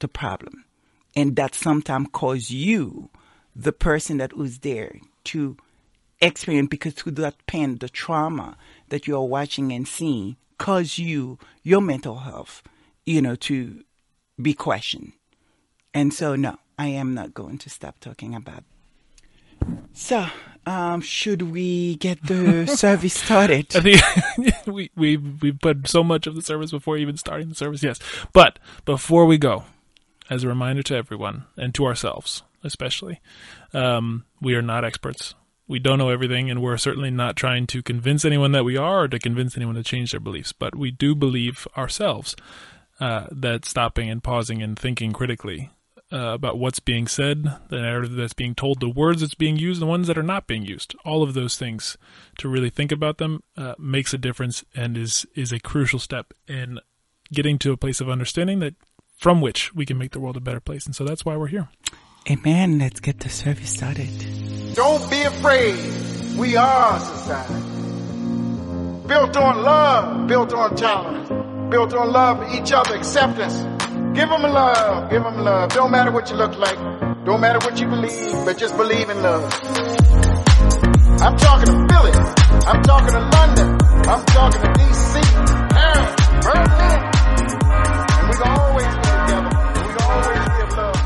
the 0.00 0.08
problem. 0.08 0.66
And 1.14 1.34
that 1.36 1.54
sometimes 1.54 2.08
cause 2.12 2.50
you, 2.50 3.08
the 3.54 3.72
person 3.72 4.18
that 4.18 4.36
was 4.36 4.58
there, 4.58 4.96
to 5.24 5.56
experience 6.20 6.68
because 6.68 6.92
through 6.92 7.12
that 7.12 7.46
pain, 7.46 7.78
the 7.78 7.88
trauma 7.88 8.58
that 8.90 9.06
you 9.06 9.16
are 9.16 9.24
watching 9.24 9.72
and 9.72 9.88
seeing, 9.88 10.36
cause 10.58 10.98
you 10.98 11.38
your 11.62 11.80
mental 11.80 12.16
health, 12.16 12.62
you 13.06 13.22
know, 13.22 13.34
to 13.36 13.82
be 14.40 14.52
questioned. 14.52 15.14
And 15.94 16.12
so, 16.12 16.36
no, 16.36 16.58
I 16.78 16.88
am 16.88 17.14
not 17.14 17.32
going 17.32 17.56
to 17.58 17.70
stop 17.70 17.98
talking 17.98 18.34
about. 18.34 18.64
So, 19.94 20.26
um, 20.66 21.00
should 21.00 21.42
we 21.42 21.94
get 21.96 22.22
the 22.26 22.66
service 22.66 23.14
started? 23.14 23.68
Think 23.70 24.66
we 24.66 24.90
we 24.96 25.16
we 25.16 25.52
put 25.52 25.86
so 25.86 26.02
much 26.02 26.26
of 26.26 26.34
the 26.34 26.42
service 26.42 26.72
before 26.72 26.96
even 26.96 27.16
starting 27.16 27.48
the 27.48 27.54
service. 27.54 27.82
Yes, 27.82 28.00
but 28.32 28.58
before 28.84 29.24
we 29.26 29.38
go, 29.38 29.64
as 30.28 30.42
a 30.42 30.48
reminder 30.48 30.82
to 30.84 30.96
everyone 30.96 31.44
and 31.56 31.72
to 31.74 31.86
ourselves, 31.86 32.42
especially, 32.64 33.20
um, 33.72 34.24
we 34.40 34.54
are 34.54 34.62
not 34.62 34.84
experts. 34.84 35.34
We 35.68 35.78
don't 35.78 35.98
know 35.98 36.10
everything, 36.10 36.50
and 36.50 36.62
we're 36.62 36.76
certainly 36.76 37.10
not 37.10 37.36
trying 37.36 37.66
to 37.68 37.82
convince 37.82 38.24
anyone 38.24 38.52
that 38.52 38.64
we 38.64 38.76
are, 38.76 39.04
or 39.04 39.08
to 39.08 39.18
convince 39.18 39.56
anyone 39.56 39.74
to 39.76 39.82
change 39.82 40.12
their 40.12 40.20
beliefs. 40.20 40.52
But 40.52 40.76
we 40.76 40.90
do 40.90 41.14
believe 41.14 41.66
ourselves 41.76 42.36
uh, 43.00 43.26
that 43.30 43.64
stopping 43.64 44.08
and 44.08 44.22
pausing 44.22 44.62
and 44.62 44.78
thinking 44.78 45.12
critically 45.12 45.70
uh, 46.12 46.34
about 46.34 46.58
what's 46.58 46.80
being 46.80 47.08
said, 47.08 47.44
the 47.68 47.80
narrative 47.80 48.14
that's 48.14 48.32
being 48.32 48.54
told, 48.54 48.80
the 48.80 48.88
words 48.88 49.20
that's 49.20 49.34
being 49.34 49.56
used, 49.56 49.80
the 49.80 49.86
ones 49.86 50.06
that 50.06 50.18
are 50.18 50.22
not 50.22 50.46
being 50.46 50.64
used, 50.64 50.94
all 51.04 51.22
of 51.22 51.34
those 51.34 51.56
things 51.56 51.96
to 52.38 52.48
really 52.48 52.70
think 52.70 52.92
about 52.92 53.18
them 53.18 53.42
uh, 53.56 53.74
makes 53.78 54.14
a 54.14 54.18
difference 54.18 54.64
and 54.74 54.96
is 54.96 55.26
is 55.34 55.52
a 55.52 55.58
crucial 55.58 55.98
step 55.98 56.32
in 56.46 56.78
getting 57.32 57.58
to 57.58 57.72
a 57.72 57.76
place 57.76 58.00
of 58.00 58.08
understanding 58.08 58.60
that 58.60 58.74
from 59.18 59.40
which 59.40 59.74
we 59.74 59.86
can 59.86 59.98
make 59.98 60.12
the 60.12 60.20
world 60.20 60.36
a 60.36 60.40
better 60.40 60.60
place. 60.60 60.86
And 60.86 60.94
so 60.94 61.04
that's 61.04 61.24
why 61.24 61.36
we're 61.36 61.48
here. 61.48 61.68
Amen. 62.30 62.78
Let's 62.78 63.00
get 63.00 63.20
the 63.20 63.30
service 63.30 63.70
started. 63.70 64.10
Don't 64.74 65.08
be 65.10 65.22
afraid. 65.22 65.76
We 66.36 66.56
are 66.56 66.96
a 66.96 67.00
society. 67.00 67.54
Built 69.06 69.36
on 69.36 69.62
love, 69.62 70.26
built 70.26 70.52
on 70.52 70.74
tolerance, 70.74 71.30
built 71.70 71.92
on 71.94 72.12
love 72.12 72.38
for 72.38 72.48
each 72.56 72.72
other, 72.72 72.94
acceptance. 72.94 73.56
Give 74.16 74.28
them 74.28 74.42
love, 74.42 75.10
give 75.10 75.22
them 75.22 75.38
love. 75.44 75.70
Don't 75.70 75.90
matter 75.90 76.10
what 76.10 76.30
you 76.30 76.36
look 76.36 76.56
like, 76.58 76.78
don't 77.24 77.40
matter 77.40 77.58
what 77.58 77.78
you 77.80 77.88
believe, 77.88 78.44
but 78.44 78.56
just 78.56 78.76
believe 78.76 79.10
in 79.10 79.22
love. 79.22 79.44
I'm 81.20 81.36
talking 81.36 81.66
to 81.66 81.86
Philly, 81.88 82.12
I'm 82.12 82.82
talking 82.82 83.12
to 83.12 83.20
London, 83.20 83.78
I'm 84.08 84.24
talking 84.26 84.60
to 84.62 84.68
DC, 84.68 85.22
Paris, 85.70 86.14
Berlin. 86.44 87.00
And 88.16 88.28
we 88.28 88.34
can 88.36 88.48
always 88.58 88.86
be 88.86 89.00
together, 89.02 89.50
we 89.74 89.88
can 89.92 90.02
always 90.06 90.44
give 90.56 90.70
love. 90.76 91.00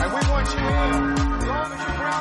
And 0.00 0.08
we 0.14 0.20
want 0.30 0.48
you 0.54 0.60
in, 0.60 0.92
as 1.34 1.44
long 1.48 1.68
as 1.72 1.80
you 1.80 1.92
bring 1.98 2.18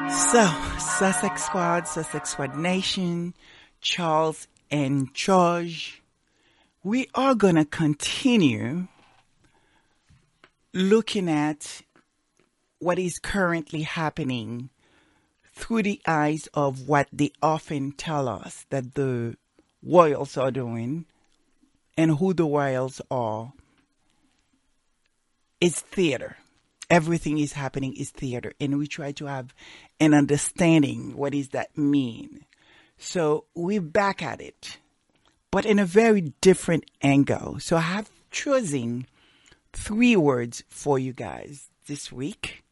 love. 0.00 0.26
So, 0.32 0.42
Sussex 0.78 1.44
Squad, 1.44 1.86
Sussex 1.88 2.30
Squad 2.30 2.56
Nation, 2.56 3.34
Charles 3.86 4.48
and 4.68 5.14
George, 5.14 6.02
we 6.82 7.08
are 7.14 7.36
going 7.36 7.54
to 7.54 7.64
continue 7.64 8.88
looking 10.74 11.30
at 11.30 11.82
what 12.80 12.98
is 12.98 13.20
currently 13.20 13.82
happening 13.82 14.70
through 15.54 15.84
the 15.84 16.00
eyes 16.04 16.48
of 16.52 16.88
what 16.88 17.06
they 17.12 17.30
often 17.40 17.92
tell 17.92 18.28
us 18.28 18.66
that 18.70 18.96
the 18.96 19.36
royals 19.84 20.36
are 20.36 20.50
doing 20.50 21.06
and 21.96 22.18
who 22.18 22.34
the 22.34 22.44
royals 22.44 23.00
are. 23.08 23.52
It's 25.60 25.80
theater. 25.80 26.36
Everything 26.90 27.38
is 27.38 27.52
happening 27.52 27.94
is 27.94 28.10
theater. 28.10 28.52
And 28.58 28.78
we 28.78 28.88
try 28.88 29.12
to 29.12 29.26
have 29.26 29.54
an 30.00 30.12
understanding 30.12 31.16
what 31.16 31.32
does 31.32 31.50
that 31.50 31.78
mean 31.78 32.44
so 32.98 33.44
we're 33.54 33.80
back 33.80 34.22
at 34.22 34.40
it 34.40 34.78
but 35.50 35.64
in 35.66 35.78
a 35.78 35.84
very 35.84 36.32
different 36.40 36.84
angle 37.02 37.58
so 37.58 37.76
i 37.76 37.80
have 37.80 38.10
chosen 38.30 39.06
three 39.72 40.16
words 40.16 40.62
for 40.68 40.98
you 40.98 41.12
guys 41.12 41.68
this 41.86 42.10
week 42.10 42.62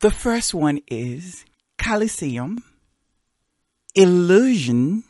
the 0.00 0.10
first 0.10 0.52
one 0.54 0.80
is 0.88 1.44
coliseum 1.78 2.62
illusion 3.94 5.04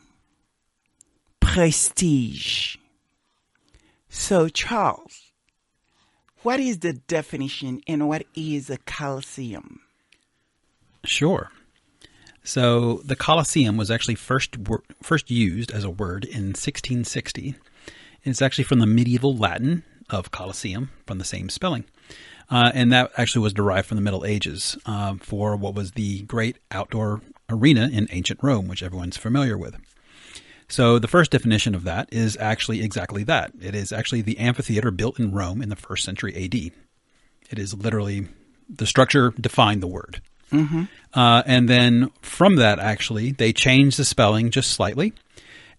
prestige 1.41 2.77
so 4.09 4.49
charles 4.49 5.25
what 6.45 6.61
is 6.61 6.81
the 6.81 6.93
definition 6.93 7.81
and 7.87 8.07
what 8.07 8.27
is 8.35 8.69
a 8.69 8.77
coliseum? 8.77 9.81
Sure. 11.03 11.51
So 12.45 13.01
the 13.05 13.17
Colosseum 13.17 13.79
was 13.79 13.91
actually 13.91 14.15
first 14.17 14.57
first 15.03 15.31
used 15.31 15.73
as 15.73 15.83
a 15.83 15.91
word 15.91 16.25
in 16.25 16.49
1660. 16.49 17.55
It's 18.23 18.43
actually 18.43 18.65
from 18.65 18.79
the 18.79 18.87
medieval 18.87 19.35
Latin 19.35 19.83
of 20.11 20.31
Colosseum, 20.31 20.91
from 21.07 21.19
the 21.19 21.25
same 21.25 21.49
spelling. 21.49 21.85
Uh, 22.51 22.71
and 22.75 22.93
that 22.93 23.11
actually 23.17 23.43
was 23.43 23.55
derived 23.55 23.89
from 23.89 23.97
the 23.97 24.03
Middle 24.03 24.27
Ages 24.27 24.77
uh, 24.85 25.15
for 25.17 25.57
what 25.57 25.75
was 25.75 25.93
the 25.93 26.23
great 26.23 26.59
outdoor 26.71 27.23
arena 27.49 27.89
in 27.91 28.09
ancient 28.11 28.41
Rome, 28.43 28.69
which 28.69 28.83
everyone's 28.83 29.17
familiar 29.17 29.57
with. 29.57 29.77
So 30.69 30.99
the 30.99 31.09
first 31.09 31.31
definition 31.31 31.75
of 31.75 31.85
that 31.85 32.13
is 32.13 32.37
actually 32.39 32.83
exactly 32.83 33.25
that. 33.25 33.53
It 33.61 33.75
is 33.75 33.93
actually 33.93 34.21
the 34.21 34.39
amphitheater 34.39 34.91
built 34.91 35.19
in 35.19 35.33
Rome 35.33 35.63
in 35.63 35.71
the 35.71 35.77
first 35.77 36.05
century 36.05 36.35
AD. 36.45 36.55
It 37.51 37.59
is 37.59 37.75
literally 37.75 38.29
the 38.69 38.87
structure 38.87 39.33
defined 39.41 39.83
the 39.83 39.87
word. 39.87 40.21
Uh, 41.13 41.43
and 41.47 41.69
then 41.69 42.11
from 42.23 42.57
that, 42.57 42.79
actually, 42.79 43.33
they 43.33 43.53
changed 43.53 43.99
the 43.99 44.05
spelling 44.05 44.51
just 44.51 44.71
slightly. 44.71 45.13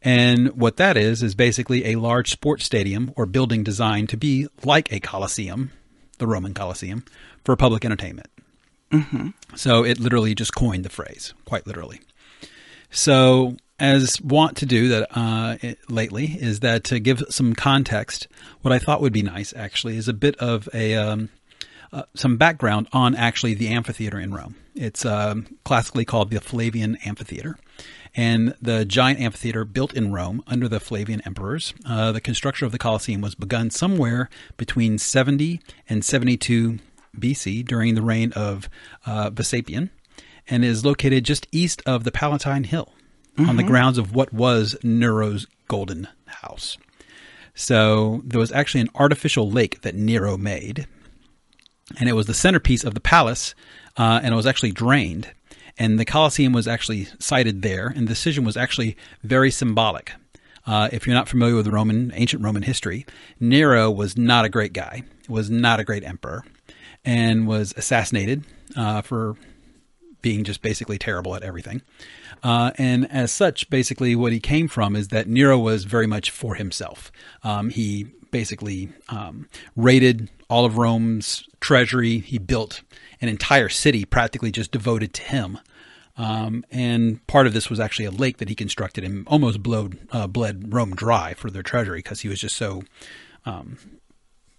And 0.02 0.50
what 0.56 0.78
that 0.78 0.98
is, 0.98 1.24
is 1.24 1.34
basically 1.34 1.86
a 1.86 1.96
large 1.96 2.30
sports 2.32 2.64
stadium 2.66 3.12
or 3.16 3.26
building 3.26 3.64
designed 3.64 4.10
to 4.10 4.18
be 4.18 4.48
like 4.64 4.92
a 4.92 5.00
coliseum, 5.00 5.72
the 6.20 6.28
Roman 6.28 6.54
Colosseum, 6.54 7.04
for 7.44 7.56
public 7.56 7.84
entertainment. 7.84 8.28
So 9.56 9.84
it 9.84 10.00
literally 10.00 10.36
just 10.36 10.54
coined 10.56 10.86
the 10.86 10.90
phrase, 10.90 11.34
quite 11.46 11.66
literally. 11.66 12.02
So, 12.92 13.58
as 13.80 14.22
want 14.22 14.58
to 14.58 14.66
do 14.66 14.88
that 14.90 15.08
uh, 15.18 15.58
it- 15.62 15.80
lately, 15.90 16.28
is 16.28 16.62
that 16.62 16.84
to 16.86 17.00
give 17.00 17.24
some 17.30 17.54
context, 17.54 18.28
what 18.62 18.72
I 18.72 18.80
thought 18.80 19.02
would 19.02 19.12
be 19.12 19.24
nice 19.24 19.54
actually 19.56 19.98
is 19.98 20.08
a 20.08 20.14
bit 20.14 20.36
of 20.38 20.70
a 20.74 20.96
um, 20.96 21.30
uh, 21.96 22.04
some 22.14 22.36
background 22.36 22.88
on 22.92 23.16
actually 23.16 23.54
the 23.54 23.70
amphitheater 23.70 24.20
in 24.20 24.34
Rome. 24.34 24.56
It's 24.76 25.06
um, 25.06 25.48
classically 25.64 26.04
called 26.04 26.30
the 26.30 26.42
Flavian 26.42 26.98
Amphitheater. 27.06 27.58
And 28.14 28.54
the 28.62 28.84
giant 28.84 29.20
amphitheater 29.20 29.64
built 29.64 29.94
in 29.94 30.12
Rome 30.12 30.44
under 30.46 30.68
the 30.68 30.82
Flavian 30.82 31.22
emperors, 31.26 31.74
uh, 31.88 32.12
the 32.12 32.20
construction 32.20 32.66
of 32.66 32.74
the 32.74 32.78
Colosseum 32.78 33.22
was 33.22 33.36
begun 33.36 33.70
somewhere 33.70 34.30
between 34.58 34.98
70 34.98 35.62
and 35.88 36.04
72 36.04 36.80
BC 37.18 37.66
during 37.66 37.96
the 37.96 38.02
reign 38.02 38.34
of 38.34 38.70
uh, 39.06 39.30
Vespasian 39.30 39.90
and 40.50 40.66
is 40.66 40.86
located 40.86 41.24
just 41.24 41.48
east 41.52 41.82
of 41.86 42.04
the 42.04 42.12
Palatine 42.12 42.66
Hill 42.66 42.94
on 43.38 43.58
the 43.58 43.64
grounds 43.64 43.98
of 43.98 44.14
what 44.14 44.32
was 44.32 44.78
Nero's 44.84 45.48
Golden 45.68 46.08
House. 46.26 46.78
So 47.54 48.22
there 48.26 48.40
was 48.40 48.52
actually 48.52 48.82
an 48.82 48.90
artificial 48.96 49.50
lake 49.50 49.82
that 49.82 49.96
Nero 49.96 50.38
made, 50.38 50.88
and 52.00 52.10
it 52.10 52.14
was 52.14 52.26
the 52.26 52.34
centerpiece 52.34 52.84
of 52.84 52.94
the 52.94 53.00
palace, 53.00 53.56
uh, 53.98 54.20
and 54.24 54.34
it 54.34 54.36
was 54.36 54.48
actually 54.48 54.72
drained. 54.72 55.32
And 55.78 56.00
the 56.00 56.06
Colosseum 56.06 56.54
was 56.54 56.68
actually 56.68 57.08
sited 57.20 57.62
there, 57.62 57.88
and 57.88 58.08
the 58.08 58.14
decision 58.14 58.46
was 58.46 58.58
actually 58.58 58.96
very 59.24 59.52
symbolic. 59.52 60.14
Uh, 60.66 60.90
if 60.92 61.06
you're 61.06 61.16
not 61.16 61.30
familiar 61.30 61.56
with 61.56 61.68
Roman, 61.68 62.12
ancient 62.16 62.44
Roman 62.44 62.64
history, 62.64 63.06
Nero 63.40 63.92
was 63.92 64.18
not 64.18 64.46
a 64.46 64.50
great 64.50 64.74
guy, 64.74 65.04
was 65.30 65.50
not 65.50 65.80
a 65.80 65.84
great 65.84 66.04
emperor, 66.04 66.44
and 67.04 67.46
was 67.46 67.74
assassinated 67.78 68.44
uh, 68.76 69.02
for 69.02 69.36
being 70.22 70.44
just 70.44 70.64
basically 70.64 70.98
terrible 70.98 71.36
at 71.36 71.44
everything. 71.44 71.84
Uh, 72.46 72.70
and 72.78 73.12
as 73.12 73.32
such, 73.32 73.72
basically, 73.72 74.16
what 74.16 74.32
he 74.32 74.40
came 74.40 74.68
from 74.68 74.96
is 74.96 75.08
that 75.08 75.28
Nero 75.28 75.58
was 75.58 75.84
very 75.84 76.06
much 76.06 76.30
for 76.30 76.54
himself. 76.54 77.12
Um, 77.42 77.72
he 77.72 78.04
basically 78.30 78.90
um, 79.10 79.50
raided 79.76 80.30
all 80.48 80.64
of 80.64 80.78
Rome's 80.78 81.44
treasury. 81.60 82.20
He 82.20 82.38
built 82.38 82.84
an 83.20 83.30
entire 83.30 83.68
city 83.68 84.06
practically 84.06 84.52
just 84.52 84.70
devoted 84.70 85.12
to 85.16 85.24
him. 85.24 85.58
Um, 86.18 86.64
and 86.70 87.26
part 87.26 87.48
of 87.48 87.54
this 87.54 87.68
was 87.68 87.80
actually 87.80 88.06
a 88.06 88.12
lake 88.12 88.38
that 88.38 88.48
he 88.50 88.54
constructed 88.54 89.04
and 89.04 89.28
almost 89.28 89.64
blowed, 89.64 89.98
uh, 90.12 90.28
bled 90.28 90.72
Rome 90.72 90.94
dry 90.96 91.34
for 91.34 91.50
their 91.50 91.64
treasury 91.64 91.98
because 91.98 92.20
he 92.20 92.30
was 92.30 92.40
just 92.40 92.56
so 92.56 92.84
um, 93.48 93.80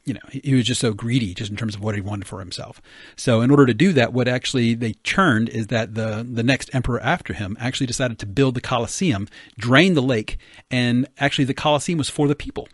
you 0.07 0.15
know, 0.15 0.21
he, 0.31 0.41
he 0.43 0.55
was 0.55 0.65
just 0.65 0.81
so 0.81 0.93
greedy 0.93 1.35
just 1.35 1.51
in 1.51 1.57
terms 1.57 1.75
of 1.75 1.83
what 1.83 1.95
he 1.95 2.01
wanted 2.01 2.27
for 2.27 2.39
himself. 2.39 2.81
So 3.17 3.43
in 3.43 3.51
order 3.51 3.67
to 3.67 3.75
do 3.75 3.93
that, 3.93 4.13
what 4.13 4.29
actually 4.29 4.75
they 4.75 4.95
churned 5.03 5.49
is 5.51 5.67
that 5.67 5.95
the 5.95 6.27
the 6.29 6.43
next 6.43 6.75
emperor 6.75 7.01
after 7.01 7.35
him 7.35 7.57
actually 7.61 7.87
decided 7.87 8.19
to 8.21 8.27
build 8.27 8.55
the 8.55 8.61
Colosseum, 8.61 9.29
drain 9.59 9.95
the 9.95 10.03
lake, 10.03 10.39
and 10.71 11.07
actually 11.19 11.45
the 11.45 11.55
Colosseum 11.55 11.99
was 11.99 12.09
for 12.09 12.29
the 12.29 12.37
people. 12.37 12.69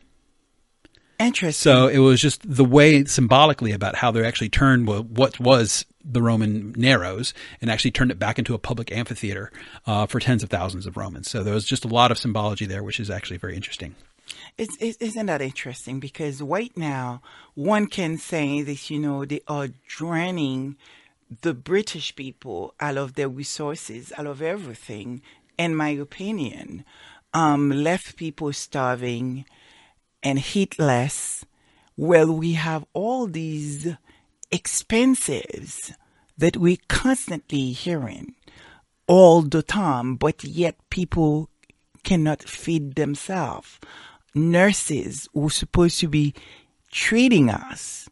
Interesting. 1.18 1.72
So 1.72 1.88
it 1.88 1.98
was 1.98 2.20
just 2.20 2.42
the 2.48 2.64
way 2.64 3.04
symbolically 3.04 3.72
about 3.72 3.96
how 3.96 4.10
they 4.10 4.24
actually 4.24 4.48
turned 4.48 4.86
wha- 4.88 5.02
what 5.02 5.38
was 5.38 5.84
the 6.04 6.20
Roman 6.20 6.72
Narrows 6.76 7.32
and 7.60 7.70
actually 7.70 7.92
turned 7.92 8.10
it 8.10 8.18
back 8.18 8.38
into 8.38 8.54
a 8.54 8.58
public 8.58 8.90
amphitheater 8.90 9.52
uh, 9.86 10.06
for 10.06 10.18
tens 10.18 10.42
of 10.42 10.50
thousands 10.50 10.84
of 10.84 10.96
Romans. 10.96 11.30
So 11.30 11.44
there 11.44 11.54
was 11.54 11.64
just 11.64 11.84
a 11.84 11.88
lot 11.88 12.10
of 12.10 12.18
symbology 12.18 12.66
there, 12.66 12.82
which 12.82 12.98
is 12.98 13.08
actually 13.08 13.36
very 13.36 13.54
interesting. 13.54 13.94
It's, 14.58 14.76
it's, 14.80 14.98
isn't 14.98 15.26
that 15.26 15.42
interesting? 15.42 16.00
Because 16.00 16.42
right 16.42 16.76
now, 16.76 17.22
one 17.54 17.86
can 17.86 18.18
say 18.18 18.62
that, 18.62 18.90
you 18.90 18.98
know, 18.98 19.24
they 19.24 19.40
are 19.48 19.68
draining 19.86 20.76
the 21.40 21.54
British 21.54 22.14
people 22.14 22.74
out 22.80 22.96
of 22.96 23.14
their 23.14 23.28
resources, 23.28 24.12
out 24.16 24.26
of 24.26 24.42
everything, 24.42 25.22
in 25.58 25.74
my 25.74 25.90
opinion. 25.90 26.84
Um, 27.34 27.70
left 27.70 28.16
people 28.16 28.52
starving 28.52 29.46
and 30.22 30.38
heatless. 30.38 31.44
Well, 31.96 32.32
we 32.32 32.52
have 32.52 32.84
all 32.92 33.26
these 33.26 33.96
expenses 34.50 35.92
that 36.36 36.56
we're 36.56 36.76
constantly 36.88 37.72
hearing 37.72 38.34
all 39.06 39.42
the 39.42 39.62
time, 39.62 40.16
but 40.16 40.44
yet 40.44 40.76
people 40.90 41.48
cannot 42.04 42.42
feed 42.42 42.94
themselves. 42.94 43.78
Nurses 44.34 45.28
who 45.34 45.46
are 45.46 45.50
supposed 45.50 46.00
to 46.00 46.08
be 46.08 46.34
treating 46.90 47.50
us 47.50 48.08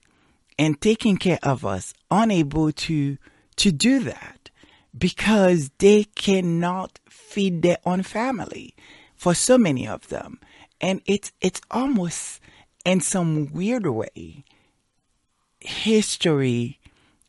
and 0.58 0.80
taking 0.80 1.16
care 1.16 1.38
of 1.42 1.64
us 1.64 1.94
unable 2.10 2.72
to 2.72 3.18
to 3.56 3.72
do 3.72 4.00
that 4.00 4.50
because 4.96 5.70
they 5.78 6.04
cannot 6.04 6.98
feed 7.08 7.62
their 7.62 7.78
own 7.84 8.02
family 8.02 8.74
for 9.14 9.34
so 9.34 9.58
many 9.58 9.86
of 9.86 10.08
them. 10.08 10.40
And 10.80 11.02
it's 11.06 11.32
it's 11.40 11.60
almost 11.70 12.40
in 12.84 13.00
some 13.00 13.52
weird 13.52 13.86
way 13.86 14.44
history 15.60 16.78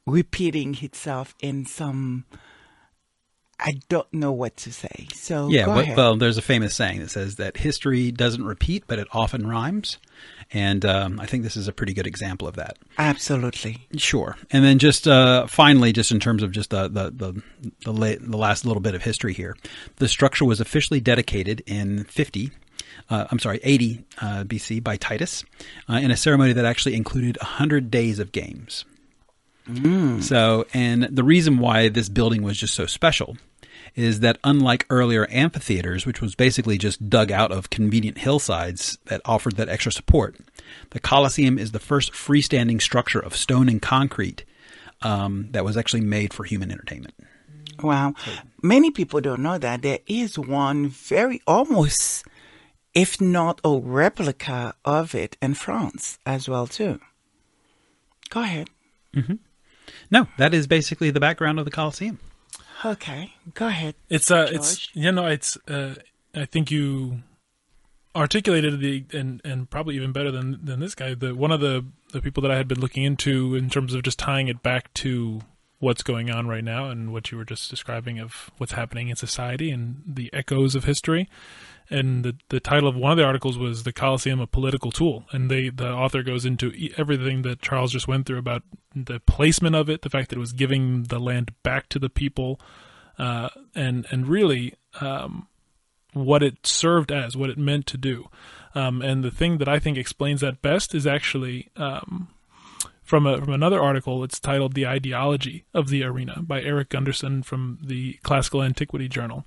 repeating 0.05 0.77
itself 0.81 1.35
in 1.41 1.65
some 1.65 2.25
I 3.61 3.79
don't 3.89 4.11
know 4.11 4.31
what 4.31 4.57
to 4.57 4.73
say. 4.73 5.07
So 5.13 5.49
Yeah, 5.49 5.67
well, 5.67 5.95
well, 5.95 6.15
there's 6.17 6.37
a 6.37 6.41
famous 6.41 6.73
saying 6.73 6.99
that 6.99 7.11
says 7.11 7.35
that 7.35 7.57
history 7.57 8.11
doesn't 8.11 8.43
repeat, 8.43 8.85
but 8.87 8.97
it 8.97 9.07
often 9.11 9.47
rhymes, 9.47 9.97
and 10.51 10.83
um, 10.83 11.19
I 11.19 11.27
think 11.27 11.43
this 11.43 11.55
is 11.55 11.67
a 11.67 11.71
pretty 11.71 11.93
good 11.93 12.07
example 12.07 12.47
of 12.47 12.55
that. 12.55 12.77
Absolutely. 12.97 13.87
Sure. 13.97 14.35
And 14.49 14.65
then 14.65 14.79
just 14.79 15.07
uh, 15.07 15.45
finally, 15.47 15.93
just 15.93 16.11
in 16.11 16.19
terms 16.19 16.43
of 16.43 16.51
just 16.51 16.71
the 16.71 16.87
the 16.87 17.11
the 17.11 17.43
the, 17.83 17.93
la- 17.93 18.19
the 18.19 18.37
last 18.37 18.65
little 18.65 18.81
bit 18.81 18.95
of 18.95 19.03
history 19.03 19.33
here, 19.33 19.55
the 19.97 20.07
structure 20.07 20.45
was 20.45 20.59
officially 20.59 20.99
dedicated 20.99 21.61
in 21.67 22.03
50. 22.05 22.51
Uh, 23.09 23.25
I'm 23.29 23.39
sorry, 23.39 23.59
80 23.63 24.05
uh, 24.21 24.43
BC 24.43 24.83
by 24.83 24.95
Titus, 24.97 25.43
uh, 25.89 25.95
in 25.95 26.11
a 26.11 26.17
ceremony 26.17 26.53
that 26.53 26.65
actually 26.65 26.95
included 26.95 27.37
100 27.41 27.91
days 27.91 28.19
of 28.19 28.31
games. 28.31 28.85
So, 30.21 30.65
and 30.73 31.03
the 31.03 31.23
reason 31.23 31.57
why 31.59 31.87
this 31.89 32.09
building 32.09 32.41
was 32.41 32.57
just 32.57 32.73
so 32.73 32.85
special 32.85 33.37
is 33.95 34.21
that 34.21 34.37
unlike 34.43 34.85
earlier 34.89 35.27
amphitheaters, 35.29 36.05
which 36.05 36.21
was 36.21 36.35
basically 36.35 36.77
just 36.77 37.09
dug 37.09 37.31
out 37.31 37.51
of 37.51 37.69
convenient 37.69 38.19
hillsides 38.19 38.97
that 39.05 39.21
offered 39.25 39.57
that 39.57 39.69
extra 39.69 39.91
support, 39.91 40.37
the 40.91 40.99
Colosseum 40.99 41.57
is 41.57 41.71
the 41.71 41.79
first 41.79 42.13
freestanding 42.13 42.81
structure 42.81 43.19
of 43.19 43.35
stone 43.35 43.67
and 43.67 43.81
concrete 43.81 44.45
um, 45.01 45.49
that 45.51 45.65
was 45.65 45.75
actually 45.77 46.01
made 46.01 46.33
for 46.33 46.43
human 46.43 46.71
entertainment. 46.71 47.13
Wow. 47.81 48.13
Many 48.61 48.91
people 48.91 49.21
don't 49.21 49.41
know 49.41 49.57
that 49.57 49.81
there 49.81 49.99
is 50.07 50.37
one 50.37 50.87
very 50.87 51.41
almost, 51.47 52.25
if 52.93 53.19
not 53.19 53.59
a 53.63 53.77
replica 53.77 54.75
of 54.85 55.15
it 55.15 55.35
in 55.41 55.55
France 55.55 56.19
as 56.25 56.47
well 56.47 56.67
too. 56.67 56.99
Go 58.29 58.41
ahead. 58.41 58.69
No, 60.09 60.27
that 60.37 60.53
is 60.53 60.67
basically 60.67 61.09
the 61.09 61.19
background 61.19 61.59
of 61.59 61.65
the 61.65 61.71
Colosseum. 61.71 62.19
Okay, 62.83 63.33
go 63.53 63.67
ahead. 63.67 63.95
It's 64.09 64.31
uh, 64.31 64.45
George. 64.45 64.55
it's 64.55 64.95
you 64.95 65.11
know, 65.11 65.27
it's 65.27 65.57
uh, 65.67 65.95
I 66.33 66.45
think 66.45 66.71
you 66.71 67.21
articulated 68.15 68.79
the 68.79 69.05
and 69.13 69.41
and 69.45 69.69
probably 69.69 69.95
even 69.95 70.11
better 70.11 70.31
than 70.31 70.59
than 70.63 70.79
this 70.79 70.95
guy. 70.95 71.13
The 71.13 71.35
one 71.35 71.51
of 71.51 71.59
the 71.59 71.85
the 72.11 72.21
people 72.21 72.41
that 72.41 72.51
I 72.51 72.57
had 72.57 72.67
been 72.67 72.79
looking 72.79 73.03
into 73.03 73.55
in 73.55 73.69
terms 73.69 73.93
of 73.93 74.03
just 74.03 74.19
tying 74.19 74.47
it 74.47 74.63
back 74.63 74.93
to 74.95 75.41
what's 75.79 76.03
going 76.03 76.29
on 76.29 76.47
right 76.47 76.63
now 76.63 76.89
and 76.89 77.11
what 77.11 77.31
you 77.31 77.37
were 77.37 77.45
just 77.45 77.69
describing 77.69 78.19
of 78.19 78.51
what's 78.57 78.73
happening 78.73 79.09
in 79.09 79.15
society 79.15 79.71
and 79.71 80.01
the 80.05 80.29
echoes 80.31 80.75
of 80.75 80.85
history. 80.85 81.27
And 81.91 82.23
the 82.23 82.35
the 82.47 82.61
title 82.61 82.87
of 82.87 82.95
one 82.95 83.11
of 83.11 83.17
the 83.17 83.25
articles 83.25 83.57
was 83.57 83.83
"The 83.83 83.91
Colosseum: 83.91 84.39
A 84.39 84.47
Political 84.47 84.91
Tool," 84.91 85.25
and 85.33 85.51
they 85.51 85.67
the 85.67 85.91
author 85.91 86.23
goes 86.23 86.45
into 86.45 86.71
everything 86.97 87.41
that 87.41 87.61
Charles 87.61 87.91
just 87.91 88.07
went 88.07 88.25
through 88.25 88.37
about 88.37 88.63
the 88.95 89.19
placement 89.19 89.75
of 89.75 89.89
it, 89.89 90.01
the 90.01 90.09
fact 90.09 90.29
that 90.29 90.37
it 90.37 90.39
was 90.39 90.53
giving 90.53 91.03
the 91.03 91.19
land 91.19 91.53
back 91.63 91.89
to 91.89 91.99
the 91.99 92.09
people, 92.09 92.61
uh, 93.19 93.49
and 93.75 94.07
and 94.09 94.27
really 94.27 94.75
um, 95.01 95.49
what 96.13 96.41
it 96.41 96.65
served 96.65 97.11
as, 97.11 97.35
what 97.35 97.49
it 97.49 97.57
meant 97.57 97.87
to 97.87 97.97
do. 97.97 98.29
Um, 98.73 99.01
and 99.01 99.21
the 99.21 99.31
thing 99.31 99.57
that 99.57 99.67
I 99.67 99.77
think 99.77 99.97
explains 99.97 100.39
that 100.39 100.61
best 100.61 100.95
is 100.95 101.05
actually 101.05 101.71
um, 101.75 102.29
from 103.03 103.27
a, 103.27 103.37
from 103.37 103.51
another 103.51 103.81
article. 103.81 104.23
It's 104.23 104.39
titled 104.39 104.75
"The 104.75 104.87
Ideology 104.87 105.65
of 105.73 105.89
the 105.89 106.05
Arena" 106.05 106.41
by 106.41 106.61
Erik 106.61 106.87
Gunderson 106.87 107.43
from 107.43 107.79
the 107.83 108.13
Classical 108.23 108.63
Antiquity 108.63 109.09
Journal. 109.09 109.45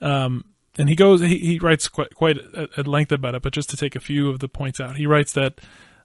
Um, 0.00 0.44
and 0.78 0.88
he 0.88 0.94
goes, 0.94 1.20
he, 1.20 1.38
he 1.38 1.58
writes 1.58 1.88
quite, 1.88 2.14
quite 2.14 2.38
at, 2.54 2.86
length 2.86 3.12
about 3.12 3.34
it, 3.34 3.42
but 3.42 3.52
just 3.52 3.70
to 3.70 3.76
take 3.76 3.94
a 3.94 4.00
few 4.00 4.28
of 4.28 4.40
the 4.40 4.48
points 4.48 4.80
out, 4.80 4.96
he 4.96 5.06
writes 5.06 5.32
that 5.32 5.60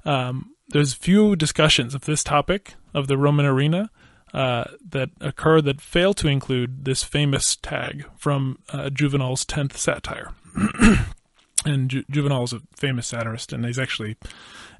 um, 0.05 0.51
there's 0.69 0.93
few 0.93 1.35
discussions 1.35 1.95
of 1.95 2.01
this 2.01 2.23
topic 2.23 2.75
of 2.93 3.07
the 3.07 3.17
Roman 3.17 3.45
arena 3.45 3.89
uh, 4.33 4.65
that 4.87 5.09
occur 5.19 5.61
that 5.61 5.81
fail 5.81 6.13
to 6.13 6.27
include 6.27 6.85
this 6.85 7.03
famous 7.03 7.55
tag 7.55 8.05
from 8.15 8.59
uh, 8.69 8.89
Juvenal's 8.89 9.43
tenth 9.43 9.75
satire. 9.75 10.33
and 11.65 11.89
Ju- 11.89 12.05
Juvenal 12.09 12.43
is 12.43 12.53
a 12.53 12.61
famous 12.75 13.07
satirist, 13.07 13.51
and 13.51 13.65
he's 13.65 13.79
actually 13.79 14.17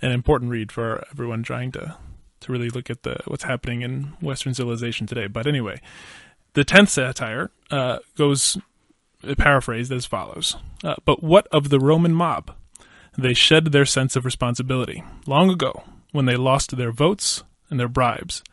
an 0.02 0.12
important 0.12 0.52
read 0.52 0.72
for 0.72 1.04
everyone 1.12 1.44
trying 1.44 1.72
to 1.74 1.98
to 2.42 2.54
really 2.54 2.70
look 2.70 2.90
at 2.90 3.04
the 3.04 3.18
what's 3.26 3.44
happening 3.44 3.82
in 3.82 4.16
Western 4.22 4.54
civilization 4.54 5.06
today. 5.06 5.28
But 5.28 5.46
anyway, 5.46 5.82
the 6.54 6.64
tenth 6.64 6.90
satire 6.90 7.52
uh, 7.70 8.00
goes 8.16 8.58
paraphrased 9.38 9.92
as 9.92 10.06
follows: 10.06 10.56
uh, 10.84 10.96
"But 11.06 11.24
what 11.24 11.48
of 11.52 11.70
the 11.70 11.80
Roman 11.80 12.14
mob? 12.14 12.56
They 13.18 13.34
shed 13.34 13.66
their 13.66 13.86
sense 13.86 14.16
of 14.16 14.26
responsibility 14.26 15.04
long 15.26 15.50
ago 15.50 15.84
when 16.12 16.26
they 16.26 16.36
lost 16.36 16.78
their 16.78 16.92
votes 16.92 17.44
and 17.70 17.80
their 17.80 17.88
bribes." 17.88 18.44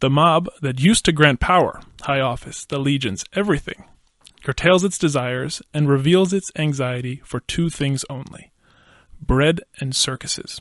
The 0.00 0.10
mob 0.10 0.48
that 0.60 0.80
used 0.80 1.04
to 1.06 1.12
grant 1.12 1.40
power, 1.40 1.80
high 2.02 2.20
office, 2.20 2.64
the 2.64 2.78
legions, 2.78 3.24
everything, 3.32 3.84
curtails 4.42 4.84
its 4.84 4.98
desires 4.98 5.62
and 5.72 5.88
reveals 5.88 6.32
its 6.32 6.50
anxiety 6.56 7.22
for 7.24 7.40
two 7.40 7.70
things 7.70 8.04
only 8.10 8.52
bread 9.20 9.60
and 9.80 9.96
circuses. 9.96 10.60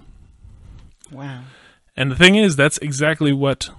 Wow. 1.12 1.44
And 1.96 2.12
the 2.12 2.16
thing 2.16 2.36
is, 2.36 2.56
that's 2.56 2.78
exactly 2.80 3.34
what 3.34 3.70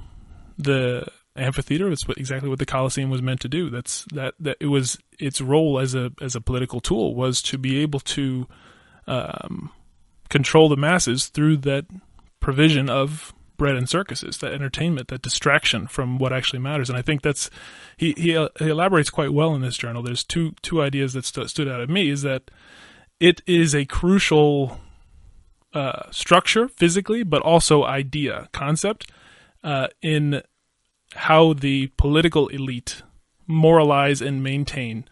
the 0.58 1.08
amphitheater. 1.36 1.90
It's 1.90 2.06
what, 2.06 2.18
exactly 2.18 2.48
what 2.48 2.58
the 2.58 2.66
Colosseum 2.66 3.10
was 3.10 3.22
meant 3.22 3.40
to 3.40 3.48
do. 3.48 3.70
That's 3.70 4.04
that 4.12 4.34
that 4.40 4.56
it 4.60 4.66
was 4.66 4.98
its 5.18 5.40
role 5.40 5.78
as 5.78 5.94
a 5.94 6.12
as 6.20 6.34
a 6.34 6.40
political 6.40 6.80
tool 6.80 7.14
was 7.14 7.42
to 7.42 7.58
be 7.58 7.78
able 7.78 8.00
to 8.00 8.46
um, 9.06 9.70
control 10.28 10.68
the 10.68 10.76
masses 10.76 11.26
through 11.26 11.58
that 11.58 11.86
provision 12.40 12.88
of 12.88 13.34
bread 13.56 13.76
and 13.76 13.88
circuses, 13.88 14.38
that 14.38 14.52
entertainment, 14.52 15.08
that 15.08 15.22
distraction 15.22 15.86
from 15.86 16.18
what 16.18 16.32
actually 16.32 16.58
matters. 16.58 16.88
And 16.88 16.98
I 16.98 17.02
think 17.02 17.22
that's 17.22 17.50
he 17.96 18.12
he, 18.16 18.32
he 18.58 18.68
elaborates 18.68 19.10
quite 19.10 19.32
well 19.32 19.54
in 19.54 19.60
this 19.60 19.76
journal. 19.76 20.02
There's 20.02 20.24
two 20.24 20.54
two 20.62 20.82
ideas 20.82 21.12
that 21.12 21.24
st- 21.24 21.50
stood 21.50 21.68
out 21.68 21.80
at 21.80 21.88
me 21.88 22.10
is 22.10 22.22
that 22.22 22.50
it 23.20 23.42
is 23.46 23.74
a 23.74 23.84
crucial 23.84 24.78
uh, 25.72 26.10
structure 26.10 26.68
physically, 26.68 27.22
but 27.22 27.42
also 27.42 27.84
idea 27.84 28.48
concept 28.52 29.10
uh, 29.62 29.88
in 30.02 30.42
how 31.14 31.52
the 31.52 31.88
political 31.96 32.48
elite 32.48 33.02
moralize 33.46 34.20
and 34.20 34.42
maintain 34.42 35.04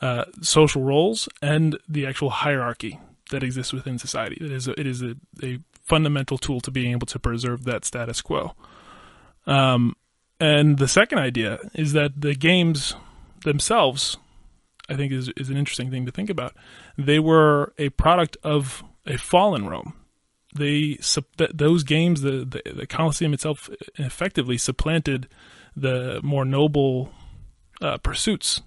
uh, 0.00 0.24
social 0.40 0.82
roles 0.82 1.28
and 1.42 1.78
the 1.88 2.06
actual 2.06 2.30
hierarchy 2.30 3.00
that 3.30 3.42
exists 3.42 3.72
within 3.72 3.98
society. 3.98 4.36
It 4.40 4.52
is 4.52 4.68
a, 4.68 4.78
it 4.78 4.86
is 4.86 5.02
a, 5.02 5.14
a 5.42 5.58
fundamental 5.82 6.38
tool 6.38 6.60
to 6.60 6.70
being 6.70 6.92
able 6.92 7.06
to 7.06 7.18
preserve 7.18 7.64
that 7.64 7.84
status 7.84 8.22
quo. 8.22 8.54
Um, 9.46 9.96
and 10.40 10.78
the 10.78 10.88
second 10.88 11.18
idea 11.18 11.58
is 11.74 11.92
that 11.94 12.20
the 12.20 12.34
games 12.34 12.94
themselves, 13.44 14.16
I 14.88 14.94
think, 14.94 15.12
is 15.12 15.30
is 15.36 15.50
an 15.50 15.56
interesting 15.56 15.90
thing 15.90 16.06
to 16.06 16.12
think 16.12 16.30
about. 16.30 16.54
They 16.96 17.18
were 17.18 17.72
a 17.78 17.88
product 17.90 18.36
of 18.44 18.84
a 19.06 19.16
fallen 19.16 19.66
Rome 19.66 19.94
they 20.58 20.98
those 21.54 21.84
games 21.84 22.20
the, 22.20 22.44
the, 22.44 22.72
the 22.72 22.86
Colosseum 22.86 23.32
itself 23.32 23.70
effectively 23.96 24.58
supplanted 24.58 25.28
the 25.76 26.20
more 26.22 26.44
noble 26.44 27.12
uh, 27.80 27.96
pursuits 27.98 28.62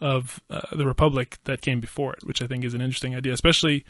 of 0.00 0.40
uh, 0.48 0.62
the 0.72 0.86
republic 0.86 1.38
that 1.44 1.60
came 1.60 1.78
before 1.78 2.14
it, 2.14 2.24
which 2.24 2.40
I 2.40 2.46
think 2.46 2.64
is 2.64 2.72
an 2.72 2.80
interesting 2.80 3.14
idea, 3.14 3.32
especially 3.32 3.84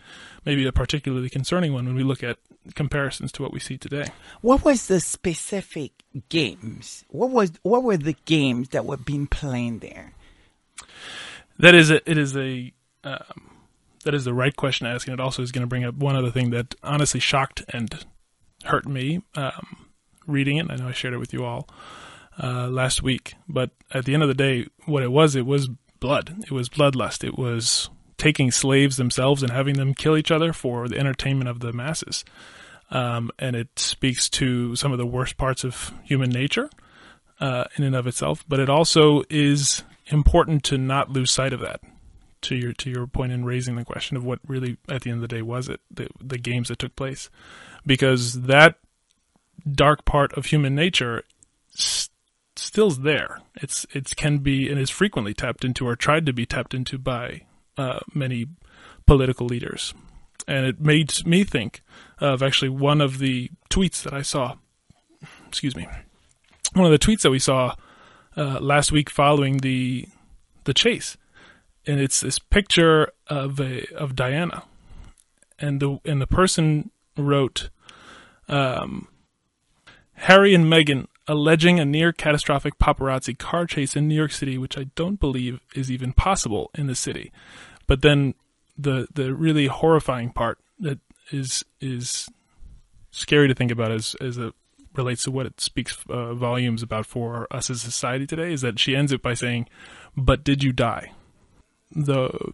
maybe 0.45 0.66
a 0.66 0.72
particularly 0.72 1.30
concerning 1.30 1.72
one 1.72 1.86
when 1.86 1.95
we 1.95 2.03
look 2.03 2.24
at 2.24 2.38
comparisons 2.74 3.30
to 3.32 3.43
what 3.43 3.53
we 3.53 3.61
see 3.61 3.78
today. 3.78 4.07
What 4.41 4.64
was 4.64 4.88
the 4.88 5.01
specific 5.01 5.93
games? 6.28 7.05
What 7.09 7.30
was 7.30 7.53
what 7.62 7.82
were 7.82 7.97
the 7.97 8.16
games 8.24 8.70
that 8.70 8.84
were 8.84 8.97
being 8.97 9.26
played 9.26 9.80
there? 9.80 10.12
That 11.59 11.74
is 11.74 11.91
a, 11.91 12.11
it 12.11 12.18
is 12.18 12.36
a 12.36 12.72
um, 13.05 13.51
that 14.05 14.14
is 14.14 14.24
the 14.24 14.34
right 14.34 14.55
question 14.55 14.86
to 14.86 14.92
ask, 14.92 15.07
and 15.07 15.14
it 15.14 15.20
also 15.20 15.42
is 15.42 15.53
going 15.53 15.62
to 15.62 15.68
bring 15.68 15.84
up 15.84 15.94
one 15.94 16.16
other 16.16 16.30
thing 16.30 16.51
that 16.51 16.74
honestly 16.82 17.20
shocked 17.20 17.62
and 17.68 18.05
hurt 18.64 18.86
me 18.86 19.22
um, 19.34 19.88
reading 20.26 20.57
it. 20.57 20.70
I 20.70 20.76
know 20.76 20.88
I 20.88 20.92
shared 20.92 21.14
it 21.14 21.18
with 21.18 21.32
you 21.32 21.44
all 21.44 21.68
uh, 22.42 22.68
last 22.68 23.03
week, 23.03 23.34
but 23.48 23.70
at 23.92 24.05
the 24.05 24.14
end 24.14 24.22
of 24.22 24.28
the 24.28 24.34
day, 24.34 24.66
what 24.86 25.03
it 25.03 25.12
was, 25.12 25.36
it 25.36 25.46
was 25.46 25.68
blood. 26.01 26.42
It 26.42 26.51
was 26.51 26.68
bloodlust. 26.68 27.24
It 27.24 27.38
was 27.38 27.90
taking 28.16 28.51
slaves 28.51 28.96
themselves 28.96 29.42
and 29.42 29.53
having 29.53 29.76
them 29.76 29.94
kill 29.94 30.16
each 30.16 30.30
other 30.30 30.53
for 30.53 30.88
the 30.88 30.98
entertainment 30.98 31.48
of 31.48 31.61
the 31.61 31.72
masses. 31.72 32.24
Um, 32.90 33.30
and 33.38 33.55
it 33.55 33.78
speaks 33.78 34.28
to 34.30 34.74
some 34.76 34.92
of 34.92 34.98
the 34.98 35.07
worst 35.07 35.36
parts 35.36 35.64
of 35.64 35.92
human 36.05 36.30
nature 36.30 36.68
uh, 37.38 37.64
in 37.76 37.84
and 37.84 37.94
of 37.94 38.07
itself, 38.07 38.44
but 38.48 38.61
it 38.61 38.68
also 38.68 39.22
is 39.30 39.84
important 40.07 40.64
to 40.64 40.76
not 40.76 41.11
lose 41.11 41.30
sight 41.30 41.53
of 41.53 41.61
that 41.61 41.80
to 42.43 42.55
your 42.55 42.72
to 42.74 42.91
your 42.91 43.07
point 43.07 43.32
in 43.32 43.45
raising 43.45 43.76
the 43.76 43.84
question 43.84 44.16
of 44.16 44.24
what 44.24 44.41
really 44.47 44.76
at 44.88 45.03
the 45.03 45.11
end 45.11 45.22
of 45.22 45.28
the 45.28 45.36
day 45.36 45.43
was 45.43 45.68
it 45.68 45.80
the 45.91 46.09
the 46.20 46.38
games 46.38 46.68
that 46.68 46.78
took 46.78 46.97
place. 46.97 47.30
Because 47.86 48.43
that 48.43 48.76
dark 49.70 50.05
part 50.05 50.32
of 50.34 50.47
human 50.47 50.74
nature 50.74 51.24
st- 51.70 52.11
still's 52.57 53.01
there. 53.01 53.41
It's 53.57 53.86
it 53.93 54.14
can 54.16 54.38
be 54.38 54.68
and 54.68 54.78
is 54.78 54.91
frequently 54.91 55.34
tapped 55.34 55.64
into 55.64 55.86
or 55.86 55.97
tried 55.97 56.26
to 56.26 56.32
be 56.32 56.47
tapped 56.47 56.74
into 56.74 56.99
by 56.99 57.43
uh, 57.76 58.01
many 58.14 58.47
political 59.07 59.47
leaders. 59.47 59.95
And 60.47 60.66
it 60.66 60.80
made 60.80 61.26
me 61.26 61.45
think 61.45 61.82
of 62.18 62.43
actually 62.43 62.70
one 62.70 63.01
of 63.01 63.18
the 63.18 63.51
tweets 63.68 64.03
that 64.03 64.12
I 64.12 64.22
saw. 64.22 64.57
Excuse 65.49 65.76
me. 65.76 65.86
One 66.74 66.86
of 66.86 66.93
the 66.93 66.99
tweets 66.99 67.22
that 67.22 67.30
we 67.30 67.38
saw 67.38 67.74
uh, 68.36 68.59
last 68.61 68.93
week 68.93 69.11
following 69.11 69.59
the 69.59 70.09
the 70.64 70.74
chase 70.74 71.16
and 71.87 72.01
it's 72.01 72.20
this 72.20 72.39
picture 72.39 73.11
of 73.26 73.61
a 73.61 73.87
of 73.95 74.14
Diana, 74.14 74.64
and 75.59 75.81
the 75.81 75.99
and 76.05 76.20
the 76.20 76.26
person 76.26 76.91
wrote, 77.16 77.70
um, 78.49 79.09
Harry 80.14 80.55
and 80.55 80.66
Meghan 80.66 81.07
alleging 81.26 81.78
a 81.78 81.85
near 81.85 82.12
catastrophic 82.12 82.78
paparazzi 82.78 83.39
car 83.39 83.64
chase 83.64 83.95
in 83.95 84.09
New 84.09 84.14
York 84.14 84.33
City, 84.33 84.59
which 84.59 84.76
I 84.76 84.85
don't 84.97 85.20
believe 85.20 85.61
is 85.74 85.91
even 85.91 86.12
possible 86.12 86.70
in 86.74 86.89
the 86.89 86.95
city. 86.95 87.33
But 87.87 88.03
then 88.03 88.35
the 88.76 89.07
the 89.12 89.35
really 89.35 89.66
horrifying 89.66 90.31
part 90.31 90.59
that 90.78 90.99
is 91.31 91.64
is 91.81 92.28
scary 93.11 93.49
to 93.49 93.55
think 93.55 93.70
about 93.70 93.93
as 93.93 94.14
as 94.20 94.39
it 94.39 94.53
relates 94.95 95.22
to 95.22 95.31
what 95.31 95.47
it 95.47 95.61
speaks 95.61 95.97
uh, 96.09 96.35
volumes 96.35 96.83
about 96.83 97.07
for 97.07 97.47
us 97.51 97.70
as 97.70 97.78
a 97.78 97.91
society 97.91 98.26
today 98.26 98.53
is 98.53 98.61
that 98.62 98.81
she 98.81 98.97
ends 98.97 99.12
it 99.12 99.22
by 99.22 99.35
saying, 99.35 99.68
"But 100.16 100.43
did 100.43 100.62
you 100.62 100.72
die?" 100.72 101.12
The 101.93 102.53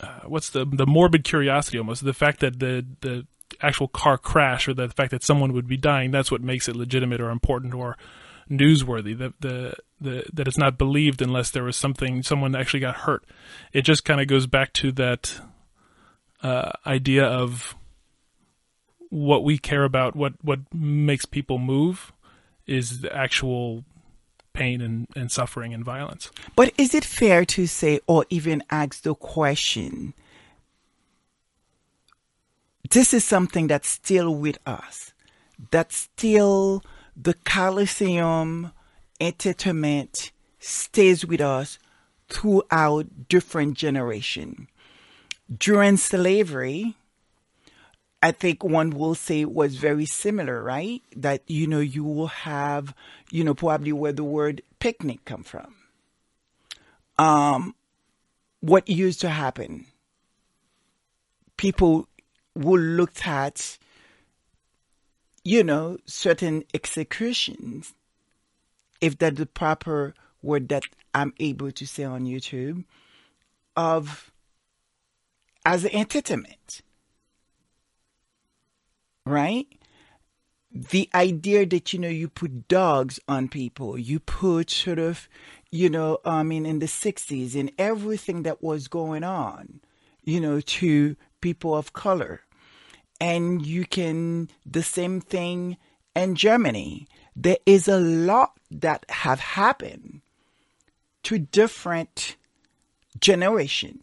uh, 0.00 0.20
what's 0.26 0.50
the 0.50 0.64
the 0.64 0.86
morbid 0.86 1.24
curiosity 1.24 1.78
almost 1.78 2.04
the 2.04 2.14
fact 2.14 2.40
that 2.40 2.58
the 2.58 2.84
the 3.00 3.26
actual 3.60 3.88
car 3.88 4.16
crash 4.16 4.66
or 4.66 4.74
the 4.74 4.88
fact 4.88 5.10
that 5.10 5.22
someone 5.22 5.52
would 5.52 5.68
be 5.68 5.76
dying 5.76 6.10
that's 6.10 6.30
what 6.30 6.40
makes 6.40 6.68
it 6.68 6.74
legitimate 6.74 7.20
or 7.20 7.30
important 7.30 7.74
or 7.74 7.96
newsworthy 8.50 9.16
that 9.16 9.32
the, 9.40 9.74
the 10.00 10.24
that 10.32 10.46
it's 10.46 10.58
not 10.58 10.78
believed 10.78 11.22
unless 11.22 11.50
there 11.50 11.64
was 11.64 11.76
something 11.76 12.22
someone 12.22 12.54
actually 12.54 12.80
got 12.80 12.96
hurt. 12.96 13.24
It 13.72 13.82
just 13.82 14.04
kind 14.04 14.20
of 14.20 14.26
goes 14.26 14.46
back 14.46 14.72
to 14.74 14.92
that 14.92 15.40
uh, 16.42 16.72
idea 16.86 17.24
of 17.24 17.74
what 19.08 19.44
we 19.44 19.58
care 19.58 19.84
about 19.84 20.16
what 20.16 20.34
what 20.42 20.60
makes 20.72 21.24
people 21.24 21.58
move 21.58 22.12
is 22.66 23.00
the 23.00 23.14
actual 23.14 23.84
pain 24.52 24.80
and, 24.80 25.06
and 25.16 25.30
suffering 25.30 25.72
and 25.74 25.84
violence. 25.84 26.30
But 26.56 26.72
is 26.78 26.94
it 26.94 27.04
fair 27.04 27.44
to 27.46 27.66
say, 27.66 28.00
or 28.06 28.26
even 28.30 28.62
ask 28.70 29.02
the 29.02 29.14
question, 29.14 30.14
this 32.90 33.14
is 33.14 33.24
something 33.24 33.68
that's 33.68 33.88
still 33.88 34.34
with 34.34 34.58
us, 34.66 35.12
that 35.70 35.92
still 35.92 36.82
the 37.16 37.34
Colosseum 37.34 38.72
entertainment 39.20 40.32
stays 40.58 41.24
with 41.24 41.40
us 41.40 41.78
throughout 42.28 43.28
different 43.28 43.76
generation. 43.76 44.68
During 45.56 45.96
slavery, 45.96 46.96
I 48.22 48.30
think 48.30 48.62
one 48.62 48.90
will 48.90 49.16
say 49.16 49.44
was 49.44 49.74
very 49.74 50.06
similar, 50.06 50.62
right? 50.62 51.02
That, 51.16 51.42
you 51.48 51.66
know, 51.66 51.80
you 51.80 52.04
will 52.04 52.28
have, 52.28 52.94
you 53.32 53.42
know, 53.42 53.52
probably 53.52 53.92
where 53.92 54.12
the 54.12 54.22
word 54.22 54.62
picnic 54.78 55.24
come 55.24 55.42
from. 55.42 55.74
Um, 57.18 57.74
what 58.60 58.88
used 58.88 59.20
to 59.22 59.28
happen? 59.28 59.86
People 61.56 62.06
will 62.54 62.80
look 62.80 63.26
at, 63.26 63.76
you 65.42 65.64
know, 65.64 65.98
certain 66.06 66.62
executions, 66.72 67.92
if 69.00 69.18
that's 69.18 69.38
the 69.38 69.46
proper 69.46 70.14
word 70.42 70.68
that 70.68 70.84
I'm 71.12 71.34
able 71.40 71.72
to 71.72 71.86
say 71.86 72.04
on 72.04 72.24
YouTube, 72.24 72.84
of 73.76 74.30
as 75.64 75.84
an 75.84 75.94
entertainment 75.94 76.82
right? 79.24 79.66
the 80.74 81.08
idea 81.14 81.66
that 81.66 81.92
you 81.92 81.98
know 81.98 82.08
you 82.08 82.28
put 82.28 82.68
dogs 82.68 83.20
on 83.28 83.48
people, 83.48 83.98
you 83.98 84.18
put 84.18 84.70
sort 84.70 84.98
of, 84.98 85.28
you 85.70 85.90
know, 85.90 86.18
I 86.24 86.42
mean, 86.42 86.64
in 86.64 86.78
the 86.78 86.86
'60s, 86.86 87.54
in 87.54 87.70
everything 87.78 88.42
that 88.44 88.62
was 88.62 88.88
going 88.88 89.22
on, 89.22 89.80
you 90.24 90.40
know, 90.40 90.60
to 90.60 91.16
people 91.40 91.74
of 91.74 91.92
color, 91.92 92.40
and 93.20 93.64
you 93.66 93.84
can 93.84 94.48
the 94.64 94.82
same 94.82 95.20
thing 95.20 95.76
in 96.16 96.34
Germany. 96.36 97.06
There 97.36 97.58
is 97.66 97.88
a 97.88 98.00
lot 98.00 98.52
that 98.70 99.04
have 99.08 99.40
happened 99.40 100.22
to 101.24 101.38
different 101.38 102.36
generation, 103.20 104.02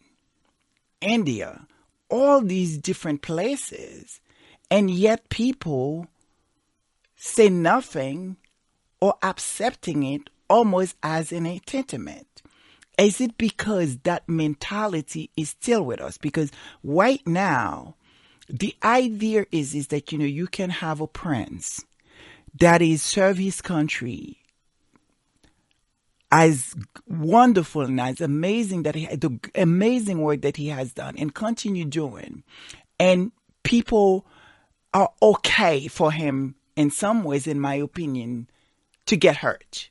India, 1.01 1.67
all 2.09 2.41
these 2.41 2.77
different 2.77 3.21
places, 3.21 4.19
and 4.71 4.89
yet 4.89 5.29
people 5.29 6.07
say 7.15 7.49
nothing 7.49 8.37
or 9.01 9.15
accepting 9.23 10.03
it 10.03 10.29
almost 10.49 10.95
as 11.03 11.31
an 11.31 11.45
entitlement. 11.45 12.25
Is 12.97 13.21
it 13.21 13.37
because 13.37 13.97
that 13.99 14.27
mentality 14.27 15.29
is 15.37 15.49
still 15.49 15.85
with 15.85 16.01
us? 16.01 16.17
Because 16.17 16.51
right 16.83 17.25
now, 17.25 17.95
the 18.49 18.75
idea 18.83 19.45
is, 19.51 19.73
is 19.73 19.87
that, 19.87 20.11
you 20.11 20.17
know, 20.17 20.25
you 20.25 20.47
can 20.47 20.69
have 20.69 20.99
a 20.99 21.07
prince 21.07 21.85
that 22.59 22.81
is 22.81 23.01
serve 23.01 23.37
his 23.37 23.61
country 23.61 24.39
as 26.31 26.75
wonderful 27.07 27.81
and 27.81 27.99
as 27.99 28.21
amazing 28.21 28.83
that 28.83 28.95
he 28.95 29.05
the 29.07 29.39
amazing 29.55 30.21
work 30.21 30.41
that 30.41 30.57
he 30.57 30.67
has 30.67 30.93
done 30.93 31.15
and 31.17 31.33
continue 31.33 31.85
doing 31.85 32.43
and 32.99 33.31
people 33.63 34.27
are 34.93 35.11
okay 35.21 35.87
for 35.87 36.11
him 36.11 36.55
in 36.75 36.91
some 36.91 37.23
ways 37.23 37.47
in 37.47 37.59
my 37.59 37.75
opinion 37.75 38.49
to 39.05 39.15
get 39.17 39.37
hurt. 39.37 39.89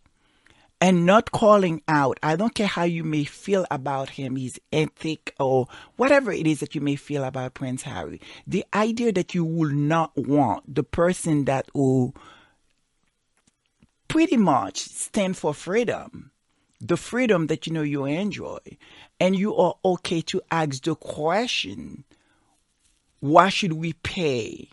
And 0.81 1.05
not 1.05 1.33
calling 1.33 1.83
out. 1.89 2.21
I 2.23 2.37
don't 2.37 2.55
care 2.55 2.69
how 2.69 2.85
you 2.85 3.03
may 3.03 3.25
feel 3.25 3.67
about 3.69 4.11
him 4.11 4.37
his 4.37 4.61
ethic 4.73 5.35
or 5.41 5.67
whatever 5.97 6.31
it 6.31 6.47
is 6.47 6.61
that 6.61 6.77
you 6.77 6.81
may 6.81 6.95
feel 6.95 7.25
about 7.25 7.55
prince 7.55 7.83
harry. 7.83 8.21
The 8.47 8.65
idea 8.73 9.11
that 9.13 9.35
you 9.35 9.45
will 9.45 9.71
not 9.73 10.17
want 10.17 10.73
the 10.73 10.85
person 10.85 11.47
that 11.47 11.69
will 11.75 12.15
pretty 14.07 14.37
much 14.37 14.79
stand 14.79 15.37
for 15.37 15.53
freedom, 15.53 16.31
the 16.81 16.97
freedom 16.97 17.49
that 17.49 17.67
you 17.67 17.73
know 17.73 17.83
you 17.83 18.05
enjoy, 18.05 18.59
and 19.19 19.35
you 19.35 19.57
are 19.57 19.75
okay 19.85 20.21
to 20.23 20.41
ask 20.51 20.85
the 20.85 20.95
question, 20.95 22.05
why 23.19 23.49
should 23.49 23.73
we 23.73 23.95
pay 23.95 24.69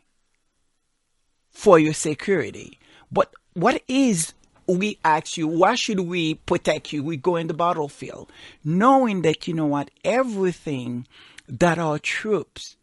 for 1.55 1.79
your 1.79 1.93
security? 1.93 2.77
But 3.11 3.33
what 3.53 3.81
is 3.87 4.33
we 4.67 4.99
ask 5.05 5.37
you, 5.37 5.47
why 5.47 5.75
should 5.75 6.01
we 6.01 6.35
protect 6.35 6.91
you? 6.91 7.01
We 7.01 7.17
go 7.17 7.37
in 7.37 7.47
the 7.47 7.53
battlefield, 7.53 8.31
knowing 8.63 9.21
that 9.21 9.47
you 9.47 9.53
know 9.53 9.65
what, 9.65 9.89
everything 10.03 11.07
that 11.47 11.79
our 11.79 11.97
troops, 11.97 12.75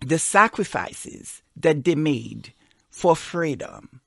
the 0.00 0.18
sacrifices 0.18 1.42
that 1.56 1.84
they 1.84 1.96
made 1.96 2.52
for 2.88 3.16
freedom, 3.16 4.00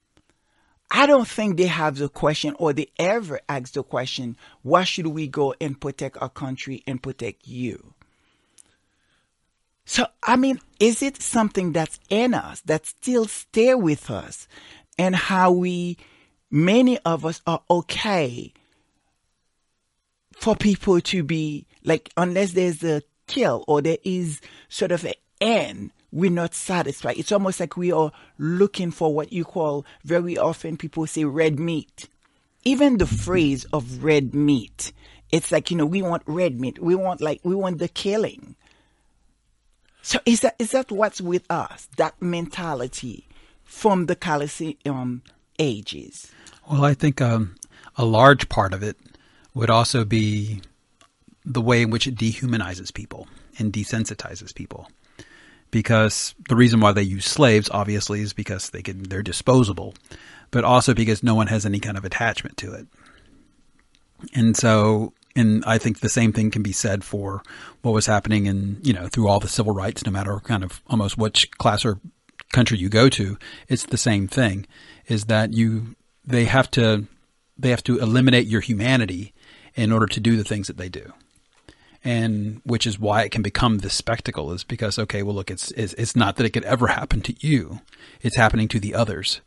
I 0.90 1.06
don't 1.06 1.28
think 1.28 1.58
they 1.58 1.68
have 1.68 1.98
the 1.98 2.10
question 2.10 2.56
or 2.60 2.74
they 2.74 2.88
ever 2.98 3.42
ask 3.50 3.74
the 3.74 3.84
question, 3.84 4.38
why 4.62 4.84
should 4.84 5.08
we 5.08 5.28
go 5.28 5.54
and 5.60 5.80
protect 5.80 6.18
our 6.22 6.30
country 6.30 6.84
and 6.88 7.02
protect 7.02 7.48
you? 7.48 7.94
So, 9.92 10.08
I 10.24 10.38
mean, 10.38 10.62
is 10.80 11.04
it 11.04 11.22
something 11.22 11.74
that's 11.74 12.00
in 12.10 12.34
us 12.34 12.62
that 12.62 12.86
still 12.86 13.26
stay 13.26 13.76
with 13.76 14.10
us 14.10 14.48
and 14.98 15.14
how 15.14 15.52
we, 15.52 15.98
many 16.50 16.98
of 17.00 17.26
us 17.26 17.42
are 17.46 17.62
okay 17.70 18.54
for 20.32 20.56
people 20.56 21.02
to 21.02 21.24
be 21.24 21.66
like, 21.84 22.10
unless 22.16 22.54
there's 22.54 22.82
a 22.86 23.02
kill 23.28 23.66
or 23.68 23.82
there 23.82 23.98
is 24.06 24.40
sort 24.70 24.94
of 24.94 25.04
an 25.04 25.16
end 25.42 25.92
we're 26.10 26.32
not 26.32 26.56
satisfied. 26.56 27.18
It's 27.18 27.34
almost 27.34 27.60
like 27.60 27.76
we 27.76 27.92
are 27.92 28.14
looking 28.38 28.92
for 28.92 29.14
what 29.14 29.34
you 29.34 29.44
call 29.44 29.86
very 30.06 30.38
often 30.38 30.78
people 30.78 31.06
say 31.06 31.26
red 31.26 31.60
meat. 31.60 32.08
Even 32.64 32.98
the 32.98 33.06
phrase 33.06 33.66
of 33.74 34.06
red 34.06 34.34
meat, 34.34 34.94
it's 35.34 35.52
like, 35.52 35.70
you 35.70 35.76
know, 35.76 35.86
we 35.86 36.02
want 36.02 36.24
red 36.28 36.62
meat. 36.62 36.80
We 36.80 36.96
want 36.96 37.20
like, 37.20 37.42
we 37.44 37.56
want 37.56 37.80
the 37.80 37.90
killing. 37.90 38.56
So 40.02 40.20
is 40.26 40.42
that, 40.42 40.56
is 40.60 40.72
that 40.72 40.92
what's 40.92 41.22
with 41.22 41.50
us? 41.50 41.88
That 41.98 42.20
mentality 42.22 43.28
from 43.64 44.08
the 44.08 44.16
Colosseum 44.16 45.24
ages? 45.60 46.32
Well, 46.70 46.84
I 46.84 46.94
think 46.94 47.22
um, 47.22 47.56
a 47.96 48.06
large 48.06 48.50
part 48.50 48.74
of 48.74 48.84
it 48.84 48.98
would 49.54 49.70
also 49.70 50.06
be 50.06 50.62
the 51.46 51.62
way 51.62 51.82
in 51.82 51.90
which 51.90 52.08
it 52.08 52.16
dehumanizes 52.16 52.94
people 52.94 53.28
and 53.58 53.74
desensitizes 53.74 54.54
people 54.54 54.88
because 55.72 56.36
the 56.50 56.56
reason 56.56 56.80
why 56.82 56.92
they 56.92 57.02
use 57.02 57.26
slaves 57.26 57.70
obviously 57.72 58.22
is 58.22 58.34
because 58.34 58.70
they 58.70 58.82
can 58.82 59.04
they're 59.04 59.24
disposable, 59.24 59.96
but 60.52 60.64
also 60.64 60.94
because 60.94 61.24
no 61.24 61.34
one 61.34 61.48
has 61.48 61.66
any 61.66 61.80
kind 61.80 61.98
of 61.98 62.06
attachment 62.06 62.58
to 62.58 62.74
it. 62.74 62.86
And 64.36 64.56
so 64.56 65.14
and 65.36 65.64
I 65.66 65.78
think 65.78 66.00
the 66.00 66.10
same 66.10 66.34
thing 66.34 66.52
can 66.52 66.62
be 66.62 66.72
said 66.72 67.04
for 67.04 67.42
what 67.82 67.94
was 67.94 68.06
happening 68.06 68.46
in, 68.46 68.80
you 68.84 68.94
know, 68.94 69.08
through 69.08 69.28
all 69.28 69.40
the 69.40 69.48
civil 69.48 69.74
rights, 69.74 70.06
no 70.06 70.12
matter 70.12 70.40
kind 70.42 70.64
of 70.64 70.82
almost 70.88 71.18
which 71.18 71.50
class 71.52 71.86
or 71.86 72.00
country 72.52 72.78
you 72.78 72.90
go 72.90 73.08
to, 73.10 73.38
it's 73.68 73.86
the 73.86 73.98
same 73.98 74.28
thing 74.28 74.68
is 75.08 75.26
that 75.26 75.54
you, 75.54 75.96
they 76.26 76.46
have 76.46 76.70
to, 76.72 77.08
they 77.58 77.70
have 77.70 77.84
to 77.84 78.00
eliminate 78.00 78.48
your 78.48 78.62
humanity 78.62 79.34
in 79.76 79.92
order 79.92 80.08
to 80.08 80.20
do 80.20 80.36
the 80.36 80.44
things 80.44 80.68
that 80.68 80.78
they 80.78 80.90
do. 80.90 81.14
And 82.04 82.62
which 82.66 82.86
is 82.86 83.00
why 83.00 83.24
it 83.24 83.32
can 83.32 83.42
become 83.42 83.78
this 83.78 83.94
spectacle 83.94 84.52
is 84.52 84.64
because 84.64 84.98
okay 84.98 85.22
well 85.22 85.36
look 85.36 85.52
it's, 85.52 85.70
it's 85.72 85.94
it's 85.94 86.16
not 86.16 86.38
that 86.38 86.48
it 86.48 86.50
could 86.50 86.64
ever 86.64 86.88
happen 86.88 87.22
to 87.22 87.36
you. 87.48 87.82
It's 88.22 88.36
happening 88.36 88.68
to 88.70 88.80
the 88.80 88.96
others. 88.96 89.42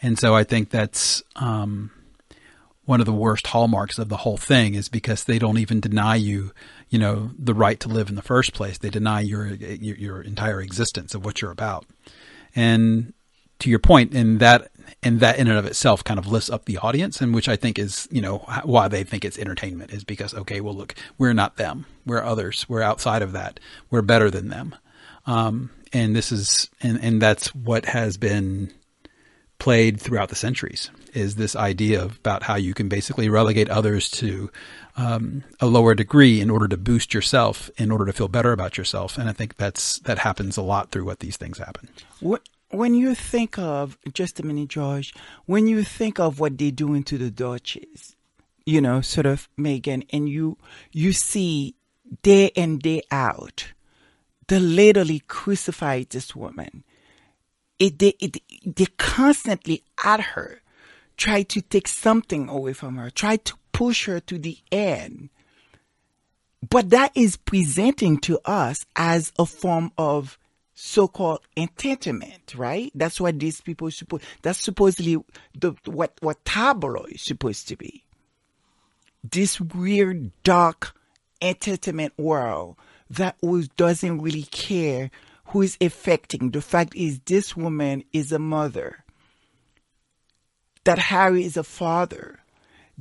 And 0.00 0.16
so 0.16 0.32
i 0.32 0.44
think 0.44 0.70
that's 0.70 1.24
um, 1.34 1.90
one 2.88 3.00
of 3.00 3.06
the 3.06 3.12
worst 3.12 3.48
hallmarks 3.48 3.98
of 3.98 4.08
the 4.08 4.16
whole 4.16 4.38
thing 4.38 4.74
is 4.74 4.88
because 4.88 5.24
they 5.24 5.38
don't 5.38 5.58
even 5.58 5.78
deny 5.78 6.16
you 6.16 6.52
you 6.88 6.98
know 6.98 7.30
the 7.38 7.52
right 7.52 7.78
to 7.80 7.86
live 7.86 8.08
in 8.08 8.14
the 8.14 8.22
first 8.22 8.54
place. 8.54 8.78
They 8.78 8.88
deny 8.88 9.20
your 9.20 9.46
your, 9.46 9.96
your 9.96 10.22
entire 10.22 10.62
existence 10.62 11.14
of 11.14 11.22
what 11.22 11.42
you're 11.42 11.50
about. 11.50 11.84
And 12.56 13.12
to 13.58 13.68
your 13.68 13.78
point, 13.78 14.14
and 14.14 14.40
that 14.40 14.70
and 15.02 15.20
that 15.20 15.38
in 15.38 15.48
and 15.48 15.58
of 15.58 15.66
itself 15.66 16.02
kind 16.02 16.18
of 16.18 16.28
lifts 16.28 16.48
up 16.48 16.64
the 16.64 16.78
audience, 16.78 17.20
and 17.20 17.34
which 17.34 17.46
I 17.46 17.56
think 17.56 17.78
is 17.78 18.08
you 18.10 18.22
know 18.22 18.38
why 18.64 18.88
they 18.88 19.04
think 19.04 19.22
it's 19.22 19.38
entertainment 19.38 19.92
is 19.92 20.02
because 20.02 20.32
okay, 20.32 20.62
well 20.62 20.74
look, 20.74 20.94
we're 21.18 21.34
not 21.34 21.58
them, 21.58 21.84
we're 22.06 22.24
others, 22.24 22.64
we're 22.70 22.80
outside 22.80 23.20
of 23.20 23.32
that, 23.32 23.60
we're 23.90 24.00
better 24.00 24.30
than 24.30 24.48
them, 24.48 24.74
um, 25.26 25.68
and 25.92 26.16
this 26.16 26.32
is 26.32 26.70
and 26.80 26.98
and 27.02 27.20
that's 27.20 27.54
what 27.54 27.84
has 27.84 28.16
been 28.16 28.72
played 29.58 30.00
throughout 30.00 30.30
the 30.30 30.36
centuries 30.36 30.90
is 31.18 31.34
this 31.34 31.54
idea 31.56 32.04
about 32.04 32.44
how 32.44 32.56
you 32.56 32.72
can 32.72 32.88
basically 32.88 33.28
relegate 33.28 33.68
others 33.68 34.08
to 34.10 34.50
um, 34.96 35.44
a 35.60 35.66
lower 35.66 35.94
degree 35.94 36.40
in 36.40 36.50
order 36.50 36.68
to 36.68 36.76
boost 36.76 37.12
yourself, 37.12 37.70
in 37.76 37.90
order 37.90 38.06
to 38.06 38.12
feel 38.12 38.28
better 38.28 38.52
about 38.52 38.78
yourself, 38.78 39.18
and 39.18 39.28
I 39.28 39.32
think 39.32 39.56
that's 39.56 39.98
that 40.00 40.18
happens 40.18 40.56
a 40.56 40.62
lot 40.62 40.90
through 40.90 41.04
what 41.04 41.20
these 41.20 41.36
things 41.36 41.58
happen. 41.58 41.88
What 42.20 42.48
when 42.70 42.94
you 42.94 43.14
think 43.14 43.58
of 43.58 43.98
just 44.12 44.40
a 44.40 44.46
minute, 44.46 44.68
George, 44.68 45.14
when 45.46 45.66
you 45.66 45.82
think 45.82 46.18
of 46.18 46.40
what 46.40 46.58
they're 46.58 46.70
doing 46.70 47.02
to 47.04 47.18
the 47.18 47.30
Duchess, 47.30 48.16
you 48.66 48.80
know, 48.80 49.00
sort 49.00 49.26
of 49.26 49.48
Meghan, 49.58 50.06
and 50.12 50.28
you 50.28 50.58
you 50.92 51.12
see 51.12 51.74
day 52.22 52.46
in 52.54 52.78
day 52.78 53.02
out, 53.10 53.72
they 54.48 54.58
literally 54.58 55.20
crucified 55.20 56.10
this 56.10 56.34
woman. 56.34 56.84
It 57.78 57.98
they 57.98 58.14
it, 58.20 58.36
they 58.64 58.86
constantly 58.96 59.84
at 60.04 60.20
her, 60.20 60.60
try 61.18 61.42
to 61.42 61.60
take 61.60 61.86
something 61.86 62.48
away 62.48 62.72
from 62.72 62.96
her, 62.96 63.10
try 63.10 63.36
to 63.36 63.54
push 63.72 64.06
her 64.06 64.20
to 64.20 64.38
the 64.38 64.56
end. 64.72 65.28
But 66.68 66.90
that 66.90 67.12
is 67.14 67.36
presenting 67.36 68.18
to 68.20 68.40
us 68.44 68.86
as 68.96 69.32
a 69.38 69.44
form 69.44 69.92
of 69.98 70.38
so-called 70.74 71.40
entitlement, 71.56 72.56
right? 72.56 72.90
That's 72.94 73.20
what 73.20 73.38
these 73.38 73.60
people 73.60 73.90
suppose. 73.90 74.22
That's 74.42 74.58
supposedly 74.58 75.22
the 75.58 75.74
what 75.84 76.14
what 76.20 76.44
tabloid 76.44 77.10
is 77.10 77.22
supposed 77.22 77.68
to 77.68 77.76
be. 77.76 78.04
This 79.28 79.60
weird, 79.60 80.30
dark 80.44 80.94
entertainment 81.42 82.14
world 82.16 82.76
that 83.10 83.36
was, 83.42 83.68
doesn't 83.68 84.20
really 84.20 84.44
care 84.44 85.10
who 85.46 85.62
is 85.62 85.76
affecting. 85.80 86.50
The 86.50 86.60
fact 86.60 86.94
is, 86.94 87.20
this 87.24 87.56
woman 87.56 88.04
is 88.12 88.32
a 88.32 88.38
mother 88.38 89.04
that 90.88 90.98
Harry 90.98 91.44
is 91.44 91.58
a 91.58 91.62
father. 91.62 92.40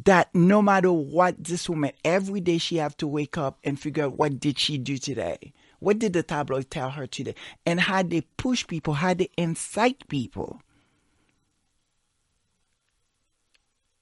That 0.03 0.35
no 0.35 0.61
matter 0.61 0.91
what 0.91 1.41
this 1.41 1.69
woman, 1.69 1.93
every 2.03 2.41
day 2.41 2.57
she 2.57 2.75
have 2.75 2.97
to 2.97 3.07
wake 3.07 3.37
up 3.37 3.59
and 3.63 3.79
figure 3.79 4.03
out 4.03 4.17
what 4.17 4.41
did 4.41 4.59
she 4.59 4.77
do 4.77 4.97
today? 4.97 5.53
What 5.79 5.97
did 5.97 6.11
the 6.11 6.21
tabloid 6.21 6.69
tell 6.69 6.89
her 6.89 7.07
today? 7.07 7.33
And 7.65 7.79
how 7.79 8.03
they 8.03 8.21
push 8.35 8.67
people, 8.67 8.95
how 8.95 9.13
they 9.13 9.29
incite 9.37 10.05
people. 10.09 10.61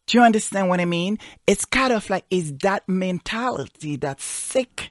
Do 0.08 0.18
you 0.18 0.24
understand 0.24 0.68
what 0.68 0.82
I 0.82 0.86
mean? 0.86 1.20
It's 1.46 1.66
kind 1.66 1.94
of 1.94 2.10
like 2.10 2.26
is 2.32 2.58
that 2.64 2.90
mentality 2.90 3.98
that's 3.98 4.24
sick 4.24 4.90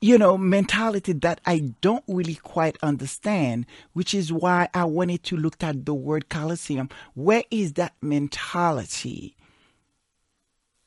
you 0.00 0.16
know, 0.16 0.38
mentality 0.38 1.12
that 1.12 1.40
I 1.44 1.72
don't 1.80 2.04
really 2.06 2.36
quite 2.36 2.76
understand, 2.82 3.66
which 3.92 4.14
is 4.14 4.32
why 4.32 4.68
I 4.72 4.84
wanted 4.84 5.24
to 5.24 5.36
look 5.36 5.62
at 5.62 5.86
the 5.86 5.94
word 5.94 6.28
Colosseum. 6.28 6.88
Where 7.14 7.42
is 7.50 7.74
that 7.74 7.94
mentality? 8.00 9.36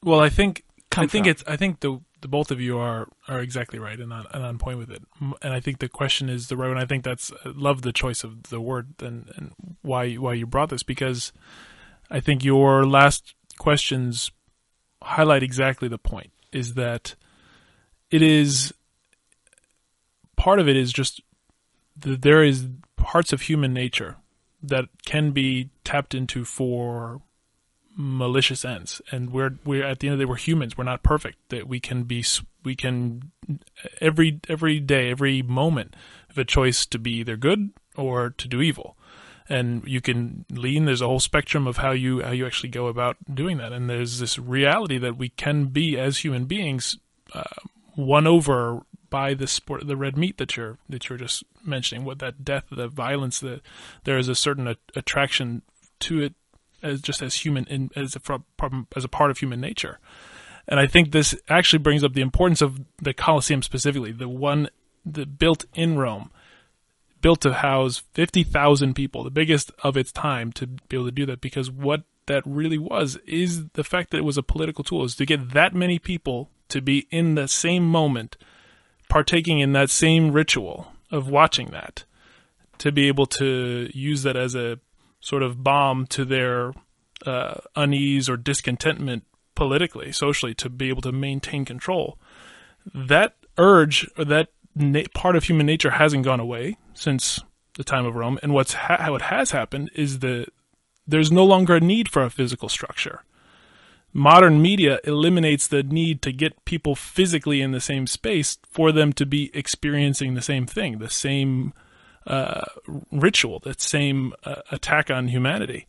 Well, 0.03 0.20
I 0.20 0.30
think 0.30 0.64
I 0.97 1.07
think 1.07 1.26
from? 1.26 1.32
it's 1.32 1.43
I 1.45 1.57
think 1.57 1.82
the 1.82 1.99
the 2.22 2.28
both 2.28 2.51
of 2.51 2.62
you 2.62 2.78
are 2.78 3.07
are 3.28 3.41
exactly 3.41 3.80
right 3.80 3.99
and 3.99 4.14
on, 4.14 4.26
and 4.34 4.43
on 4.43 4.57
point 4.57 4.78
with 4.78 4.91
it. 4.91 5.03
And 5.20 5.53
I 5.53 5.59
think 5.59 5.80
the 5.80 5.89
question 5.89 6.30
is 6.30 6.47
the 6.47 6.57
right 6.57 6.70
one. 6.70 6.78
I 6.78 6.86
think 6.86 7.03
that's 7.03 7.32
I 7.45 7.49
love 7.49 7.82
the 7.82 7.91
choice 7.91 8.24
of 8.24 8.43
the 8.43 8.62
word 8.62 8.93
and 9.01 9.30
and 9.36 9.51
why 9.82 10.14
why 10.14 10.34
you 10.34 10.47
brought 10.47 10.70
this 10.70 10.84
because 10.84 11.34
I 12.09 12.20
think 12.20 12.43
your 12.43 12.86
last 12.86 13.36
questions 13.59 14.32
highlight 15.03 15.43
exactly 15.43 15.88
the 15.88 15.97
point. 15.97 16.32
Is 16.51 16.74
that 16.76 17.16
it 18.09 18.22
is 18.22 18.74
part 20.42 20.60
of 20.60 20.68
it 20.68 20.76
is 20.76 20.92
just 20.92 21.22
that 21.96 22.24
there 22.24 22.44
is 22.44 22.68
parts 22.96 23.32
of 23.32 23.42
human 23.42 23.72
nature 23.76 24.18
that 24.64 24.86
can 25.06 25.30
be 25.30 25.70
tapped 25.84 26.16
into 26.16 26.44
for 26.44 27.22
malicious 27.96 28.66
ends. 28.66 29.04
And 29.12 29.32
we're 29.32 29.60
we're 29.64 29.86
at 29.86 30.00
the 30.00 30.08
end 30.08 30.14
of 30.14 30.18
the 30.18 30.26
day 30.26 30.30
we're 30.30 30.38
humans. 30.38 30.76
We're 30.76 30.84
not 30.84 31.04
perfect. 31.04 31.38
That 31.50 31.68
we 31.68 31.80
can 31.80 32.06
be 32.06 32.26
we 32.64 32.76
can 32.76 33.32
every 34.00 34.39
every 34.50 34.80
day 34.80 35.12
every 35.12 35.44
moment 35.44 35.96
have 36.30 36.39
a 36.39 36.44
choice 36.44 36.88
to 36.88 36.98
be 36.98 37.12
either 37.18 37.38
good 37.38 37.70
or 37.96 38.32
to 38.32 38.48
do 38.48 38.62
evil. 38.62 38.98
And 39.48 39.84
you 39.86 40.02
can 40.02 40.46
lean 40.50 40.86
there's 40.86 41.02
a 41.02 41.08
whole 41.08 41.20
spectrum 41.20 41.68
of 41.68 41.78
how 41.78 41.92
you 41.92 42.24
how 42.24 42.32
you 42.32 42.48
actually 42.48 42.70
go 42.70 42.88
about 42.88 43.18
doing 43.32 43.58
that. 43.58 43.74
And 43.74 43.88
there's 43.88 44.18
this 44.18 44.39
reality 44.39 44.98
that 44.98 45.18
we 45.18 45.30
can 45.30 45.66
be 45.66 46.00
as 46.00 46.20
human 46.20 46.46
beings 46.46 46.98
uh, 47.32 47.44
won 47.96 48.26
over 48.26 48.82
by 49.12 49.36
the 49.36 49.45
sport 49.45 49.86
the 49.86 49.95
red 49.95 50.18
meat 50.18 50.39
that 50.39 50.57
you're 50.57 50.80
that 50.89 51.07
you're 51.07 51.20
just 51.20 51.43
mentioning 51.64 52.03
what 52.03 52.18
that 52.18 52.43
death 52.43 52.64
the 52.72 52.88
violence 52.88 53.39
that 53.39 53.62
there 54.05 54.18
is 54.18 54.28
a 54.28 54.34
certain 54.34 54.68
a- 54.68 54.78
attraction 54.95 55.62
to 55.99 56.20
it 56.22 56.34
as 56.82 56.99
just 57.01 57.22
as 57.22 57.36
human 57.36 57.66
in, 57.66 57.91
as 57.95 58.16
a 58.16 58.22
as 58.95 59.03
a 59.03 59.09
part 59.09 59.30
of 59.30 59.38
human 59.38 59.62
nature. 59.62 59.99
And 60.68 60.80
I 60.80 60.88
think 60.88 61.12
this 61.12 61.36
actually 61.49 61.80
brings 61.80 62.03
up 62.03 62.14
the 62.14 62.22
importance 62.22 62.62
of 62.62 62.82
the 62.97 63.14
Colosseum 63.14 63.62
specifically 63.62 64.12
the 64.12 64.30
one 64.30 64.70
that 65.05 65.38
built 65.38 65.66
in 65.76 65.97
Rome 65.97 66.32
built 67.22 67.41
to 67.41 67.53
house 67.53 68.01
50,000 68.14 68.95
people, 68.95 69.24
the 69.24 69.30
biggest 69.30 69.72
of 69.84 69.95
its 69.95 70.12
time 70.12 70.51
to 70.53 70.66
be 70.66 70.97
able 70.97 71.05
to 71.05 71.12
do 71.12 71.26
that 71.28 71.39
because 71.39 71.70
what 71.70 72.01
that 72.26 72.43
really 72.45 72.78
was 72.78 73.18
is 73.28 73.68
the 73.70 73.84
fact 73.84 74.09
that 74.09 74.18
it 74.18 74.26
was 74.26 74.38
a 74.38 74.43
political 74.43 74.84
tool 74.84 75.03
is 75.03 75.16
to 75.16 75.26
get 75.26 75.51
that 75.51 75.76
many 75.76 75.99
people 75.99 76.49
to 76.70 76.82
be 76.82 77.07
in 77.12 77.36
the 77.36 77.47
same 77.47 77.86
moment 77.86 78.38
partaking 79.12 79.59
in 79.59 79.74
that 79.74 79.89
same 79.89 80.32
ritual 80.32 80.93
of 81.12 81.28
watching 81.28 81.72
that 81.72 82.05
to 82.78 82.93
be 82.93 83.09
able 83.09 83.26
to 83.26 83.89
use 83.93 84.24
that 84.24 84.38
as 84.38 84.55
a 84.55 84.80
sort 85.20 85.43
of 85.43 85.62
balm 85.62 86.07
to 86.07 86.24
their 86.24 86.72
uh, 87.26 87.55
unease 87.76 88.30
or 88.30 88.38
discontentment 88.38 89.26
politically, 89.53 90.14
socially, 90.14 90.53
to 90.53 90.70
be 90.70 90.88
able 90.88 91.01
to 91.01 91.12
maintain 91.12 91.66
control. 91.66 92.18
That 92.95 93.36
urge 93.57 94.09
or 94.18 94.24
that 94.24 94.47
na- 94.76 95.03
part 95.14 95.36
of 95.36 95.43
human 95.43 95.66
nature 95.66 95.91
hasn't 95.91 96.24
gone 96.24 96.39
away 96.39 96.78
since 96.93 97.41
the 97.76 97.84
time 97.84 98.05
of 98.05 98.16
Rome, 98.16 98.39
and 98.41 98.53
what's 98.53 98.74
ha- 98.74 99.12
what 99.12 99.24
has 99.24 99.51
happened 99.51 99.91
is 99.93 100.20
that 100.20 100.47
there's 101.05 101.34
no 101.34 101.43
longer 101.43 101.76
a 101.76 101.82
need 101.82 102.07
for 102.07 102.24
a 102.24 102.30
physical 102.30 102.70
structure. 102.70 103.26
Modern 104.14 104.62
media 104.62 104.99
eliminates 105.05 105.68
the 105.68 105.84
need 105.84 106.22
to 106.24 106.34
get 106.34 106.66
people 106.66 106.95
physically 106.95 107.62
in 107.62 107.72
the 107.72 107.80
same 107.80 108.07
space 108.07 108.57
for 108.70 108.91
them 108.91 109.14
to 109.14 109.26
be 109.26 109.49
experiencing 109.53 110.34
the 110.34 110.41
same 110.41 110.66
thing, 110.66 110.99
the 110.99 111.09
same 111.09 111.74
uh, 112.28 112.66
ritual, 113.12 113.59
that 113.59 113.80
same 113.80 114.34
uh, 114.43 114.62
attack 114.70 115.09
on 115.09 115.30
humanity. 115.30 115.88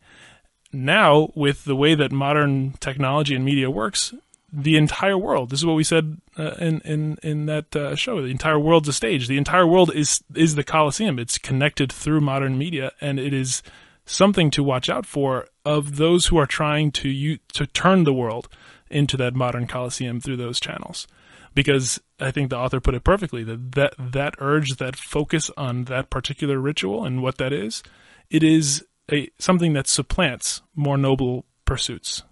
Now, 0.71 1.31
with 1.35 1.65
the 1.65 1.75
way 1.75 1.95
that 1.95 2.11
modern 2.11 2.73
technology 2.79 3.35
and 3.35 3.43
media 3.43 3.69
works, 3.69 4.13
the 4.53 4.77
entire 4.77 5.17
world. 5.17 5.49
This 5.49 5.59
is 5.59 5.65
what 5.65 5.75
we 5.75 5.83
said 5.83 6.21
uh, 6.37 6.51
in 6.59 6.79
in 6.81 7.17
in 7.23 7.47
that 7.47 7.75
uh, 7.75 7.95
show. 7.95 8.21
The 8.21 8.29
entire 8.29 8.59
world's 8.59 8.87
a 8.87 8.93
stage. 8.93 9.27
The 9.27 9.37
entire 9.37 9.65
world 9.65 9.91
is 9.93 10.23
is 10.35 10.53
the 10.53 10.63
Colosseum. 10.63 11.17
It's 11.17 11.39
connected 11.39 11.91
through 11.91 12.21
modern 12.21 12.57
media, 12.57 12.91
and 13.01 13.19
it 13.19 13.33
is 13.33 13.63
something 14.05 14.51
to 14.51 14.63
watch 14.63 14.89
out 14.89 15.07
for 15.07 15.47
of 15.65 15.97
those 15.97 16.27
who 16.27 16.37
are 16.37 16.45
trying 16.45 16.91
to 16.91 17.37
to 17.37 17.65
turn 17.67 18.03
the 18.03 18.13
world 18.13 18.49
into 18.89 19.17
that 19.17 19.35
modern 19.35 19.67
Colosseum 19.67 20.19
through 20.19 20.37
those 20.37 20.59
channels. 20.59 21.07
Because 21.55 22.01
I 22.19 22.31
think 22.31 22.49
the 22.49 22.57
author 22.57 22.79
put 22.79 22.95
it 22.95 23.03
perfectly 23.03 23.43
that 23.43 23.73
that, 23.73 23.93
that 23.99 24.35
urge, 24.39 24.77
that 24.77 24.95
focus 24.95 25.51
on 25.55 25.85
that 25.85 26.09
particular 26.09 26.59
ritual 26.59 27.05
and 27.05 27.21
what 27.21 27.37
that 27.37 27.53
is, 27.53 27.83
it 28.29 28.43
is 28.43 28.85
a 29.11 29.29
something 29.37 29.73
that 29.73 29.87
supplants 29.87 30.61
more 30.75 30.97
noble 30.97 31.45
pursuits. 31.65 32.23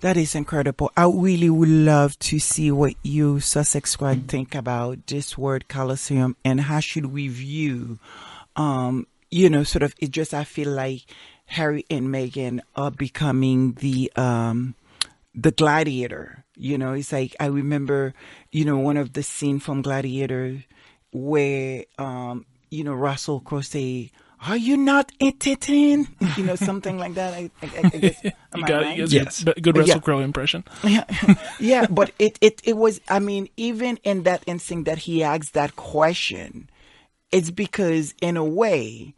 That 0.00 0.16
is 0.16 0.34
incredible. 0.34 0.92
I 0.96 1.06
really 1.06 1.48
would 1.48 1.68
love 1.68 2.18
to 2.18 2.38
see 2.38 2.70
what 2.70 2.94
you, 3.02 3.40
Sussex 3.40 3.92
Squad, 3.92 4.28
think 4.28 4.54
about 4.54 5.06
this 5.06 5.38
word 5.38 5.68
Colosseum 5.68 6.36
and 6.44 6.60
how 6.60 6.80
should 6.80 7.06
we 7.06 7.28
view, 7.28 7.98
um, 8.56 9.06
you 9.30 9.48
know, 9.48 9.64
sort 9.64 9.82
of, 9.82 9.94
it 9.98 10.10
just, 10.10 10.34
I 10.34 10.44
feel 10.44 10.70
like 10.70 11.02
Harry 11.46 11.84
and 11.90 12.08
Meghan 12.08 12.60
are 12.74 12.90
becoming 12.90 13.72
the, 13.74 14.12
um, 14.16 14.74
the 15.34 15.50
gladiator. 15.50 16.44
You 16.56 16.78
know, 16.78 16.92
it's 16.94 17.12
like, 17.12 17.36
I 17.38 17.46
remember, 17.46 18.14
you 18.50 18.64
know, 18.64 18.78
one 18.78 18.96
of 18.96 19.12
the 19.12 19.22
scene 19.22 19.60
from 19.60 19.82
Gladiator 19.82 20.64
where, 21.12 21.84
um, 21.98 22.46
you 22.70 22.82
know, 22.84 22.94
Russell 22.94 23.40
Crowe 23.40 23.60
say, 23.60 24.10
are 24.46 24.56
you 24.56 24.76
not 24.76 25.12
entertained? 25.20 26.08
You 26.36 26.44
know, 26.44 26.56
something 26.56 26.98
like 26.98 27.14
that. 27.14 27.34
I, 27.34 27.50
I, 27.62 27.70
I 27.92 27.98
guess. 27.98 28.24
am 28.24 28.32
you 28.54 28.64
got 28.66 28.82
right? 28.82 28.98
it. 28.98 29.10
You 29.12 29.24
guys 29.24 29.44
good, 29.44 29.62
good 29.62 29.76
Russell 29.76 29.96
Yeah. 29.96 30.00
Crowe 30.00 30.20
impression. 30.20 30.64
yeah, 30.84 31.04
yeah, 31.58 31.86
but 31.88 32.12
it, 32.18 32.38
it, 32.40 32.60
it 32.64 32.76
was, 32.76 33.00
I 33.08 33.18
mean, 33.18 33.48
even 33.56 33.98
in 34.04 34.22
that 34.24 34.42
instinct 34.46 34.86
that 34.86 34.98
he 34.98 35.22
asked 35.22 35.54
that 35.54 35.76
question, 35.76 36.68
it's 37.32 37.50
because 37.50 38.14
in 38.20 38.36
a 38.36 38.44
way, 38.44 39.14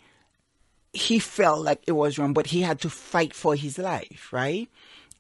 he 0.99 1.18
felt 1.18 1.64
like 1.64 1.82
it 1.86 1.92
was 1.92 2.18
wrong, 2.18 2.32
but 2.32 2.49
he 2.49 2.62
had 2.62 2.80
to 2.80 2.90
fight 2.90 3.34
for 3.34 3.55
his 3.55 3.78
life, 3.78 4.32
right? 4.32 4.68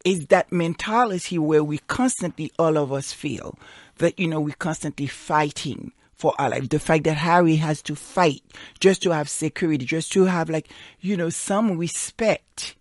Is 0.04 0.26
that 0.26 0.52
mentality 0.52 1.38
where 1.38 1.64
we 1.64 1.78
constantly, 1.78 2.52
all 2.58 2.76
of 2.76 2.92
us 2.92 3.12
feel 3.12 3.58
that, 3.96 4.18
you 4.18 4.28
know, 4.28 4.40
we're 4.40 4.54
constantly 4.54 5.06
fighting 5.06 5.92
for 6.14 6.34
our 6.38 6.50
life. 6.50 6.68
The 6.68 6.78
fact 6.78 7.04
that 7.04 7.16
Harry 7.16 7.56
has 7.56 7.82
to 7.82 7.94
fight 7.94 8.42
just 8.80 9.02
to 9.02 9.10
have 9.10 9.28
security, 9.28 9.84
just 9.84 10.12
to 10.12 10.24
have 10.24 10.50
like, 10.50 10.68
you 11.00 11.16
know, 11.16 11.30
some 11.30 11.78
respect 11.78 12.76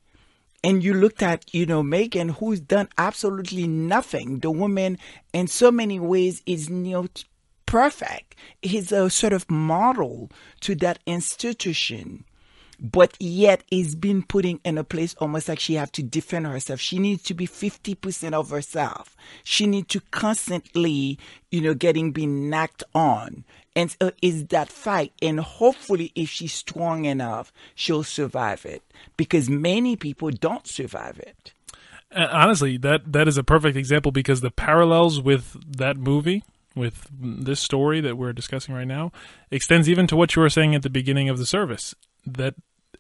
and 0.63 0.83
you 0.83 0.93
looked 0.93 1.21
at, 1.21 1.53
you 1.53 1.65
know, 1.65 1.83
Meghan, 1.83 2.31
who's 2.31 2.59
done 2.59 2.89
absolutely 2.97 3.67
nothing. 3.67 4.39
The 4.39 4.51
woman, 4.51 4.97
in 5.31 5.47
so 5.47 5.71
many 5.71 5.99
ways, 5.99 6.41
is 6.45 6.69
know, 6.69 7.07
perfect. 7.65 8.35
He's 8.61 8.91
a 8.91 9.09
sort 9.09 9.33
of 9.33 9.49
model 9.49 10.31
to 10.61 10.75
that 10.75 10.99
institution, 11.05 12.25
but 12.79 13.15
yet 13.19 13.63
is 13.71 13.95
being 13.95 14.23
putting 14.23 14.59
in 14.63 14.77
a 14.77 14.83
place 14.83 15.15
almost 15.15 15.49
like 15.49 15.59
she 15.59 15.75
have 15.75 15.91
to 15.93 16.03
defend 16.03 16.47
herself. 16.47 16.79
She 16.79 16.99
needs 16.99 17.23
to 17.23 17.33
be 17.33 17.45
fifty 17.45 17.95
percent 17.95 18.35
of 18.35 18.49
herself. 18.49 19.15
She 19.43 19.67
needs 19.67 19.87
to 19.89 20.01
constantly, 20.11 21.17
you 21.51 21.61
know, 21.61 21.73
getting 21.73 22.11
being 22.11 22.49
knocked 22.49 22.83
on. 22.93 23.43
And 23.75 23.95
so 24.01 24.11
is 24.23 24.47
that 24.47 24.69
fight. 24.69 25.13
And 25.21 25.39
hopefully, 25.39 26.11
if 26.15 26.29
she's 26.29 26.53
strong 26.53 27.05
enough, 27.05 27.53
she'll 27.75 28.03
survive 28.03 28.65
it. 28.65 28.81
Because 29.17 29.49
many 29.49 29.95
people 29.95 30.31
don't 30.31 30.65
survive 30.65 31.19
it. 31.19 31.53
Uh, 32.11 32.27
honestly, 32.31 32.77
that 32.77 33.11
that 33.11 33.27
is 33.27 33.37
a 33.37 33.43
perfect 33.43 33.77
example 33.77 34.11
because 34.11 34.41
the 34.41 34.49
parallels 34.49 35.21
with 35.21 35.57
that 35.77 35.97
movie, 35.97 36.43
with 36.75 37.07
this 37.19 37.59
story 37.59 38.01
that 38.01 38.17
we're 38.17 38.33
discussing 38.33 38.73
right 38.73 38.87
now, 38.87 39.11
extends 39.51 39.89
even 39.89 40.07
to 40.07 40.15
what 40.15 40.35
you 40.35 40.41
were 40.41 40.49
saying 40.49 40.73
at 40.73 40.83
the 40.83 40.89
beginning 40.89 41.29
of 41.29 41.37
the 41.37 41.45
service. 41.45 41.93
That 42.33 42.55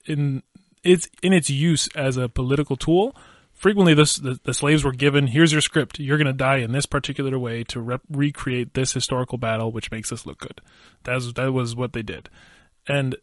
in 0.05 0.43
its 0.83 1.07
in 1.21 1.33
its 1.33 1.49
use 1.49 1.89
as 1.95 2.17
a 2.17 2.29
political 2.29 2.75
tool, 2.75 3.15
frequently 3.53 3.93
this, 3.93 4.15
the, 4.15 4.39
the 4.43 4.53
slaves 4.53 4.83
were 4.83 4.91
given 4.91 5.27
here's 5.27 5.51
your 5.51 5.61
script. 5.61 5.99
You're 5.99 6.17
going 6.17 6.27
to 6.27 6.33
die 6.33 6.57
in 6.57 6.71
this 6.71 6.85
particular 6.85 7.37
way 7.37 7.63
to 7.65 7.81
rep- 7.81 8.01
recreate 8.09 8.73
this 8.73 8.93
historical 8.93 9.37
battle 9.37 9.71
which 9.71 9.91
makes 9.91 10.11
us 10.11 10.25
look 10.25 10.39
good. 10.39 10.61
That 11.03 11.15
was, 11.15 11.33
that 11.33 11.51
was 11.51 11.75
what 11.75 11.93
they 11.93 12.03
did. 12.03 12.29
And 12.87 13.15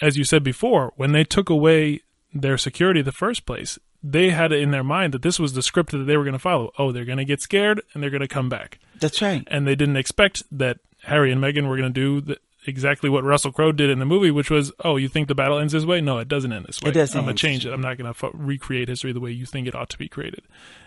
as 0.00 0.16
you 0.16 0.24
said 0.24 0.42
before 0.42 0.92
when 0.96 1.12
they 1.12 1.24
took 1.24 1.50
away 1.50 2.00
their 2.32 2.56
security 2.58 3.00
in 3.00 3.06
the 3.06 3.12
first 3.12 3.44
place 3.44 3.78
they 4.02 4.30
had 4.30 4.50
it 4.50 4.62
in 4.62 4.70
their 4.70 4.84
mind 4.84 5.12
that 5.12 5.20
this 5.22 5.38
was 5.38 5.52
the 5.52 5.62
script 5.62 5.92
that 5.92 6.04
they 6.04 6.16
were 6.16 6.24
going 6.24 6.32
to 6.32 6.38
follow. 6.38 6.72
Oh 6.78 6.90
they're 6.90 7.04
going 7.04 7.18
to 7.18 7.24
get 7.24 7.42
scared 7.42 7.82
and 7.92 8.02
they're 8.02 8.10
going 8.10 8.20
to 8.22 8.28
come 8.28 8.48
back. 8.48 8.78
That's 8.98 9.20
right. 9.20 9.46
and 9.46 9.66
they 9.66 9.76
didn't 9.76 9.96
expect 9.96 10.42
that 10.50 10.78
Harry 11.04 11.30
and 11.30 11.40
Meghan 11.40 11.68
were 11.68 11.76
going 11.76 11.92
to 11.92 12.00
do 12.00 12.20
the, 12.20 12.38
exactly 12.66 13.08
what 13.08 13.24
Russell 13.24 13.52
Crowe 13.52 13.72
did 13.72 13.90
in 13.90 13.98
the 13.98 14.04
movie, 14.04 14.30
which 14.30 14.50
was, 14.50 14.72
oh, 14.84 14.96
you 14.96 15.08
think 15.08 15.28
the 15.28 15.34
battle 15.34 15.58
ends 15.58 15.72
this 15.72 15.84
way? 15.84 16.00
No, 16.00 16.18
it 16.18 16.28
doesn't 16.28 16.52
end 16.52 16.66
this 16.66 16.80
way. 16.82 16.90
It 16.90 16.94
doesn't 16.94 17.18
I'm 17.18 17.24
gonna 17.24 17.36
change 17.36 17.66
it. 17.66 17.72
I'm 17.72 17.80
not 17.80 17.96
gonna 17.96 18.10
f- 18.10 18.30
recreate 18.32 18.88
history 18.88 19.12
the 19.12 19.20
way 19.20 19.30
you 19.30 19.46
think 19.46 19.66
it 19.66 19.74
ought 19.74 19.90
to 19.90 19.98
be 19.98 20.08
created. 20.08 20.42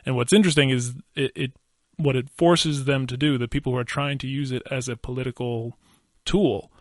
And 0.06 0.16
what's 0.16 0.34
interesting 0.34 0.70
is 0.70 0.94
it, 1.16 1.32
it 1.36 1.52
what 1.98 2.16
it 2.16 2.30
forces 2.30 2.86
them 2.86 3.08
to 3.08 3.18
do. 3.18 3.38
The 3.38 3.48
people 3.48 3.74
who 3.74 3.78
are 3.78 3.84
trying 3.84 4.18
to 4.20 4.28
use 4.28 4.52
it 4.52 4.64
as 4.70 4.90
a 4.90 4.96
political 4.96 5.78
tool 6.26 6.72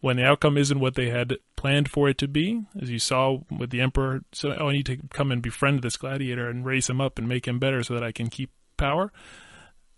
when 0.00 0.16
the 0.16 0.24
outcome 0.24 0.56
isn't 0.56 0.80
what 0.80 0.94
they 0.94 1.08
had 1.10 1.36
planned 1.56 1.90
for 1.90 2.08
it 2.08 2.18
to 2.18 2.28
be, 2.28 2.64
as 2.80 2.90
you 2.90 2.98
saw 2.98 3.38
with 3.50 3.70
the 3.70 3.80
emperor. 3.80 4.22
So, 4.32 4.54
oh, 4.58 4.68
I 4.68 4.72
need 4.72 4.86
to 4.86 4.98
come 5.10 5.32
and 5.32 5.42
befriend 5.42 5.82
this 5.82 5.96
gladiator 5.96 6.48
and 6.48 6.64
raise 6.64 6.88
him 6.88 7.00
up 7.00 7.18
and 7.18 7.28
make 7.28 7.48
him 7.48 7.58
better 7.58 7.82
so 7.82 7.94
that 7.94 8.04
I 8.04 8.12
can 8.12 8.28
keep 8.28 8.50
power. 8.76 9.12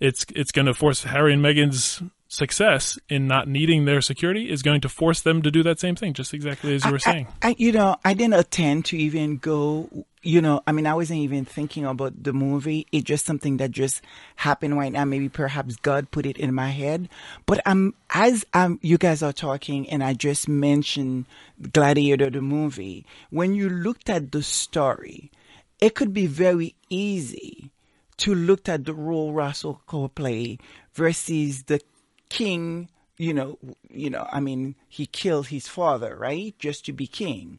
It's 0.00 0.24
it's 0.34 0.52
going 0.52 0.66
to 0.66 0.74
force 0.74 1.02
Harry 1.04 1.32
and 1.32 1.42
Meghan's 1.42 2.02
success 2.28 2.98
in 3.08 3.26
not 3.26 3.48
needing 3.48 3.86
their 3.86 4.02
security 4.02 4.50
is 4.50 4.62
going 4.62 4.82
to 4.82 4.88
force 4.88 5.22
them 5.22 5.40
to 5.42 5.50
do 5.50 5.62
that 5.62 5.80
same 5.80 5.96
thing, 5.96 6.12
just 6.12 6.34
exactly 6.34 6.74
as 6.74 6.84
you 6.84 6.92
were 6.92 6.98
saying. 6.98 7.26
I, 7.42 7.56
you 7.58 7.72
know, 7.72 7.96
I 8.04 8.14
didn't 8.14 8.34
attend 8.34 8.84
to 8.86 8.96
even 8.96 9.38
go. 9.38 9.88
You 10.22 10.42
know, 10.42 10.60
I 10.66 10.72
mean, 10.72 10.86
I 10.86 10.94
wasn't 10.94 11.20
even 11.20 11.44
thinking 11.44 11.86
about 11.86 12.22
the 12.22 12.32
movie. 12.34 12.86
It's 12.92 13.04
just 13.04 13.24
something 13.24 13.56
that 13.58 13.70
just 13.70 14.02
happened 14.36 14.76
right 14.76 14.92
now. 14.92 15.04
Maybe 15.04 15.28
perhaps 15.28 15.76
God 15.76 16.10
put 16.10 16.26
it 16.26 16.36
in 16.36 16.52
my 16.52 16.68
head. 16.68 17.08
But 17.46 17.62
I'm 17.64 17.94
as 18.10 18.44
um, 18.52 18.78
you 18.82 18.98
guys 18.98 19.22
are 19.22 19.32
talking, 19.32 19.88
and 19.88 20.04
I 20.04 20.12
just 20.12 20.48
mentioned 20.48 21.24
Gladiator 21.72 22.30
the 22.30 22.42
movie. 22.42 23.06
When 23.30 23.54
you 23.54 23.70
looked 23.70 24.10
at 24.10 24.32
the 24.32 24.42
story, 24.42 25.30
it 25.80 25.94
could 25.94 26.12
be 26.12 26.26
very 26.26 26.74
easy 26.90 27.70
to 28.18 28.34
look 28.34 28.68
at 28.68 28.84
the 28.84 28.94
role 28.94 29.32
Russell 29.32 29.80
Crowe 29.86 30.08
play 30.08 30.58
versus 30.92 31.62
the 31.62 31.80
king 32.28 32.88
you 33.16 33.34
know 33.34 33.58
you 33.90 34.08
know 34.08 34.26
i 34.32 34.40
mean 34.40 34.74
he 34.88 35.06
killed 35.06 35.48
his 35.48 35.68
father 35.68 36.16
right 36.16 36.54
just 36.58 36.86
to 36.86 36.92
be 36.92 37.06
king 37.06 37.58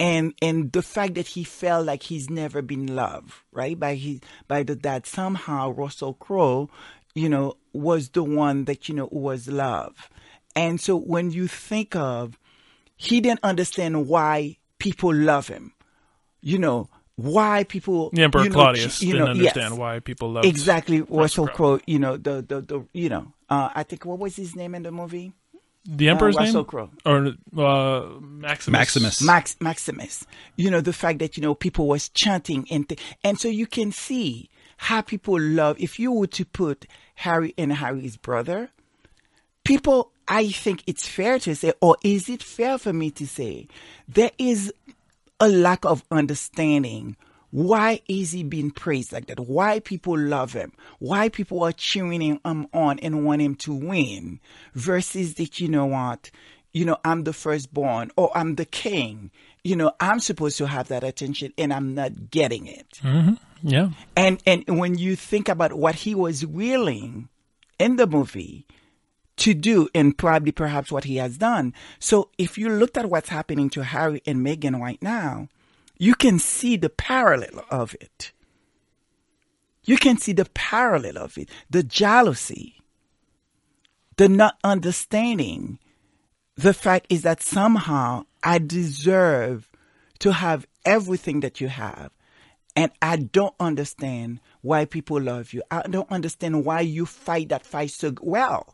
and 0.00 0.34
and 0.42 0.72
the 0.72 0.82
fact 0.82 1.14
that 1.14 1.28
he 1.28 1.44
felt 1.44 1.86
like 1.86 2.04
he's 2.04 2.30
never 2.30 2.62
been 2.62 2.94
loved 2.94 3.32
right 3.52 3.78
by 3.78 3.94
his 3.94 4.20
by 4.48 4.62
the 4.62 4.74
dad 4.74 5.06
somehow 5.06 5.70
russell 5.70 6.14
crowe 6.14 6.68
you 7.14 7.28
know 7.28 7.54
was 7.72 8.08
the 8.10 8.24
one 8.24 8.64
that 8.64 8.88
you 8.88 8.94
know 8.94 9.08
was 9.12 9.46
loved 9.48 10.08
and 10.56 10.80
so 10.80 10.96
when 10.96 11.30
you 11.30 11.46
think 11.46 11.94
of 11.94 12.38
he 12.96 13.20
didn't 13.20 13.40
understand 13.42 14.08
why 14.08 14.56
people 14.78 15.12
love 15.14 15.48
him 15.48 15.72
you 16.40 16.58
know 16.58 16.88
why 17.16 17.64
people 17.64 18.10
The 18.12 18.22
Emperor 18.22 18.44
you 18.44 18.48
know, 18.48 18.54
Claudius 18.54 19.02
you 19.02 19.12
didn't 19.12 19.24
know, 19.24 19.30
understand 19.32 19.70
yes. 19.70 19.78
why 19.78 20.00
people 20.00 20.32
love 20.32 20.44
exactly 20.44 21.02
Russell 21.02 21.46
Crowe. 21.46 21.78
Crowe. 21.78 21.80
You 21.86 21.98
know 22.00 22.16
the 22.16 22.42
the 22.42 22.60
the 22.60 22.84
you 22.92 23.08
know 23.08 23.32
uh, 23.54 23.70
I 23.74 23.82
think 23.82 24.04
what 24.04 24.18
was 24.18 24.36
his 24.36 24.56
name 24.56 24.74
in 24.74 24.82
the 24.82 24.90
movie? 24.90 25.32
The 25.86 26.08
Emperor's 26.08 26.36
uh, 26.36 26.40
Russell 26.40 26.62
name? 26.62 26.64
Crowe. 26.64 26.90
Or 27.04 27.34
uh, 27.62 28.20
Maximus? 28.20 28.72
Maximus. 28.72 29.22
Max 29.22 29.56
Maximus. 29.60 30.26
You 30.56 30.70
know 30.70 30.80
the 30.80 30.92
fact 30.92 31.18
that 31.18 31.36
you 31.36 31.42
know 31.42 31.54
people 31.54 31.86
was 31.86 32.08
chanting 32.08 32.66
and 32.70 32.88
th- 32.88 33.00
and 33.22 33.38
so 33.38 33.48
you 33.48 33.66
can 33.66 33.92
see 33.92 34.48
how 34.78 35.02
people 35.02 35.38
love. 35.38 35.76
If 35.78 35.98
you 35.98 36.10
were 36.12 36.26
to 36.28 36.44
put 36.44 36.86
Harry 37.16 37.54
and 37.58 37.72
Harry's 37.72 38.16
brother, 38.16 38.70
people, 39.64 40.10
I 40.26 40.48
think 40.48 40.82
it's 40.86 41.06
fair 41.06 41.38
to 41.40 41.54
say, 41.54 41.72
or 41.80 41.96
is 42.02 42.28
it 42.28 42.42
fair 42.42 42.78
for 42.78 42.92
me 42.92 43.10
to 43.12 43.26
say, 43.26 43.68
there 44.08 44.32
is 44.38 44.72
a 45.40 45.48
lack 45.48 45.84
of 45.84 46.02
understanding. 46.10 47.16
Why 47.54 48.00
is 48.08 48.32
he 48.32 48.42
being 48.42 48.72
praised 48.72 49.12
like 49.12 49.26
that? 49.26 49.38
Why 49.38 49.78
people 49.78 50.18
love 50.18 50.54
him? 50.54 50.72
Why 50.98 51.28
people 51.28 51.62
are 51.62 51.70
cheering 51.70 52.20
him 52.20 52.40
um, 52.44 52.66
on 52.74 52.98
and 52.98 53.24
want 53.24 53.42
him 53.42 53.54
to 53.56 53.72
win 53.72 54.40
versus 54.74 55.34
that, 55.34 55.60
you 55.60 55.68
know 55.68 55.86
what? 55.86 56.32
You 56.72 56.84
know, 56.84 56.96
I'm 57.04 57.22
the 57.22 57.32
firstborn 57.32 58.10
or 58.16 58.36
I'm 58.36 58.56
the 58.56 58.64
king. 58.64 59.30
You 59.62 59.76
know, 59.76 59.92
I'm 60.00 60.18
supposed 60.18 60.58
to 60.58 60.66
have 60.66 60.88
that 60.88 61.04
attention 61.04 61.52
and 61.56 61.72
I'm 61.72 61.94
not 61.94 62.28
getting 62.32 62.66
it. 62.66 62.98
hmm 63.00 63.34
Yeah. 63.62 63.90
And 64.16 64.42
and 64.44 64.64
when 64.66 64.98
you 64.98 65.14
think 65.14 65.48
about 65.48 65.74
what 65.74 65.94
he 65.94 66.12
was 66.12 66.44
willing 66.44 67.28
in 67.78 67.94
the 67.94 68.08
movie 68.08 68.66
to 69.36 69.54
do 69.54 69.88
and 69.94 70.18
probably 70.18 70.50
perhaps 70.50 70.90
what 70.90 71.04
he 71.04 71.18
has 71.18 71.38
done. 71.38 71.72
So 72.00 72.30
if 72.36 72.58
you 72.58 72.68
looked 72.68 72.96
at 72.96 73.08
what's 73.08 73.28
happening 73.28 73.70
to 73.70 73.84
Harry 73.84 74.22
and 74.26 74.44
Meghan 74.44 74.80
right 74.80 75.00
now, 75.00 75.48
you 75.96 76.14
can 76.14 76.38
see 76.38 76.76
the 76.76 76.90
parallel 76.90 77.64
of 77.70 77.94
it. 78.00 78.32
You 79.84 79.96
can 79.96 80.16
see 80.16 80.32
the 80.32 80.46
parallel 80.46 81.18
of 81.18 81.36
it, 81.36 81.50
the 81.68 81.82
jealousy, 81.82 82.82
the 84.16 84.28
not 84.28 84.58
understanding. 84.64 85.78
The 86.56 86.72
fact 86.72 87.06
is 87.10 87.22
that 87.22 87.42
somehow 87.42 88.24
I 88.42 88.58
deserve 88.58 89.68
to 90.20 90.32
have 90.32 90.66
everything 90.84 91.40
that 91.40 91.60
you 91.60 91.68
have. 91.68 92.10
And 92.76 92.90
I 93.00 93.16
don't 93.16 93.54
understand 93.60 94.40
why 94.62 94.84
people 94.84 95.20
love 95.20 95.52
you. 95.52 95.62
I 95.70 95.82
don't 95.82 96.10
understand 96.10 96.64
why 96.64 96.80
you 96.80 97.06
fight 97.06 97.50
that 97.50 97.66
fight 97.66 97.90
so 97.90 98.14
well. 98.20 98.73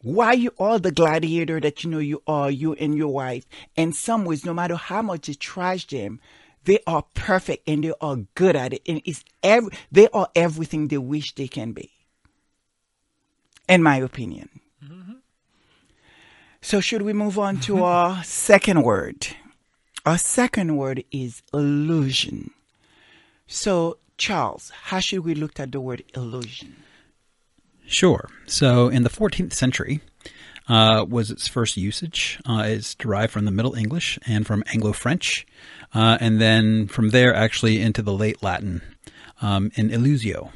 Why 0.00 0.32
you 0.34 0.52
are 0.58 0.78
the 0.78 0.92
gladiator 0.92 1.60
that 1.60 1.82
you 1.82 1.90
know 1.90 1.98
you 1.98 2.22
are, 2.26 2.50
you 2.50 2.74
and 2.74 2.96
your 2.96 3.12
wife. 3.12 3.46
In 3.76 3.92
some 3.92 4.24
ways, 4.24 4.44
no 4.44 4.54
matter 4.54 4.76
how 4.76 5.02
much 5.02 5.28
you 5.28 5.34
trash 5.34 5.86
them, 5.86 6.20
they 6.64 6.78
are 6.86 7.04
perfect 7.14 7.68
and 7.68 7.82
they 7.82 7.92
are 8.00 8.16
good 8.34 8.54
at 8.54 8.74
it. 8.74 8.82
And 8.86 9.02
it's 9.04 9.24
every, 9.42 9.72
they 9.90 10.08
are 10.10 10.28
everything 10.36 10.88
they 10.88 10.98
wish 10.98 11.34
they 11.34 11.48
can 11.48 11.72
be. 11.72 11.90
In 13.68 13.82
my 13.82 13.96
opinion. 13.96 14.48
So 16.60 16.80
should 16.80 17.02
we 17.02 17.12
move 17.12 17.38
on 17.38 17.60
to 17.60 17.82
our 17.84 18.22
second 18.24 18.82
word? 18.82 19.28
Our 20.04 20.18
second 20.18 20.76
word 20.76 21.04
is 21.10 21.42
illusion. 21.52 22.50
So 23.46 23.98
Charles, 24.16 24.70
how 24.84 25.00
should 25.00 25.24
we 25.24 25.34
look 25.34 25.58
at 25.60 25.72
the 25.72 25.80
word 25.80 26.04
illusion? 26.14 26.76
Sure. 27.88 28.28
So 28.46 28.88
in 28.88 29.02
the 29.02 29.10
14th 29.10 29.54
century 29.54 30.00
uh, 30.68 31.06
was 31.08 31.30
its 31.30 31.48
first 31.48 31.78
usage. 31.78 32.38
Uh, 32.46 32.64
it's 32.66 32.94
derived 32.94 33.32
from 33.32 33.46
the 33.46 33.50
Middle 33.50 33.74
English 33.74 34.18
and 34.26 34.46
from 34.46 34.62
Anglo 34.66 34.92
French, 34.92 35.46
uh, 35.94 36.18
and 36.20 36.38
then 36.38 36.86
from 36.86 37.10
there 37.10 37.34
actually 37.34 37.80
into 37.80 38.02
the 38.02 38.12
late 38.12 38.42
Latin 38.42 38.82
um, 39.40 39.72
in 39.74 39.88
illusio. 39.88 40.52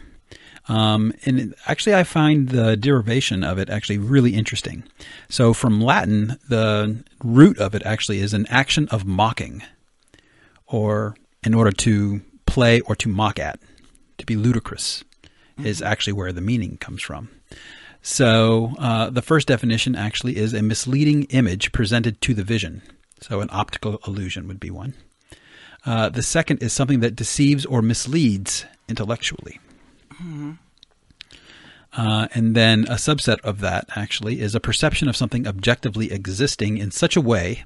Um, 0.69 1.13
and 1.25 1.55
actually, 1.67 1.95
I 1.95 2.05
find 2.05 2.51
the 2.51 2.77
derivation 2.77 3.43
of 3.43 3.59
it 3.59 3.69
actually 3.69 3.99
really 3.99 4.35
interesting. 4.35 4.85
So, 5.29 5.55
from 5.55 5.81
Latin, 5.81 6.39
the 6.49 7.03
root 7.25 7.59
of 7.59 7.75
it 7.75 7.83
actually 7.85 8.21
is 8.21 8.33
an 8.33 8.47
action 8.49 8.87
of 8.91 9.05
mocking, 9.05 9.63
or 10.69 11.17
in 11.43 11.53
order 11.53 11.73
to 11.73 12.21
play 12.47 12.81
or 12.81 12.95
to 12.97 13.09
mock 13.09 13.41
at, 13.41 13.59
to 14.19 14.27
be 14.27 14.37
ludicrous, 14.37 15.03
is 15.65 15.83
actually 15.83 16.15
where 16.15 16.33
the 16.33 16.41
meaning 16.41 16.77
comes 16.79 17.03
from. 17.03 17.29
So, 18.03 18.75
uh, 18.79 19.11
the 19.11 19.23
first 19.23 19.47
definition 19.47 19.95
actually 19.95 20.37
is 20.37 20.53
a 20.53 20.63
misleading 20.63 21.25
image 21.25 21.71
presented 21.71 22.21
to 22.23 22.35
the 22.35 22.43
vision. 22.43 22.83
So, 23.21 23.41
an 23.41 23.49
optical 23.53 24.01
illusion 24.07 24.49
would 24.49 24.59
be 24.59 24.71
one. 24.71 24.95
Uh, 25.87 26.09
the 26.09 26.23
second 26.23 26.63
is 26.63 26.73
something 26.73 27.01
that 27.01 27.17
deceives 27.17 27.65
or 27.65 27.81
misleads 27.81 28.65
intellectually. 28.89 29.61
Uh, 31.95 32.27
and 32.35 32.55
then 32.55 32.85
a 32.85 32.95
subset 32.95 33.41
of 33.41 33.61
that 33.61 33.87
actually 33.95 34.41
is 34.41 34.55
a 34.55 34.61
perception 34.61 35.09
of 35.09 35.17
something 35.17 35.47
objectively 35.47 36.11
existing 36.11 36.79
in 36.79 36.91
such 36.91 37.17
a 37.17 37.21
way 37.21 37.65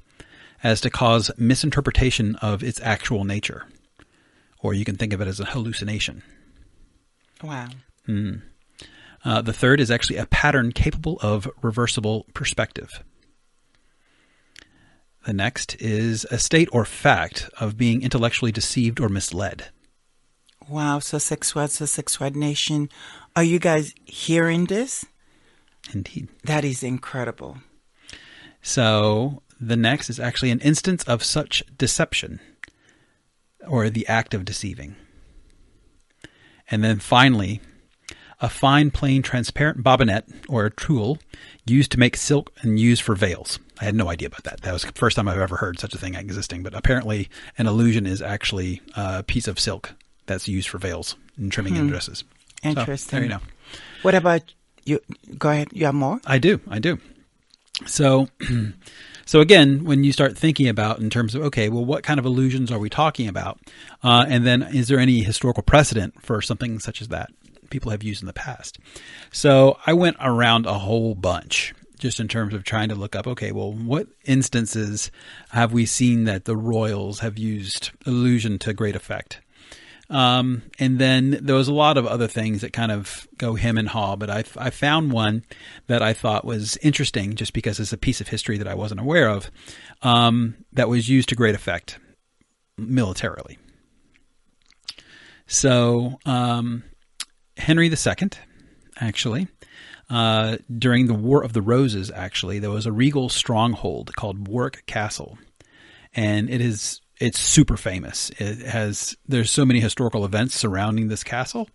as 0.63 0.81
to 0.81 0.89
cause 0.89 1.31
misinterpretation 1.37 2.35
of 2.37 2.63
its 2.63 2.81
actual 2.81 3.23
nature. 3.23 3.65
Or 4.59 4.73
you 4.73 4.83
can 4.83 4.97
think 4.97 5.13
of 5.13 5.21
it 5.21 5.27
as 5.27 5.39
a 5.39 5.45
hallucination. 5.45 6.23
Wow. 7.43 7.69
Hmm. 8.07 8.35
Uh, 9.23 9.41
the 9.41 9.53
third 9.53 9.79
is 9.79 9.91
actually 9.91 10.17
a 10.17 10.25
pattern 10.25 10.71
capable 10.71 11.19
of 11.21 11.49
reversible 11.61 12.25
perspective. 12.33 13.03
The 15.25 15.33
next 15.33 15.75
is 15.81 16.25
a 16.31 16.39
state 16.39 16.69
or 16.71 16.85
fact 16.85 17.49
of 17.59 17.77
being 17.77 18.01
intellectually 18.01 18.53
deceived 18.53 19.01
or 19.01 19.09
misled. 19.09 19.69
Wow, 20.69 20.99
so 20.99 21.17
sexual, 21.17 21.67
so 21.67 21.85
sexual 21.85 22.29
nation. 22.31 22.89
Are 23.35 23.43
you 23.43 23.59
guys 23.59 23.93
hearing 24.05 24.65
this? 24.65 25.05
Indeed. 25.93 26.29
That 26.45 26.63
is 26.63 26.81
incredible. 26.81 27.57
So 28.61 29.43
the 29.59 29.77
next 29.77 30.09
is 30.09 30.19
actually 30.19 30.51
an 30.51 30.59
instance 30.61 31.03
of 31.03 31.23
such 31.23 31.63
deception 31.77 32.39
or 33.67 33.89
the 33.89 34.07
act 34.07 34.33
of 34.33 34.45
deceiving. 34.45 34.95
And 36.69 36.83
then 36.83 36.99
finally, 36.99 37.61
a 38.39 38.49
fine, 38.49 38.91
plain, 38.91 39.21
transparent 39.21 39.83
bobbinet 39.83 40.23
or 40.47 40.65
a 40.65 40.71
tulle 40.71 41.17
used 41.65 41.91
to 41.91 41.99
make 41.99 42.15
silk 42.15 42.51
and 42.61 42.79
used 42.79 43.01
for 43.01 43.15
veils. 43.15 43.59
I 43.79 43.85
had 43.85 43.95
no 43.95 44.09
idea 44.09 44.27
about 44.27 44.43
that. 44.43 44.61
That 44.61 44.73
was 44.73 44.83
the 44.83 44.91
first 44.93 45.15
time 45.15 45.27
I've 45.27 45.39
ever 45.39 45.57
heard 45.57 45.79
such 45.79 45.93
a 45.93 45.97
thing 45.97 46.15
existing. 46.15 46.63
But 46.63 46.73
apparently, 46.75 47.29
an 47.57 47.67
illusion 47.67 48.05
is 48.05 48.21
actually 48.21 48.81
a 48.95 49.23
piece 49.23 49.47
of 49.47 49.59
silk 49.59 49.93
that's 50.27 50.47
used 50.47 50.69
for 50.69 50.77
veils 50.77 51.15
and 51.37 51.51
trimming 51.51 51.75
in 51.75 51.83
Hmm. 51.83 51.89
dresses. 51.89 52.23
So, 52.63 52.69
Interesting. 52.69 53.15
there 53.17 53.23
you 53.23 53.29
know. 53.29 53.39
What 54.01 54.15
about 54.15 54.41
you? 54.85 54.99
Go 55.37 55.49
ahead. 55.49 55.69
You 55.71 55.85
have 55.85 55.95
more? 55.95 56.19
I 56.25 56.37
do. 56.39 56.59
I 56.69 56.79
do. 56.79 56.99
So, 57.85 58.27
so 59.25 59.39
again, 59.41 59.83
when 59.83 60.03
you 60.03 60.11
start 60.11 60.37
thinking 60.37 60.67
about 60.67 60.99
in 60.99 61.09
terms 61.09 61.35
of 61.35 61.43
okay, 61.43 61.69
well, 61.69 61.85
what 61.85 62.03
kind 62.03 62.19
of 62.19 62.25
illusions 62.25 62.71
are 62.71 62.79
we 62.79 62.89
talking 62.89 63.27
about, 63.27 63.59
uh, 64.03 64.25
and 64.27 64.45
then 64.45 64.63
is 64.63 64.87
there 64.87 64.99
any 64.99 65.21
historical 65.21 65.63
precedent 65.63 66.21
for 66.23 66.41
something 66.41 66.79
such 66.79 67.01
as 67.01 67.09
that 67.09 67.29
people 67.69 67.91
have 67.91 68.03
used 68.03 68.21
in 68.21 68.27
the 68.27 68.33
past? 68.33 68.77
So 69.31 69.77
I 69.85 69.93
went 69.93 70.17
around 70.19 70.65
a 70.65 70.73
whole 70.73 71.15
bunch 71.15 71.73
just 71.99 72.19
in 72.19 72.27
terms 72.27 72.53
of 72.53 72.63
trying 72.63 72.89
to 72.89 72.95
look 72.95 73.15
up 73.15 73.25
okay 73.25 73.51
well 73.51 73.73
what 73.73 74.05
instances 74.23 75.09
have 75.49 75.73
we 75.73 75.83
seen 75.83 76.25
that 76.25 76.45
the 76.45 76.55
royals 76.55 77.21
have 77.21 77.39
used 77.39 77.89
illusion 78.05 78.59
to 78.59 78.71
great 78.71 78.95
effect 78.95 79.41
um, 80.09 80.63
and 80.79 80.99
then 80.99 81.39
there 81.41 81.55
was 81.55 81.67
a 81.67 81.73
lot 81.73 81.97
of 81.97 82.05
other 82.05 82.27
things 82.27 82.61
that 82.61 82.71
kind 82.71 82.91
of 82.91 83.27
go 83.37 83.55
him 83.55 83.77
and 83.77 83.89
haw, 83.89 84.15
but 84.15 84.29
I, 84.29 84.43
I 84.57 84.69
found 84.69 85.11
one 85.11 85.43
that 85.87 86.01
I 86.01 86.13
thought 86.13 86.45
was 86.45 86.77
interesting 86.77 87.35
just 87.35 87.53
because 87.53 87.79
it's 87.79 87.91
a 87.91 87.97
piece 87.97 88.21
of 88.21 88.29
history 88.29 88.57
that 88.57 88.67
I 88.67 88.75
wasn't 88.75 89.01
aware 89.01 89.29
of 89.29 89.51
um, 90.03 90.55
that 90.73 90.87
was 90.87 91.09
used 91.09 91.29
to 91.29 91.35
great 91.35 91.55
effect 91.55 91.99
militarily. 92.77 93.57
So, 95.45 96.19
um, 96.25 96.83
Henry 97.57 97.87
II, 97.87 98.29
actually, 98.99 99.47
uh, 100.09 100.57
during 100.77 101.07
the 101.07 101.13
War 101.13 101.43
of 101.43 101.53
the 101.53 101.61
Roses, 101.61 102.11
actually, 102.11 102.59
there 102.59 102.69
was 102.69 102.85
a 102.85 102.91
regal 102.91 103.29
stronghold 103.29 104.15
called 104.15 104.47
Warwick 104.47 104.85
Castle. 104.85 105.37
And 106.13 106.49
it 106.49 106.61
is 106.61 107.01
it's 107.19 107.39
super 107.39 107.77
famous. 107.77 108.29
It 108.37 108.59
has 108.59 109.17
there's 109.27 109.51
so 109.51 109.65
many 109.65 109.79
historical 109.79 110.23
events 110.23 110.55
surrounding 110.55 111.07
this 111.07 111.23
castle. 111.23 111.69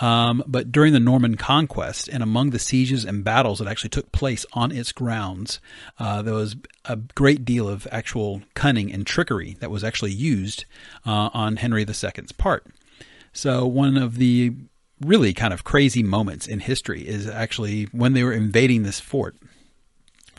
Um, 0.00 0.42
but 0.46 0.72
during 0.72 0.94
the 0.94 1.00
Norman 1.00 1.36
conquest 1.36 2.08
and 2.08 2.22
among 2.22 2.50
the 2.50 2.58
sieges 2.58 3.04
and 3.04 3.22
battles 3.22 3.58
that 3.58 3.68
actually 3.68 3.90
took 3.90 4.10
place 4.12 4.46
on 4.54 4.72
its 4.72 4.92
grounds, 4.92 5.60
uh, 5.98 6.22
there 6.22 6.32
was 6.32 6.56
a 6.86 6.96
great 6.96 7.44
deal 7.44 7.68
of 7.68 7.86
actual 7.92 8.40
cunning 8.54 8.90
and 8.90 9.06
trickery 9.06 9.58
that 9.60 9.70
was 9.70 9.84
actually 9.84 10.12
used 10.12 10.64
uh, 11.04 11.28
on 11.34 11.56
Henry 11.56 11.82
II's 11.82 12.32
part. 12.32 12.66
So 13.34 13.66
one 13.66 13.98
of 13.98 14.16
the 14.16 14.54
really 15.00 15.32
kind 15.32 15.52
of 15.52 15.64
crazy 15.64 16.02
moments 16.02 16.46
in 16.46 16.60
history 16.60 17.06
is 17.06 17.26
actually 17.26 17.84
when 17.84 18.12
they 18.12 18.22
were 18.22 18.32
invading 18.32 18.82
this 18.82 19.00
fort. 19.00 19.36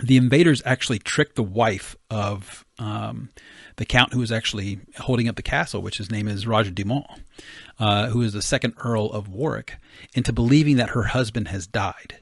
The 0.01 0.17
invaders 0.17 0.61
actually 0.65 0.99
tricked 0.99 1.35
the 1.35 1.43
wife 1.43 1.95
of 2.09 2.65
um, 2.79 3.29
the 3.75 3.85
count 3.85 4.13
who 4.13 4.19
was 4.19 4.31
actually 4.31 4.79
holding 4.97 5.27
up 5.27 5.35
the 5.35 5.43
castle, 5.43 5.81
which 5.81 5.97
his 5.97 6.11
name 6.11 6.27
is 6.27 6.47
Roger 6.47 6.71
de 6.71 6.83
Mont, 6.83 7.05
uh, 7.79 8.07
who 8.07 8.21
is 8.21 8.33
the 8.33 8.41
second 8.41 8.73
Earl 8.77 9.07
of 9.07 9.27
Warwick, 9.27 9.75
into 10.15 10.33
believing 10.33 10.77
that 10.77 10.89
her 10.89 11.03
husband 11.03 11.49
has 11.49 11.67
died. 11.67 12.17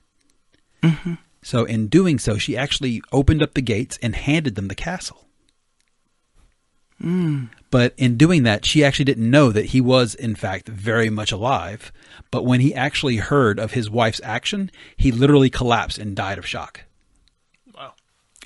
Mm-hmm. 0.83 1.15
So, 1.41 1.63
in 1.63 1.87
doing 1.87 2.19
so, 2.19 2.37
she 2.37 2.57
actually 2.57 3.01
opened 3.13 3.41
up 3.41 3.53
the 3.53 3.61
gates 3.61 3.97
and 4.01 4.15
handed 4.15 4.55
them 4.55 4.67
the 4.67 4.75
castle. 4.75 5.28
Mm. 7.01 7.49
But 7.71 7.93
in 7.97 8.17
doing 8.17 8.43
that, 8.43 8.65
she 8.65 8.83
actually 8.83 9.05
didn't 9.05 9.29
know 9.29 9.51
that 9.51 9.67
he 9.67 9.79
was, 9.79 10.15
in 10.15 10.35
fact, 10.35 10.67
very 10.67 11.09
much 11.09 11.31
alive. 11.31 11.91
But 12.31 12.45
when 12.45 12.59
he 12.59 12.73
actually 12.73 13.17
heard 13.17 13.59
of 13.59 13.73
his 13.73 13.89
wife's 13.89 14.21
action, 14.23 14.71
he 14.97 15.11
literally 15.11 15.49
collapsed 15.49 15.97
and 15.97 16.15
died 16.15 16.37
of 16.37 16.47
shock. 16.47 16.81
Wow. 17.75 17.93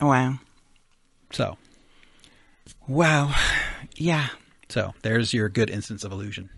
Wow. 0.01 0.39
So, 1.31 1.57
Wow. 2.87 3.33
Yeah. 3.95 4.29
So 4.69 4.93
there's 5.01 5.33
your 5.33 5.49
good 5.49 5.69
instance 5.69 6.03
of 6.03 6.11
illusion. 6.11 6.49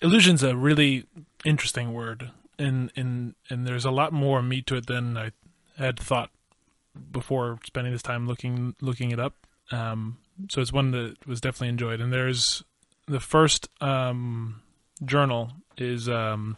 Illusion's 0.00 0.42
a 0.42 0.56
really 0.56 1.06
interesting 1.44 1.92
word, 1.92 2.30
and 2.58 2.90
and 2.96 3.34
and 3.50 3.66
there's 3.66 3.84
a 3.84 3.90
lot 3.90 4.12
more 4.12 4.40
meat 4.42 4.66
to 4.66 4.76
it 4.76 4.86
than 4.86 5.16
I 5.16 5.32
had 5.76 5.98
thought 5.98 6.30
before 7.10 7.58
spending 7.66 7.92
this 7.92 8.02
time 8.02 8.26
looking 8.26 8.74
looking 8.80 9.10
it 9.10 9.20
up. 9.20 9.39
Um, 9.70 10.18
so 10.48 10.60
it's 10.60 10.72
one 10.72 10.90
that 10.92 11.26
was 11.26 11.40
definitely 11.40 11.68
enjoyed. 11.68 12.00
And 12.00 12.12
there's 12.12 12.62
the 13.06 13.20
first 13.20 13.68
um, 13.80 14.62
journal 15.04 15.52
is 15.76 16.08
um, 16.08 16.56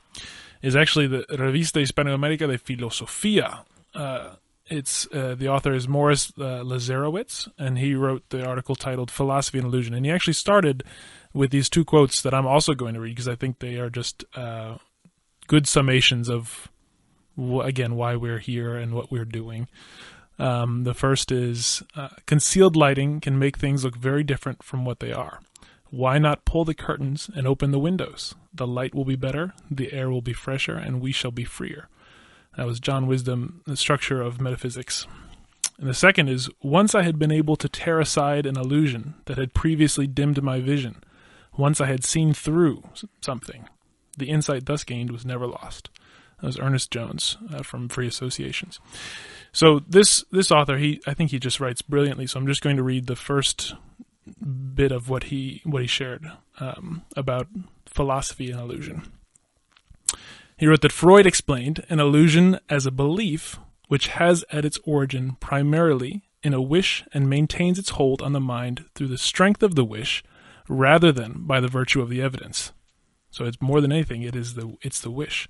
is 0.62 0.76
actually 0.76 1.06
the 1.06 1.24
Revista 1.30 1.80
Hispanoamérica 1.80 2.48
de 2.48 2.58
Filosofía. 2.58 3.64
Uh, 3.94 4.34
it's 4.66 5.06
uh, 5.12 5.34
the 5.34 5.48
author 5.48 5.74
is 5.74 5.88
Morris 5.88 6.32
uh, 6.38 6.62
Lazerowitz, 6.62 7.48
and 7.58 7.78
he 7.78 7.94
wrote 7.94 8.22
the 8.30 8.44
article 8.46 8.74
titled 8.74 9.10
"Philosophy 9.10 9.58
and 9.58 9.66
Illusion." 9.66 9.94
And 9.94 10.06
he 10.06 10.12
actually 10.12 10.34
started 10.34 10.84
with 11.34 11.50
these 11.50 11.68
two 11.68 11.84
quotes 11.84 12.22
that 12.22 12.34
I'm 12.34 12.46
also 12.46 12.74
going 12.74 12.94
to 12.94 13.00
read 13.00 13.10
because 13.10 13.28
I 13.28 13.34
think 13.34 13.58
they 13.58 13.76
are 13.76 13.90
just 13.90 14.24
uh, 14.34 14.76
good 15.46 15.64
summations 15.64 16.28
of, 16.28 16.70
again, 17.64 17.96
why 17.96 18.16
we're 18.16 18.38
here 18.38 18.76
and 18.76 18.94
what 18.94 19.10
we're 19.10 19.24
doing. 19.24 19.68
Um, 20.38 20.84
the 20.84 20.94
first 20.94 21.30
is 21.30 21.82
uh, 21.94 22.08
concealed 22.26 22.76
lighting 22.76 23.20
can 23.20 23.38
make 23.38 23.58
things 23.58 23.84
look 23.84 23.96
very 23.96 24.24
different 24.24 24.62
from 24.62 24.84
what 24.84 25.00
they 25.00 25.12
are. 25.12 25.40
Why 25.90 26.18
not 26.18 26.46
pull 26.46 26.64
the 26.64 26.74
curtains 26.74 27.28
and 27.36 27.46
open 27.46 27.70
the 27.70 27.78
windows? 27.78 28.34
The 28.52 28.66
light 28.66 28.94
will 28.94 29.04
be 29.04 29.16
better, 29.16 29.52
the 29.70 29.92
air 29.92 30.10
will 30.10 30.22
be 30.22 30.32
fresher, 30.32 30.74
and 30.74 31.00
we 31.02 31.12
shall 31.12 31.30
be 31.30 31.44
freer. 31.44 31.88
That 32.56 32.66
was 32.66 32.80
John 32.80 33.06
Wisdom, 33.06 33.62
The 33.66 33.76
Structure 33.76 34.22
of 34.22 34.40
Metaphysics. 34.40 35.06
And 35.78 35.88
the 35.88 35.94
second 35.94 36.28
is 36.28 36.50
once 36.62 36.94
I 36.94 37.02
had 37.02 37.18
been 37.18 37.32
able 37.32 37.56
to 37.56 37.68
tear 37.68 38.00
aside 38.00 38.46
an 38.46 38.56
illusion 38.56 39.14
that 39.26 39.38
had 39.38 39.54
previously 39.54 40.06
dimmed 40.06 40.42
my 40.42 40.60
vision, 40.60 41.02
once 41.56 41.80
I 41.80 41.86
had 41.86 42.04
seen 42.04 42.32
through 42.32 42.82
something, 43.20 43.68
the 44.16 44.30
insight 44.30 44.66
thus 44.66 44.84
gained 44.84 45.10
was 45.10 45.26
never 45.26 45.46
lost. 45.46 45.90
That 46.42 46.48
was 46.48 46.58
Ernest 46.58 46.90
Jones 46.90 47.38
uh, 47.54 47.62
from 47.62 47.88
Free 47.88 48.08
Associations. 48.08 48.80
So 49.52 49.80
this 49.88 50.24
this 50.32 50.50
author, 50.50 50.76
he 50.76 51.00
I 51.06 51.14
think 51.14 51.30
he 51.30 51.38
just 51.38 51.60
writes 51.60 51.82
brilliantly. 51.82 52.26
So 52.26 52.40
I'm 52.40 52.48
just 52.48 52.62
going 52.62 52.76
to 52.76 52.82
read 52.82 53.06
the 53.06 53.16
first 53.16 53.74
bit 54.74 54.90
of 54.90 55.08
what 55.08 55.24
he 55.24 55.62
what 55.64 55.82
he 55.82 55.88
shared 55.88 56.30
um, 56.58 57.02
about 57.16 57.46
philosophy 57.86 58.50
and 58.50 58.60
illusion. 58.60 59.12
He 60.56 60.66
wrote 60.66 60.80
that 60.82 60.92
Freud 60.92 61.26
explained 61.26 61.84
an 61.88 62.00
illusion 62.00 62.58
as 62.68 62.86
a 62.86 62.90
belief 62.90 63.58
which 63.86 64.08
has 64.08 64.44
at 64.50 64.64
its 64.64 64.80
origin 64.84 65.36
primarily 65.38 66.22
in 66.42 66.54
a 66.54 66.62
wish 66.62 67.04
and 67.14 67.30
maintains 67.30 67.78
its 67.78 67.90
hold 67.90 68.20
on 68.20 68.32
the 68.32 68.40
mind 68.40 68.84
through 68.94 69.08
the 69.08 69.18
strength 69.18 69.62
of 69.62 69.76
the 69.76 69.84
wish 69.84 70.24
rather 70.68 71.12
than 71.12 71.44
by 71.46 71.60
the 71.60 71.68
virtue 71.68 72.00
of 72.02 72.08
the 72.08 72.20
evidence. 72.20 72.72
So 73.30 73.44
it's 73.44 73.60
more 73.60 73.80
than 73.80 73.92
anything, 73.92 74.22
it 74.22 74.34
is 74.34 74.54
the 74.54 74.76
it's 74.82 75.00
the 75.00 75.10
wish. 75.10 75.48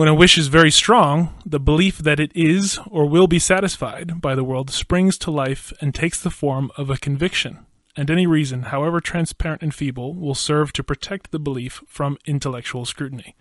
When 0.00 0.08
a 0.08 0.14
wish 0.14 0.38
is 0.38 0.46
very 0.46 0.70
strong, 0.70 1.34
the 1.44 1.60
belief 1.60 1.98
that 1.98 2.18
it 2.18 2.32
is 2.34 2.78
or 2.90 3.06
will 3.06 3.26
be 3.26 3.38
satisfied 3.38 4.18
by 4.22 4.34
the 4.34 4.42
world 4.42 4.70
springs 4.70 5.18
to 5.18 5.30
life 5.30 5.74
and 5.78 5.94
takes 5.94 6.18
the 6.18 6.30
form 6.30 6.70
of 6.78 6.88
a 6.88 6.96
conviction, 6.96 7.66
and 7.94 8.10
any 8.10 8.26
reason, 8.26 8.62
however 8.62 9.02
transparent 9.02 9.60
and 9.60 9.74
feeble, 9.74 10.14
will 10.14 10.34
serve 10.34 10.72
to 10.72 10.82
protect 10.82 11.32
the 11.32 11.38
belief 11.38 11.82
from 11.86 12.16
intellectual 12.24 12.86
scrutiny. 12.86 13.36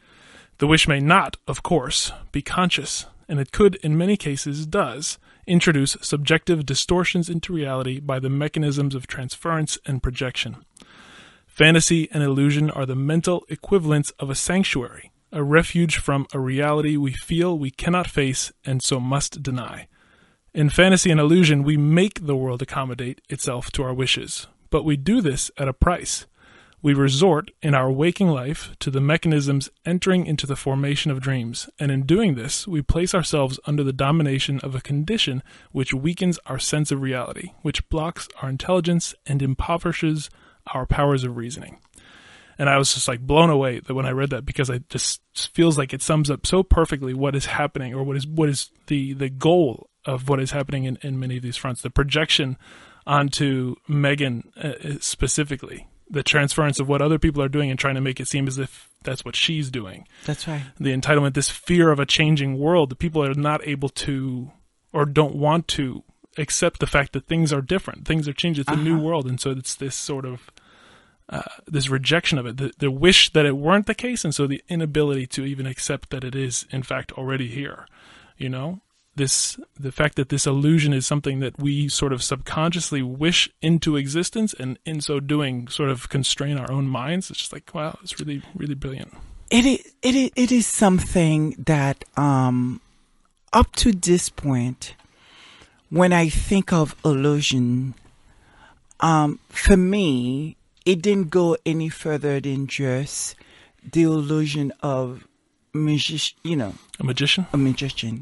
The 0.57 0.67
wish 0.67 0.85
may 0.85 0.99
not, 0.99 1.37
of 1.47 1.63
course, 1.63 2.11
be 2.33 2.41
conscious, 2.41 3.05
and 3.29 3.39
it 3.39 3.53
could, 3.53 3.75
in 3.75 3.97
many 3.97 4.17
cases, 4.17 4.65
does, 4.65 5.17
introduce 5.47 5.95
subjective 6.01 6.65
distortions 6.65 7.29
into 7.29 7.53
reality 7.53 8.01
by 8.01 8.19
the 8.19 8.29
mechanisms 8.29 8.95
of 8.95 9.07
transference 9.07 9.77
and 9.85 10.03
projection. 10.03 10.57
Fantasy 11.47 12.09
and 12.11 12.21
illusion 12.21 12.69
are 12.69 12.85
the 12.85 12.95
mental 12.95 13.45
equivalents 13.47 14.11
of 14.19 14.29
a 14.29 14.35
sanctuary, 14.35 15.13
a 15.31 15.43
refuge 15.43 15.97
from 15.97 16.25
a 16.33 16.39
reality 16.39 16.97
we 16.97 17.13
feel 17.13 17.57
we 17.57 17.71
cannot 17.71 18.09
face 18.09 18.51
and 18.65 18.81
so 18.81 18.99
must 18.99 19.43
deny. 19.43 19.87
In 20.53 20.69
fantasy 20.69 21.11
and 21.11 21.19
illusion, 21.19 21.63
we 21.63 21.77
make 21.77 22.25
the 22.25 22.35
world 22.35 22.61
accommodate 22.61 23.21
itself 23.29 23.71
to 23.73 23.83
our 23.83 23.93
wishes, 23.93 24.47
but 24.69 24.83
we 24.83 24.97
do 24.97 25.21
this 25.21 25.51
at 25.57 25.67
a 25.67 25.73
price. 25.73 26.25
We 26.81 26.93
resort 26.93 27.51
in 27.61 27.75
our 27.75 27.91
waking 27.91 28.29
life 28.29 28.75
to 28.79 28.89
the 28.89 29.01
mechanisms 29.01 29.69
entering 29.85 30.25
into 30.25 30.47
the 30.47 30.55
formation 30.55 31.11
of 31.11 31.19
dreams, 31.19 31.69
and 31.77 31.91
in 31.91 32.03
doing 32.03 32.35
this, 32.35 32.67
we 32.67 32.81
place 32.81 33.13
ourselves 33.13 33.59
under 33.65 33.83
the 33.83 33.93
domination 33.93 34.59
of 34.61 34.73
a 34.73 34.81
condition 34.81 35.43
which 35.71 35.93
weakens 35.93 36.39
our 36.45 36.57
sense 36.57 36.91
of 36.91 37.01
reality, 37.01 37.51
which 37.61 37.87
blocks 37.89 38.29
our 38.41 38.49
intelligence 38.49 39.13
and 39.25 39.41
impoverishes 39.41 40.29
our 40.73 40.85
powers 40.85 41.23
of 41.23 41.35
reasoning 41.35 41.79
and 42.59 42.69
I 42.69 42.77
was 42.77 42.93
just 42.93 43.07
like 43.07 43.21
blown 43.21 43.49
away 43.49 43.79
that 43.79 43.93
when 43.93 44.05
I 44.05 44.11
read 44.11 44.31
that 44.31 44.45
because 44.45 44.69
it 44.69 44.89
just 44.89 45.21
feels 45.53 45.77
like 45.77 45.93
it 45.93 46.01
sums 46.01 46.29
up 46.29 46.45
so 46.45 46.61
perfectly 46.61 47.13
what 47.13 47.35
is 47.35 47.45
happening 47.45 47.95
or 47.95 48.03
what 48.03 48.17
is 48.17 48.27
what 48.27 48.49
is 48.49 48.69
the 48.87 49.13
the 49.13 49.29
goal 49.29 49.89
of 50.05 50.27
what 50.29 50.41
is 50.41 50.51
happening 50.51 50.83
in, 50.83 50.97
in 51.01 51.19
many 51.19 51.37
of 51.37 51.43
these 51.43 51.57
fronts. 51.57 51.81
The 51.81 51.89
projection 51.89 52.57
onto 53.07 53.75
Meghan 53.87 54.55
uh, 54.57 54.99
specifically, 54.99 55.87
the 56.09 56.21
transference 56.21 56.79
of 56.79 56.89
what 56.89 57.01
other 57.01 57.17
people 57.17 57.41
are 57.41 57.49
doing 57.49 57.69
and 57.69 57.79
trying 57.79 57.95
to 57.95 58.01
make 58.01 58.19
it 58.19 58.27
seem 58.27 58.47
as 58.47 58.59
if 58.59 58.89
that's 59.03 59.23
what 59.23 59.35
she's 59.35 59.71
doing. 59.71 60.05
That's 60.25 60.47
right. 60.47 60.63
The 60.79 60.95
entitlement, 60.95 61.35
this 61.35 61.49
fear 61.49 61.91
of 61.91 61.99
a 61.99 62.05
changing 62.05 62.59
world, 62.59 62.89
the 62.89 62.95
people 62.95 63.23
are 63.23 63.33
not 63.33 63.65
able 63.65 63.89
to 63.89 64.51
or 64.91 65.05
don't 65.05 65.35
want 65.35 65.67
to 65.69 66.03
accept 66.37 66.79
the 66.79 66.87
fact 66.87 67.13
that 67.13 67.27
things 67.27 67.53
are 67.53 67.61
different. 67.61 68.05
Things 68.05 68.27
are 68.27 68.33
changing. 68.33 68.61
It's 68.61 68.69
a 68.69 68.73
uh-huh. 68.73 68.83
new 68.83 68.99
world, 68.99 69.27
and 69.27 69.39
so 69.39 69.51
it's 69.51 69.75
this 69.75 69.95
sort 69.95 70.25
of 70.25 70.51
uh, 71.29 71.43
this 71.67 71.89
rejection 71.89 72.37
of 72.37 72.45
it, 72.45 72.57
the, 72.57 72.71
the 72.79 72.91
wish 72.91 73.31
that 73.33 73.45
it 73.45 73.55
weren't 73.55 73.85
the 73.85 73.95
case, 73.95 74.25
and 74.25 74.33
so 74.33 74.47
the 74.47 74.63
inability 74.67 75.27
to 75.27 75.45
even 75.45 75.67
accept 75.67 76.09
that 76.09 76.23
it 76.23 76.35
is 76.35 76.65
in 76.71 76.83
fact 76.83 77.11
already 77.13 77.47
here. 77.47 77.85
You 78.37 78.49
know, 78.49 78.81
this 79.19 79.59
the 79.77 79.91
fact 79.91 80.15
that 80.15 80.29
this 80.29 80.47
illusion 80.47 80.93
is 80.93 81.05
something 81.05 81.39
that 81.39 81.59
we 81.59 81.89
sort 81.89 82.13
of 82.13 82.23
subconsciously 82.23 83.01
wish 83.01 83.49
into 83.61 83.97
existence 83.97 84.53
and 84.53 84.79
in 84.85 85.01
so 85.01 85.19
doing 85.19 85.67
sort 85.67 85.89
of 85.89 86.09
constrain 86.09 86.57
our 86.57 86.71
own 86.71 86.87
minds 86.87 87.29
it's 87.29 87.39
just 87.39 87.53
like 87.53 87.73
wow 87.75 87.97
it's 88.01 88.17
really 88.19 88.41
really 88.55 88.75
brilliant 88.75 89.13
it 89.51 89.65
is 89.65 89.93
it 90.01 90.15
is, 90.15 90.31
it 90.35 90.51
is 90.51 90.65
something 90.65 91.53
that 91.57 92.05
um 92.15 92.79
up 93.51 93.75
to 93.75 93.91
this 93.91 94.29
point 94.29 94.95
when 95.89 96.13
i 96.13 96.29
think 96.29 96.71
of 96.71 96.95
illusion 97.03 97.93
um 99.01 99.37
for 99.49 99.75
me 99.75 100.55
it 100.91 100.99
didn't 101.05 101.29
go 101.29 101.47
any 101.65 101.89
further 102.03 102.35
than 102.47 102.67
just 102.67 103.35
the 103.93 104.03
illusion 104.03 104.67
of 104.81 105.27
magic 105.73 106.33
you 106.49 106.55
know 106.61 106.73
a 106.99 107.03
magician 107.03 107.45
a 107.53 107.57
magician 107.57 108.15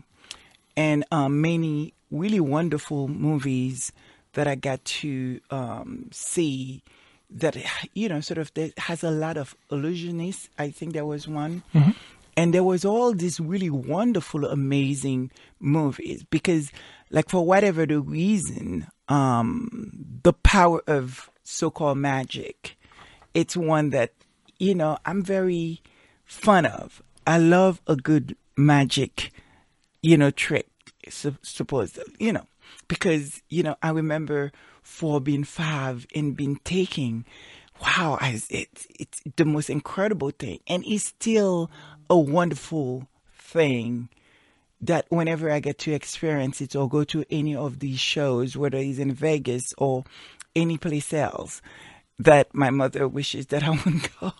and 0.76 1.00
um, 1.18 1.32
many 1.42 1.94
really 2.12 2.40
wonderful 2.40 3.08
movies 3.08 3.92
that 4.34 4.48
I 4.48 4.56
got 4.56 4.80
to 5.02 5.40
um, 5.50 5.90
see 6.12 6.84
that 7.42 7.54
you 7.94 8.08
know 8.12 8.22
sort 8.22 8.38
of 8.38 8.54
that 8.54 8.78
has 8.88 9.04
a 9.04 9.12
lot 9.12 9.36
of 9.38 9.56
illusionists. 9.72 10.50
I 10.60 10.70
think 10.70 10.94
there 10.94 11.06
was 11.14 11.28
one, 11.28 11.64
Mhm. 11.74 11.96
and 12.38 12.54
there 12.54 12.64
was 12.64 12.86
all 12.86 13.14
these 13.14 13.40
really 13.40 13.70
wonderful, 13.96 14.46
amazing 14.46 15.32
movies 15.60 16.24
because, 16.30 16.72
like 17.10 17.28
for 17.30 17.44
whatever 17.46 17.86
the 17.86 18.00
reason, 18.00 18.88
um, 19.10 19.68
the 20.24 20.34
power 20.34 20.82
of 20.88 21.30
so-called 21.50 21.98
magic, 21.98 22.78
it's 23.34 23.56
one 23.58 23.92
that 23.92 24.14
you 24.58 24.76
know 24.76 24.98
I'm 25.06 25.24
very 25.24 25.82
fun 26.26 26.66
of. 26.66 27.02
I 27.26 27.38
love 27.38 27.82
a 27.88 27.96
good 27.96 28.36
magic 28.56 29.32
you 30.02 30.18
know, 30.18 30.32
trick, 30.32 30.70
su- 31.10 31.38
suppose, 31.42 32.00
you 32.20 32.32
know, 32.32 32.46
because, 32.88 33.42
you 33.50 33.64
know, 33.64 33.76
I 33.82 33.90
remember 33.90 34.52
for 34.82 35.20
being 35.20 35.44
five 35.44 36.08
and 36.16 36.36
being 36.36 36.60
taking, 36.64 37.26
wow, 37.82 38.18
I, 38.22 38.42
it's, 38.50 38.88
it's 39.00 39.22
the 39.36 39.46
most 39.46 39.70
incredible 39.70 40.32
thing. 40.32 40.60
And 40.68 40.84
it's 40.86 41.06
still 41.06 41.70
a 42.10 42.18
wonderful 42.18 43.08
thing 43.34 44.10
that 44.80 45.08
whenever 45.10 45.52
I 45.52 45.60
get 45.60 45.80
to 45.80 45.92
experience 45.92 46.62
it 46.62 46.76
or 46.76 46.88
go 46.88 47.04
to 47.06 47.26
any 47.30 47.56
of 47.56 47.80
these 47.80 48.00
shows, 48.00 48.56
whether 48.56 48.78
it's 48.78 49.00
in 49.00 49.12
Vegas 49.12 49.74
or 49.78 50.04
any 50.58 50.78
place 50.78 51.14
else, 51.14 51.62
that 52.20 52.54
my 52.54 52.70
mother 52.70 53.08
wishes 53.08 53.48
that 53.48 53.64
I 53.64 53.70
would 53.86 54.10
go. 54.20 54.34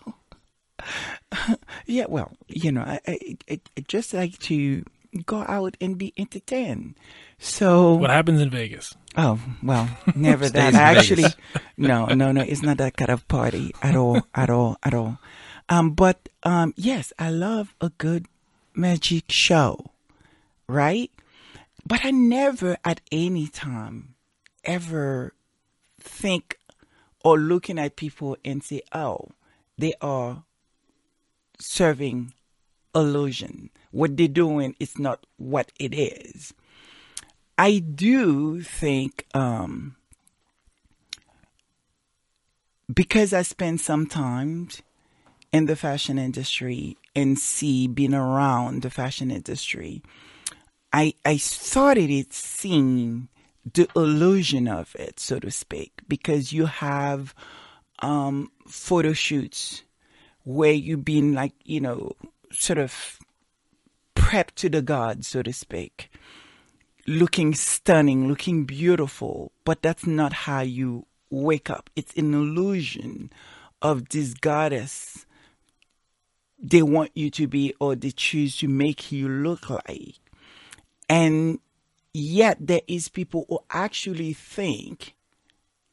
yeah, 1.86 2.06
well, 2.08 2.32
you 2.48 2.72
know, 2.72 2.82
I, 2.82 3.00
I, 3.06 3.36
I 3.50 3.60
just 3.86 4.12
like 4.12 4.38
to 4.50 4.84
go 5.24 5.44
out 5.48 5.76
and 5.80 5.96
be 5.96 6.12
entertained. 6.16 6.94
So 7.38 7.94
what 7.94 8.10
happens 8.10 8.40
in 8.40 8.50
vegas 8.50 8.94
Oh 9.16 9.40
well, 9.64 9.90
never 10.14 10.48
that. 10.48 10.74
I 10.76 10.94
actually, 10.94 11.24
no, 11.76 12.06
no, 12.06 12.30
no. 12.30 12.40
It's 12.40 12.62
not 12.62 12.78
that 12.78 12.96
kind 12.96 13.10
of 13.10 13.26
party 13.26 13.74
at 13.82 13.96
all, 13.96 14.22
at 14.32 14.48
all, 14.48 14.76
at 14.84 14.94
all. 14.94 15.18
Um, 15.68 15.90
but 15.90 16.28
um, 16.44 16.72
yes, 16.76 17.12
I 17.18 17.30
love 17.30 17.74
a 17.80 17.90
good 17.98 18.26
magic 18.74 19.24
show, 19.32 19.90
right? 20.68 21.10
But 21.84 22.04
I 22.04 22.12
never, 22.12 22.76
at 22.84 23.00
any 23.10 23.48
time, 23.48 24.14
ever 24.62 25.32
think 26.00 26.58
or 27.24 27.38
looking 27.38 27.78
at 27.78 27.96
people 27.96 28.36
and 28.44 28.62
say, 28.62 28.82
"Oh, 28.92 29.28
they 29.76 29.94
are 30.00 30.44
serving 31.58 32.34
illusion. 32.94 33.70
What 33.90 34.16
they're 34.16 34.28
doing 34.28 34.76
is 34.78 34.98
not 34.98 35.26
what 35.36 35.72
it 35.78 35.94
is." 35.94 36.54
I 37.56 37.78
do 37.80 38.62
think 38.62 39.26
um, 39.34 39.96
because 42.92 43.32
I 43.32 43.42
spend 43.42 43.80
some 43.80 44.06
time 44.06 44.68
in 45.52 45.66
the 45.66 45.76
fashion 45.76 46.18
industry 46.18 46.96
and 47.16 47.38
see 47.38 47.88
being 47.88 48.14
around 48.14 48.82
the 48.82 48.90
fashion 48.90 49.30
industry, 49.30 50.02
I 50.92 51.14
I 51.24 51.36
started 51.36 52.10
it 52.10 52.32
seeing 52.32 53.28
the 53.74 53.88
illusion 53.96 54.68
of 54.68 54.94
it, 54.96 55.20
so 55.20 55.38
to 55.40 55.50
speak, 55.50 55.92
because 56.06 56.52
you 56.52 56.66
have 56.66 57.34
um, 58.00 58.50
photo 58.66 59.12
shoots 59.12 59.82
where 60.44 60.72
you've 60.72 61.04
been 61.04 61.34
like 61.34 61.52
you 61.64 61.80
know 61.80 62.12
sort 62.50 62.78
of 62.78 63.18
prepped 64.14 64.54
to 64.56 64.68
the 64.68 64.82
gods, 64.82 65.28
so 65.28 65.42
to 65.42 65.52
speak 65.52 66.10
looking 67.08 67.54
stunning, 67.54 68.28
looking 68.28 68.64
beautiful, 68.64 69.50
but 69.64 69.80
that's 69.80 70.06
not 70.06 70.32
how 70.32 70.60
you 70.60 71.06
wake 71.30 71.70
up. 71.70 71.88
It's 71.96 72.14
an 72.14 72.34
illusion 72.34 73.32
of 73.80 74.10
this 74.10 74.34
goddess 74.34 75.24
they 76.60 76.82
want 76.82 77.10
you 77.14 77.30
to 77.30 77.46
be 77.46 77.72
or 77.80 77.94
they 77.94 78.10
choose 78.10 78.56
to 78.58 78.68
make 78.68 79.10
you 79.10 79.28
look 79.28 79.70
like. 79.70 80.16
And 81.08 81.60
yet 82.14 82.56
there 82.60 82.82
is 82.86 83.08
people 83.08 83.46
who 83.48 83.60
actually 83.70 84.32
think 84.32 85.14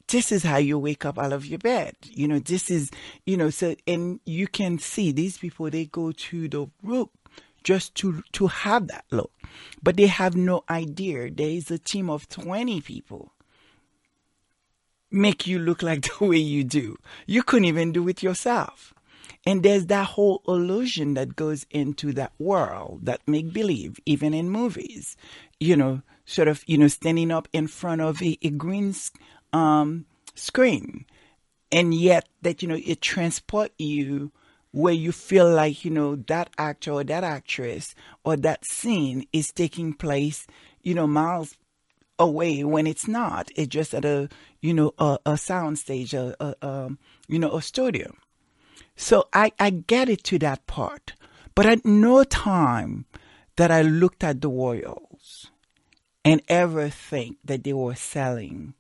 this 0.08 0.32
is 0.32 0.44
how 0.44 0.58
you 0.58 0.78
wake 0.78 1.06
up 1.06 1.18
out 1.18 1.34
of 1.34 1.46
your 1.46 1.60
bed. 1.60 1.96
You 2.04 2.28
know, 2.28 2.40
this 2.40 2.70
is, 2.70 2.92
you 3.26 3.38
know, 3.38 3.50
so, 3.50 3.76
and 3.88 4.20
you 4.26 4.48
can 4.48 4.78
see 4.78 5.12
these 5.12 5.38
people, 5.38 5.70
they 5.70 5.86
go 5.86 6.12
to 6.12 6.48
the 6.48 6.68
room 6.84 7.10
just 7.64 7.96
to, 7.96 8.24
to 8.34 8.48
have 8.48 8.88
that 8.88 9.06
look. 9.12 9.32
But 9.82 9.98
they 9.98 10.08
have 10.08 10.36
no 10.36 10.64
idea 10.70 11.32
there 11.32 11.50
is 11.50 11.72
a 11.72 11.80
team 11.80 12.10
of 12.10 12.30
20 12.30 12.82
people 12.82 13.32
make 15.12 15.48
you 15.48 15.58
look 15.58 15.82
like 15.82 16.02
the 16.20 16.26
way 16.26 16.38
you 16.38 16.64
do. 16.64 16.98
You 17.26 17.42
couldn't 17.42 17.66
even 17.66 17.92
do 17.92 18.08
it 18.08 18.22
yourself. 18.22 18.94
And 19.48 19.62
there's 19.62 19.86
that 19.88 20.08
whole 20.08 20.42
illusion 20.48 21.14
that 21.16 21.36
goes 21.36 21.68
into 21.70 22.12
that 22.14 22.34
world, 22.40 23.06
that 23.06 23.22
make 23.28 23.54
believe, 23.54 24.00
even 24.06 24.34
in 24.34 24.50
movies. 24.50 25.16
You 25.60 25.76
know, 25.76 26.02
sort 26.26 26.48
of, 26.48 26.64
you 26.68 26.78
know, 26.78 26.88
standing 26.88 27.32
up 27.32 27.48
in 27.54 27.68
front 27.68 28.02
of 28.02 28.22
a, 28.22 28.38
a 28.42 28.50
green 28.50 28.94
um, 29.54 30.06
screen. 30.34 31.06
And 31.72 31.94
yet 31.94 32.28
that, 32.42 32.62
you 32.62 32.68
know, 32.68 32.80
it 32.84 33.02
transport 33.02 33.72
you 33.78 34.32
where 34.72 34.94
you 34.94 35.12
feel 35.12 35.50
like, 35.50 35.86
you 35.86 35.92
know, 35.92 36.16
that 36.28 36.50
actor 36.58 36.92
or 36.92 37.04
that 37.06 37.24
actress 37.24 37.96
or 38.24 38.36
that 38.38 38.66
scene 38.66 39.26
is 39.32 39.52
taking 39.52 39.94
place, 39.94 40.48
you 40.82 40.94
know, 40.94 41.08
miles 41.08 41.56
away 42.20 42.64
when 42.64 42.88
it's 42.88 43.08
not. 43.08 43.50
It's 43.56 43.70
just 43.70 43.94
at 43.94 44.04
a, 44.04 44.30
you 44.62 44.74
know, 44.74 44.94
a, 44.98 45.18
a 45.26 45.38
sound 45.38 45.80
stage, 45.80 46.14
a, 46.14 46.36
a, 46.44 46.68
um, 46.68 47.00
you 47.28 47.40
know, 47.40 47.56
a 47.56 47.62
studio. 47.62 48.14
So 48.96 49.28
I, 49.34 49.52
I 49.60 49.70
get 49.70 50.10
it 50.10 50.24
to 50.26 50.40
that 50.40 50.68
part. 50.68 51.14
But 51.56 51.66
at 51.66 51.86
no 51.86 52.24
time 52.24 53.06
that 53.56 53.72
I 53.72 53.82
looked 53.82 54.24
at 54.24 54.42
the 54.42 54.50
Royals 54.50 55.05
and 56.26 56.42
ever 56.50 56.90
think 56.90 57.38
that 57.46 57.64
they 57.64 57.72
were 57.72 57.96
selling 57.96 58.74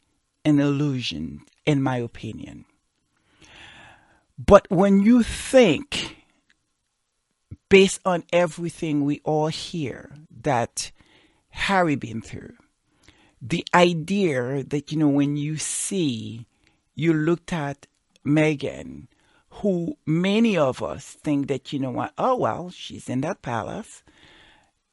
an 0.44 0.60
illusion, 0.60 1.42
in 1.66 1.82
my 1.82 1.98
opinion. 1.98 2.66
But 4.38 4.70
when 4.70 5.02
you 5.02 5.24
think, 5.24 6.18
based 7.70 8.02
on 8.04 8.24
everything 8.34 9.06
we 9.06 9.22
all 9.24 9.48
hear 9.48 10.12
that 10.42 10.92
Harry 11.50 11.96
been 11.96 12.22
through, 12.22 12.56
the 13.42 13.66
idea 13.74 14.64
that, 14.64 14.92
you 14.92 14.98
know, 14.98 15.08
when 15.08 15.38
you 15.38 15.58
see, 15.58 16.48
you 16.96 17.14
looked 17.14 17.54
at 17.54 17.86
Meghan, 18.26 19.08
who 19.62 19.98
many 20.06 20.58
of 20.58 20.82
us 20.82 21.06
think 21.06 21.48
that, 21.48 21.72
you 21.72 21.80
know 21.80 21.92
what, 21.92 22.12
oh, 22.18 22.36
well, 22.36 22.72
she's 22.72 23.08
in 23.08 23.22
that 23.22 23.44
palace. 23.44 24.04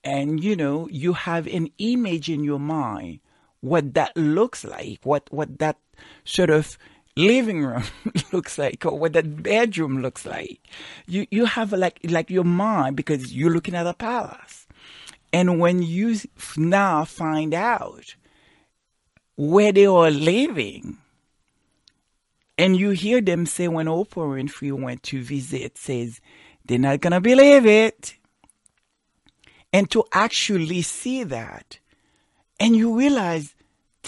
And, 0.04 0.42
you 0.42 0.56
know, 0.56 0.88
you 0.88 1.12
have 1.12 1.46
an 1.46 1.70
image 1.78 2.28
in 2.28 2.42
your 2.42 2.58
mind 2.58 3.20
what 3.60 3.94
that 3.94 4.16
looks 4.16 4.64
like, 4.64 4.98
what, 5.04 5.32
what 5.32 5.60
that 5.60 5.78
sort 6.24 6.50
of 6.50 6.76
living 7.16 7.64
room 7.64 7.84
looks 8.32 8.58
like, 8.58 8.84
or 8.84 8.98
what 8.98 9.12
that 9.12 9.42
bedroom 9.42 10.02
looks 10.02 10.26
like. 10.26 10.60
You, 11.06 11.26
you 11.30 11.44
have 11.44 11.72
like, 11.72 12.00
like 12.02 12.28
your 12.30 12.44
mind 12.44 12.96
because 12.96 13.32
you're 13.32 13.52
looking 13.52 13.76
at 13.76 13.86
a 13.86 13.94
palace. 13.94 14.66
And 15.32 15.60
when 15.60 15.82
you 15.82 16.16
now 16.56 17.04
find 17.04 17.54
out 17.54 18.16
where 19.36 19.72
they 19.72 19.86
are 19.86 20.10
living, 20.10 20.98
and 22.58 22.76
you 22.76 22.90
hear 22.90 23.20
them 23.20 23.46
say 23.46 23.66
when 23.68 23.86
Oprah 23.86 24.40
Winfrey 24.40 24.72
went 24.72 25.02
to 25.04 25.22
visit, 25.22 25.78
says 25.78 26.20
they're 26.64 26.78
not 26.78 27.00
gonna 27.00 27.20
believe 27.20 27.66
it. 27.66 28.14
And 29.72 29.90
to 29.90 30.04
actually 30.12 30.82
see 30.82 31.22
that, 31.24 31.78
and 32.60 32.76
you 32.76 32.96
realize 32.96 33.54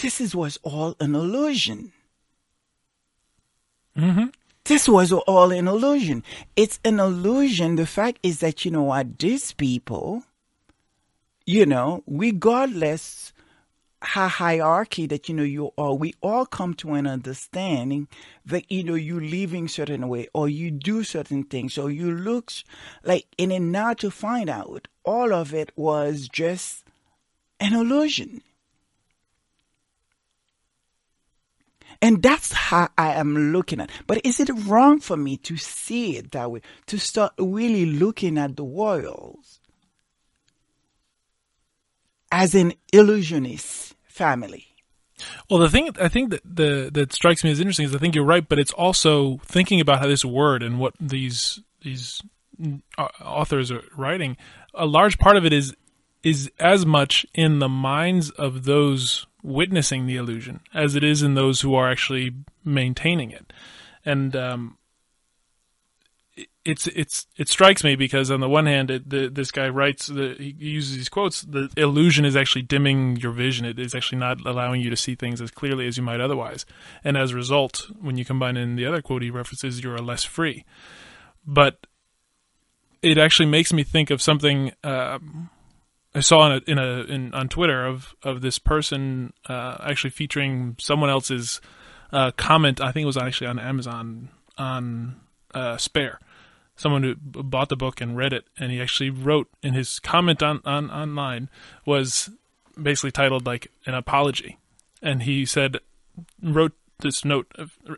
this 0.00 0.20
is 0.20 0.34
was 0.34 0.58
all 0.62 0.94
an 1.00 1.14
illusion. 1.14 1.92
Mm-hmm. 3.96 4.26
This 4.64 4.88
was 4.88 5.12
all 5.12 5.52
an 5.52 5.68
illusion. 5.68 6.22
It's 6.56 6.80
an 6.84 7.00
illusion. 7.00 7.76
The 7.76 7.86
fact 7.86 8.18
is 8.22 8.40
that 8.40 8.64
you 8.64 8.70
know 8.70 8.82
what, 8.82 9.18
these 9.18 9.52
people 9.52 10.24
you 11.46 11.66
know, 11.66 12.02
regardless 12.06 13.32
how 14.04 14.28
hierarchy 14.28 15.06
that 15.06 15.28
you 15.28 15.34
know 15.34 15.42
you 15.42 15.72
are, 15.78 15.94
we 15.94 16.14
all 16.20 16.46
come 16.46 16.74
to 16.74 16.94
an 16.94 17.06
understanding 17.06 18.08
that 18.44 18.70
you 18.70 18.84
know 18.84 18.94
you 18.94 19.18
living 19.18 19.68
certain 19.68 20.08
way 20.08 20.28
or 20.34 20.48
you 20.48 20.70
do 20.70 21.02
certain 21.02 21.44
things 21.44 21.78
or 21.78 21.90
you 21.90 22.12
look 22.12 22.52
like 23.02 23.26
and 23.38 23.50
then 23.50 23.70
now 23.70 23.94
to 23.94 24.10
find 24.10 24.48
out 24.50 24.88
all 25.04 25.32
of 25.32 25.54
it 25.54 25.72
was 25.76 26.28
just 26.28 26.84
an 27.60 27.74
illusion. 27.74 28.42
And 32.02 32.22
that's 32.22 32.52
how 32.52 32.88
I 32.98 33.12
am 33.14 33.52
looking 33.52 33.80
at. 33.80 33.90
But 34.06 34.26
is 34.26 34.38
it 34.38 34.50
wrong 34.66 35.00
for 35.00 35.16
me 35.16 35.38
to 35.38 35.56
see 35.56 36.18
it 36.18 36.32
that 36.32 36.50
way? 36.50 36.60
To 36.88 36.98
start 36.98 37.32
really 37.38 37.86
looking 37.86 38.36
at 38.36 38.56
the 38.56 38.64
Royals 38.64 39.60
as 42.30 42.54
an 42.54 42.74
illusionist 42.92 43.93
family? 44.14 44.68
Well, 45.50 45.60
the 45.60 45.68
thing 45.68 45.90
I 46.00 46.08
think 46.08 46.30
that 46.30 46.42
the 46.44 46.90
that 46.92 47.12
strikes 47.12 47.44
me 47.44 47.50
as 47.50 47.60
interesting 47.60 47.86
is 47.86 47.94
I 47.94 47.98
think 47.98 48.14
you're 48.14 48.24
right, 48.24 48.48
but 48.48 48.58
it's 48.58 48.72
also 48.72 49.38
thinking 49.44 49.80
about 49.80 50.00
how 50.00 50.06
this 50.06 50.24
word 50.24 50.62
and 50.62 50.78
what 50.80 50.94
these 51.00 51.60
these 51.82 52.20
uh, 52.98 53.08
authors 53.20 53.70
are 53.70 53.82
writing. 53.96 54.36
A 54.74 54.86
large 54.86 55.18
part 55.18 55.36
of 55.36 55.44
it 55.44 55.52
is 55.52 55.74
is 56.22 56.50
as 56.58 56.86
much 56.86 57.26
in 57.34 57.58
the 57.58 57.68
minds 57.68 58.30
of 58.30 58.64
those 58.64 59.26
witnessing 59.42 60.06
the 60.06 60.16
illusion 60.16 60.60
as 60.72 60.96
it 60.96 61.04
is 61.04 61.22
in 61.22 61.34
those 61.34 61.60
who 61.60 61.74
are 61.74 61.90
actually 61.90 62.32
maintaining 62.64 63.30
it. 63.30 63.52
And 64.04 64.34
um, 64.34 64.78
it's 66.64 66.86
it's 66.88 67.26
it 67.36 67.48
strikes 67.48 67.84
me 67.84 67.94
because 67.94 68.30
on 68.30 68.40
the 68.40 68.48
one 68.48 68.66
hand, 68.66 68.90
it, 68.90 69.08
the, 69.08 69.28
this 69.28 69.50
guy 69.50 69.68
writes 69.68 70.06
the, 70.06 70.34
he 70.38 70.54
uses 70.58 70.96
these 70.96 71.08
quotes. 71.08 71.42
The 71.42 71.68
illusion 71.76 72.24
is 72.24 72.36
actually 72.36 72.62
dimming 72.62 73.16
your 73.16 73.32
vision. 73.32 73.66
It 73.66 73.78
is 73.78 73.94
actually 73.94 74.18
not 74.18 74.44
allowing 74.46 74.80
you 74.80 74.88
to 74.90 74.96
see 74.96 75.14
things 75.14 75.40
as 75.42 75.50
clearly 75.50 75.86
as 75.86 75.96
you 75.98 76.02
might 76.02 76.20
otherwise. 76.20 76.64
And 77.02 77.16
as 77.16 77.32
a 77.32 77.36
result, 77.36 77.90
when 78.00 78.16
you 78.16 78.24
combine 78.24 78.56
in 78.56 78.76
the 78.76 78.86
other 78.86 79.02
quote 79.02 79.22
he 79.22 79.30
references, 79.30 79.82
you 79.82 79.92
are 79.92 79.98
less 79.98 80.24
free. 80.24 80.64
But 81.46 81.86
it 83.02 83.18
actually 83.18 83.46
makes 83.46 83.72
me 83.72 83.84
think 83.84 84.10
of 84.10 84.22
something. 84.22 84.72
Um, 84.82 85.50
I 86.14 86.20
saw 86.20 86.46
in 86.46 86.52
a, 86.52 86.70
in 86.70 86.78
a 86.78 87.02
in 87.02 87.34
on 87.34 87.48
Twitter 87.50 87.84
of 87.84 88.14
of 88.22 88.40
this 88.40 88.58
person 88.58 89.34
uh, 89.46 89.76
actually 89.82 90.10
featuring 90.10 90.76
someone 90.80 91.10
else's 91.10 91.60
uh, 92.10 92.30
comment. 92.38 92.80
I 92.80 92.90
think 92.90 93.02
it 93.02 93.06
was 93.06 93.18
actually 93.18 93.48
on 93.48 93.58
Amazon 93.58 94.30
on 94.56 95.20
uh, 95.52 95.76
Spare. 95.76 96.20
Someone 96.76 97.02
who 97.02 97.14
bought 97.16 97.68
the 97.68 97.76
book 97.76 98.00
and 98.00 98.16
read 98.16 98.32
it, 98.32 98.44
and 98.58 98.72
he 98.72 98.80
actually 98.80 99.10
wrote 99.10 99.48
in 99.62 99.74
his 99.74 99.98
comment 100.00 100.42
on, 100.42 100.60
on 100.64 100.90
online 100.90 101.48
was 101.86 102.30
basically 102.80 103.12
titled 103.12 103.46
like 103.46 103.70
an 103.86 103.94
apology, 103.94 104.58
and 105.00 105.22
he 105.22 105.44
said 105.44 105.78
wrote 106.42 106.72
this 107.00 107.24
note, 107.24 107.52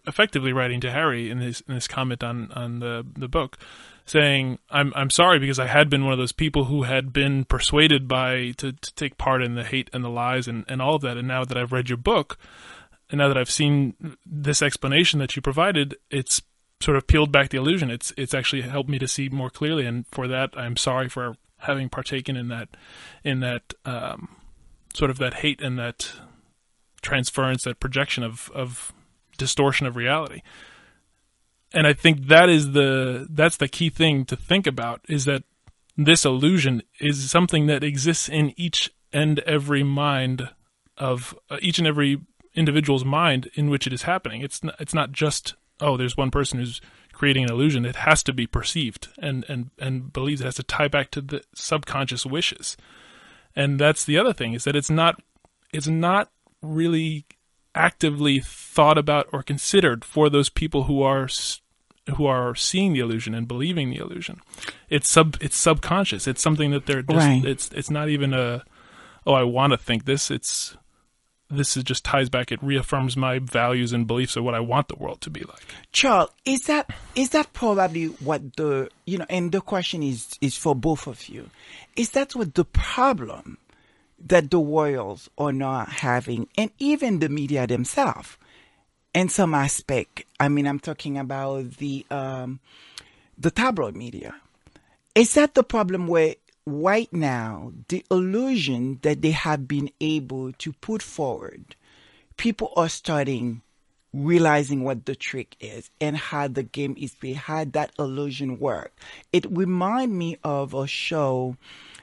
effectively 0.07 0.53
writing 0.53 0.81
to 0.81 0.91
Harry 0.91 1.31
in 1.31 1.39
his 1.39 1.63
in 1.69 1.75
his 1.75 1.89
comment 1.89 2.23
on 2.23 2.51
on 2.53 2.81
the 2.81 3.07
the 3.17 3.29
book, 3.29 3.59
saying, 4.05 4.59
"I'm 4.71 4.93
I'm 4.95 5.11
sorry 5.11 5.39
because 5.39 5.59
I 5.59 5.67
had 5.67 5.91
been 5.91 6.05
one 6.05 6.13
of 6.13 6.19
those 6.19 6.33
people 6.33 6.65
who 6.65 6.85
had 6.85 7.13
been 7.13 7.45
persuaded 7.45 8.09
by 8.09 8.53
to, 8.59 8.73
to 8.73 8.95
take 8.95 9.19
part 9.19 9.43
in 9.43 9.55
the 9.55 9.65
hate 9.65 9.91
and 9.93 10.05
the 10.05 10.11
lies 10.11 10.49
and, 10.49 10.65
and 10.69 10.81
all 10.81 10.97
of 10.97 11.03
that. 11.03 11.17
And 11.17 11.29
now 11.29 11.45
that 11.45 11.57
I've 11.57 11.73
read 11.73 11.89
your 11.89 11.99
book, 11.99 12.39
and 13.11 13.19
now 13.19 13.29
that 13.29 13.39
I've 13.39 13.51
seen 13.51 14.17
this 14.25 14.63
explanation 14.63 15.19
that 15.21 15.37
you 15.37 15.43
provided, 15.43 15.97
it's 16.11 16.43
sort 16.81 16.97
of 16.97 17.07
peeled 17.07 17.33
back 17.33 17.51
the 17.51 17.59
illusion. 17.59 17.91
It's 17.91 18.13
it's 18.17 18.35
actually 18.35 18.63
helped 18.63 18.91
me 18.91 18.99
to 18.99 19.09
see 19.09 19.29
more 19.29 19.51
clearly, 19.51 19.87
and 19.87 20.07
for 20.09 20.29
that, 20.29 20.51
I'm 20.57 20.77
sorry 20.77 21.09
for 21.09 21.37
having 21.59 21.89
partaken 21.89 22.37
in 22.37 22.49
that 22.49 22.69
in 23.25 23.41
that 23.41 23.75
um, 23.85 24.29
sort 24.95 25.11
of 25.11 25.19
that 25.19 25.35
hate 25.35 25.61
and 25.61 25.79
that 25.79 26.13
transference, 27.03 27.65
that 27.65 27.81
projection 27.81 28.23
of 28.23 28.51
of 28.55 28.93
distortion 29.39 29.87
of 29.87 29.97
reality 29.97 30.43
and 31.73 31.87
I 31.87 31.93
think 31.93 32.29
that 32.29 32.49
is 32.49 32.73
the 32.73 33.27
that's 33.29 33.57
the 33.59 33.69
key 33.69 33.91
thing 33.91 34.25
to 34.27 34.37
think 34.37 34.67
about 34.67 35.03
is 35.09 35.25
that 35.25 35.45
this 35.97 36.25
illusion 36.25 36.83
is 37.01 37.31
something 37.31 37.67
that 37.67 37.83
exists 37.83 38.29
in 38.29 38.53
each 38.57 38.91
and 39.13 39.41
every 39.41 39.83
mind 39.83 40.51
of 40.97 41.37
uh, 41.51 41.59
each 41.61 41.79
and 41.79 41.87
every 41.87 42.21
individual's 42.55 43.05
mind 43.05 43.51
in 43.55 43.69
which 43.69 43.87
it 43.87 43.93
is 43.93 44.03
happening. 44.03 44.43
It's 44.43 44.61
it's 44.79 44.95
not 44.95 45.13
just 45.13 45.55
oh, 45.81 45.97
there's 45.97 46.17
one 46.17 46.31
person 46.31 46.59
who's 46.59 46.81
creating 47.13 47.45
an 47.45 47.51
illusion. 47.51 47.85
It 47.85 47.97
has 47.97 48.23
to 48.25 48.33
be 48.33 48.47
perceived 48.47 49.09
and 49.19 49.45
and 49.49 49.71
and 49.79 50.13
believes 50.13 50.41
it 50.41 50.45
has 50.45 50.57
to 50.57 50.63
tie 50.63 50.89
back 50.89 51.11
to 51.13 51.21
the 51.21 51.43
subconscious 51.55 52.27
wishes. 52.27 52.77
And 53.55 53.81
that's 53.81 54.05
the 54.05 54.19
other 54.19 54.33
thing 54.33 54.53
is 54.53 54.65
that 54.65 54.77
it's 54.77 54.91
not 54.91 55.23
it's 55.73 55.89
not 55.89 56.31
really 56.63 57.25
actively 57.75 58.41
thought 58.41 58.99
about 58.99 59.29
or 59.33 59.43
considered 59.43 60.05
for 60.05 60.29
those 60.31 60.49
people 60.49 60.85
who 60.85 61.03
are 61.03 61.29
who 62.17 62.27
are 62.27 62.55
seeing 62.55 62.93
the 62.93 63.01
illusion 63.01 63.35
and 63.35 63.49
believing 63.49 63.91
the 63.91 63.97
illusion. 63.97 64.41
It's 64.89 65.09
sub 65.09 65.37
it's 65.41 65.57
subconscious. 65.57 66.27
It's 66.27 66.43
something 66.43 66.71
that 66.71 66.87
they're 66.87 67.03
just 67.03 67.27
right. 67.27 67.45
it's 67.45 67.71
it's 67.73 67.91
not 67.91 68.09
even 68.09 68.35
a 68.35 68.65
oh 69.27 69.33
I 69.33 69.43
want 69.43 69.73
to 69.73 69.79
think 69.79 70.05
this. 70.05 70.31
It's 70.31 70.77
this 71.49 71.77
is 71.77 71.85
just 71.85 72.05
ties 72.05 72.29
back. 72.29 72.51
It 72.51 72.63
reaffirms 72.63 73.17
my 73.17 73.39
values 73.39 73.93
and 73.93 74.07
beliefs 74.07 74.37
of 74.37 74.45
what 74.45 74.55
I 74.55 74.61
want 74.61 74.89
the 74.89 74.97
world 74.97 75.21
to 75.23 75.31
be 75.31 75.41
like. 75.41 75.63
Charles, 75.93 76.31
is 76.45 76.63
that 76.67 76.91
is 77.15 77.31
that 77.31 77.53
probably 77.53 78.07
what 78.07 78.57
the 78.57 78.91
you 79.05 79.19
know? 79.19 79.27
And 79.29 79.53
the 79.53 79.61
question 79.61 80.03
is 80.03 80.37
is 80.41 80.57
for 80.57 80.75
both 80.75 81.07
of 81.07 81.29
you. 81.29 81.51
Is 81.95 82.11
that 82.11 82.35
what 82.35 82.55
the 82.55 82.65
problem 82.65 83.59
that 84.19 84.51
the 84.51 84.59
royals 84.59 85.29
are 85.37 85.53
not 85.53 85.89
having, 85.89 86.49
and 86.57 86.71
even 86.79 87.21
the 87.21 87.29
media 87.29 87.67
themselves? 87.67 88.37
in 89.17 89.31
some 89.31 89.55
aspect. 89.55 90.25
I 90.39 90.49
mean, 90.49 90.67
I'm 90.67 90.79
talking 90.79 91.17
about 91.17 91.79
the 91.79 92.05
um, 92.11 92.61
the 93.39 93.51
tabloid 93.51 93.97
media. 93.97 94.35
Is 95.15 95.33
that 95.35 95.55
the 95.55 95.65
problem 95.65 96.07
where 96.07 96.35
right 96.67 97.13
now 97.13 97.73
the 97.89 98.05
illusion 98.11 98.99
that 99.03 99.23
they 99.23 99.31
have 99.31 99.69
been 99.69 99.91
able 100.01 100.53
to 100.53 100.73
put 100.73 101.03
forward, 101.03 101.77
people 102.37 102.73
are 102.77 102.89
starting 102.89 103.63
realizing 104.13 104.83
what 104.83 105.05
the 105.05 105.15
trick 105.15 105.57
is 105.61 105.91
and 106.01 106.17
how 106.17 106.49
the 106.49 106.63
game 106.63 106.97
is 106.99 107.15
played, 107.15 107.37
how 107.37 107.65
that 107.65 107.93
illusion 107.99 108.59
work. 108.59 108.93
It 109.33 109.47
remind 109.51 110.17
me 110.17 110.39
of 110.43 110.75
a 110.75 110.87
show 110.87 111.57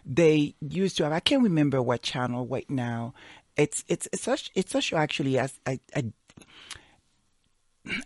they 0.06 0.56
used 0.62 0.98
to 0.98 1.04
have. 1.04 1.14
I 1.14 1.20
can't 1.20 1.44
remember 1.44 1.82
what 1.82 2.02
channel 2.02 2.46
right 2.46 2.70
now. 2.70 3.14
It's 3.58 3.84
it's 3.88 4.08
it's 4.12 4.24
such 4.24 4.52
it's 4.56 4.76
a 4.76 4.82
show 4.82 4.98
actually. 4.98 5.38
As 5.38 5.60
I, 5.66 5.80
I 5.96 6.06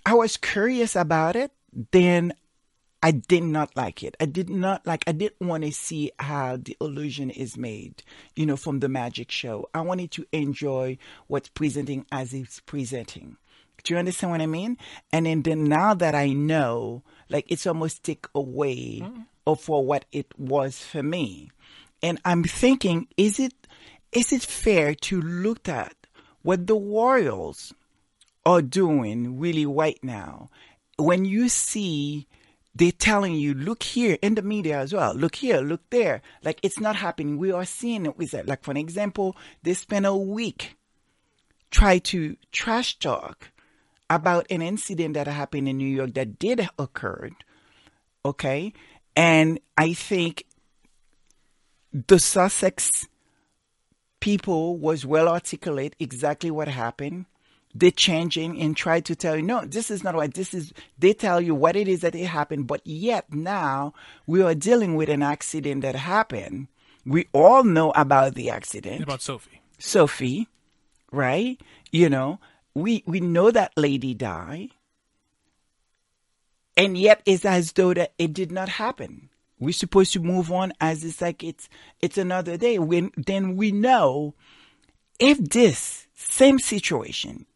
I 0.05 0.13
was 0.13 0.37
curious 0.37 0.95
about 0.95 1.35
it. 1.35 1.51
Then 1.91 2.33
I 3.01 3.11
did 3.11 3.43
not 3.43 3.75
like 3.75 4.03
it. 4.03 4.17
I 4.19 4.25
did 4.25 4.49
not 4.49 4.85
like, 4.85 5.03
I 5.05 5.11
didn't 5.11 5.47
want 5.47 5.63
to 5.63 5.71
see 5.71 6.11
how 6.19 6.57
the 6.57 6.75
illusion 6.81 7.29
is 7.29 7.55
made, 7.55 8.03
you 8.35 8.45
know, 8.45 8.57
from 8.57 8.79
the 8.79 8.89
magic 8.89 9.29
show. 9.29 9.69
I 9.73 9.81
wanted 9.81 10.11
to 10.11 10.25
enjoy 10.31 10.97
what's 11.27 11.49
presenting 11.49 12.05
as 12.11 12.33
it's 12.33 12.59
presenting. 12.59 13.37
Do 13.83 13.93
you 13.93 13.99
understand 13.99 14.31
what 14.31 14.41
I 14.41 14.47
mean? 14.47 14.77
And 15.13 15.27
then, 15.27 15.43
then 15.43 15.65
now 15.65 15.93
that 15.93 16.15
I 16.15 16.29
know, 16.29 17.03
like 17.29 17.45
it's 17.49 17.67
almost 17.67 18.03
take 18.03 18.25
away 18.33 19.01
mm. 19.01 19.25
of 19.45 19.61
for 19.61 19.85
what 19.85 20.05
it 20.11 20.27
was 20.37 20.79
for 20.79 21.03
me. 21.03 21.51
And 22.01 22.19
I'm 22.25 22.43
thinking, 22.43 23.07
is 23.15 23.39
it, 23.39 23.53
is 24.11 24.33
it 24.33 24.41
fair 24.41 24.95
to 24.95 25.21
look 25.21 25.69
at 25.69 25.95
what 26.41 26.65
the 26.65 26.75
Royals 26.75 27.73
are 28.45 28.61
doing 28.61 29.39
really 29.39 29.65
right 29.65 29.99
now, 30.01 30.49
when 30.97 31.25
you 31.25 31.49
see 31.49 32.27
they're 32.77 32.91
telling 32.91 33.33
you, 33.33 33.53
look 33.53 33.81
here 33.81 34.17
in 34.21 34.35
the 34.35 34.41
media 34.41 34.79
as 34.79 34.93
well, 34.93 35.15
look 35.15 35.35
here, 35.35 35.61
look 35.61 35.81
there, 35.89 36.21
like 36.43 36.59
it's 36.61 36.79
not 36.79 36.95
happening. 36.95 37.37
We 37.37 37.51
are 37.51 37.65
seeing 37.65 38.05
it 38.05 38.17
with 38.17 38.31
that. 38.31 38.47
Like, 38.47 38.63
for 38.63 38.71
an 38.71 38.77
example, 38.77 39.35
they 39.63 39.73
spent 39.73 40.05
a 40.05 40.15
week 40.15 40.75
try 41.71 41.97
to 41.99 42.37
trash 42.51 42.99
talk 42.99 43.51
about 44.09 44.47
an 44.49 44.61
incident 44.61 45.15
that 45.15 45.27
happened 45.27 45.67
in 45.67 45.77
New 45.77 45.87
York 45.87 46.13
that 46.13 46.39
did 46.39 46.69
occur. 46.77 47.29
Okay. 48.23 48.73
And 49.15 49.59
I 49.77 49.93
think 49.93 50.45
the 51.91 52.19
Sussex 52.19 53.07
people 54.19 54.77
was 54.77 55.05
well 55.05 55.27
articulate 55.27 55.95
exactly 55.99 56.51
what 56.51 56.67
happened 56.67 57.25
they're 57.79 57.91
changing 57.91 58.59
and 58.59 58.75
try 58.75 58.99
to 59.01 59.15
tell 59.15 59.35
you, 59.35 59.41
no, 59.41 59.65
this 59.65 59.91
is 59.91 60.03
not 60.03 60.15
what 60.15 60.33
this 60.33 60.53
is. 60.53 60.73
They 60.97 61.13
tell 61.13 61.39
you 61.39 61.53
what 61.53 61.75
it 61.75 61.87
is 61.87 62.01
that 62.01 62.15
it 62.15 62.25
happened, 62.25 62.67
but 62.67 62.81
yet 62.85 63.31
now 63.33 63.93
we 64.25 64.41
are 64.41 64.55
dealing 64.55 64.95
with 64.95 65.09
an 65.09 65.21
accident 65.21 65.81
that 65.81 65.95
happened. 65.95 66.67
We 67.05 67.27
all 67.33 67.63
know 67.63 67.91
about 67.91 68.35
the 68.35 68.49
accident. 68.49 69.01
About 69.03 69.21
Sophie. 69.21 69.61
Sophie, 69.77 70.47
right? 71.11 71.59
You 71.91 72.09
know, 72.09 72.39
we, 72.73 73.03
we 73.05 73.19
know 73.19 73.51
that 73.51 73.71
lady 73.77 74.13
died. 74.13 74.71
And 76.75 76.97
yet 76.97 77.21
it's 77.25 77.45
as 77.45 77.71
though 77.71 77.93
that 77.93 78.13
it 78.17 78.33
did 78.33 78.51
not 78.51 78.69
happen. 78.69 79.29
We're 79.59 79.73
supposed 79.73 80.13
to 80.13 80.19
move 80.19 80.51
on 80.51 80.73
as 80.79 81.03
it's 81.03 81.21
like 81.21 81.43
it's 81.43 81.67
it's 81.99 82.19
another 82.19 82.57
day. 82.57 82.77
When 82.77 83.11
then 83.17 83.55
we 83.55 83.71
know 83.71 84.35
if 85.19 85.39
this 85.39 86.05
same 86.13 86.59
situation 86.59 87.47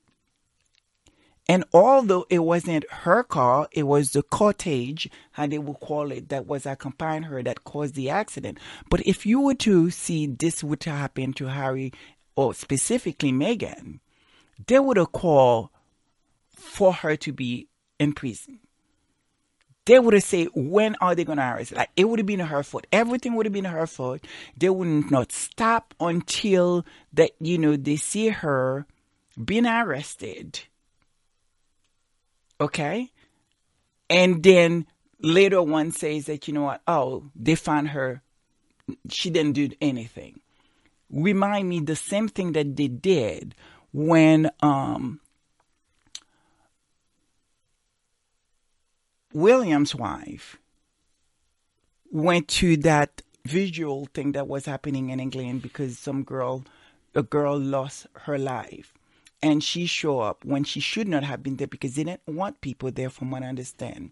and 1.51 1.65
although 1.73 2.25
it 2.29 2.39
wasn't 2.39 2.89
her 2.89 3.23
car, 3.23 3.67
it 3.73 3.83
was 3.83 4.13
the 4.13 4.23
cortege, 4.23 5.09
how 5.33 5.47
they 5.47 5.57
would 5.57 5.81
call 5.81 6.09
it, 6.09 6.29
that 6.29 6.47
was 6.47 6.65
accompanying 6.65 7.23
her 7.23 7.43
that 7.43 7.65
caused 7.65 7.95
the 7.95 8.09
accident. 8.09 8.57
But 8.89 9.05
if 9.05 9.25
you 9.25 9.41
were 9.41 9.55
to 9.55 9.89
see 9.89 10.27
this 10.27 10.63
would 10.63 10.81
happen 10.81 11.33
to 11.33 11.47
Harry 11.47 11.91
or 12.37 12.53
specifically 12.53 13.33
Meghan, 13.33 13.99
they 14.65 14.79
would 14.79 14.95
have 14.95 15.11
called 15.11 15.67
for 16.55 16.93
her 16.93 17.17
to 17.17 17.33
be 17.33 17.67
in 17.99 18.13
prison. 18.13 18.61
They 19.83 19.99
would 19.99 20.13
have 20.13 20.23
said, 20.23 20.47
when 20.55 20.95
are 21.01 21.15
they 21.15 21.25
going 21.25 21.39
to 21.39 21.53
arrest? 21.53 21.73
Like 21.73 21.89
it 21.97 22.05
would 22.05 22.19
have 22.19 22.25
been 22.27 22.39
her 22.39 22.63
fault. 22.63 22.87
Everything 22.93 23.35
would 23.35 23.45
have 23.45 23.51
been 23.51 23.65
her 23.65 23.87
fault. 23.87 24.21
They 24.55 24.69
would 24.69 25.11
not 25.11 25.33
stop 25.33 25.95
until 25.99 26.85
that 27.11 27.31
you 27.41 27.57
know 27.57 27.75
they 27.75 27.97
see 27.97 28.29
her 28.29 28.85
being 29.43 29.65
arrested. 29.65 30.61
Okay, 32.61 33.11
and 34.07 34.43
then 34.43 34.85
later 35.19 35.63
one 35.63 35.91
says 35.91 36.27
that 36.27 36.47
you 36.47 36.53
know 36.53 36.63
what? 36.63 36.81
Oh, 36.87 37.23
they 37.35 37.55
found 37.55 37.89
her. 37.89 38.21
She 39.09 39.31
didn't 39.31 39.53
do 39.53 39.69
anything. 39.81 40.41
Remind 41.09 41.67
me 41.67 41.79
the 41.79 41.95
same 41.95 42.27
thing 42.27 42.51
that 42.51 42.75
they 42.75 42.87
did 42.87 43.55
when 43.91 44.51
um 44.61 45.19
William's 49.33 49.95
wife 49.95 50.57
went 52.11 52.47
to 52.49 52.77
that 52.77 53.21
visual 53.45 54.07
thing 54.13 54.33
that 54.33 54.47
was 54.47 54.65
happening 54.65 55.09
in 55.09 55.19
England 55.19 55.63
because 55.63 55.97
some 55.97 56.23
girl, 56.23 56.63
a 57.15 57.23
girl 57.23 57.57
lost 57.57 58.07
her 58.13 58.37
life. 58.37 58.93
And 59.43 59.63
she 59.63 59.87
show 59.87 60.19
up 60.19 60.45
when 60.45 60.63
she 60.63 60.79
should 60.79 61.07
not 61.07 61.23
have 61.23 61.41
been 61.41 61.57
there 61.57 61.67
because 61.67 61.95
they 61.95 62.03
didn't 62.03 62.21
want 62.27 62.61
people 62.61 62.91
there, 62.91 63.09
from 63.09 63.31
what 63.31 63.43
I 63.43 63.47
understand. 63.47 64.11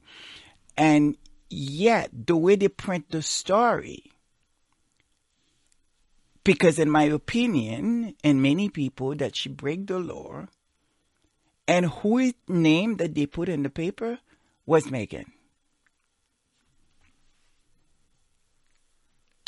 And 0.75 1.17
yet, 1.49 2.09
the 2.25 2.35
way 2.35 2.55
they 2.55 2.67
print 2.67 3.11
the 3.11 3.21
story, 3.21 4.11
because 6.43 6.79
in 6.79 6.89
my 6.89 7.03
opinion, 7.03 8.15
and 8.23 8.41
many 8.41 8.69
people, 8.69 9.13
that 9.15 9.35
she 9.35 9.49
break 9.49 9.85
the 9.85 9.99
law, 9.99 10.47
and 11.67 11.85
whose 11.85 12.33
name 12.47 12.97
that 12.97 13.13
they 13.13 13.27
put 13.27 13.49
in 13.49 13.61
the 13.61 13.69
paper 13.69 14.17
was 14.65 14.85
Meghan. 14.85 15.25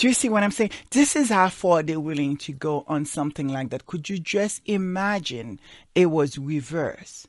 Do 0.02 0.08
you 0.08 0.16
see 0.16 0.30
what 0.30 0.42
I'm 0.42 0.50
saying? 0.50 0.72
This 0.90 1.16
is 1.16 1.30
how 1.30 1.50
far 1.50 1.84
they're 1.84 2.00
willing 2.00 2.36
to 2.38 2.54
go 2.54 2.84
on 2.88 3.06
something 3.06 3.48
like 3.48 3.70
that. 3.70 3.86
Could 3.86 4.10
you 4.10 4.18
just 4.18 4.64
imagine 4.66 5.60
it 5.94 6.08
was 6.08 6.40
reverse? 6.40 7.28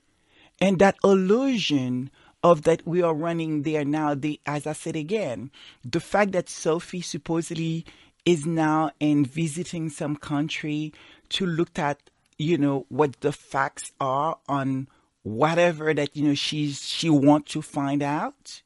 And 0.59 0.79
that 0.79 0.97
illusion 1.05 2.11
of 2.43 2.63
that 2.63 2.87
we 2.87 3.03
are 3.03 3.13
running 3.13 3.61
there 3.61 3.85
now, 3.85 4.15
the, 4.15 4.41
as 4.47 4.67
I 4.67 4.73
said 4.73 4.97
again, 4.97 5.51
the 5.85 6.01
fact 6.01 6.33
that 6.33 6.49
Sophie 6.49 7.03
supposedly 7.03 7.85
is 8.25 8.47
now 8.47 8.93
in 8.99 9.27
visiting 9.27 9.91
some 9.91 10.17
country 10.17 10.95
to 11.29 11.45
look 11.45 11.79
at, 11.79 12.01
you 12.39 12.57
know, 12.57 12.87
what 12.89 13.21
the 13.21 13.33
facts 13.33 13.93
are 14.01 14.39
on 14.49 14.89
whatever 15.25 15.93
that 15.93 16.17
you 16.17 16.27
know 16.27 16.35
she's 16.35 16.89
she 16.89 17.11
wants 17.11 17.53
to 17.53 17.63
find 17.63 18.03
out 18.03 18.63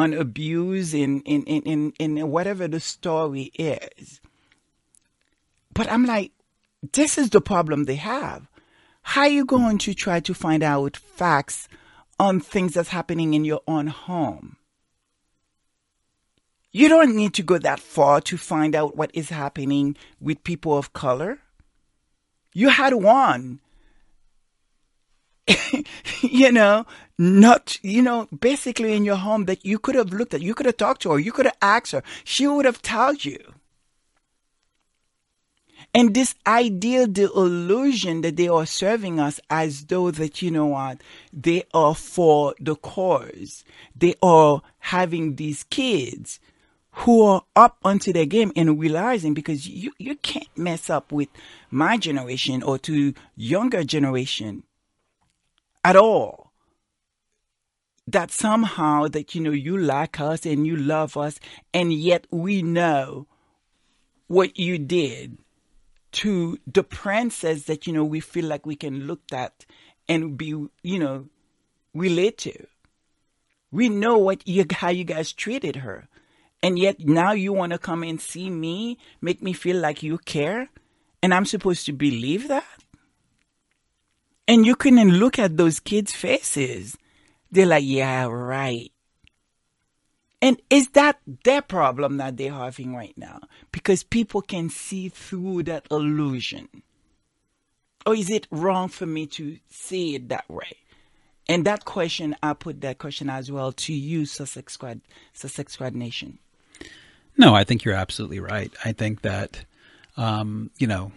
on 0.00 0.14
abuse 0.14 0.94
in 0.94 1.20
in, 1.22 1.44
in, 1.44 1.62
in 1.62 1.92
in 1.98 2.30
whatever 2.30 2.66
the 2.66 2.80
story 2.80 3.52
is. 3.54 4.20
But 5.72 5.90
I'm 5.90 6.04
like, 6.04 6.32
this 6.92 7.18
is 7.18 7.30
the 7.30 7.40
problem 7.40 7.84
they 7.84 7.96
have. 7.96 8.48
How 9.02 9.22
are 9.22 9.28
you 9.28 9.44
going 9.44 9.78
to 9.78 9.94
try 9.94 10.20
to 10.20 10.34
find 10.34 10.62
out 10.62 10.96
facts 10.96 11.68
on 12.18 12.40
things 12.40 12.74
that's 12.74 12.88
happening 12.88 13.34
in 13.34 13.44
your 13.44 13.60
own 13.66 13.86
home? 13.86 14.56
You 16.72 16.88
don't 16.88 17.16
need 17.16 17.34
to 17.34 17.42
go 17.42 17.58
that 17.58 17.80
far 17.80 18.20
to 18.22 18.36
find 18.36 18.74
out 18.74 18.96
what 18.96 19.10
is 19.14 19.30
happening 19.30 19.96
with 20.20 20.44
people 20.44 20.76
of 20.76 20.92
color. 20.92 21.38
You 22.52 22.68
had 22.68 22.94
one 22.94 23.60
you 26.22 26.52
know, 26.52 26.86
not, 27.18 27.78
you 27.82 28.02
know, 28.02 28.28
basically 28.38 28.94
in 28.94 29.04
your 29.04 29.16
home 29.16 29.44
that 29.46 29.64
you 29.64 29.78
could 29.78 29.94
have 29.94 30.12
looked 30.12 30.34
at, 30.34 30.42
you 30.42 30.54
could 30.54 30.66
have 30.66 30.76
talked 30.76 31.02
to 31.02 31.12
her, 31.12 31.18
you 31.18 31.32
could 31.32 31.46
have 31.46 31.56
asked 31.60 31.92
her, 31.92 32.02
she 32.24 32.46
would 32.46 32.64
have 32.64 32.82
told 32.82 33.24
you. 33.24 33.38
And 35.92 36.14
this 36.14 36.34
ideal, 36.46 37.08
the 37.08 37.30
illusion 37.32 38.20
that 38.20 38.36
they 38.36 38.48
are 38.48 38.66
serving 38.66 39.18
us 39.18 39.40
as 39.50 39.86
though 39.86 40.10
that, 40.12 40.40
you 40.40 40.50
know 40.50 40.66
what, 40.66 41.02
they 41.32 41.64
are 41.74 41.96
for 41.96 42.54
the 42.60 42.76
cause. 42.76 43.64
They 43.96 44.14
are 44.22 44.62
having 44.78 45.34
these 45.34 45.64
kids 45.64 46.38
who 46.92 47.22
are 47.22 47.42
up 47.56 47.78
onto 47.84 48.12
their 48.12 48.26
game 48.26 48.52
and 48.54 48.80
realizing 48.80 49.34
because 49.34 49.68
you, 49.68 49.92
you 49.98 50.16
can't 50.16 50.56
mess 50.56 50.90
up 50.90 51.10
with 51.10 51.28
my 51.70 51.96
generation 51.96 52.62
or 52.62 52.78
to 52.78 53.14
younger 53.36 53.82
generation 53.82 54.62
at 55.84 55.96
all. 55.96 56.52
That 58.06 58.30
somehow 58.30 59.06
that 59.08 59.34
you 59.34 59.40
know 59.40 59.52
you 59.52 59.76
like 59.78 60.20
us 60.20 60.44
and 60.44 60.66
you 60.66 60.76
love 60.76 61.16
us 61.16 61.38
and 61.72 61.92
yet 61.92 62.26
we 62.30 62.60
know 62.60 63.28
what 64.26 64.58
you 64.58 64.78
did 64.78 65.38
to 66.12 66.58
the 66.66 66.82
princess 66.82 67.64
that 67.64 67.86
you 67.86 67.92
know 67.92 68.04
we 68.04 68.18
feel 68.18 68.46
like 68.46 68.66
we 68.66 68.74
can 68.74 69.06
look 69.06 69.20
at 69.32 69.64
and 70.08 70.36
be 70.36 70.48
you 70.82 70.98
know 70.98 71.26
relate 71.94 72.38
to. 72.38 72.66
We 73.70 73.88
know 73.88 74.18
what 74.18 74.46
you 74.48 74.64
how 74.72 74.90
you 74.90 75.04
guys 75.04 75.32
treated 75.32 75.76
her. 75.76 76.08
And 76.62 76.78
yet 76.78 77.00
now 77.00 77.32
you 77.32 77.52
want 77.52 77.72
to 77.72 77.78
come 77.78 78.02
and 78.02 78.20
see 78.20 78.50
me 78.50 78.98
make 79.20 79.40
me 79.40 79.52
feel 79.52 79.76
like 79.78 80.02
you 80.02 80.18
care? 80.18 80.68
And 81.22 81.34
i'm 81.34 81.44
supposed 81.44 81.86
to 81.86 81.92
believe 81.92 82.48
that 82.48 82.79
and 84.50 84.66
you 84.66 84.74
couldn't 84.74 85.12
look 85.12 85.38
at 85.38 85.56
those 85.56 85.78
kids' 85.78 86.12
faces. 86.12 86.98
They're 87.52 87.66
like, 87.66 87.84
yeah, 87.86 88.24
right. 88.24 88.90
And 90.42 90.60
is 90.68 90.88
that 90.88 91.20
their 91.44 91.62
problem 91.62 92.16
that 92.16 92.36
they're 92.36 92.52
having 92.52 92.96
right 92.96 93.16
now? 93.16 93.42
Because 93.70 94.02
people 94.02 94.42
can 94.42 94.68
see 94.68 95.08
through 95.08 95.62
that 95.64 95.86
illusion. 95.88 96.68
Or 98.04 98.16
is 98.16 98.28
it 98.28 98.48
wrong 98.50 98.88
for 98.88 99.06
me 99.06 99.28
to 99.28 99.58
see 99.70 100.16
it 100.16 100.28
that 100.30 100.50
way? 100.50 100.72
And 101.48 101.64
that 101.64 101.84
question, 101.84 102.34
I 102.42 102.54
put 102.54 102.80
that 102.80 102.98
question 102.98 103.30
as 103.30 103.52
well 103.52 103.70
to 103.70 103.92
you, 103.92 104.26
Sussex 104.26 104.72
Squad, 104.72 105.00
Sussex 105.32 105.74
Squad 105.74 105.94
Nation. 105.94 106.40
No, 107.36 107.54
I 107.54 107.62
think 107.62 107.84
you're 107.84 107.94
absolutely 107.94 108.40
right. 108.40 108.72
I 108.84 108.94
think 108.94 109.22
that, 109.22 109.64
um, 110.16 110.72
you 110.76 110.88
know, 110.88 111.12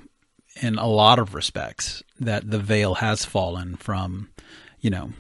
in 0.61 0.77
a 0.77 0.87
lot 0.87 1.19
of 1.19 1.33
respects 1.33 2.03
that 2.19 2.49
the 2.49 2.59
veil 2.59 2.95
has 2.95 3.25
fallen 3.25 3.75
from, 3.75 4.29
you 4.79 4.89
know, 4.89 5.11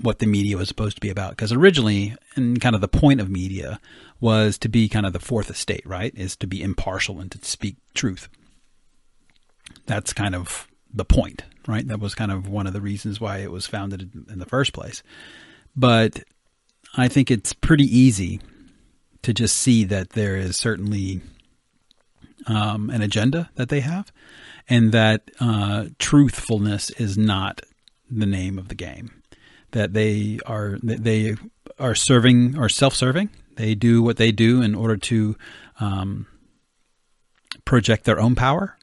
what 0.00 0.18
the 0.18 0.26
media 0.26 0.56
was 0.56 0.68
supposed 0.68 0.96
to 0.96 1.00
be 1.00 1.10
about. 1.10 1.30
Because 1.30 1.52
originally, 1.52 2.16
and 2.34 2.60
kind 2.60 2.74
of 2.74 2.80
the 2.80 2.88
point 2.88 3.20
of 3.20 3.30
media 3.30 3.78
was 4.20 4.58
to 4.58 4.68
be 4.68 4.88
kind 4.88 5.06
of 5.06 5.12
the 5.12 5.20
fourth 5.20 5.50
estate, 5.50 5.86
right? 5.86 6.12
Is 6.16 6.36
to 6.36 6.46
be 6.46 6.62
impartial 6.62 7.20
and 7.20 7.30
to 7.32 7.44
speak 7.44 7.76
truth. 7.94 8.28
That's 9.86 10.12
kind 10.12 10.34
of 10.34 10.68
the 10.92 11.04
point, 11.04 11.44
right? 11.66 11.86
That 11.86 12.00
was 12.00 12.14
kind 12.14 12.32
of 12.32 12.48
one 12.48 12.66
of 12.66 12.72
the 12.72 12.80
reasons 12.80 13.20
why 13.20 13.38
it 13.38 13.50
was 13.50 13.66
founded 13.66 14.10
in 14.30 14.38
the 14.38 14.46
first 14.46 14.72
place. 14.72 15.02
But 15.76 16.24
I 16.96 17.08
think 17.08 17.30
it's 17.30 17.52
pretty 17.52 17.84
easy 17.84 18.40
to 19.22 19.32
just 19.32 19.56
see 19.56 19.84
that 19.84 20.10
there 20.10 20.36
is 20.36 20.56
certainly 20.56 21.20
um, 22.46 22.90
an 22.90 23.02
agenda 23.02 23.50
that 23.54 23.68
they 23.68 23.80
have 23.80 24.10
and 24.70 24.92
that 24.92 25.30
uh, 25.40 25.86
truthfulness 25.98 26.90
is 26.90 27.18
not 27.18 27.60
the 28.08 28.24
name 28.24 28.58
of 28.58 28.68
the 28.68 28.74
game. 28.74 29.22
That 29.72 29.92
they 29.92 30.38
are 30.46 30.78
they 30.82 31.36
are 31.78 31.94
serving 31.94 32.56
or 32.56 32.68
self-serving. 32.68 33.30
They 33.56 33.74
do 33.74 34.02
what 34.02 34.16
they 34.16 34.32
do 34.32 34.62
in 34.62 34.74
order 34.74 34.96
to 34.96 35.36
um, 35.80 36.26
project 37.64 38.04
their 38.04 38.20
own 38.20 38.34
power 38.34 38.78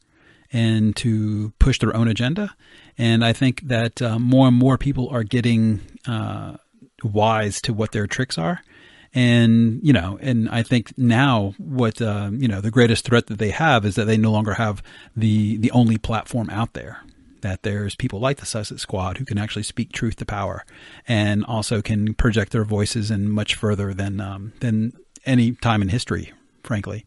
and 0.51 0.95
to 0.97 1.53
push 1.59 1.79
their 1.79 1.95
own 1.95 2.07
agenda. 2.07 2.55
And 2.97 3.23
I 3.23 3.33
think 3.33 3.61
that 3.67 4.01
uh, 4.01 4.19
more 4.19 4.47
and 4.47 4.55
more 4.55 4.77
people 4.77 5.09
are 5.09 5.23
getting 5.23 5.81
uh, 6.07 6.57
wise 7.03 7.61
to 7.61 7.73
what 7.73 7.91
their 7.91 8.07
tricks 8.07 8.37
are 8.37 8.61
and, 9.17 9.79
you 9.81 9.93
know, 9.93 10.19
and 10.21 10.47
I 10.47 10.61
think 10.61 10.95
now 10.95 11.55
what, 11.57 11.99
uh, 11.99 12.29
you 12.31 12.47
know, 12.47 12.61
the 12.61 12.69
greatest 12.69 13.03
threat 13.03 13.25
that 13.25 13.39
they 13.39 13.49
have 13.49 13.83
is 13.83 13.95
that 13.95 14.05
they 14.05 14.15
no 14.15 14.31
longer 14.31 14.53
have 14.53 14.83
the, 15.15 15.57
the 15.57 15.71
only 15.71 15.97
platform 15.97 16.51
out 16.51 16.73
there. 16.73 16.99
That 17.41 17.63
there's 17.63 17.95
people 17.95 18.19
like 18.19 18.37
the 18.37 18.45
Sussex 18.45 18.83
Squad 18.83 19.17
who 19.17 19.25
can 19.25 19.39
actually 19.39 19.63
speak 19.63 19.91
truth 19.91 20.17
to 20.17 20.25
power 20.25 20.63
and 21.07 21.43
also 21.45 21.81
can 21.81 22.13
project 22.13 22.51
their 22.51 22.63
voices 22.63 23.09
and 23.09 23.33
much 23.33 23.55
further 23.55 23.91
than, 23.91 24.21
um, 24.21 24.53
than 24.59 24.93
any 25.25 25.53
time 25.53 25.81
in 25.81 25.89
history, 25.89 26.31
frankly. 26.63 27.03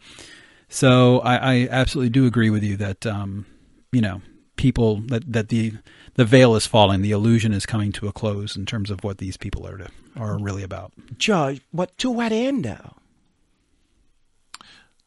So 0.68 1.20
I, 1.20 1.36
I 1.36 1.68
absolutely 1.70 2.10
do 2.10 2.26
agree 2.26 2.50
with 2.50 2.64
you 2.64 2.76
that 2.78 3.06
um, 3.06 3.46
you 3.92 4.00
know 4.00 4.20
people 4.60 4.96
that 4.96 5.32
that 5.32 5.48
the 5.48 5.72
the 6.16 6.24
veil 6.26 6.54
is 6.54 6.66
falling, 6.66 7.00
the 7.00 7.12
illusion 7.12 7.54
is 7.54 7.64
coming 7.64 7.92
to 7.92 8.08
a 8.08 8.12
close 8.12 8.56
in 8.56 8.66
terms 8.66 8.90
of 8.90 9.02
what 9.02 9.16
these 9.16 9.38
people 9.38 9.66
are 9.66 9.78
to, 9.78 9.88
are 10.16 10.38
really 10.38 10.62
about. 10.62 10.92
George, 11.16 11.62
but 11.72 11.96
to 11.96 12.10
what 12.10 12.30
end 12.30 12.66
though? 12.66 12.92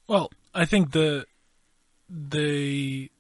Well, 0.08 0.32
I 0.56 0.66
think 0.66 0.92
the 0.92 1.28
the 2.10 3.12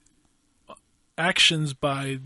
actions 1.19 1.75
by 1.75 2.17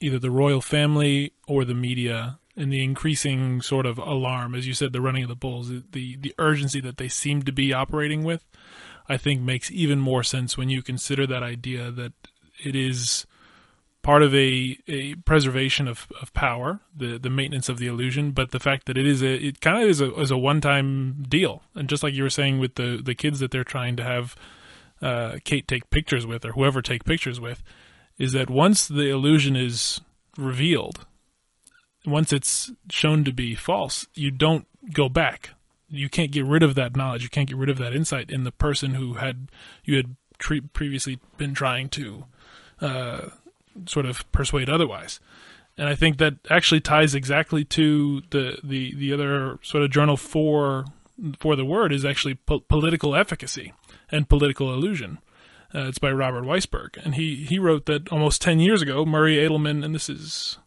either 0.00 0.18
the 0.18 0.30
royal 0.30 0.62
family 0.62 1.32
or 1.46 1.66
the 1.66 1.74
media 1.74 2.38
and 2.56 2.72
the 2.72 2.82
increasing 2.82 3.60
sort 3.60 3.84
of 3.84 3.98
alarm, 3.98 4.54
as 4.54 4.66
you 4.66 4.72
said, 4.72 4.94
the 4.94 5.02
running 5.02 5.24
of 5.24 5.28
the 5.28 5.36
bulls, 5.36 5.68
the 5.68 6.16
the 6.16 6.34
urgency 6.38 6.80
that 6.80 6.96
they 6.96 7.08
seem 7.08 7.42
to 7.42 7.52
be 7.52 7.74
operating 7.74 8.24
with, 8.24 8.46
I 9.06 9.18
think 9.18 9.42
makes 9.42 9.70
even 9.70 10.00
more 10.00 10.22
sense 10.22 10.56
when 10.56 10.70
you 10.70 10.80
consider 10.82 11.26
that 11.26 11.42
idea 11.42 11.90
that 11.90 12.14
it 12.64 12.74
is 12.74 13.26
part 14.04 14.22
of 14.22 14.34
a, 14.34 14.78
a 14.86 15.14
preservation 15.24 15.88
of, 15.88 16.06
of 16.20 16.32
power, 16.34 16.78
the 16.94 17.18
the 17.18 17.30
maintenance 17.30 17.68
of 17.68 17.78
the 17.78 17.88
illusion, 17.88 18.30
but 18.30 18.52
the 18.52 18.60
fact 18.60 18.86
that 18.86 18.96
it 18.96 19.06
is 19.06 19.22
a 19.22 19.34
it 19.34 19.60
kind 19.60 19.82
of 19.82 19.88
is 19.88 20.00
a 20.00 20.14
is 20.20 20.30
a 20.30 20.38
one 20.38 20.60
time 20.60 21.24
deal, 21.28 21.62
and 21.74 21.88
just 21.88 22.04
like 22.04 22.14
you 22.14 22.22
were 22.22 22.30
saying 22.30 22.60
with 22.60 22.76
the 22.76 23.00
the 23.02 23.14
kids 23.14 23.40
that 23.40 23.50
they're 23.50 23.64
trying 23.64 23.96
to 23.96 24.04
have 24.04 24.36
uh, 25.02 25.38
Kate 25.42 25.66
take 25.66 25.90
pictures 25.90 26.26
with 26.26 26.44
or 26.44 26.52
whoever 26.52 26.82
take 26.82 27.04
pictures 27.04 27.40
with, 27.40 27.62
is 28.18 28.32
that 28.32 28.48
once 28.48 28.86
the 28.86 29.08
illusion 29.08 29.56
is 29.56 30.02
revealed, 30.36 31.06
once 32.06 32.32
it's 32.32 32.70
shown 32.90 33.24
to 33.24 33.32
be 33.32 33.54
false, 33.54 34.06
you 34.14 34.30
don't 34.30 34.66
go 34.92 35.08
back. 35.08 35.50
You 35.88 36.10
can't 36.10 36.30
get 36.30 36.44
rid 36.44 36.62
of 36.62 36.74
that 36.74 36.94
knowledge. 36.94 37.22
You 37.22 37.30
can't 37.30 37.48
get 37.48 37.56
rid 37.56 37.70
of 37.70 37.78
that 37.78 37.94
insight 37.94 38.30
in 38.30 38.44
the 38.44 38.52
person 38.52 38.94
who 38.94 39.14
had 39.14 39.48
you 39.82 39.96
had 39.96 40.14
previously 40.74 41.20
been 41.38 41.54
trying 41.54 41.88
to 41.88 42.24
uh, 42.80 43.28
sort 43.86 44.06
of 44.06 44.30
persuade 44.32 44.68
otherwise. 44.68 45.20
And 45.76 45.88
I 45.88 45.94
think 45.94 46.18
that 46.18 46.34
actually 46.50 46.80
ties 46.80 47.14
exactly 47.14 47.64
to 47.64 48.22
the 48.30 48.58
the, 48.62 48.94
the 48.94 49.12
other 49.12 49.58
sort 49.62 49.82
of 49.82 49.90
journal 49.90 50.16
for 50.16 50.84
for 51.38 51.56
the 51.56 51.64
word 51.64 51.92
is 51.92 52.04
actually 52.04 52.34
po- 52.34 52.60
political 52.60 53.14
efficacy 53.14 53.72
and 54.10 54.28
political 54.28 54.72
illusion. 54.72 55.18
Uh, 55.74 55.88
it's 55.88 55.98
by 55.98 56.12
Robert 56.12 56.44
Weissberg, 56.44 56.96
and 57.04 57.16
he 57.16 57.44
he 57.44 57.58
wrote 57.58 57.86
that 57.86 58.08
almost 58.12 58.40
ten 58.40 58.60
years 58.60 58.82
ago, 58.82 59.04
Murray 59.04 59.36
Edelman, 59.36 59.84
and 59.84 59.94
this 59.94 60.08
is 60.08 60.58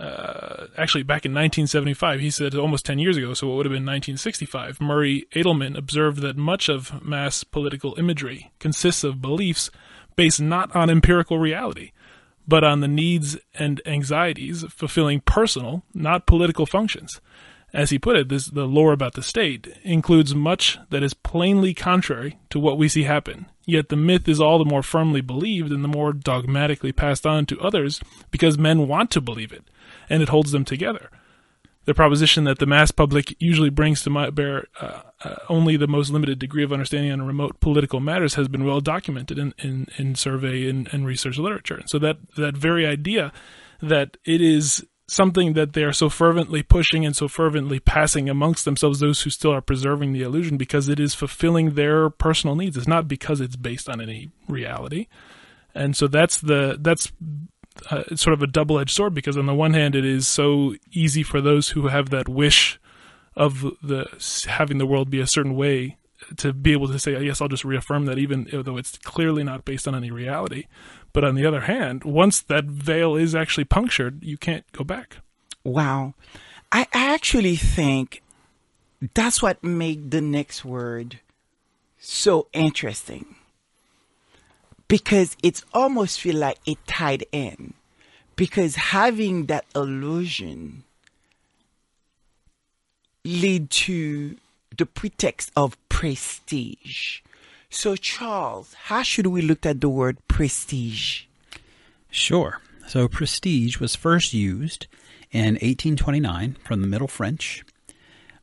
uh, 0.00 0.68
actually 0.78 1.02
back 1.02 1.26
in 1.26 1.32
1975. 1.32 2.20
He 2.20 2.30
said 2.30 2.54
almost 2.54 2.86
10 2.86 2.98
years 2.98 3.18
ago, 3.18 3.34
so 3.34 3.52
it 3.52 3.56
would 3.56 3.66
have 3.66 3.70
been 3.70 3.84
1965. 3.84 4.80
Murray 4.80 5.26
Edelman 5.34 5.76
observed 5.76 6.22
that 6.22 6.38
much 6.38 6.70
of 6.70 7.04
mass 7.04 7.44
political 7.44 7.94
imagery 7.98 8.50
consists 8.58 9.04
of 9.04 9.20
beliefs 9.20 9.70
based 10.16 10.40
not 10.40 10.74
on 10.74 10.88
empirical 10.88 11.38
reality, 11.38 11.92
but 12.50 12.64
on 12.64 12.80
the 12.80 12.88
needs 12.88 13.38
and 13.54 13.80
anxieties 13.86 14.64
fulfilling 14.70 15.20
personal, 15.20 15.84
not 15.94 16.26
political 16.26 16.66
functions. 16.66 17.20
As 17.72 17.90
he 17.90 17.98
put 17.98 18.16
it, 18.16 18.28
this, 18.28 18.46
the 18.46 18.66
lore 18.66 18.92
about 18.92 19.14
the 19.14 19.22
state 19.22 19.68
includes 19.84 20.34
much 20.34 20.76
that 20.90 21.04
is 21.04 21.14
plainly 21.14 21.72
contrary 21.72 22.40
to 22.50 22.58
what 22.58 22.76
we 22.76 22.88
see 22.88 23.04
happen. 23.04 23.46
Yet 23.66 23.88
the 23.88 23.94
myth 23.94 24.28
is 24.28 24.40
all 24.40 24.58
the 24.58 24.64
more 24.64 24.82
firmly 24.82 25.20
believed 25.20 25.70
and 25.70 25.84
the 25.84 25.88
more 25.88 26.12
dogmatically 26.12 26.90
passed 26.90 27.24
on 27.24 27.46
to 27.46 27.60
others 27.60 28.00
because 28.32 28.58
men 28.58 28.88
want 28.88 29.12
to 29.12 29.20
believe 29.20 29.52
it, 29.52 29.62
and 30.08 30.20
it 30.20 30.30
holds 30.30 30.50
them 30.50 30.64
together. 30.64 31.08
The 31.86 31.94
proposition 31.94 32.44
that 32.44 32.58
the 32.58 32.66
mass 32.66 32.90
public 32.90 33.34
usually 33.40 33.70
brings 33.70 34.02
to 34.02 34.10
my 34.10 34.30
bear 34.30 34.66
uh, 34.80 35.00
uh, 35.24 35.36
only 35.48 35.76
the 35.76 35.88
most 35.88 36.10
limited 36.10 36.38
degree 36.38 36.62
of 36.62 36.72
understanding 36.72 37.10
on 37.10 37.22
remote 37.22 37.58
political 37.60 38.00
matters 38.00 38.34
has 38.34 38.48
been 38.48 38.64
well 38.64 38.80
documented 38.80 39.38
in, 39.38 39.54
in, 39.58 39.88
in 39.96 40.14
survey 40.14 40.68
and, 40.68 40.88
and 40.92 41.06
research 41.06 41.38
literature. 41.38 41.76
And 41.76 41.88
so 41.88 41.98
that, 41.98 42.18
that 42.36 42.56
very 42.56 42.86
idea 42.86 43.32
that 43.80 44.18
it 44.24 44.42
is 44.42 44.86
something 45.08 45.54
that 45.54 45.72
they 45.72 45.82
are 45.82 45.92
so 45.92 46.08
fervently 46.08 46.62
pushing 46.62 47.04
and 47.04 47.16
so 47.16 47.26
fervently 47.26 47.80
passing 47.80 48.28
amongst 48.28 48.64
themselves, 48.64 49.00
those 49.00 49.22
who 49.22 49.30
still 49.30 49.52
are 49.52 49.60
preserving 49.60 50.12
the 50.12 50.22
illusion, 50.22 50.56
because 50.56 50.88
it 50.88 51.00
is 51.00 51.14
fulfilling 51.14 51.74
their 51.74 52.08
personal 52.08 52.54
needs. 52.54 52.76
It's 52.76 52.86
not 52.86 53.08
because 53.08 53.40
it's 53.40 53.56
based 53.56 53.88
on 53.88 54.00
any 54.00 54.30
reality. 54.48 55.08
And 55.74 55.96
so 55.96 56.06
that's 56.06 56.40
the 56.40 56.78
that's 56.80 57.12
uh, 57.90 58.04
sort 58.16 58.34
of 58.34 58.42
a 58.42 58.46
double 58.46 58.78
edged 58.78 58.94
sword 58.94 59.14
because 59.14 59.36
on 59.36 59.46
the 59.46 59.54
one 59.54 59.74
hand, 59.74 59.94
it 59.94 60.04
is 60.04 60.26
so 60.26 60.74
easy 60.92 61.22
for 61.22 61.40
those 61.40 61.70
who 61.70 61.88
have 61.88 62.10
that 62.10 62.28
wish 62.28 62.78
of 63.36 63.62
the 63.82 64.06
having 64.48 64.78
the 64.78 64.86
world 64.86 65.10
be 65.10 65.20
a 65.20 65.26
certain 65.26 65.54
way 65.54 65.96
to 66.36 66.52
be 66.52 66.72
able 66.72 66.88
to 66.88 66.98
say, 66.98 67.18
yes, 67.22 67.40
I'll 67.40 67.48
just 67.48 67.64
reaffirm 67.64 68.06
that, 68.06 68.18
even 68.18 68.48
though 68.52 68.76
it's 68.76 68.98
clearly 68.98 69.42
not 69.42 69.64
based 69.64 69.88
on 69.88 69.94
any 69.94 70.10
reality. 70.10 70.66
But 71.12 71.24
on 71.24 71.34
the 71.34 71.46
other 71.46 71.62
hand, 71.62 72.04
once 72.04 72.40
that 72.42 72.64
veil 72.64 73.16
is 73.16 73.34
actually 73.34 73.64
punctured, 73.64 74.22
you 74.22 74.36
can't 74.36 74.70
go 74.72 74.84
back. 74.84 75.18
Wow. 75.64 76.14
I 76.70 76.86
actually 76.92 77.56
think 77.56 78.22
that's 79.14 79.42
what 79.42 79.64
made 79.64 80.10
the 80.10 80.20
next 80.20 80.64
word 80.64 81.20
so 81.98 82.48
interesting. 82.52 83.36
Because 84.90 85.36
it's 85.42 85.64
almost 85.72 86.20
feel 86.20 86.36
like 86.36 86.58
it 86.66 86.78
tied 86.86 87.24
in. 87.32 87.74
Because 88.36 88.74
having 88.74 89.46
that 89.46 89.64
illusion 89.74 90.82
lead 93.24 93.70
to 93.70 94.36
the 94.76 94.86
pretext 94.86 95.52
of 95.56 95.76
prestige. 95.88 97.20
So, 97.68 97.94
Charles, 97.94 98.74
how 98.74 99.02
should 99.02 99.26
we 99.28 99.42
look 99.42 99.64
at 99.64 99.80
the 99.80 99.88
word 99.88 100.18
prestige? 100.26 101.24
Sure. 102.10 102.60
So, 102.88 103.06
prestige 103.06 103.78
was 103.78 103.94
first 103.94 104.32
used 104.32 104.86
in 105.30 105.54
1829 105.54 106.56
from 106.64 106.80
the 106.80 106.88
Middle 106.88 107.08
French. 107.08 107.64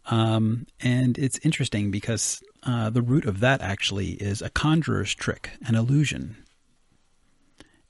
Um, 0.05 0.67
and 0.79 1.17
it's 1.17 1.39
interesting 1.39 1.91
because 1.91 2.41
uh, 2.63 2.89
the 2.89 3.01
root 3.01 3.25
of 3.25 3.39
that 3.39 3.61
actually 3.61 4.11
is 4.11 4.41
a 4.41 4.49
conjurer's 4.49 5.13
trick, 5.13 5.51
an 5.65 5.75
illusion. 5.75 6.37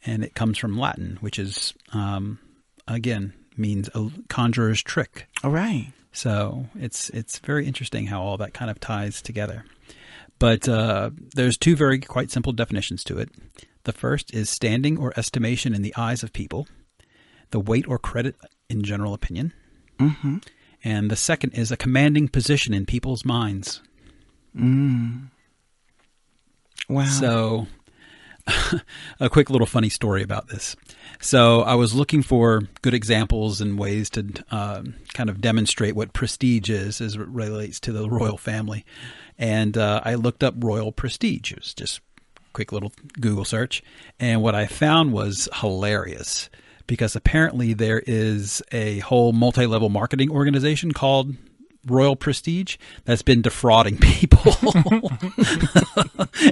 And 0.06 0.23
it 0.23 0.35
comes 0.35 0.57
from 0.57 0.77
Latin, 0.77 1.18
which 1.22 1.39
is, 1.39 1.73
um, 1.94 2.39
again, 2.88 3.34
means 3.57 3.89
a 3.94 4.10
conjurer's 4.30 4.81
trick. 4.81 5.27
All 5.44 5.52
right. 5.52 5.91
So 6.11 6.68
it's 6.80 7.10
it's 7.10 7.39
very 7.39 7.68
interesting 7.68 8.07
how 8.07 8.22
all 8.22 8.38
that 8.38 8.53
kind 8.53 8.72
of 8.72 8.80
ties 8.80 9.22
together. 9.22 9.65
But 10.39 10.68
uh, 10.69 11.11
there's 11.35 11.57
two 11.57 11.76
very 11.76 11.99
quite 11.99 12.31
simple 12.31 12.53
definitions 12.53 13.03
to 13.06 13.18
it. 13.18 13.30
The 13.84 13.91
first 13.91 14.34
is 14.34 14.49
standing 14.49 14.98
or 14.98 15.14
estimation 15.18 15.73
in 15.73 15.81
the 15.81 15.94
eyes 15.95 16.23
of 16.23 16.34
people, 16.34 16.68
the 17.52 17.60
weight 17.60 17.88
or 17.88 17.98
credit 17.98 18.35
in 18.69 18.84
general 18.84 19.14
opinion. 19.14 19.53
Mm-hmm. 19.99 20.38
And 20.84 21.10
the 21.10 21.15
second 21.15 21.52
is 21.53 21.72
a 21.72 21.77
commanding 21.77 22.27
position 22.27 22.73
in 22.73 22.85
people's 22.85 23.26
minds. 23.26 23.81
Mm. 24.57 25.27
Wow. 26.89 27.05
So, 27.05 27.67
a 29.19 29.29
quick 29.29 29.49
little 29.49 29.67
funny 29.67 29.89
story 29.89 30.23
about 30.23 30.47
this. 30.47 30.75
So, 31.19 31.61
I 31.61 31.75
was 31.75 31.93
looking 31.93 32.23
for 32.23 32.63
good 32.81 32.93
examples 32.93 33.61
and 33.61 33.77
ways 33.77 34.09
to 34.11 34.25
uh, 34.51 34.84
kind 35.13 35.29
of 35.29 35.41
demonstrate 35.41 35.95
what 35.95 36.13
prestige 36.13 36.69
is 36.69 37.01
as 37.01 37.15
it 37.15 37.27
relates 37.27 37.79
to 37.81 37.91
the 37.91 38.09
royal 38.09 38.38
family 38.38 38.85
and 39.38 39.77
uh, 39.77 40.01
I 40.03 40.15
looked 40.15 40.43
up 40.43 40.55
royal 40.57 40.91
prestige. 40.91 41.51
It 41.51 41.59
was 41.59 41.73
just 41.73 42.01
quick 42.53 42.71
little 42.71 42.91
Google 43.19 43.45
search, 43.45 43.84
and 44.19 44.41
what 44.41 44.55
I 44.55 44.65
found 44.65 45.13
was 45.13 45.47
hilarious 45.55 46.49
because 46.88 47.15
apparently 47.15 47.73
there 47.73 48.01
is 48.07 48.63
a 48.71 48.99
whole 48.99 49.34
multi-level 49.34 49.89
marketing 49.89 50.31
organization 50.31 50.93
called 50.93 51.35
Royal 51.88 52.15
Prestige 52.15 52.77
that's 53.05 53.22
been 53.22 53.41
defrauding 53.41 53.97
people. 54.01 54.53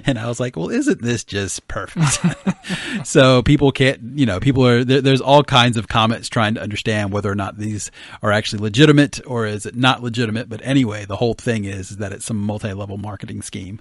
and 0.06 0.18
I 0.18 0.28
was 0.28 0.40
like, 0.40 0.56
well, 0.56 0.70
isn't 0.70 1.02
this 1.02 1.24
just 1.24 1.68
perfect? 1.68 2.20
so 3.08 3.42
people 3.44 3.72
can't, 3.72 4.02
you 4.18 4.26
know, 4.26 4.40
people 4.40 4.66
are, 4.66 4.84
there, 4.84 5.02
there's 5.02 5.22
all 5.22 5.44
kinds 5.44 5.78
of 5.78 5.88
comments 5.88 6.30
trying 6.30 6.56
to 6.56 6.62
understand 6.62 7.12
whether 7.12 7.32
or 7.32 7.36
not 7.36 7.58
these 7.58 7.92
are 8.22 8.32
actually 8.32 8.62
legitimate 8.62 9.20
or 9.26 9.46
is 9.46 9.66
it 9.66 9.76
not 9.76 10.02
legitimate. 10.02 10.50
But 10.50 10.62
anyway, 10.64 11.06
the 11.06 11.18
whole 11.18 11.34
thing 11.34 11.66
is 11.66 11.98
that 11.98 12.12
it's 12.12 12.26
some 12.26 12.38
multi 12.38 12.74
level 12.74 12.98
marketing 12.98 13.42
scheme 13.42 13.80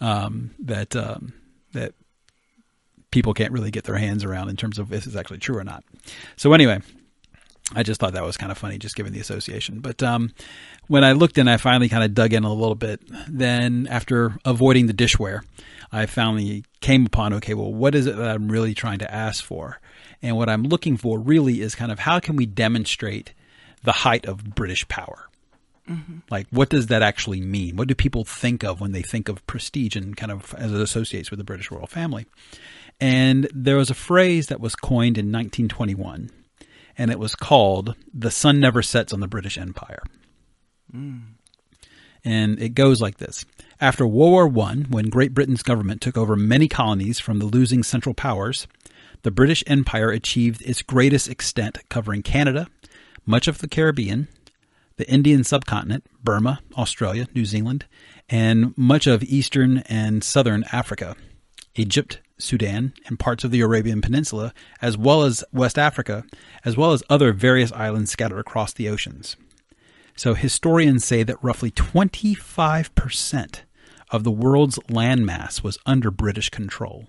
um, 0.00 0.50
that, 0.58 0.94
um, 0.94 1.32
that 1.72 1.94
people 3.10 3.32
can't 3.32 3.52
really 3.52 3.70
get 3.70 3.84
their 3.84 3.96
hands 3.96 4.24
around 4.24 4.48
in 4.48 4.56
terms 4.56 4.78
of 4.78 4.92
if 4.92 5.06
it's 5.06 5.16
actually 5.16 5.38
true 5.38 5.56
or 5.56 5.64
not. 5.64 5.82
So 6.36 6.52
anyway, 6.52 6.80
I 7.74 7.82
just 7.82 8.00
thought 8.00 8.12
that 8.12 8.24
was 8.24 8.36
kind 8.36 8.52
of 8.52 8.58
funny, 8.58 8.78
just 8.78 8.94
given 8.94 9.12
the 9.12 9.20
association. 9.20 9.80
But 9.80 10.02
um, 10.02 10.32
when 10.86 11.02
I 11.02 11.12
looked 11.12 11.36
in, 11.36 11.48
I 11.48 11.56
finally 11.56 11.88
kind 11.88 12.04
of 12.04 12.14
dug 12.14 12.32
in 12.32 12.44
a 12.44 12.52
little 12.52 12.76
bit. 12.76 13.00
Then, 13.28 13.88
after 13.90 14.36
avoiding 14.44 14.86
the 14.86 14.94
dishware, 14.94 15.40
I 15.90 16.06
finally 16.06 16.64
came 16.80 17.06
upon 17.06 17.32
okay, 17.34 17.54
well, 17.54 17.72
what 17.72 17.94
is 17.94 18.06
it 18.06 18.16
that 18.16 18.30
I'm 18.30 18.48
really 18.48 18.74
trying 18.74 19.00
to 19.00 19.12
ask 19.12 19.42
for? 19.42 19.80
And 20.22 20.36
what 20.36 20.48
I'm 20.48 20.62
looking 20.62 20.96
for 20.96 21.18
really 21.18 21.60
is 21.60 21.74
kind 21.74 21.90
of 21.90 22.00
how 22.00 22.20
can 22.20 22.36
we 22.36 22.46
demonstrate 22.46 23.32
the 23.82 23.92
height 23.92 24.26
of 24.26 24.54
British 24.54 24.86
power? 24.88 25.28
Like, 26.30 26.46
what 26.50 26.68
does 26.68 26.88
that 26.88 27.02
actually 27.02 27.40
mean? 27.40 27.76
What 27.76 27.88
do 27.88 27.94
people 27.94 28.24
think 28.24 28.64
of 28.64 28.80
when 28.80 28.92
they 28.92 29.02
think 29.02 29.28
of 29.28 29.46
prestige 29.46 29.94
and 29.94 30.16
kind 30.16 30.32
of 30.32 30.54
as 30.54 30.72
it 30.72 30.80
associates 30.80 31.30
with 31.30 31.38
the 31.38 31.44
British 31.44 31.70
royal 31.70 31.86
family? 31.86 32.26
And 33.00 33.48
there 33.54 33.76
was 33.76 33.90
a 33.90 33.94
phrase 33.94 34.48
that 34.48 34.60
was 34.60 34.74
coined 34.74 35.18
in 35.18 35.26
1921, 35.26 36.30
and 36.98 37.10
it 37.10 37.18
was 37.18 37.34
called 37.34 37.94
"the 38.12 38.30
sun 38.30 38.60
never 38.60 38.82
sets 38.82 39.12
on 39.12 39.20
the 39.20 39.28
British 39.28 39.58
Empire." 39.58 40.02
And 42.24 42.60
it 42.60 42.70
goes 42.70 43.00
like 43.00 43.18
this. 43.18 43.44
After 43.80 44.06
World 44.06 44.32
War 44.32 44.48
One, 44.48 44.86
when 44.88 45.10
Great 45.10 45.34
Britain's 45.34 45.62
government 45.62 46.00
took 46.00 46.16
over 46.16 46.34
many 46.34 46.66
colonies 46.66 47.20
from 47.20 47.38
the 47.38 47.46
losing 47.46 47.82
Central 47.82 48.14
Powers, 48.14 48.66
the 49.22 49.30
British 49.30 49.62
Empire 49.66 50.10
achieved 50.10 50.62
its 50.62 50.82
greatest 50.82 51.28
extent, 51.28 51.78
covering 51.88 52.22
Canada, 52.22 52.68
much 53.24 53.48
of 53.48 53.58
the 53.58 53.68
Caribbean, 53.68 54.28
the 54.96 55.08
Indian 55.10 55.44
subcontinent, 55.44 56.04
Burma, 56.24 56.60
Australia, 56.76 57.26
New 57.34 57.44
Zealand, 57.44 57.84
and 58.28 58.76
much 58.78 59.06
of 59.06 59.22
eastern 59.22 59.78
and 59.86 60.24
southern 60.24 60.64
Africa, 60.72 61.16
Egypt, 61.74 62.20
Sudan, 62.38 62.92
and 63.06 63.18
parts 63.18 63.44
of 63.44 63.50
the 63.50 63.60
Arabian 63.60 64.00
Peninsula, 64.00 64.52
as 64.82 64.96
well 64.96 65.22
as 65.22 65.44
West 65.52 65.78
Africa, 65.78 66.24
as 66.64 66.76
well 66.76 66.92
as 66.92 67.02
other 67.08 67.32
various 67.32 67.72
islands 67.72 68.10
scattered 68.10 68.38
across 68.38 68.72
the 68.72 68.88
oceans. 68.88 69.36
So 70.16 70.34
historians 70.34 71.04
say 71.04 71.22
that 71.22 71.42
roughly 71.42 71.70
25% 71.70 73.60
of 74.10 74.24
the 74.24 74.30
world's 74.30 74.78
landmass 74.90 75.62
was 75.62 75.78
under 75.86 76.10
British 76.10 76.48
control. 76.50 77.06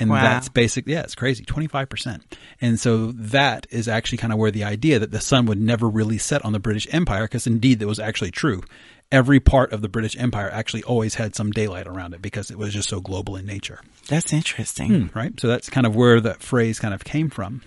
And 0.00 0.10
Wow. 0.10 0.22
that's 0.22 0.48
basic. 0.48 0.86
Yeah, 0.86 1.00
it's 1.00 1.16
crazy. 1.16 1.44
25%. 1.44 2.20
And 2.60 2.78
so 2.78 3.10
that 3.12 3.66
is 3.70 3.88
actually 3.88 4.18
kind 4.18 4.32
of 4.32 4.38
where 4.38 4.52
the 4.52 4.62
idea 4.62 4.98
that 5.00 5.10
the 5.10 5.20
sun 5.20 5.46
would 5.46 5.60
never 5.60 5.88
really 5.88 6.18
set 6.18 6.44
on 6.44 6.52
the 6.52 6.60
British 6.60 6.86
Empire, 6.92 7.24
because 7.24 7.46
indeed 7.48 7.80
that 7.80 7.88
was 7.88 7.98
actually 7.98 8.30
true. 8.30 8.62
Every 9.10 9.40
part 9.40 9.72
of 9.72 9.80
the 9.80 9.88
British 9.88 10.18
Empire 10.18 10.50
actually 10.52 10.82
always 10.82 11.14
had 11.14 11.34
some 11.34 11.50
daylight 11.50 11.86
around 11.86 12.12
it 12.12 12.20
because 12.20 12.50
it 12.50 12.58
was 12.58 12.74
just 12.74 12.90
so 12.90 13.00
global 13.00 13.36
in 13.36 13.46
nature. 13.46 13.80
That's 14.08 14.32
interesting. 14.32 15.08
Hmm, 15.08 15.18
right? 15.18 15.40
So 15.40 15.48
that's 15.48 15.70
kind 15.70 15.86
of 15.86 15.96
where 15.96 16.20
that 16.20 16.42
phrase 16.42 16.78
kind 16.78 16.92
of 16.92 17.04
came 17.04 17.30
from. 17.30 17.62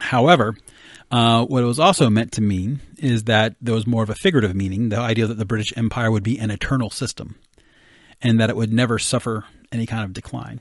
However, 0.00 0.56
uh, 1.10 1.44
what 1.44 1.62
it 1.62 1.66
was 1.66 1.78
also 1.78 2.10
meant 2.10 2.32
to 2.32 2.40
mean 2.40 2.80
is 2.98 3.24
that 3.24 3.54
there 3.60 3.74
was 3.74 3.86
more 3.86 4.02
of 4.02 4.10
a 4.10 4.14
figurative 4.14 4.54
meaning, 4.54 4.88
the 4.88 4.98
idea 4.98 5.26
that 5.26 5.38
the 5.38 5.44
British 5.44 5.72
Empire 5.76 6.10
would 6.10 6.22
be 6.22 6.38
an 6.38 6.50
eternal 6.50 6.90
system 6.90 7.36
and 8.20 8.40
that 8.40 8.50
it 8.50 8.56
would 8.56 8.72
never 8.72 8.98
suffer 8.98 9.44
any 9.72 9.86
kind 9.86 10.04
of 10.04 10.12
decline, 10.12 10.60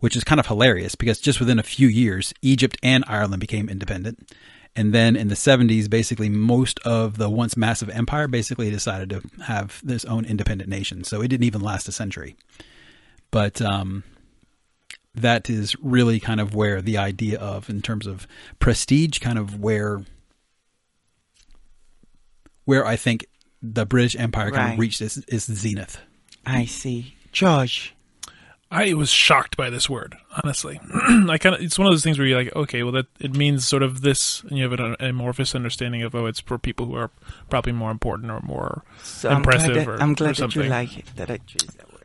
which 0.00 0.16
is 0.16 0.24
kind 0.24 0.40
of 0.40 0.46
hilarious 0.46 0.94
because 0.94 1.18
just 1.18 1.38
within 1.38 1.58
a 1.58 1.62
few 1.62 1.88
years, 1.88 2.32
Egypt 2.42 2.76
and 2.82 3.04
Ireland 3.06 3.40
became 3.40 3.68
independent. 3.68 4.32
And 4.76 4.92
then 4.92 5.14
in 5.14 5.28
the 5.28 5.36
70s, 5.36 5.88
basically 5.88 6.28
most 6.28 6.80
of 6.80 7.16
the 7.16 7.30
once 7.30 7.56
massive 7.56 7.88
empire 7.90 8.26
basically 8.26 8.70
decided 8.70 9.10
to 9.10 9.22
have 9.44 9.80
this 9.84 10.04
own 10.04 10.24
independent 10.24 10.68
nation. 10.68 11.04
So 11.04 11.20
it 11.20 11.28
didn't 11.28 11.44
even 11.44 11.60
last 11.60 11.86
a 11.86 11.92
century. 11.92 12.34
But 13.30 13.62
um, 13.62 14.02
that 15.14 15.48
is 15.48 15.76
really 15.80 16.18
kind 16.18 16.40
of 16.40 16.54
where 16.56 16.82
the 16.82 16.98
idea 16.98 17.38
of, 17.38 17.70
in 17.70 17.82
terms 17.82 18.06
of 18.06 18.26
prestige, 18.58 19.20
kind 19.20 19.38
of 19.38 19.60
where 19.60 20.02
where 22.64 22.86
I 22.86 22.96
think 22.96 23.26
the 23.62 23.84
British 23.86 24.16
Empire 24.16 24.50
kind 24.50 24.64
Right. 24.64 24.72
of 24.74 24.78
reached 24.78 25.00
its, 25.00 25.18
its 25.28 25.50
zenith. 25.52 25.98
I 26.46 26.64
see. 26.64 27.14
George. 27.32 27.93
I 28.70 28.94
was 28.94 29.10
shocked 29.10 29.56
by 29.56 29.70
this 29.70 29.88
word, 29.88 30.16
honestly. 30.42 30.80
I 30.92 31.38
kind 31.38 31.54
of 31.54 31.60
it's 31.60 31.78
one 31.78 31.86
of 31.86 31.92
those 31.92 32.02
things 32.02 32.18
where 32.18 32.26
you're 32.26 32.38
like, 32.38 32.54
okay, 32.56 32.82
well 32.82 32.92
that 32.92 33.06
it 33.20 33.36
means 33.36 33.66
sort 33.66 33.82
of 33.82 34.00
this, 34.00 34.42
and 34.42 34.58
you 34.58 34.68
have 34.68 34.78
an 34.78 34.96
amorphous 35.00 35.54
understanding 35.54 36.02
of 36.02 36.14
oh, 36.14 36.26
it's 36.26 36.40
for 36.40 36.58
people 36.58 36.86
who 36.86 36.96
are 36.96 37.10
probably 37.50 37.72
more 37.72 37.90
important 37.90 38.30
or 38.30 38.40
more 38.40 38.82
So 39.02 39.28
I'm 39.28 39.38
impressive 39.38 39.72
glad, 39.74 39.86
that, 39.86 39.88
or, 39.88 40.02
I'm 40.02 40.14
glad 40.14 40.36
that 40.36 40.54
you 40.54 40.64
like 40.64 40.98
it, 40.98 41.06
that 41.16 41.30
I 41.30 41.38
choose 41.38 41.68
that 41.76 41.92
word. 41.92 42.00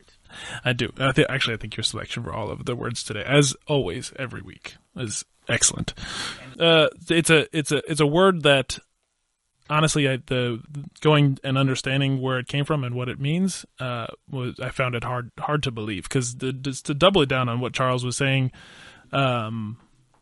I 0.63 0.73
do. 0.73 0.91
I 0.97 1.11
thi- 1.11 1.25
actually, 1.27 1.55
I 1.55 1.57
think 1.57 1.75
your 1.75 1.83
selection 1.83 2.23
for 2.23 2.33
all 2.33 2.49
of 2.49 2.65
the 2.65 2.75
words 2.75 3.03
today, 3.03 3.23
as 3.25 3.55
always, 3.67 4.13
every 4.17 4.41
week, 4.41 4.75
is 4.95 5.25
excellent. 5.47 5.93
Uh, 6.59 6.87
it's 7.09 7.29
a 7.29 7.47
it's 7.57 7.71
a 7.71 7.81
it's 7.89 7.99
a 7.99 8.07
word 8.07 8.43
that 8.43 8.79
honestly, 9.69 10.09
I, 10.09 10.17
the 10.25 10.61
going 11.01 11.37
and 11.43 11.57
understanding 11.57 12.21
where 12.21 12.39
it 12.39 12.47
came 12.47 12.65
from 12.65 12.83
and 12.83 12.95
what 12.95 13.09
it 13.09 13.19
means 13.19 13.65
uh, 13.79 14.07
was 14.29 14.59
I 14.59 14.69
found 14.69 14.95
it 14.95 15.03
hard 15.03 15.31
hard 15.39 15.63
to 15.63 15.71
believe 15.71 16.03
because 16.03 16.35
to 16.35 16.51
double 16.51 17.21
it 17.21 17.29
down 17.29 17.49
on 17.49 17.59
what 17.59 17.73
Charles 17.73 18.03
was 18.03 18.17
saying. 18.17 18.51
Um, 19.11 19.77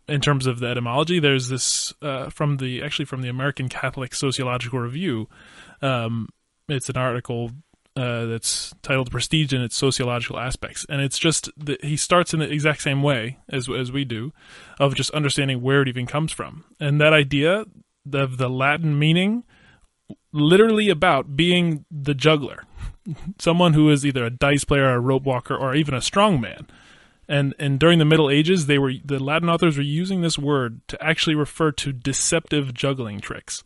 in 0.07 0.21
terms 0.21 0.47
of 0.47 0.59
the 0.59 0.67
etymology, 0.67 1.19
there's 1.19 1.49
this 1.49 1.93
uh, 2.01 2.29
from 2.29 2.57
the 2.57 2.81
actually 2.81 3.05
from 3.05 3.21
the 3.21 3.29
American 3.29 3.67
Catholic 3.67 4.15
Sociological 4.15 4.79
Review. 4.79 5.27
Um, 5.81 6.29
it's 6.69 6.89
an 6.89 6.97
article 6.97 7.51
uh, 7.97 8.25
that's 8.25 8.73
titled 8.81 9.11
"Prestige 9.11 9.51
and 9.51 9.63
its 9.63 9.75
Sociological 9.75 10.39
Aspects," 10.39 10.85
and 10.87 11.01
it's 11.01 11.19
just 11.19 11.49
the, 11.57 11.77
he 11.81 11.97
starts 11.97 12.33
in 12.33 12.39
the 12.39 12.49
exact 12.49 12.81
same 12.81 13.03
way 13.03 13.39
as 13.49 13.67
as 13.69 13.91
we 13.91 14.05
do, 14.05 14.31
of 14.79 14.95
just 14.95 15.11
understanding 15.11 15.61
where 15.61 15.81
it 15.81 15.89
even 15.89 16.05
comes 16.05 16.31
from, 16.31 16.63
and 16.79 17.01
that 17.01 17.11
idea 17.11 17.65
of 18.15 18.37
the 18.37 18.49
Latin 18.49 18.97
meaning, 18.97 19.43
literally 20.31 20.89
about 20.89 21.35
being 21.35 21.85
the 21.91 22.13
juggler, 22.13 22.63
someone 23.39 23.73
who 23.73 23.89
is 23.89 24.05
either 24.05 24.25
a 24.25 24.29
dice 24.29 24.63
player, 24.63 24.93
a 24.93 24.99
rope 24.99 25.23
walker, 25.23 25.55
or 25.55 25.75
even 25.75 25.93
a 25.93 25.99
strongman. 25.99 26.67
And 27.29 27.53
and 27.59 27.77
during 27.77 27.99
the 27.99 28.05
Middle 28.05 28.29
Ages, 28.29 28.67
they 28.67 28.77
were 28.77 28.93
the 29.03 29.19
Latin 29.19 29.49
authors 29.49 29.75
were 29.77 29.83
using 29.83 30.21
this 30.21 30.39
word 30.39 30.79
to 30.87 31.03
actually 31.03 31.35
refer 31.35 31.71
to 31.73 31.91
deceptive 31.91 32.73
juggling 32.73 33.19
tricks 33.19 33.63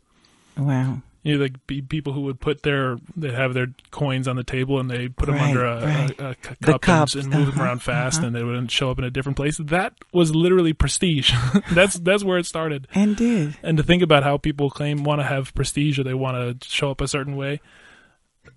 Wow. 0.56 1.02
You 1.22 1.36
know, 1.36 1.42
like 1.44 1.66
be 1.66 1.80
people 1.80 2.12
who 2.12 2.22
would 2.22 2.40
put 2.40 2.62
their 2.62 2.96
they 3.16 3.30
have 3.30 3.54
their 3.54 3.68
coins 3.90 4.26
on 4.26 4.36
the 4.36 4.42
table 4.42 4.80
and 4.80 4.90
they 4.90 5.08
put 5.08 5.26
them 5.26 5.38
under 5.38 5.64
a, 5.64 5.86
right. 5.86 6.18
a, 6.18 6.30
a 6.30 6.34
cu- 6.34 6.54
The 6.60 6.72
cup 6.72 6.82
cups, 6.82 7.14
and, 7.14 7.24
and 7.24 7.34
move 7.34 7.46
them 7.46 7.54
uh-huh, 7.54 7.64
around 7.64 7.82
fast 7.82 8.18
uh-huh. 8.18 8.26
and 8.26 8.36
they 8.36 8.42
wouldn't 8.42 8.70
show 8.70 8.90
up 8.90 8.98
in 8.98 9.04
a 9.04 9.10
different 9.10 9.36
place. 9.36 9.58
That 9.58 9.94
was 10.12 10.34
literally 10.34 10.72
prestige. 10.72 11.32
that's 11.72 11.94
that's 11.94 12.24
where 12.24 12.38
it 12.38 12.46
started. 12.46 12.88
Indeed. 12.92 13.56
And 13.62 13.76
to 13.76 13.84
think 13.84 14.02
about 14.02 14.24
how 14.24 14.36
people 14.36 14.68
claim 14.68 15.04
want 15.04 15.20
to 15.20 15.24
have 15.24 15.54
prestige 15.54 15.98
or 15.98 16.02
they 16.02 16.14
want 16.14 16.60
to 16.60 16.68
show 16.68 16.90
up 16.90 17.00
a 17.00 17.06
certain 17.06 17.36
way, 17.36 17.60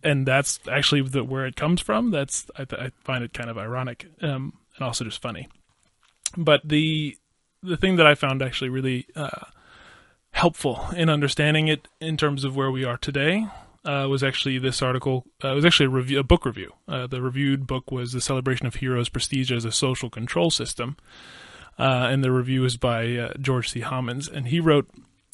and 0.04 0.26
that's 0.26 0.60
actually 0.72 1.02
the, 1.02 1.24
where 1.24 1.46
it 1.46 1.56
comes 1.56 1.82
from. 1.82 2.10
That's 2.10 2.48
I, 2.58 2.66
I 2.72 2.92
find 3.04 3.24
it 3.24 3.34
kind 3.34 3.50
of 3.50 3.60
ironic 3.60 4.08
um, 4.22 4.54
and 4.76 4.86
also 4.86 5.04
just 5.04 5.22
funny. 5.22 5.50
But 6.36 6.62
the 6.68 7.16
the 7.62 7.78
thing 7.78 7.98
that 7.98 8.08
I 8.08 8.16
found 8.16 8.42
actually 8.42 8.70
really 8.70 9.06
uh, 9.16 9.46
helpful 10.36 10.86
in 10.98 11.10
understanding 11.10 11.70
it 11.70 11.88
in 12.02 12.18
terms 12.18 12.44
of 12.44 12.58
where 12.58 12.70
we 12.70 12.84
are 12.84 12.98
today 12.98 13.48
uh, 13.86 14.06
was 14.10 14.22
actually 14.22 14.58
this 14.60 14.82
article. 14.82 15.26
Uh, 15.42 15.50
it 15.50 15.56
was 15.56 15.66
actually 15.66 15.86
a, 15.86 15.90
review, 15.90 16.20
a 16.20 16.24
book 16.24 16.46
review. 16.46 16.74
Uh, 16.90 17.08
the 17.08 17.22
reviewed 17.22 17.66
book 17.66 17.90
was 17.90 18.12
"The 18.12 18.20
Celebration 18.20 18.68
of 18.68 18.76
Heroes: 18.76 19.08
Prestige 19.08 19.52
as 19.52 19.64
a 19.64 19.72
Social 19.72 20.10
Control 20.10 20.52
System," 20.52 20.98
uh, 21.80 22.10
and 22.12 22.22
the 22.22 22.34
review 22.34 22.66
is 22.66 22.76
by 22.76 23.16
uh, 23.16 23.34
George 23.40 23.70
C. 23.70 23.80
Homans, 23.80 24.30
and 24.30 24.50
he 24.50 24.60
wrote 24.60 24.90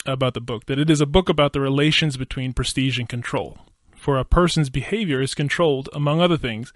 about 0.06 0.36
the 0.36 0.42
book 0.42 0.68
that 0.68 0.80
it 0.80 0.90
is 0.90 1.02
a 1.02 1.06
book 1.06 1.30
about 1.30 1.54
the 1.54 1.62
relations 1.62 2.16
between 2.16 2.54
prestige 2.54 3.00
and 3.00 3.10
control. 3.10 3.58
For 3.96 4.20
a 4.20 4.26
person's 4.26 4.70
behavior 4.70 5.22
is 5.22 5.34
controlled, 5.34 5.90
among 5.94 6.22
other 6.22 6.38
things, 6.38 6.74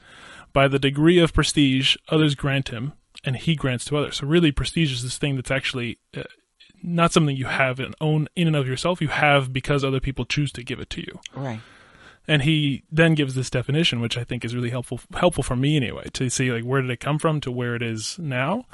by 0.52 0.68
the 0.68 0.80
degree 0.80 1.20
of 1.20 1.34
prestige 1.34 1.96
others 2.10 2.34
grant 2.34 2.70
him, 2.70 2.94
and 3.24 3.36
he 3.36 3.56
grants 3.56 3.86
to 3.86 3.98
others. 3.98 4.18
So 4.18 4.28
really, 4.28 4.52
prestige 4.52 4.94
is 4.94 5.04
this 5.04 5.18
thing 5.20 5.36
that's 5.36 5.52
actually 5.52 6.00
uh, 6.18 6.24
not 6.84 7.14
something 7.14 7.36
you 7.36 7.46
have 7.46 7.80
and 7.80 7.96
own 8.02 8.28
in 8.36 8.48
and 8.48 8.56
of 8.56 8.68
yourself. 8.68 9.02
You 9.02 9.10
have 9.10 9.52
because 9.54 9.84
other 9.84 10.00
people 10.00 10.26
choose 10.26 10.52
to 10.54 10.64
give 10.64 10.80
it 10.80 10.90
to 10.92 11.02
you. 11.02 11.20
Right. 11.34 11.60
And 12.28 12.42
he 12.42 12.84
then 12.92 13.14
gives 13.14 13.36
this 13.36 13.50
definition, 13.50 14.02
which 14.02 14.18
I 14.18 14.24
think 14.24 14.44
is 14.44 14.56
really 14.56 14.72
helpful 14.72 15.00
helpful 15.16 15.44
for 15.44 15.56
me 15.56 15.78
anyway, 15.78 16.10
to 16.14 16.30
see 16.30 16.52
like 16.52 16.64
where 16.64 16.82
did 16.82 16.90
it 16.90 17.00
come 17.00 17.20
from 17.20 17.40
to 17.42 17.52
where 17.52 17.76
it 17.76 17.84
is 17.84 18.18
now. 18.20 18.66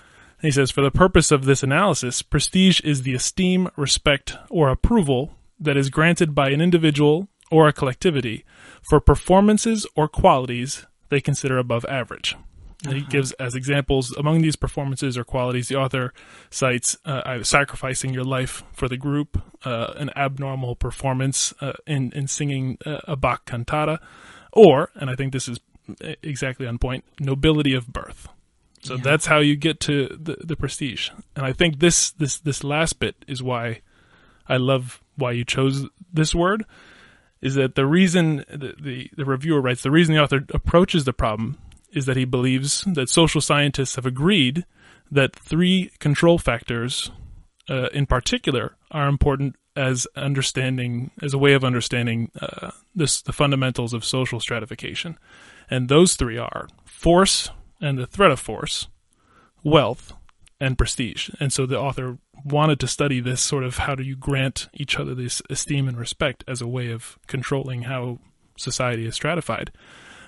And 0.42 0.48
he 0.48 0.52
says, 0.52 0.72
for 0.72 0.82
the 0.82 0.90
purpose 0.90 1.32
of 1.32 1.46
this 1.46 1.62
analysis, 1.62 2.22
prestige 2.22 2.82
is 2.82 3.04
the 3.04 3.14
esteem, 3.14 3.70
respect, 3.76 4.36
or 4.50 4.70
approval 4.70 5.36
that 5.60 5.78
is 5.78 5.90
granted 5.90 6.34
by 6.34 6.50
an 6.50 6.62
individual 6.62 7.28
or 7.52 7.68
a 7.68 7.74
collectivity 7.74 8.44
for 8.82 9.00
performances 9.00 9.86
or 9.96 10.08
qualities 10.08 10.88
they 11.10 11.22
consider 11.22 11.58
above 11.58 11.86
average. 11.86 12.36
And 12.86 12.96
he 12.96 13.02
gives 13.02 13.32
as 13.34 13.54
examples 13.54 14.12
among 14.18 14.42
these 14.42 14.56
performances 14.56 15.18
or 15.18 15.24
qualities 15.24 15.68
the 15.68 15.76
author 15.76 16.14
cites 16.50 16.98
uh, 17.06 17.22
either 17.26 17.44
sacrificing 17.44 18.14
your 18.14 18.24
life 18.24 18.64
for 18.74 18.88
the 18.88 18.98
group, 18.98 19.42
uh, 19.66 19.94
an 19.98 20.10
abnormal 20.16 20.76
performance 20.76 21.54
uh, 21.62 21.74
in 21.86 22.12
in 22.14 22.28
singing 22.28 22.78
uh, 22.86 23.00
a 23.04 23.16
Bach 23.16 23.46
cantata, 23.46 24.00
or 24.52 24.90
and 24.96 25.10
I 25.10 25.16
think 25.16 25.32
this 25.32 25.48
is 25.48 25.60
uh, 26.04 26.14
exactly 26.24 26.66
on 26.66 26.80
point, 26.80 27.04
nobility 27.20 27.74
of 27.76 27.88
birth. 27.88 28.28
So 28.84 28.98
that's 28.98 29.28
how 29.28 29.40
you 29.40 29.56
get 29.56 29.80
to 29.82 30.08
the, 30.08 30.38
the 30.44 30.56
prestige. 30.56 31.12
And 31.36 31.46
I 31.46 31.54
think 31.54 31.80
this 31.80 32.12
this 32.12 32.40
this 32.40 32.64
last 32.64 33.00
bit 33.00 33.16
is 33.28 33.44
why 33.44 33.82
I 34.48 34.58
love 34.58 35.02
why 35.16 35.34
you 35.34 35.46
chose 35.46 35.86
this 36.12 36.34
word 36.34 36.66
is 37.42 37.56
that 37.56 37.76
the 37.76 37.86
reason 37.86 38.38
the, 38.50 38.76
the, 38.80 39.12
the 39.16 39.26
reviewer 39.26 39.62
writes 39.62 39.84
the 39.84 39.92
reason 39.92 40.16
the 40.16 40.22
author 40.22 40.46
approaches 40.54 41.06
the 41.06 41.14
problem 41.14 41.58
is 41.92 42.06
that 42.06 42.18
he 42.18 42.26
believes 42.26 42.84
that 42.88 43.10
social 43.10 43.42
scientists 43.42 43.96
have 43.96 44.06
agreed 44.06 44.66
that 45.10 45.36
three 45.36 45.92
control 46.00 46.38
factors 46.38 47.12
uh, 47.70 47.88
in 47.94 48.06
particular 48.06 48.76
are 48.92 49.08
important 49.08 49.56
as 49.76 50.08
understanding 50.16 51.12
as 51.22 51.34
a 51.34 51.38
way 51.38 51.54
of 51.54 51.64
understanding 51.64 52.30
uh, 52.42 52.72
this 52.94 53.22
the 53.22 53.34
fundamentals 53.34 53.94
of 53.94 54.04
social 54.04 54.40
stratification, 54.40 55.18
and 55.70 55.88
those 55.88 56.16
three 56.16 56.38
are 56.38 56.68
force 56.84 57.50
and 57.80 57.98
the 57.98 58.06
threat 58.06 58.32
of 58.32 58.40
force, 58.40 58.88
wealth, 59.64 60.14
and 60.60 60.78
prestige. 60.78 61.30
And 61.40 61.52
so 61.52 61.66
the 61.66 61.80
author 61.80 62.18
wanted 62.46 62.80
to 62.80 62.88
study 62.88 63.20
this 63.20 63.42
sort 63.42 63.64
of 63.64 63.80
how 63.80 63.96
do 63.96 64.04
you 64.04 64.16
grant 64.16 64.68
each 64.74 65.00
other 65.00 65.16
this 65.16 65.42
esteem 65.50 65.88
and 65.88 65.98
respect 65.98 66.44
as 66.48 66.62
a 66.62 66.68
way 66.68 66.92
of 66.92 67.18
controlling 67.28 67.84
how 67.84 68.20
society 68.58 69.06
is 69.06 69.16
stratified. 69.16 69.72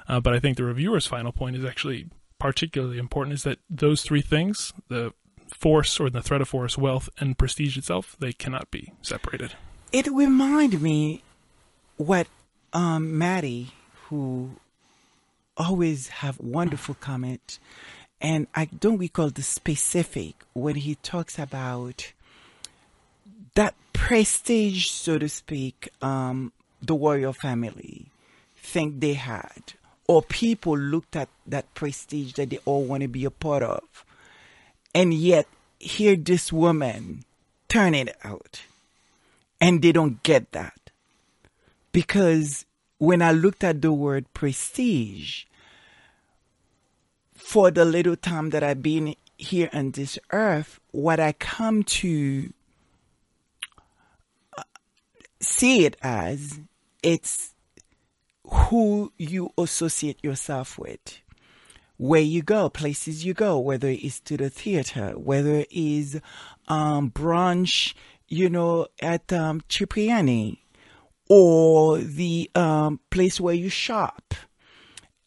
Uh, 0.07 0.19
but 0.19 0.33
I 0.33 0.39
think 0.39 0.57
the 0.57 0.63
reviewer's 0.63 1.07
final 1.07 1.31
point 1.31 1.55
is 1.55 1.65
actually 1.65 2.07
particularly 2.39 2.97
important 2.97 3.35
is 3.35 3.43
that 3.43 3.59
those 3.69 4.01
three 4.01 4.21
things, 4.21 4.73
the 4.89 5.13
force 5.53 5.99
or 5.99 6.09
the 6.09 6.21
threat 6.21 6.41
of 6.41 6.49
force, 6.49 6.77
wealth, 6.77 7.09
and 7.19 7.37
prestige 7.37 7.77
itself, 7.77 8.15
they 8.19 8.33
cannot 8.33 8.69
be 8.71 8.91
separated. 9.01 9.53
It 9.91 10.07
reminded 10.07 10.81
me 10.81 11.23
what 11.97 12.27
um, 12.73 13.17
Maddie, 13.17 13.71
who 14.07 14.57
always 15.55 16.07
have 16.07 16.39
wonderful 16.39 16.95
comment, 16.95 17.59
and 18.19 18.47
I 18.55 18.65
don't 18.65 18.97
recall 18.97 19.29
the 19.29 19.43
specific 19.43 20.43
when 20.53 20.75
he 20.75 20.95
talks 20.95 21.37
about 21.37 22.13
that 23.55 23.75
prestige, 23.93 24.87
so 24.87 25.17
to 25.17 25.29
speak, 25.29 25.89
um, 26.01 26.51
the 26.81 26.95
royal 26.95 27.33
family 27.33 28.07
think 28.57 28.99
they 28.99 29.13
had 29.13 29.73
or 30.07 30.21
people 30.21 30.77
looked 30.77 31.15
at 31.15 31.29
that 31.47 31.73
prestige 31.73 32.33
that 32.33 32.49
they 32.49 32.59
all 32.65 32.83
want 32.83 33.01
to 33.01 33.07
be 33.07 33.25
a 33.25 33.31
part 33.31 33.63
of. 33.63 34.05
And 34.93 35.13
yet, 35.13 35.47
here 35.79 36.15
this 36.15 36.51
woman 36.51 37.23
turn 37.67 37.95
it 37.95 38.15
out. 38.23 38.61
And 39.59 39.81
they 39.81 39.91
don't 39.91 40.21
get 40.23 40.51
that. 40.51 40.91
Because 41.91 42.65
when 42.97 43.21
I 43.21 43.31
looked 43.31 43.63
at 43.63 43.81
the 43.81 43.93
word 43.93 44.25
prestige, 44.33 45.45
for 47.33 47.71
the 47.71 47.85
little 47.85 48.15
time 48.15 48.49
that 48.51 48.63
I've 48.63 48.81
been 48.81 49.15
here 49.37 49.69
on 49.73 49.91
this 49.91 50.17
earth, 50.31 50.79
what 50.91 51.19
I 51.19 51.33
come 51.33 51.83
to 51.83 52.53
uh, 54.57 54.63
see 55.39 55.85
it 55.85 55.97
as, 56.01 56.59
it's 57.01 57.52
who 58.53 59.11
you 59.17 59.51
associate 59.57 60.23
yourself 60.23 60.77
with, 60.77 61.19
where 61.97 62.21
you 62.21 62.41
go, 62.41 62.69
places 62.69 63.25
you 63.25 63.33
go, 63.33 63.57
whether 63.59 63.89
it's 63.89 64.19
to 64.21 64.37
the 64.37 64.49
theater, 64.49 65.13
whether 65.17 65.55
it 65.55 65.67
is 65.71 66.21
um, 66.67 67.11
brunch, 67.11 67.93
you 68.27 68.49
know, 68.49 68.87
at 69.01 69.33
um, 69.33 69.61
Cipriani, 69.69 70.63
or 71.29 71.97
the 71.97 72.49
um, 72.55 72.99
place 73.09 73.39
where 73.39 73.55
you 73.55 73.69
shop, 73.69 74.35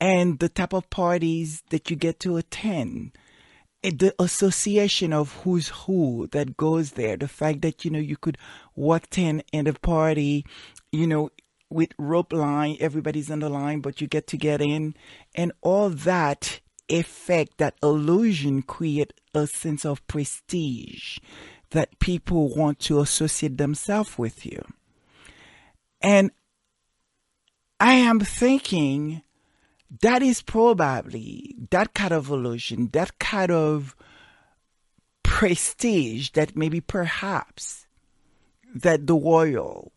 and 0.01 0.39
the 0.39 0.49
type 0.49 0.73
of 0.73 0.89
parties 0.91 1.63
that 1.71 1.91
you 1.91 1.97
get 1.97 2.21
to 2.21 2.37
attend 2.37 3.13
the 3.83 4.15
association 4.19 5.13
of 5.13 5.33
who's 5.43 5.69
who 5.69 6.29
that 6.33 6.57
goes 6.57 6.93
there, 6.93 7.17
the 7.17 7.29
fact 7.29 7.63
that 7.63 7.85
you 7.85 7.91
know 7.91 7.99
you 7.99 8.17
could 8.17 8.39
walk 8.75 9.17
in 9.17 9.43
in 9.53 9.67
a 9.67 9.73
party, 9.73 10.45
you 10.93 11.07
know, 11.07 11.31
with 11.71 11.91
rope 11.99 12.33
line, 12.33 12.77
everybody's 12.81 13.31
on 13.31 13.41
the 13.41 13.49
line, 13.49 13.81
but 13.81 14.01
you 14.01 14.07
get 14.07 14.27
to 14.29 14.37
get 14.37 14.61
in, 14.61 14.95
and 15.35 15.53
all 15.61 15.91
that 15.91 16.61
effect, 16.89 17.59
that 17.59 17.75
illusion, 17.83 18.63
create 18.63 19.13
a 19.35 19.47
sense 19.47 19.85
of 19.85 20.07
prestige 20.07 21.19
that 21.71 21.99
people 21.99 22.55
want 22.55 22.79
to 22.79 23.01
associate 23.01 23.59
themselves 23.59 24.17
with 24.17 24.47
you. 24.47 24.65
And 26.01 26.31
I 27.81 27.95
am 27.95 28.21
thinking 28.21 29.23
that 30.03 30.23
is 30.23 30.43
probably 30.43 31.57
that 31.71 31.95
kind 31.95 32.13
of 32.13 32.31
illusion, 32.31 32.91
that 32.93 33.19
kind 33.19 33.51
of 33.51 33.97
prestige 35.23 36.31
that 36.31 36.57
maybe 36.57 36.81
perhaps 36.81 37.87
that 38.75 39.07
the 39.07 39.15
royal 39.15 39.93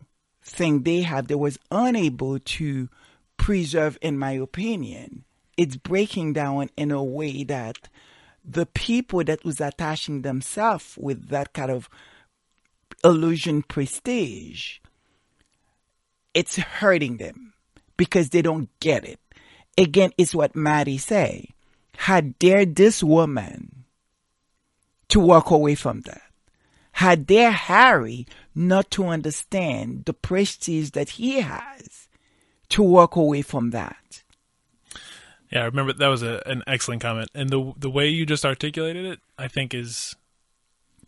thing 0.50 0.84
they 0.84 1.02
have 1.02 1.28
that 1.28 1.38
was 1.38 1.60
unable 1.72 2.40
to 2.40 2.90
preserve, 3.38 3.98
in 4.02 4.18
my 4.18 4.32
opinion. 4.32 5.24
It's 5.58 5.78
breaking 5.78 6.34
down 6.34 6.70
in 6.78 6.92
a 6.92 7.04
way 7.04 7.44
that 7.46 7.90
the 8.44 8.66
people 8.66 9.24
that 9.24 9.44
was 9.44 9.62
attaching 9.62 10.22
themselves 10.22 10.96
with 10.98 11.30
that 11.30 11.54
kind 11.54 11.72
of 11.72 11.90
illusion 13.04 13.64
prestige, 13.64 14.80
it's 16.34 16.58
hurting 16.58 17.18
them 17.18 17.54
because 17.98 18.30
they 18.30 18.42
don't 18.42 18.70
get 18.80 19.06
it. 19.06 19.20
Again, 19.78 20.12
it's 20.18 20.36
what 20.36 20.56
Maddie 20.56 20.98
say. 20.98 21.50
How 21.96 22.22
dare 22.22 22.66
this 22.66 23.04
woman 23.04 23.86
to 25.10 25.20
walk 25.20 25.52
away 25.52 25.76
from 25.76 26.02
that? 26.02 26.22
How 27.00 27.16
dare 27.16 27.52
Harry 27.52 28.28
not 28.54 28.92
to 28.92 29.06
understand 29.06 30.04
the 30.04 30.12
prestige 30.12 30.90
that 30.90 31.12
he 31.12 31.40
has 31.40 32.10
to 32.68 32.84
walk 32.84 33.16
away 33.16 33.42
from 33.42 33.70
that? 33.70 34.24
Yeah, 35.50 35.62
I 35.62 35.66
remember 35.68 35.94
that 35.94 36.08
was 36.10 36.24
a, 36.24 36.44
an 36.46 36.62
excellent 36.68 37.02
comment, 37.02 37.30
and 37.34 37.50
the 37.50 37.72
the 37.78 37.90
way 37.90 38.10
you 38.10 38.26
just 38.26 38.44
articulated 38.44 39.06
it, 39.06 39.20
I 39.38 39.48
think 39.48 39.74
is 39.74 40.18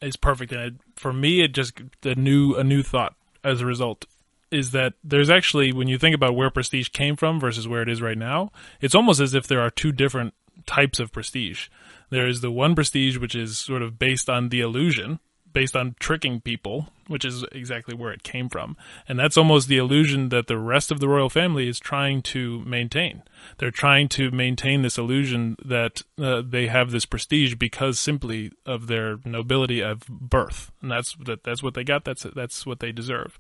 is 0.02 0.16
perfect. 0.16 0.54
And 0.54 0.62
it, 0.62 0.74
for 0.96 1.12
me, 1.12 1.44
it 1.44 1.52
just 1.52 1.74
a 2.06 2.16
new 2.16 2.56
a 2.56 2.64
new 2.64 2.84
thought 2.84 3.16
as 3.44 3.60
a 3.60 3.66
result 3.66 4.06
is 4.50 4.72
that 4.72 4.94
there's 5.04 5.30
actually 5.30 5.74
when 5.74 5.90
you 5.90 5.98
think 5.98 6.16
about 6.16 6.38
where 6.38 6.50
prestige 6.50 6.88
came 6.88 7.18
from 7.18 7.38
versus 7.38 7.68
where 7.68 7.82
it 7.82 7.90
is 7.90 8.02
right 8.02 8.18
now, 8.18 8.50
it's 8.80 8.96
almost 8.96 9.20
as 9.20 9.34
if 9.34 9.46
there 9.46 9.60
are 9.60 9.70
two 9.70 9.92
different 9.92 10.34
types 10.66 11.02
of 11.02 11.12
prestige. 11.12 11.68
There 12.12 12.30
is 12.30 12.40
the 12.40 12.50
one 12.50 12.76
prestige 12.76 13.18
which 13.18 13.36
is 13.36 13.58
sort 13.58 13.82
of 13.82 14.00
based 14.00 14.30
on 14.30 14.48
the 14.48 14.62
illusion, 14.62 15.20
based 15.53 15.76
on 15.76 15.95
tricking 15.99 16.41
people, 16.41 16.90
which 17.07 17.26
is 17.26 17.44
exactly 17.52 17.95
where 17.95 18.11
it 18.11 18.23
came 18.23 18.49
from. 18.49 18.78
And 19.07 19.19
that's 19.19 19.38
almost 19.38 19.68
the 19.68 19.78
illusion 19.78 20.30
that 20.30 20.48
the 20.48 20.57
rest 20.57 20.91
of 20.91 20.99
the 20.99 21.07
royal 21.07 21.30
family 21.30 21.68
is 21.68 21.80
trying 21.80 22.22
to 22.23 22.60
maintain. 22.65 23.23
They're 23.57 23.72
trying 23.72 24.10
to 24.10 24.32
maintain 24.32 24.82
this 24.82 24.98
illusion 24.98 25.57
that 25.64 26.02
uh, 26.22 26.41
they 26.45 26.68
have 26.68 26.91
this 26.91 27.06
prestige 27.06 27.56
because 27.56 27.99
simply 27.99 28.52
of 28.65 28.88
their 28.88 29.18
nobility 29.26 29.82
of 29.82 30.07
birth, 30.07 30.72
and 30.82 30.91
that's 30.91 31.15
that, 31.26 31.44
that's 31.44 31.64
what 31.64 31.73
they 31.73 31.84
got. 31.84 32.06
That's 32.06 32.23
that's 32.36 32.65
what 32.65 32.80
they 32.80 32.91
deserve. 32.91 33.38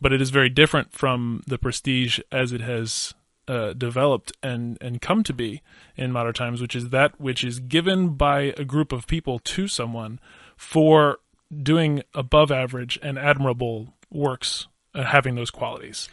But 0.00 0.12
it 0.12 0.20
is 0.20 0.30
very 0.30 0.48
different 0.48 0.92
from 0.92 1.42
the 1.46 1.58
prestige 1.58 2.18
as 2.32 2.52
it 2.52 2.60
has 2.60 3.14
uh, 3.48 3.72
developed 3.72 4.32
and, 4.42 4.78
and 4.80 5.00
come 5.00 5.22
to 5.24 5.32
be 5.32 5.62
in 5.96 6.12
modern 6.12 6.32
times, 6.32 6.60
which 6.60 6.76
is 6.76 6.90
that 6.90 7.20
which 7.20 7.44
is 7.44 7.58
given 7.58 8.10
by 8.10 8.54
a 8.56 8.64
group 8.64 8.92
of 8.92 9.06
people 9.06 9.38
to 9.40 9.68
someone 9.68 10.20
for 10.56 11.18
doing 11.62 12.02
above 12.14 12.50
average 12.50 12.98
and 13.02 13.18
admirable 13.18 13.94
works 14.10 14.66
uh, 14.94 15.04
having 15.04 15.34
those 15.34 15.50
qualities. 15.50 16.08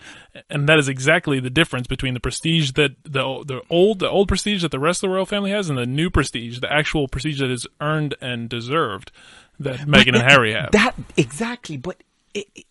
And 0.49 0.67
that 0.69 0.79
is 0.79 0.87
exactly 0.87 1.39
the 1.39 1.49
difference 1.49 1.87
between 1.87 2.13
the 2.13 2.19
prestige 2.19 2.71
that 2.73 2.91
the 3.03 3.43
the 3.45 3.61
old 3.69 3.99
the 3.99 4.09
old 4.09 4.27
prestige 4.27 4.61
that 4.61 4.71
the 4.71 4.79
rest 4.79 5.03
of 5.03 5.09
the 5.09 5.15
royal 5.15 5.25
family 5.25 5.51
has 5.51 5.69
and 5.69 5.77
the 5.77 5.85
new 5.85 6.09
prestige 6.09 6.59
the 6.59 6.71
actual 6.71 7.07
prestige 7.07 7.39
that 7.39 7.49
is 7.49 7.67
earned 7.81 8.15
and 8.21 8.49
deserved 8.49 9.11
that 9.59 9.79
Meghan 9.79 10.15
and 10.15 10.23
Harry 10.29 10.53
have. 10.53 10.71
that 10.71 10.95
exactly 11.17 11.75
but 11.75 12.01
it, 12.33 12.47
it, 12.55 12.65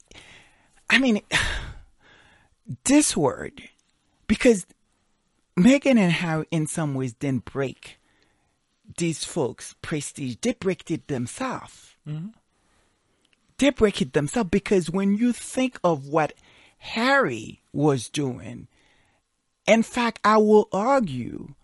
I 0.88 0.98
mean 0.98 1.20
this 2.84 3.16
word 3.16 3.62
because 4.26 4.66
Meghan 5.58 5.98
and 5.98 6.12
Harry 6.12 6.46
in 6.50 6.66
some 6.66 6.94
ways 6.94 7.12
didn't 7.12 7.44
break 7.44 7.98
these 8.96 9.24
folks 9.24 9.74
prestige. 9.82 10.36
They 10.40 10.54
break 10.54 10.90
it 10.90 11.08
themselves. 11.08 11.96
Mm-hmm 12.08 12.28
they 13.58 13.70
break 13.70 14.00
it 14.00 14.12
themselves 14.12 14.50
because 14.50 14.90
when 14.90 15.16
you 15.16 15.32
think 15.32 15.78
of 15.84 16.06
what 16.06 16.32
Harry 16.78 17.60
was 17.72 18.08
doing, 18.08 18.68
in 19.66 19.82
fact, 19.82 20.20
I 20.24 20.38
will 20.38 20.68
argue, 20.72 21.54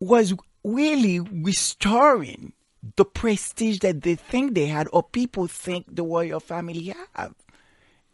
was 0.00 0.34
really 0.62 1.20
restoring 1.20 2.52
the 2.96 3.04
prestige 3.04 3.80
that 3.80 4.02
they 4.02 4.14
think 4.14 4.54
they 4.54 4.66
had 4.66 4.88
or 4.92 5.02
people 5.02 5.46
think 5.46 5.86
the 5.88 6.04
royal 6.04 6.40
family 6.40 6.94
have, 7.14 7.34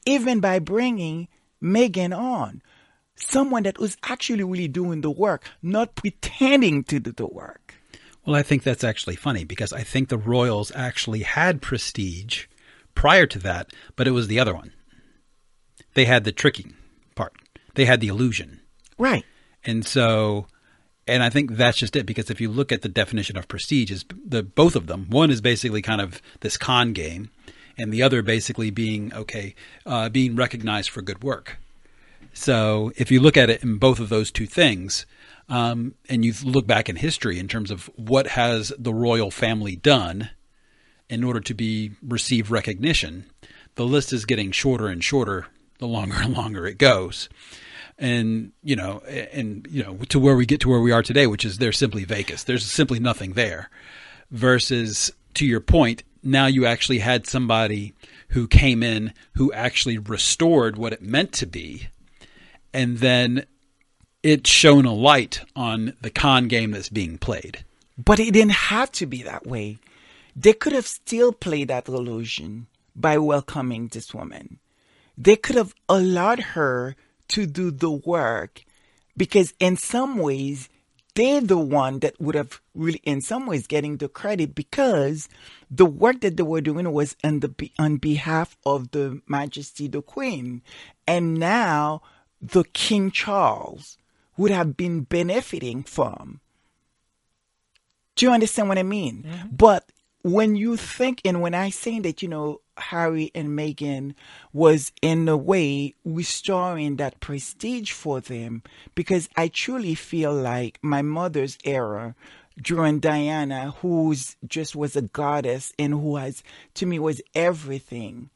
even 0.07 0.41
by 0.41 0.59
bringing 0.59 1.29
Meghan 1.63 2.17
on. 2.17 2.63
Someone 3.17 3.63
that 3.63 3.79
was 3.79 3.97
actually 4.03 4.43
really 4.43 4.67
doing 4.67 5.01
the 5.01 5.11
work, 5.11 5.45
not 5.63 5.95
pretending 5.95 6.83
to 6.85 6.99
do 6.99 7.13
the 7.13 7.27
work. 7.27 7.64
Well, 8.27 8.37
I 8.37 8.43
think 8.43 8.63
that's 8.63 8.85
actually 8.85 9.17
funny 9.17 9.45
because 9.45 9.73
I 9.73 9.83
think 9.83 10.09
the 10.09 10.19
Royals 10.19 10.73
actually 10.75 11.23
had 11.23 11.61
prestige 11.61 12.47
prior 12.95 13.27
to 13.27 13.39
that, 13.41 13.73
but 13.97 14.09
it 14.09 14.13
was 14.13 14.29
the 14.29 14.41
other 14.41 14.55
one. 14.55 14.73
They 15.95 16.07
had 16.07 16.25
the 16.25 16.33
tricking 16.33 16.75
part. 17.15 17.35
They 17.75 17.85
had 17.85 18.01
the 18.01 18.09
illusion. 18.09 18.61
Right. 18.99 19.25
And 19.65 19.85
so 19.85 20.47
and 21.07 21.23
I 21.23 21.29
think 21.29 21.53
that's 21.53 21.79
just 21.79 21.97
it 21.97 22.07
because 22.07 22.31
if 22.31 22.41
you 22.41 22.51
look 22.51 22.73
at 22.73 22.83
the 22.83 22.89
definition 22.89 23.37
of 23.37 23.49
prestige 23.49 23.91
is 23.91 24.05
the 24.25 24.43
both 24.43 24.75
of 24.75 24.87
them. 24.87 25.07
One 25.11 25.31
is 25.31 25.41
basically 25.41 25.83
kind 25.83 26.01
of 26.01 26.23
this 26.41 26.57
con 26.57 26.93
game 26.93 27.31
and 27.77 27.93
the 27.93 28.03
other 28.03 28.23
basically 28.23 28.71
being 28.71 29.13
okay, 29.13 29.55
uh, 29.85 30.09
being 30.09 30.35
recognized 30.37 30.91
for 30.91 31.03
good 31.03 31.23
work. 31.23 31.59
So 32.33 32.93
if 32.97 33.11
you 33.11 33.21
look 33.21 33.37
at 33.37 33.51
it 33.51 33.63
in 33.63 33.77
both 33.77 34.01
of 34.01 34.09
those 34.09 34.31
two 34.31 34.47
things, 34.47 35.07
um, 35.49 35.95
and 36.09 36.25
you 36.25 36.33
look 36.43 36.67
back 36.67 36.89
in 36.89 36.97
history 36.97 37.39
in 37.39 37.49
terms 37.49 37.71
of 37.71 37.91
what 37.97 38.29
has 38.29 38.73
the 38.79 38.95
royal 38.95 39.31
family 39.31 39.77
done 39.77 40.31
in 41.09 41.23
order 41.23 41.41
to 41.41 41.55
be 41.55 41.93
receive 42.03 42.51
recognition, 42.51 43.27
the 43.75 43.85
list 43.85 44.13
is 44.13 44.25
getting 44.25 44.53
shorter 44.53 44.89
and 44.89 45.05
shorter 45.05 45.47
the 45.79 45.87
longer 45.87 46.17
and 46.19 46.35
longer 46.35 46.67
it 46.67 46.79
goes. 46.79 47.29
And 47.99 48.53
you 48.63 48.75
know, 48.75 49.01
and 49.01 49.67
you 49.71 49.83
know, 49.85 49.97
to 50.09 50.19
where 50.19 50.35
we 50.35 50.47
get 50.47 50.61
to 50.61 50.69
where 50.69 50.81
we 50.81 50.93
are 50.93 51.03
today, 51.03 51.27
which 51.27 51.45
is 51.45 51.59
there's 51.59 51.79
simply 51.79 52.05
vacus. 52.05 52.45
There's 52.45 52.65
simply 52.65 52.99
nothing 52.99 53.35
there. 53.35 53.71
Versus, 54.31 55.13
to 55.35 55.47
your 55.47 55.61
point, 55.61 56.03
now 56.23 56.47
you 56.47 56.67
actually 56.67 56.99
had 56.99 57.27
somebody 57.27 57.95
who 58.31 58.49
came 58.49 58.83
in 58.83 59.13
who 59.35 59.53
actually 59.53 59.99
restored 59.99 60.77
what 60.77 60.93
it 60.93 61.03
meant 61.03 61.33
to 61.35 61.47
be, 61.47 61.89
and 62.73 62.99
then 62.99 63.45
it 64.25 64.47
shone 64.47 64.87
a 64.87 64.95
light 64.95 65.43
on 65.55 65.93
the 66.01 66.11
con 66.11 66.49
game 66.49 66.71
that's 66.71 66.89
being 66.89 67.19
played. 67.19 67.63
But 68.03 68.19
it 68.19 68.33
didn't 68.33 68.53
have 68.53 68.91
to 68.93 69.07
be 69.07 69.23
that 69.23 69.47
way. 69.47 69.79
They 70.35 70.55
could 70.55 70.73
have 70.73 70.87
still 70.87 71.31
played 71.31 71.69
that 71.69 71.87
illusion 71.87 72.67
by 72.97 73.19
welcoming 73.19 73.89
this 73.89 74.15
woman. 74.15 74.59
They 75.17 75.37
could 75.37 75.57
have 75.57 75.75
allowed 75.91 76.41
her 76.41 76.97
to 77.29 77.47
do 77.47 77.71
the 77.71 77.91
work 77.91 78.65
because 79.15 79.53
in 79.61 79.77
some 79.77 80.17
ways 80.17 80.71
they're 81.15 81.43
the 81.43 81.59
one 81.59 82.01
that 82.01 82.19
would 82.21 82.35
have 82.35 82.61
really 82.75 83.01
in 83.05 83.21
some 83.21 83.47
ways 83.47 83.67
getting 83.67 83.99
the 83.99 84.09
credit 84.09 84.55
because 84.55 85.29
the 85.71 85.87
work 85.87 86.21
that 86.23 86.37
they 86.37 86.43
were 86.43 86.61
doing 86.61 86.91
was 86.93 87.15
on 87.23 87.41
the 87.41 87.71
on 87.79 87.99
behalf 87.99 88.57
of 88.67 88.91
the 88.91 89.21
majesty 89.29 89.87
the 89.87 90.03
queen 90.03 90.63
and 91.07 91.35
now 91.35 92.03
the 92.43 92.65
king 92.65 93.13
charles 93.13 93.97
would 94.37 94.51
have 94.51 94.77
been 94.77 95.03
benefiting 95.03 95.83
from 95.83 96.41
do 98.17 98.27
you 98.27 98.33
understand 98.33 98.69
what 98.69 98.79
i 98.79 98.83
mean 98.83 99.25
mm-hmm. 99.27 99.49
but 99.55 99.91
when 100.23 100.57
you 100.57 100.77
think 100.77 101.21
and 101.25 101.41
when 101.41 101.55
i 101.55 101.71
say 101.71 101.99
that 102.01 102.23
you 102.23 102.29
know 102.29 102.61
Harry 102.77 103.31
and 103.35 103.51
Meghan 103.51 104.15
was 104.53 104.93
in 105.01 105.29
a 105.29 105.37
way 105.37 105.95
restoring 106.05 106.97
that 106.97 107.21
prestige 107.21 107.93
for 107.93 108.21
them 108.21 108.63
because 108.95 109.29
I 109.37 109.49
truly 109.49 109.95
feel 109.95 110.35
like 110.35 110.79
my 110.83 111.03
mother's 111.03 111.59
era 111.65 112.15
during 112.61 113.01
Diana, 113.01 113.75
who's 113.81 114.37
just 114.47 114.77
was 114.77 114.97
a 114.97 115.03
goddess 115.03 115.73
and 115.79 115.93
who 115.93 116.17
has 116.17 116.43
to 116.75 116.87
me 116.87 116.99
was 116.99 117.21
everything, 117.35 118.31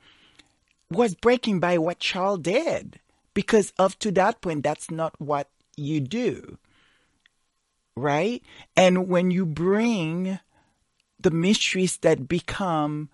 was 0.91 1.15
breaking 1.15 1.61
by 1.61 1.79
what 1.79 2.01
Charles 2.01 2.41
did. 2.41 3.01
Because 3.35 3.73
up 3.79 3.97
to 4.01 4.11
that 4.13 4.41
point, 4.41 4.65
that's 4.65 4.91
not 4.91 5.15
what 5.21 5.49
you 5.79 6.01
do. 6.01 6.59
Right? 7.97 8.43
And 8.77 9.09
when 9.09 9.31
you 9.31 9.45
bring 9.47 10.39
the 11.21 11.31
mysteries 11.31 11.97
that 11.99 12.29
become 12.29 13.09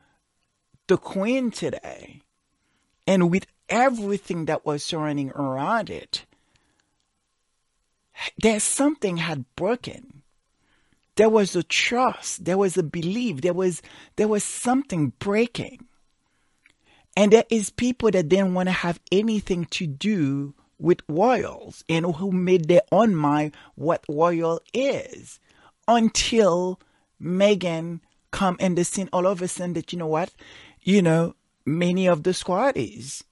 the 0.88 0.98
queen 0.98 1.50
today, 1.50 2.20
and 3.06 3.30
with 3.30 3.46
everything 3.68 4.44
that 4.46 4.66
was 4.66 4.82
surrounding 4.82 5.30
around 5.30 5.90
it, 5.90 6.26
there's 8.38 8.62
something 8.62 9.18
had 9.18 9.44
broken. 9.56 10.22
There 11.16 11.28
was 11.28 11.54
a 11.54 11.62
trust, 11.62 12.44
there 12.44 12.58
was 12.58 12.76
a 12.76 12.82
belief, 12.82 13.40
there 13.40 13.54
was 13.54 13.82
there 14.16 14.28
was 14.28 14.44
something 14.44 15.12
breaking. 15.18 15.86
And 17.16 17.32
there 17.32 17.44
is 17.48 17.70
people 17.70 18.10
that 18.10 18.28
didn't 18.28 18.54
want 18.54 18.68
to 18.68 18.72
have 18.72 19.00
anything 19.12 19.66
to 19.66 19.86
do 19.86 20.54
with 20.84 21.00
royals 21.08 21.82
and 21.88 22.14
who 22.16 22.30
made 22.30 22.68
their 22.68 22.82
own 22.92 23.14
mind 23.14 23.54
what 23.74 24.04
royal 24.08 24.60
is 24.72 25.40
until 25.88 26.78
Meghan 27.20 28.00
come 28.30 28.56
in 28.60 28.74
the 28.74 28.84
scene 28.84 29.08
all 29.12 29.26
of 29.26 29.40
a 29.40 29.48
sudden 29.48 29.74
that 29.74 29.92
you 29.92 29.98
know 29.98 30.06
what 30.06 30.30
you 30.84 31.00
know, 31.00 31.34
many 31.64 32.06
of 32.06 32.22
the 32.22 32.30
squatties 32.30 33.24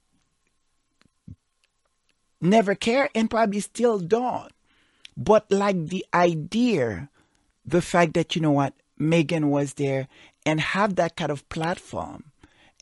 never 2.41 2.75
care 2.75 3.09
and 3.15 3.29
probably 3.29 3.59
still 3.59 3.99
don't. 3.99 4.51
But 5.15 5.49
like 5.51 5.87
the 5.87 6.05
idea, 6.13 7.09
the 7.63 7.81
fact 7.81 8.15
that, 8.15 8.35
you 8.35 8.41
know 8.41 8.51
what, 8.51 8.73
Meghan 8.99 9.45
was 9.45 9.75
there 9.75 10.07
and 10.45 10.59
have 10.59 10.95
that 10.95 11.15
kind 11.15 11.31
of 11.31 11.47
platform 11.49 12.31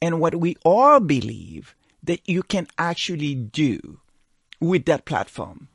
and 0.02 0.20
what 0.20 0.36
we 0.36 0.56
all 0.64 1.00
believe 1.02 1.76
that 2.02 2.28
you 2.28 2.42
can 2.42 2.68
actually 2.78 3.36
do 3.36 4.00
with 4.62 4.86
that 4.86 5.04
platform. 5.06 5.68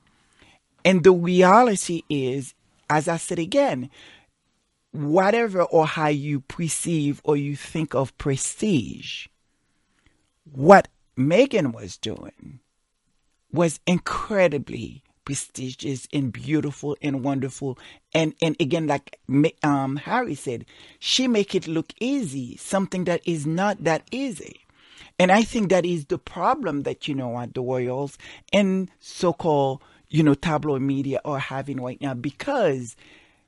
And 0.84 1.04
the 1.04 1.12
reality 1.12 2.04
is, 2.08 2.54
as 2.88 3.08
I 3.08 3.18
said 3.18 3.38
again, 3.38 3.90
whatever 4.92 5.62
or 5.62 5.86
how 5.86 6.08
you 6.08 6.40
perceive 6.40 7.20
or 7.24 7.36
you 7.36 7.56
think 7.56 7.94
of 7.94 8.16
prestige, 8.16 9.26
what 10.44 10.88
Meghan 11.18 11.74
was 11.74 11.96
doing 11.96 12.60
was 13.52 13.80
incredibly 13.86 15.02
prestigious 15.24 16.06
and 16.12 16.32
beautiful 16.32 16.96
and 17.02 17.24
wonderful. 17.24 17.78
And 18.14 18.34
and 18.40 18.56
again, 18.60 18.86
like 18.86 19.18
um, 19.62 19.96
Harry 19.96 20.36
said, 20.36 20.64
she 21.00 21.26
make 21.26 21.54
it 21.54 21.66
look 21.66 21.92
easy, 22.00 22.56
something 22.56 23.04
that 23.04 23.20
is 23.26 23.44
not 23.44 23.82
that 23.84 24.06
easy. 24.12 24.65
And 25.18 25.32
I 25.32 25.42
think 25.42 25.70
that 25.70 25.86
is 25.86 26.06
the 26.06 26.18
problem 26.18 26.82
that 26.82 27.08
you 27.08 27.14
know 27.14 27.38
at 27.38 27.54
the 27.54 27.62
Royals 27.62 28.18
and 28.52 28.90
so-called 29.00 29.82
you 30.08 30.22
know 30.22 30.34
tabloid 30.34 30.82
media 30.82 31.20
are 31.24 31.38
having 31.38 31.80
right 31.80 32.00
now 32.00 32.14
because 32.14 32.96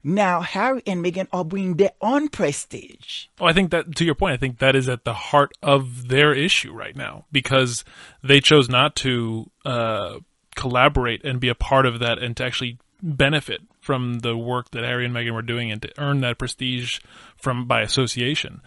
now 0.03 0.41
Harry 0.41 0.83
and 0.87 1.05
Meghan 1.05 1.29
are 1.33 1.45
bringing 1.45 1.77
their 1.77 1.93
own 2.01 2.29
prestige. 2.29 3.27
Oh, 3.41 3.47
I 3.47 3.53
think 3.53 3.71
that 3.73 3.97
to 3.97 4.05
your 4.05 4.15
point, 4.15 4.35
I 4.35 4.37
think 4.37 4.59
that 4.59 4.77
is 4.77 4.89
at 4.89 5.05
the 5.05 5.13
heart 5.13 5.53
of 5.63 6.09
their 6.09 6.33
issue 6.33 6.73
right 6.73 6.97
now 6.97 7.27
because 7.33 7.85
they 8.23 8.41
chose 8.41 8.69
not 8.69 8.95
to 8.97 9.51
uh, 9.65 10.19
collaborate 10.55 11.25
and 11.25 11.41
be 11.41 11.49
a 11.49 11.55
part 11.55 11.85
of 11.85 11.99
that 11.99 12.19
and 12.19 12.37
to 12.37 12.45
actually 12.45 12.79
benefit 13.03 13.61
from 13.81 14.21
the 14.21 14.37
work 14.37 14.71
that 14.71 14.85
Harry 14.85 15.05
and 15.05 15.15
Meghan 15.15 15.33
were 15.33 15.43
doing 15.43 15.71
and 15.71 15.81
to 15.83 15.93
earn 15.99 16.21
that 16.21 16.39
prestige 16.39 17.01
from 17.37 17.67
by 17.67 17.81
association. 17.81 18.61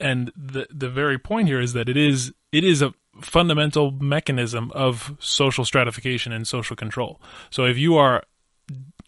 And 0.00 0.32
the 0.36 0.66
the 0.70 0.88
very 0.88 1.18
point 1.18 1.48
here 1.48 1.60
is 1.60 1.72
that 1.72 1.88
it 1.88 1.96
is 1.96 2.32
it 2.50 2.64
is 2.64 2.82
a 2.82 2.94
fundamental 3.20 3.90
mechanism 3.90 4.70
of 4.74 5.14
social 5.18 5.64
stratification 5.64 6.32
and 6.32 6.46
social 6.46 6.76
control. 6.76 7.20
So 7.50 7.64
if 7.64 7.76
you 7.78 7.96
are 7.96 8.24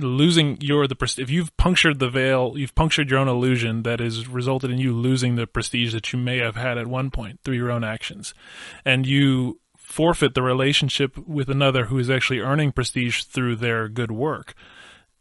losing 0.00 0.60
your 0.60 0.86
the 0.86 0.96
if 1.18 1.30
you've 1.30 1.56
punctured 1.56 1.98
the 1.98 2.08
veil, 2.08 2.54
you've 2.56 2.74
punctured 2.74 3.10
your 3.10 3.20
own 3.20 3.28
illusion 3.28 3.82
that 3.84 4.00
has 4.00 4.28
resulted 4.28 4.70
in 4.70 4.78
you 4.78 4.92
losing 4.92 5.36
the 5.36 5.46
prestige 5.46 5.92
that 5.92 6.12
you 6.12 6.18
may 6.18 6.38
have 6.38 6.56
had 6.56 6.78
at 6.78 6.86
one 6.86 7.10
point 7.10 7.40
through 7.44 7.56
your 7.56 7.70
own 7.70 7.84
actions, 7.84 8.34
and 8.84 9.06
you 9.06 9.60
forfeit 9.76 10.34
the 10.34 10.42
relationship 10.42 11.16
with 11.18 11.48
another 11.48 11.86
who 11.86 11.98
is 11.98 12.10
actually 12.10 12.40
earning 12.40 12.72
prestige 12.72 13.22
through 13.22 13.56
their 13.56 13.88
good 13.88 14.10
work. 14.10 14.54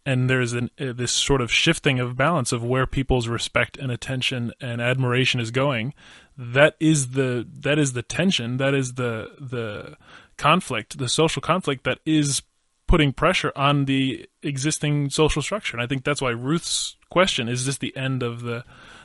And 0.06 0.30
there's 0.30 0.52
an, 0.54 0.70
uh, 0.80 0.92
this 0.92 1.12
sort 1.12 1.40
of 1.40 1.52
shifting 1.52 2.00
of 2.00 2.18
balance 2.18 2.52
of 2.52 2.64
where 2.64 2.86
people's 2.86 3.28
respect 3.28 3.78
and 3.78 3.92
attention 3.92 4.52
and 4.60 4.82
admiration 4.82 5.40
is 5.40 5.50
going. 5.50 5.94
That 6.38 6.76
is 6.80 7.12
the 7.12 7.48
that 7.60 7.80
is 7.80 7.94
the 7.94 8.02
tension. 8.02 8.58
That 8.58 8.74
is 8.74 8.96
the 8.96 9.32
the 9.40 9.98
conflict, 10.38 10.98
the 10.98 11.08
social 11.08 11.42
conflict 11.42 11.84
that 11.86 12.00
is 12.06 12.42
putting 12.88 13.14
pressure 13.14 13.52
on 13.56 13.86
the 13.86 14.28
existing 14.42 15.10
social 15.10 15.42
structure. 15.42 15.78
And 15.78 15.84
I 15.84 15.88
think 15.88 16.04
that's 16.04 16.22
why 16.22 16.32
Ruth's 16.32 16.98
question 17.10 17.48
is 17.48 17.66
this 17.66 17.78
the 17.78 17.96
end 17.96 18.24
of 18.24 18.42
the 18.42 18.64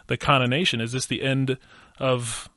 the 0.09 0.16
coronation? 0.16 0.81
Is 0.81 0.93
this 0.93 1.07
the 1.07 1.23
end 1.23 1.59
of 1.99 2.49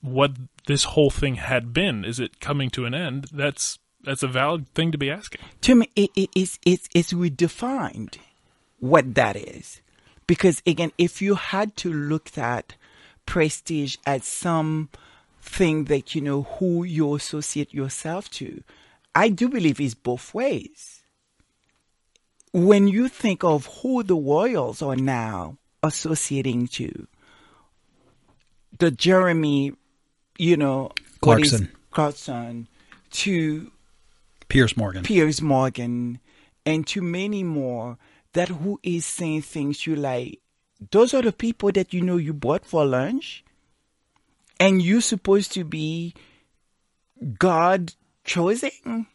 what 0.00 0.32
this 0.66 0.84
whole 0.84 1.10
thing 1.10 1.36
had 1.36 1.72
been? 1.72 2.04
Is 2.04 2.20
it 2.20 2.40
coming 2.40 2.70
to 2.70 2.84
an 2.84 2.94
end? 2.94 3.26
That's 3.32 3.78
that's 4.02 4.22
a 4.22 4.28
valid 4.28 4.68
thing 4.74 4.92
to 4.92 4.98
be 4.98 5.10
asking. 5.10 5.40
To 5.62 5.74
me, 5.74 5.90
it, 5.96 6.10
it, 6.14 6.30
it's, 6.34 6.58
it's, 6.64 6.88
it's 6.94 7.12
redefined 7.12 8.18
what 8.78 9.14
that 9.14 9.36
is. 9.36 9.80
Because 10.26 10.62
again, 10.66 10.92
if 10.98 11.20
you 11.22 11.34
had 11.34 11.76
to 11.78 11.92
look 11.92 12.36
at 12.38 12.74
prestige 13.26 13.96
as 14.06 14.24
some 14.24 14.88
thing 15.40 15.84
that, 15.84 16.14
you 16.14 16.20
know, 16.20 16.42
who 16.42 16.84
you 16.84 17.14
associate 17.14 17.74
yourself 17.74 18.30
to, 18.30 18.62
I 19.14 19.30
do 19.30 19.48
believe 19.48 19.80
it's 19.80 19.94
both 19.94 20.32
ways. 20.34 21.02
When 22.52 22.88
you 22.88 23.08
think 23.08 23.44
of 23.44 23.66
who 23.82 24.02
the 24.02 24.16
royals 24.16 24.80
are 24.80 24.96
now 24.96 25.58
associating 25.82 26.68
to, 26.68 27.06
the 28.78 28.90
Jeremy, 28.90 29.72
you 30.38 30.56
know, 30.56 30.92
Clarkson, 31.20 31.70
Clarkson, 31.90 32.68
to 33.10 33.70
Piers 34.48 34.76
Morgan, 34.76 35.02
Piers 35.02 35.42
Morgan, 35.42 36.20
and 36.64 36.86
to 36.88 37.02
many 37.02 37.42
more, 37.42 37.98
that 38.32 38.48
who 38.48 38.78
is 38.82 39.04
saying 39.04 39.42
things 39.42 39.86
you 39.86 39.96
like, 39.96 40.40
those 40.90 41.12
are 41.14 41.22
the 41.22 41.32
people 41.32 41.72
that 41.72 41.92
you 41.92 42.00
know 42.00 42.16
you 42.16 42.32
bought 42.32 42.64
for 42.64 42.84
lunch 42.84 43.44
and 44.60 44.80
you're 44.82 45.00
supposed 45.00 45.52
to 45.52 45.64
be 45.64 46.14
God 47.38 47.94
chosen? 48.24 49.06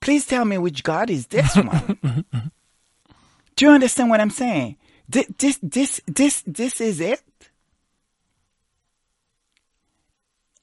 Please 0.00 0.26
tell 0.26 0.44
me 0.44 0.58
which 0.58 0.82
God 0.82 1.10
is 1.10 1.26
this 1.26 1.56
one. 1.56 2.24
Do 3.56 3.64
you 3.64 3.70
understand 3.72 4.10
what 4.10 4.20
I'm 4.20 4.30
saying? 4.30 4.76
This, 5.08 5.26
this, 5.38 5.58
this, 5.62 6.00
this, 6.06 6.42
this 6.46 6.80
is 6.80 7.00
it. 7.00 7.22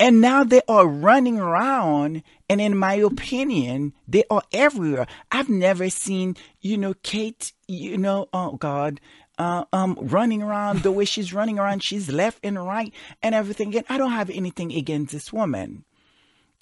And 0.04 0.20
now 0.20 0.44
they 0.44 0.60
are 0.68 0.86
running 0.86 1.40
around, 1.40 2.24
and 2.50 2.60
in 2.60 2.78
my 2.78 2.96
opinion, 2.96 3.94
they 4.06 4.26
are 4.30 4.44
everywhere. 4.52 5.08
I've 5.32 5.48
never 5.48 5.90
seen, 5.90 6.36
you 6.60 6.78
know, 6.78 6.94
Kate, 7.04 7.54
you 7.70 7.98
know, 7.98 8.28
oh 8.34 8.58
God, 8.58 9.00
uh, 9.38 9.64
um, 9.72 9.98
running 10.02 10.44
around 10.44 10.84
the 10.84 10.92
way 10.92 11.06
she's 11.06 11.34
running 11.34 11.58
around. 11.58 11.84
She's 11.84 12.10
left 12.10 12.40
and 12.44 12.62
right 12.62 12.94
and 13.22 13.34
everything. 13.34 13.74
And 13.78 13.86
I 13.88 13.98
don't 13.98 14.12
have 14.12 14.30
anything 14.30 14.74
against 14.74 15.14
this 15.14 15.32
woman. 15.32 15.86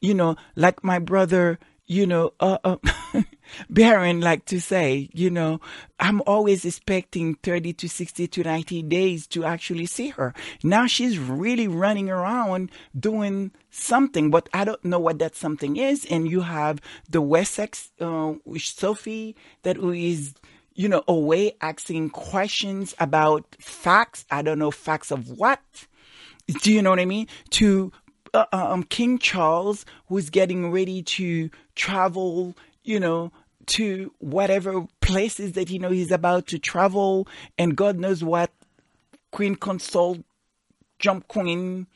You 0.02 0.14
know, 0.14 0.36
like 0.56 0.84
my 0.84 1.00
brother, 1.00 1.58
you 1.88 2.06
know, 2.06 2.34
uh, 2.40 2.60
uh 2.64 2.78
Baron 3.70 4.22
like 4.22 4.46
to 4.46 4.60
say, 4.60 5.10
you 5.14 5.30
know, 5.30 5.60
I'm 6.00 6.22
always 6.26 6.66
expecting 6.66 7.36
30 7.36 7.74
to 7.74 7.90
60 7.90 8.28
to 8.28 8.44
90 8.44 8.84
days 8.84 9.28
to 9.28 9.46
actually 9.46 9.86
see 9.86 10.10
her. 10.10 10.34
Now 10.64 10.88
she's 10.88 11.20
really 11.20 11.68
running 11.68 12.10
around 12.10 12.72
doing 12.98 13.52
something, 13.70 14.32
but 14.32 14.50
I 14.54 14.66
don't 14.66 14.84
know 14.84 15.00
what 15.00 15.20
that 15.20 15.36
something 15.36 15.78
is. 15.78 16.06
And 16.10 16.30
you 16.30 16.42
have 16.42 16.82
the 17.10 17.22
Wessex, 17.22 17.92
uh, 18.00 18.34
Sophie 18.58 19.36
that 19.64 19.78
is, 19.78 20.34
you 20.74 20.90
know, 20.90 21.04
away 21.08 21.56
asking 21.62 22.10
questions 22.12 22.96
about 23.00 23.46
facts. 23.60 24.26
I 24.32 24.42
don't 24.42 24.60
know 24.60 24.72
facts 24.72 25.12
of 25.12 25.30
what. 25.30 25.62
Do 26.62 26.72
you 26.72 26.82
know 26.82 26.90
what 26.90 27.00
I 27.00 27.06
mean? 27.06 27.28
To 27.52 27.92
uh, 28.34 28.46
um, 28.52 28.84
King 28.84 29.18
Charles, 29.20 29.86
who's 30.08 30.30
getting 30.30 30.72
ready 30.72 31.04
to 31.04 31.50
travel, 31.76 32.56
you 32.84 33.00
know, 33.00 33.32
to 33.68 34.14
whatever 34.20 34.86
places 35.02 35.54
that 35.54 35.70
you 35.70 35.80
know 35.80 35.90
he's 35.92 36.12
about 36.12 36.48
to 36.48 36.60
travel, 36.60 37.28
and 37.58 37.76
God 37.76 37.98
knows 37.98 38.24
what 38.24 38.52
Queen 39.32 39.56
Consort, 39.56 40.20
Jump 41.00 41.28
Queen, 41.28 41.88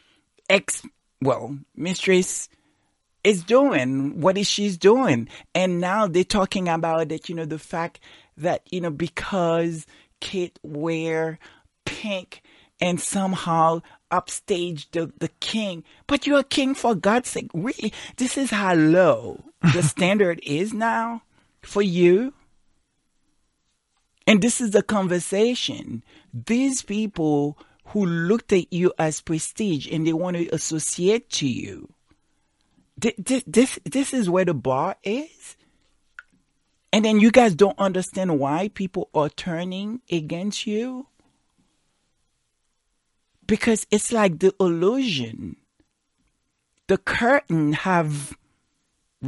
ex, 0.50 0.86
well, 1.22 1.58
mistress 1.76 2.50
is 3.24 3.44
doing. 3.44 4.22
What 4.22 4.38
is 4.38 4.48
she's 4.48 4.78
doing? 4.78 5.28
And 5.54 5.82
now 5.82 6.08
they're 6.08 6.24
talking 6.24 6.70
about 6.70 7.12
it, 7.12 7.28
you 7.28 7.36
know, 7.36 7.46
the 7.46 7.60
fact 7.60 8.00
that, 8.38 8.62
you 8.72 8.82
know, 8.82 8.92
because 8.92 9.86
Kate 10.22 10.60
wear 10.64 11.40
pink 11.86 12.42
and 12.80 13.00
somehow 13.00 13.82
upstage 14.12 14.90
the, 14.92 15.12
the 15.20 15.30
king. 15.40 15.84
But 16.08 16.28
you're 16.28 16.40
a 16.40 16.44
king 16.44 16.76
for 16.76 16.96
God's 16.96 17.30
sake. 17.30 17.50
Really? 17.54 17.94
This 18.18 18.38
is 18.38 18.52
how 18.52 18.76
low 18.76 19.44
the 19.74 19.84
standard 19.84 20.40
is 20.44 20.74
now 20.74 21.24
for 21.66 21.82
you. 21.82 22.34
And 24.28 24.42
this 24.42 24.60
is 24.60 24.72
the 24.72 24.82
conversation. 24.82 26.04
These 26.34 26.82
people 26.82 27.58
who 27.88 28.06
looked 28.06 28.52
at 28.52 28.74
you 28.74 28.94
as 28.98 29.22
prestige 29.22 29.88
and 29.92 30.06
they 30.06 30.14
want 30.14 30.38
to 30.38 30.48
associate 30.54 31.30
to 31.30 31.48
you. 31.48 31.94
This, 32.98 33.44
this, 33.46 33.80
this 33.84 34.14
is 34.14 34.30
where 34.30 34.46
the 34.46 34.54
bar 34.54 34.96
is. 35.04 35.58
And 36.92 37.04
then 37.04 37.20
you 37.20 37.30
guys 37.30 37.54
don't 37.56 37.78
understand 37.78 38.40
why 38.40 38.70
people 38.70 39.10
are 39.14 39.30
turning 39.30 40.02
against 40.10 40.66
you 40.66 41.08
because 43.46 43.86
it's 43.92 44.12
like 44.12 44.40
the 44.40 44.56
illusion 44.60 45.58
the 46.88 46.98
curtain 46.98 47.74
have 47.74 48.38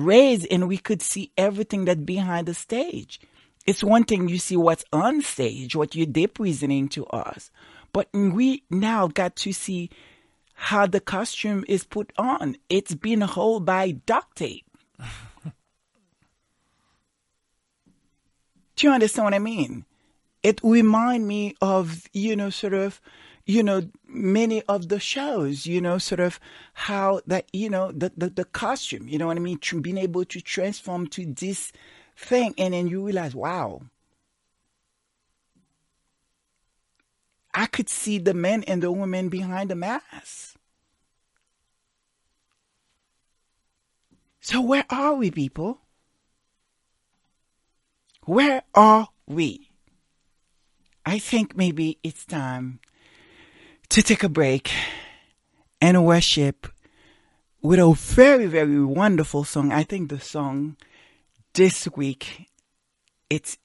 raised 0.03 0.47
and 0.49 0.67
we 0.67 0.77
could 0.77 1.01
see 1.01 1.31
everything 1.37 1.85
that 1.85 2.05
behind 2.05 2.47
the 2.47 2.53
stage. 2.53 3.19
It's 3.65 3.83
one 3.83 4.05
thing 4.05 4.29
you 4.29 4.37
see 4.37 4.55
what's 4.55 4.85
on 4.93 5.21
stage 5.21 5.75
what 5.75 5.95
you're 5.95 6.07
representing 6.07 6.87
to 6.89 7.05
us 7.07 7.51
but 7.97 8.09
we 8.13 8.63
now 8.69 9.07
got 9.07 9.35
to 9.37 9.51
see 9.51 9.89
how 10.53 10.85
the 10.85 10.99
costume 10.99 11.65
is 11.67 11.83
put 11.83 12.13
on. 12.17 12.55
It's 12.69 12.93
been 12.93 13.21
held 13.21 13.65
by 13.65 13.91
duct 13.91 14.37
tape. 14.37 14.65
Do 18.75 18.87
you 18.87 18.91
understand 18.91 19.25
what 19.25 19.33
i 19.33 19.39
mean? 19.39 19.85
It 20.43 20.61
remind 20.63 21.27
me 21.27 21.55
of 21.59 22.03
you 22.13 22.35
know 22.35 22.51
sort 22.51 22.75
of 22.75 23.01
you 23.47 23.63
know, 23.63 23.89
many 24.09 24.61
of 24.63 24.89
the 24.89 24.99
shows, 24.99 25.65
you 25.65 25.79
know, 25.79 25.97
sort 25.97 26.19
of 26.19 26.37
how 26.73 27.21
that, 27.25 27.45
you 27.53 27.69
know, 27.69 27.93
the, 27.93 28.11
the, 28.15 28.29
the 28.29 28.43
costume, 28.43 29.07
you 29.07 29.17
know 29.17 29.27
what 29.27 29.37
I 29.37 29.39
mean? 29.39 29.57
Being 29.81 29.97
able 29.97 30.25
to 30.25 30.41
transform 30.41 31.07
to 31.07 31.25
this 31.25 31.71
thing. 32.17 32.53
And 32.57 32.73
then 32.73 32.87
you 32.87 33.01
realize, 33.05 33.33
wow, 33.33 33.83
I 37.53 37.67
could 37.67 37.87
see 37.87 38.17
the 38.19 38.33
men 38.33 38.63
and 38.67 38.83
the 38.83 38.91
women 38.91 39.29
behind 39.29 39.71
the 39.71 39.75
mask. 39.75 40.55
So 44.41 44.61
where 44.61 44.85
are 44.89 45.13
we, 45.13 45.31
people? 45.31 45.79
Where 48.25 48.63
are 48.75 49.07
we? 49.25 49.71
I 51.05 51.17
think 51.17 51.55
maybe 51.55 51.97
it's 52.03 52.25
time 52.25 52.81
to 53.89 54.03
take 54.03 54.23
a 54.23 54.29
break 54.29 54.71
and 55.81 56.05
worship 56.05 56.67
with 57.61 57.79
a 57.79 57.93
very, 57.93 58.45
very 58.45 58.83
wonderful 58.83 59.43
song. 59.43 59.71
I 59.71 59.83
think 59.83 60.09
the 60.09 60.19
song 60.19 60.77
this 61.53 61.87
week, 61.95 62.47
it's 63.29 63.57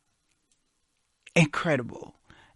incredible. 1.35 2.15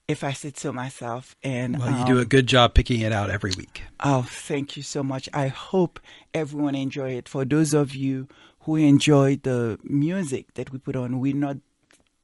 If 0.09 0.23
I 0.23 0.33
said 0.33 0.57
so 0.57 0.73
myself, 0.73 1.35
and 1.43 1.79
well, 1.79 1.91
you 1.91 1.97
um, 1.97 2.07
do 2.07 2.19
a 2.21 2.25
good 2.25 2.47
job 2.47 2.75
picking 2.75 3.01
it 3.01 3.13
out 3.13 3.29
every 3.29 3.51
week. 3.57 3.83
Oh, 3.99 4.23
thank 4.23 4.77
you 4.77 4.85
so 4.85 5.03
much. 5.03 5.29
I 5.35 5.49
hope 5.49 5.99
everyone 6.33 6.77
enjoy 6.77 7.15
it. 7.15 7.29
For 7.29 7.45
those 7.45 7.75
of 7.75 7.93
you 7.95 8.29
who 8.61 8.77
enjoy 8.77 9.37
the 9.43 9.81
music 9.83 10.55
that 10.55 10.71
we 10.71 10.79
put 10.79 10.95
on, 10.95 11.19
we're 11.19 11.35
not 11.35 11.57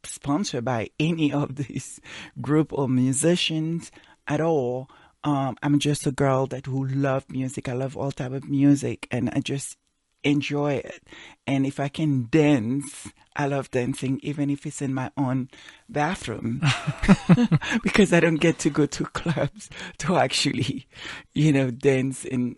sponsored 0.04 0.64
by 0.64 0.90
any 1.00 1.32
of 1.32 1.56
these 1.56 2.00
group 2.40 2.72
or 2.72 2.88
musicians 2.88 3.90
at 4.28 4.40
all 4.40 4.88
um, 5.24 5.56
I'm 5.62 5.78
just 5.78 6.06
a 6.06 6.12
girl 6.12 6.46
that 6.48 6.66
who 6.66 6.86
love 6.86 7.30
music. 7.30 7.68
I 7.68 7.72
love 7.72 7.96
all 7.96 8.12
type 8.12 8.32
of 8.32 8.48
music, 8.48 9.06
and 9.10 9.30
I 9.30 9.40
just 9.40 9.76
enjoy 10.24 10.74
it. 10.74 11.02
And 11.46 11.66
if 11.66 11.80
I 11.80 11.88
can 11.88 12.28
dance, 12.30 13.08
I 13.36 13.46
love 13.46 13.70
dancing, 13.70 14.20
even 14.22 14.50
if 14.50 14.66
it's 14.66 14.82
in 14.82 14.94
my 14.94 15.10
own 15.16 15.48
bathroom, 15.88 16.60
because 17.82 18.12
I 18.12 18.20
don't 18.20 18.36
get 18.36 18.58
to 18.60 18.70
go 18.70 18.86
to 18.86 19.04
clubs 19.06 19.70
to 19.98 20.16
actually, 20.16 20.86
you 21.34 21.52
know, 21.52 21.70
dance. 21.70 22.24
And 22.24 22.56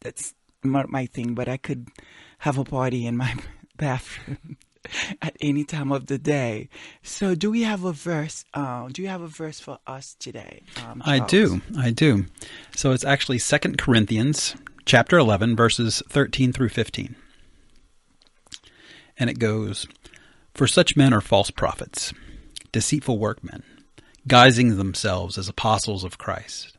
that's 0.00 0.34
not 0.62 0.88
my 0.88 1.06
thing. 1.06 1.34
But 1.34 1.48
I 1.48 1.56
could 1.56 1.88
have 2.38 2.58
a 2.58 2.64
party 2.64 3.06
in 3.06 3.16
my 3.16 3.34
bathroom 3.76 4.58
at 5.22 5.36
any 5.40 5.64
time 5.64 5.92
of 5.92 6.06
the 6.06 6.18
day. 6.18 6.68
So, 7.02 7.34
do 7.34 7.50
we 7.50 7.62
have 7.62 7.84
a 7.84 7.92
verse? 7.92 8.44
Uh, 8.54 8.88
do 8.88 9.02
you 9.02 9.08
have 9.08 9.22
a 9.22 9.28
verse 9.28 9.60
for 9.60 9.78
us 9.86 10.14
today? 10.18 10.62
Um, 10.84 11.02
I 11.04 11.20
do. 11.20 11.60
I 11.78 11.90
do. 11.90 12.26
So 12.74 12.92
it's 12.92 13.04
actually 13.04 13.38
Second 13.38 13.78
Corinthians 13.78 14.54
chapter 14.84 15.18
eleven, 15.18 15.56
verses 15.56 16.02
thirteen 16.08 16.52
through 16.52 16.70
fifteen, 16.70 17.16
and 19.18 19.30
it 19.30 19.38
goes: 19.38 19.86
"For 20.54 20.66
such 20.66 20.96
men 20.96 21.12
are 21.12 21.20
false 21.20 21.50
prophets, 21.50 22.12
deceitful 22.72 23.18
workmen, 23.18 23.62
guising 24.28 24.76
themselves 24.76 25.38
as 25.38 25.48
apostles 25.48 26.04
of 26.04 26.18
Christ." 26.18 26.72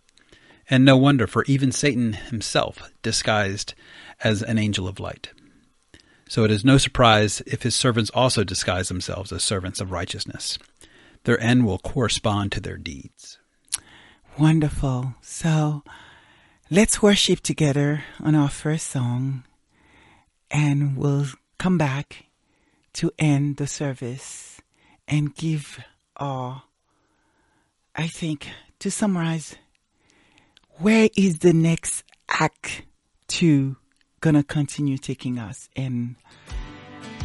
And 0.69 0.83
no 0.83 0.97
wonder, 0.97 1.27
for 1.27 1.45
even 1.45 1.71
Satan 1.71 2.11
himself 2.11 2.91
disguised 3.01 3.73
as 4.21 4.43
an 4.43 4.57
angel 4.57 4.85
of 4.85 4.99
light. 4.99 5.29
So 6.27 6.43
it 6.43 6.51
is 6.51 6.65
no 6.65 6.77
surprise 6.77 7.41
if 7.47 7.63
his 7.63 7.75
servants 7.75 8.11
also 8.13 8.43
disguise 8.43 8.89
themselves 8.89 9.31
as 9.31 9.43
servants 9.43 9.79
of 9.79 9.91
righteousness. 9.91 10.59
Their 11.23 11.39
end 11.41 11.65
will 11.65 11.79
correspond 11.79 12.51
to 12.53 12.59
their 12.59 12.77
deeds. 12.77 13.37
Wonderful. 14.37 15.15
So 15.21 15.83
let's 16.69 17.01
worship 17.01 17.39
together 17.39 18.03
on 18.21 18.35
our 18.35 18.49
first 18.49 18.87
song, 18.87 19.43
and 20.51 20.95
we'll 20.97 21.27
come 21.57 21.77
back 21.77 22.25
to 22.93 23.11
end 23.17 23.57
the 23.57 23.67
service 23.67 24.61
and 25.07 25.33
give 25.35 25.79
our, 26.17 26.63
I 27.95 28.07
think, 28.07 28.47
to 28.79 28.91
summarize, 28.91 29.55
where 30.79 31.09
is 31.15 31.39
the 31.39 31.53
next 31.53 32.03
act 32.29 32.83
to 33.27 33.77
gonna 34.21 34.43
continue 34.43 34.97
taking 34.97 35.37
us 35.39 35.69
and 35.75 36.15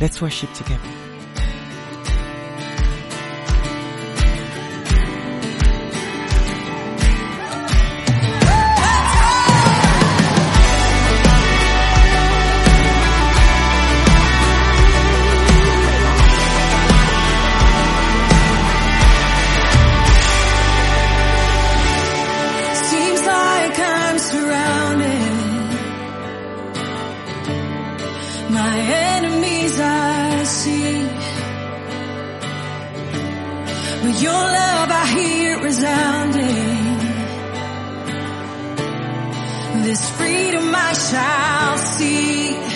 let's 0.01 0.21
worship 0.21 0.53
together. 0.53 1.12
Your 34.23 34.33
love 34.33 34.89
I 34.89 35.07
hear 35.19 35.61
resounding. 35.61 37.03
This 39.83 40.11
freedom 40.11 40.73
I 40.73 40.93
shall 40.93 41.79
see. 41.79 42.72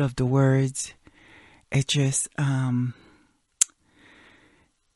of 0.00 0.16
the 0.16 0.26
words, 0.26 0.94
it 1.70 1.88
just, 1.88 2.28
um, 2.38 2.94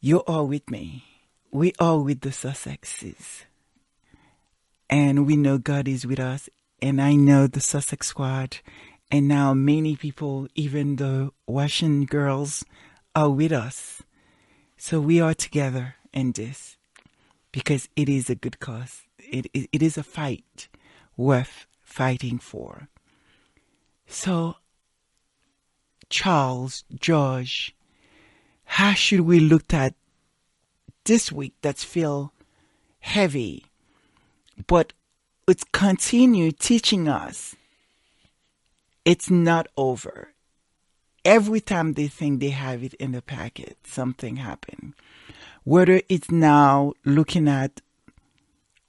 you 0.01 0.23
are 0.25 0.45
with 0.45 0.71
me. 0.71 1.05
We 1.51 1.73
are 1.79 1.99
with 1.99 2.23
the 2.23 2.31
Sussexes. 2.31 3.45
And 4.89 5.27
we 5.27 5.37
know 5.37 5.59
God 5.59 5.87
is 5.87 6.07
with 6.07 6.21
us. 6.21 6.49
And 6.81 7.01
I 7.01 7.15
know 7.15 7.47
the 7.47 7.61
Sussex 7.61 8.09
Squad. 8.09 8.59
And 9.11 9.29
now 9.29 9.55
many 9.55 9.97
people, 9.97 10.49
even 10.55 10.97
the 10.97 11.31
Russian 11.47 12.07
girls, 12.07 12.65
are 13.15 13.31
with 13.31 13.53
us. 13.53 14.03
So 14.77 15.01
we 15.01 15.21
are 15.21 15.35
together 15.35 15.97
in 16.13 16.33
this 16.33 16.77
because 17.53 17.89
it 17.95 18.09
is 18.09 18.29
a 18.29 18.35
good 18.35 18.59
cause. 18.59 19.03
It, 19.19 19.47
it, 19.55 19.69
it 19.73 19.83
is 19.83 19.97
a 19.97 20.03
fight 20.03 20.69
worth 21.17 21.67
fighting 21.83 22.39
for. 22.39 22.89
So 24.07 24.57
Charles 26.13 26.85
George. 26.95 27.75
How 28.65 28.93
should 28.93 29.23
we 29.23 29.41
look 29.41 29.73
at 29.73 29.95
this 31.05 31.33
week 31.33 31.55
that's 31.63 31.83
feel 31.83 32.33
heavy, 33.01 33.65
but 34.67 34.93
it's 35.49 35.65
continue 35.73 36.53
teaching 36.53 37.09
us 37.09 37.57
it's 39.05 39.31
not 39.31 39.67
over. 39.77 40.29
Every 41.25 41.61
time 41.61 41.95
they 41.95 42.07
think 42.07 42.39
they 42.39 42.51
have 42.51 42.85
it 42.85 42.95
in 42.95 43.13
the 43.13 43.23
packet, 43.23 43.79
something 43.83 44.37
happened. 44.37 44.95
Whether 45.65 46.03
it's 46.09 46.31
now 46.31 46.93
looking 47.05 47.49
at 47.49 47.81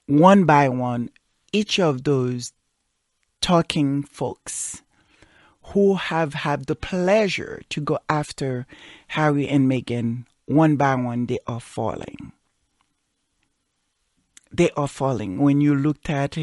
one 0.05 0.43
by 0.43 0.69
one 0.69 1.09
each 1.51 1.79
of 1.79 2.03
those 2.03 2.53
talking 3.41 4.03
folks 4.03 4.82
who 5.67 5.95
have 5.95 6.33
had 6.33 6.65
the 6.65 6.75
pleasure 6.75 7.61
to 7.69 7.81
go 7.81 7.99
after 8.09 8.65
Harry 9.07 9.47
and 9.47 9.69
Meghan 9.69 10.25
one 10.45 10.75
by 10.75 10.95
one, 10.95 11.25
they 11.27 11.39
are 11.47 11.59
falling. 11.59 12.33
They 14.51 14.69
are 14.71 14.87
falling. 14.87 15.39
When 15.39 15.61
you 15.61 15.73
looked 15.73 16.09
at 16.09 16.37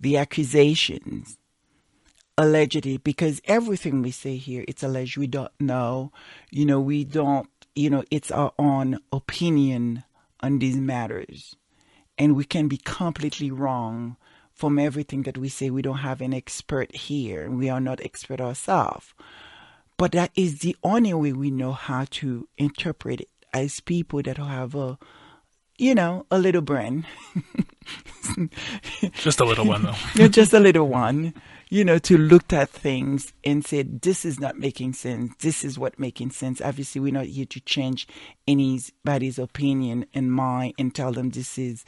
the 0.00 0.16
accusations, 0.16 1.36
allegedly, 2.36 2.96
because 2.96 3.40
everything 3.44 4.02
we 4.02 4.10
say 4.10 4.36
here, 4.36 4.64
it's 4.66 4.82
alleged. 4.82 5.16
We 5.16 5.26
don't 5.26 5.52
know. 5.60 6.12
You 6.50 6.66
know, 6.66 6.80
we 6.80 7.04
don't, 7.04 7.48
you 7.74 7.90
know, 7.90 8.04
it's 8.10 8.30
our 8.30 8.52
own 8.58 8.98
opinion 9.12 10.04
on 10.40 10.58
these 10.58 10.76
matters. 10.76 11.54
And 12.18 12.36
we 12.36 12.44
can 12.44 12.68
be 12.68 12.78
completely 12.78 13.50
wrong 13.50 14.16
from 14.62 14.78
everything 14.78 15.24
that 15.24 15.36
we 15.36 15.48
say. 15.48 15.70
We 15.70 15.82
don't 15.82 15.98
have 15.98 16.20
an 16.20 16.32
expert 16.32 16.94
here. 16.94 17.50
We 17.50 17.68
are 17.68 17.80
not 17.80 18.00
expert 18.00 18.40
ourselves. 18.40 19.12
But 19.96 20.12
that 20.12 20.30
is 20.36 20.60
the 20.60 20.76
only 20.84 21.12
way 21.14 21.32
we 21.32 21.50
know 21.50 21.72
how 21.72 22.06
to 22.22 22.46
interpret 22.56 23.22
it 23.22 23.28
as 23.52 23.80
people 23.80 24.22
that 24.22 24.36
have 24.36 24.76
a, 24.76 24.98
you 25.78 25.96
know, 25.96 26.26
a 26.30 26.38
little 26.38 26.62
brain. 26.62 27.04
Just 29.14 29.40
a 29.40 29.44
little 29.44 29.66
one, 29.66 29.82
though. 29.82 30.28
Just 30.28 30.52
a 30.52 30.60
little 30.60 30.86
one. 30.86 31.34
You 31.68 31.84
know, 31.84 31.98
to 31.98 32.16
look 32.16 32.52
at 32.52 32.68
things 32.68 33.32
and 33.42 33.64
say, 33.64 33.82
this 33.82 34.24
is 34.24 34.38
not 34.38 34.58
making 34.58 34.92
sense. 34.92 35.34
This 35.40 35.64
is 35.64 35.76
what 35.76 35.98
making 35.98 36.30
sense. 36.30 36.60
Obviously, 36.60 37.00
we're 37.00 37.14
not 37.14 37.26
here 37.26 37.46
to 37.46 37.60
change 37.60 38.06
anybody's 38.46 39.40
opinion 39.40 40.06
and 40.14 40.30
mind 40.30 40.74
and 40.78 40.94
tell 40.94 41.12
them 41.12 41.30
this 41.30 41.58
is, 41.58 41.84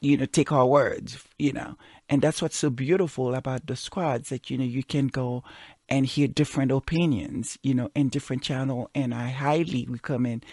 you 0.00 0.18
know, 0.18 0.26
take 0.26 0.52
our 0.52 0.66
words, 0.66 1.24
you 1.36 1.52
know. 1.52 1.76
And 2.08 2.20
that's 2.20 2.42
what's 2.42 2.56
so 2.56 2.70
beautiful 2.70 3.34
about 3.34 3.66
the 3.66 3.76
squads 3.76 4.28
that, 4.28 4.50
you 4.50 4.58
know, 4.58 4.64
you 4.64 4.82
can 4.82 5.08
go 5.08 5.44
and 5.88 6.04
hear 6.04 6.28
different 6.28 6.70
opinions, 6.70 7.58
you 7.62 7.74
know, 7.74 7.90
in 7.94 8.08
different 8.08 8.42
channel. 8.42 8.90
And 8.94 9.14
I 9.14 9.28
highly 9.28 9.86
recommend 9.88 10.44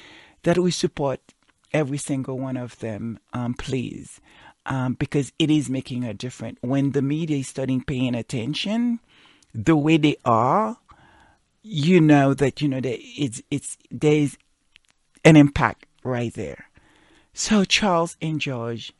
that 0.44 0.58
we 0.58 0.72
support 0.72 1.20
every 1.74 1.98
single 1.98 2.40
one 2.40 2.58
of 2.58 2.80
them, 2.80 3.20
um, 3.34 3.54
please 3.54 4.22
um, 4.70 4.94
because 4.94 5.34
it 5.40 5.50
is 5.50 5.70
making 5.70 6.04
a 6.04 6.14
difference. 6.14 6.60
When 6.62 6.92
the 6.92 7.02
media 7.02 7.38
is 7.38 7.48
starting 7.48 7.84
paying 7.84 8.16
attention, 8.16 9.00
the 9.54 9.76
way 9.76 9.98
they 9.98 10.16
are, 10.24 10.78
you 11.62 12.00
know 12.00 12.34
that 12.34 12.62
you 12.62 12.70
know 12.70 12.80
that 12.80 13.00
it's 13.02 13.42
it's 13.52 13.78
there's 13.92 14.38
an 15.26 15.36
impact 15.36 15.86
right 16.04 16.34
there. 16.34 16.70
So 17.34 17.66
Charles 17.66 18.16
and 18.22 18.40
George, 18.40 18.94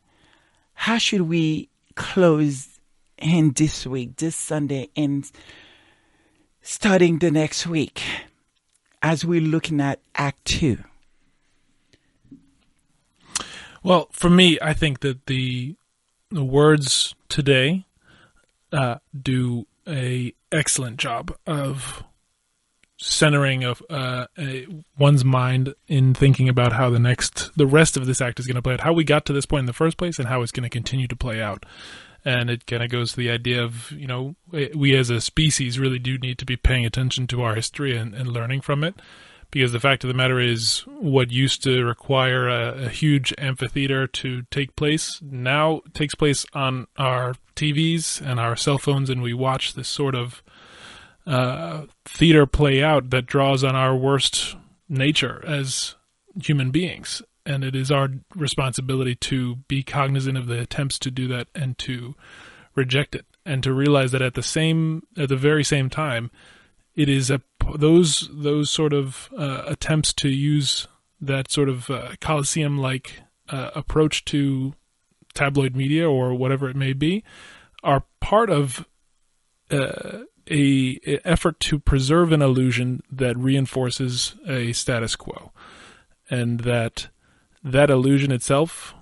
how 0.74 0.98
should 0.98 1.22
we 1.22 1.68
close 2.00 2.80
in 3.18 3.52
this 3.52 3.86
week, 3.86 4.16
this 4.16 4.34
Sunday, 4.34 4.88
and 4.96 5.30
starting 6.62 7.18
the 7.18 7.30
next 7.30 7.66
week, 7.66 8.02
as 9.02 9.22
we're 9.22 9.42
looking 9.42 9.82
at 9.82 10.00
Act 10.14 10.42
Two? 10.46 10.78
Well, 13.82 14.08
for 14.12 14.30
me, 14.30 14.58
I 14.62 14.72
think 14.72 15.00
that 15.00 15.26
the 15.26 15.76
the 16.30 16.42
words 16.42 17.14
today 17.28 17.84
uh, 18.72 18.96
do 19.14 19.66
a 19.86 20.32
excellent 20.50 20.96
job 20.96 21.36
of 21.46 22.02
centering 23.00 23.64
of 23.64 23.82
uh, 23.88 24.26
one's 24.98 25.24
mind 25.24 25.74
in 25.88 26.14
thinking 26.14 26.48
about 26.48 26.72
how 26.72 26.90
the 26.90 26.98
next 26.98 27.50
the 27.56 27.66
rest 27.66 27.96
of 27.96 28.06
this 28.06 28.20
act 28.20 28.38
is 28.38 28.46
going 28.46 28.56
to 28.56 28.62
play 28.62 28.74
out, 28.74 28.80
how 28.80 28.92
we 28.92 29.04
got 29.04 29.24
to 29.26 29.32
this 29.32 29.46
point 29.46 29.60
in 29.60 29.66
the 29.66 29.72
first 29.72 29.96
place, 29.96 30.18
and 30.18 30.28
how 30.28 30.42
it's 30.42 30.52
going 30.52 30.64
to 30.64 30.70
continue 30.70 31.08
to 31.08 31.16
play 31.16 31.40
out. 31.40 31.64
And 32.24 32.50
it 32.50 32.66
kind 32.66 32.82
of 32.82 32.90
goes 32.90 33.12
to 33.12 33.16
the 33.16 33.30
idea 33.30 33.62
of 33.64 33.90
you 33.92 34.06
know 34.06 34.36
we 34.74 34.94
as 34.96 35.10
a 35.10 35.20
species 35.20 35.78
really 35.78 35.98
do 35.98 36.18
need 36.18 36.38
to 36.38 36.44
be 36.44 36.56
paying 36.56 36.84
attention 36.84 37.26
to 37.28 37.42
our 37.42 37.54
history 37.54 37.96
and, 37.96 38.14
and 38.14 38.28
learning 38.28 38.60
from 38.60 38.84
it 38.84 38.94
because 39.50 39.72
the 39.72 39.80
fact 39.80 40.04
of 40.04 40.08
the 40.08 40.14
matter 40.14 40.38
is 40.38 40.80
what 40.86 41.32
used 41.32 41.62
to 41.64 41.82
require 41.82 42.48
a, 42.48 42.84
a, 42.84 42.88
huge 42.88 43.34
amphitheater 43.36 44.06
to 44.06 44.42
take 44.42 44.76
place 44.76 45.18
now 45.22 45.80
takes 45.92 46.14
place 46.14 46.46
on 46.52 46.86
our 46.96 47.34
TVs 47.56 48.20
and 48.20 48.38
our 48.38 48.54
cell 48.54 48.78
phones 48.78 49.10
and 49.10 49.22
we 49.22 49.34
watch 49.34 49.74
this 49.74 49.88
sort 49.88 50.14
of 50.14 50.42
uh, 51.26 51.86
theater 52.04 52.46
play 52.46 52.82
out 52.82 53.10
that 53.10 53.26
draws 53.26 53.62
on 53.64 53.76
our 53.76 53.94
worst 53.94 54.56
nature 54.88 55.42
as 55.46 55.94
human 56.42 56.70
beings. 56.70 57.22
And 57.46 57.64
it 57.64 57.74
is 57.74 57.90
our 57.90 58.08
responsibility 58.34 59.14
to 59.16 59.56
be 59.68 59.82
cognizant 59.82 60.36
of 60.36 60.46
the 60.46 60.60
attempts 60.60 60.98
to 61.00 61.10
do 61.10 61.26
that 61.28 61.48
and 61.54 61.76
to 61.78 62.14
reject 62.74 63.14
it 63.14 63.26
and 63.44 63.62
to 63.62 63.72
realize 63.72 64.12
that 64.12 64.22
at 64.22 64.34
the 64.34 64.42
same 64.42 65.02
at 65.16 65.28
the 65.28 65.36
very 65.36 65.64
same 65.64 65.90
time 65.90 66.30
it 66.94 67.08
is 67.08 67.30
a 67.30 67.40
those 67.74 68.28
those 68.32 68.70
sort 68.70 68.92
of 68.92 69.30
uh, 69.36 69.62
attempts 69.66 70.12
to 70.12 70.28
use 70.28 70.86
that 71.20 71.50
sort 71.50 71.68
of 71.68 71.90
uh, 71.90 72.12
coliseum 72.20 72.78
like 72.78 73.20
uh, 73.48 73.70
approach 73.74 74.24
to 74.24 74.74
tabloid 75.34 75.74
media 75.74 76.08
or 76.08 76.34
whatever 76.34 76.68
it 76.68 76.76
may 76.76 76.92
be 76.92 77.24
are 77.82 78.04
part 78.20 78.50
of 78.50 78.86
uh, 79.70 80.20
a, 80.50 80.98
a, 81.06 81.20
effort 81.26 81.60
to 81.60 81.78
preserve 81.78 82.32
an 82.32 82.42
illusion 82.42 83.02
that 83.10 83.36
reinforces 83.36 84.34
a 84.46 84.72
status 84.72 85.16
quo. 85.16 85.52
And 86.28 86.60
that 86.60 87.08
that 87.62 87.90
illusion 87.90 88.32
itself 88.32 88.94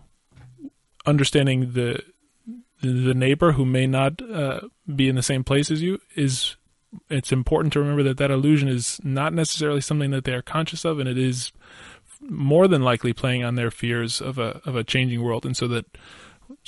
understanding 1.06 1.72
the 1.72 2.02
the 2.80 3.14
neighbor 3.14 3.52
who 3.52 3.64
may 3.64 3.86
not 3.86 4.22
uh, 4.22 4.60
be 4.94 5.08
in 5.08 5.16
the 5.16 5.22
same 5.22 5.42
place 5.42 5.70
as 5.70 5.82
you 5.82 6.00
is 6.14 6.56
it's 7.10 7.32
important 7.32 7.72
to 7.72 7.80
remember 7.80 8.02
that 8.04 8.18
that 8.18 8.30
illusion 8.30 8.68
is 8.68 9.00
not 9.02 9.32
necessarily 9.32 9.80
something 9.80 10.10
that 10.10 10.24
they 10.24 10.32
are 10.32 10.42
conscious 10.42 10.84
of, 10.84 10.98
and 10.98 11.08
it 11.08 11.18
is 11.18 11.52
more 12.20 12.66
than 12.66 12.82
likely 12.82 13.12
playing 13.12 13.44
on 13.44 13.56
their 13.56 13.70
fears 13.70 14.20
of 14.20 14.38
a 14.38 14.60
of 14.64 14.76
a 14.76 14.84
changing 14.84 15.22
world, 15.22 15.44
and 15.44 15.56
so 15.56 15.68
that 15.68 15.86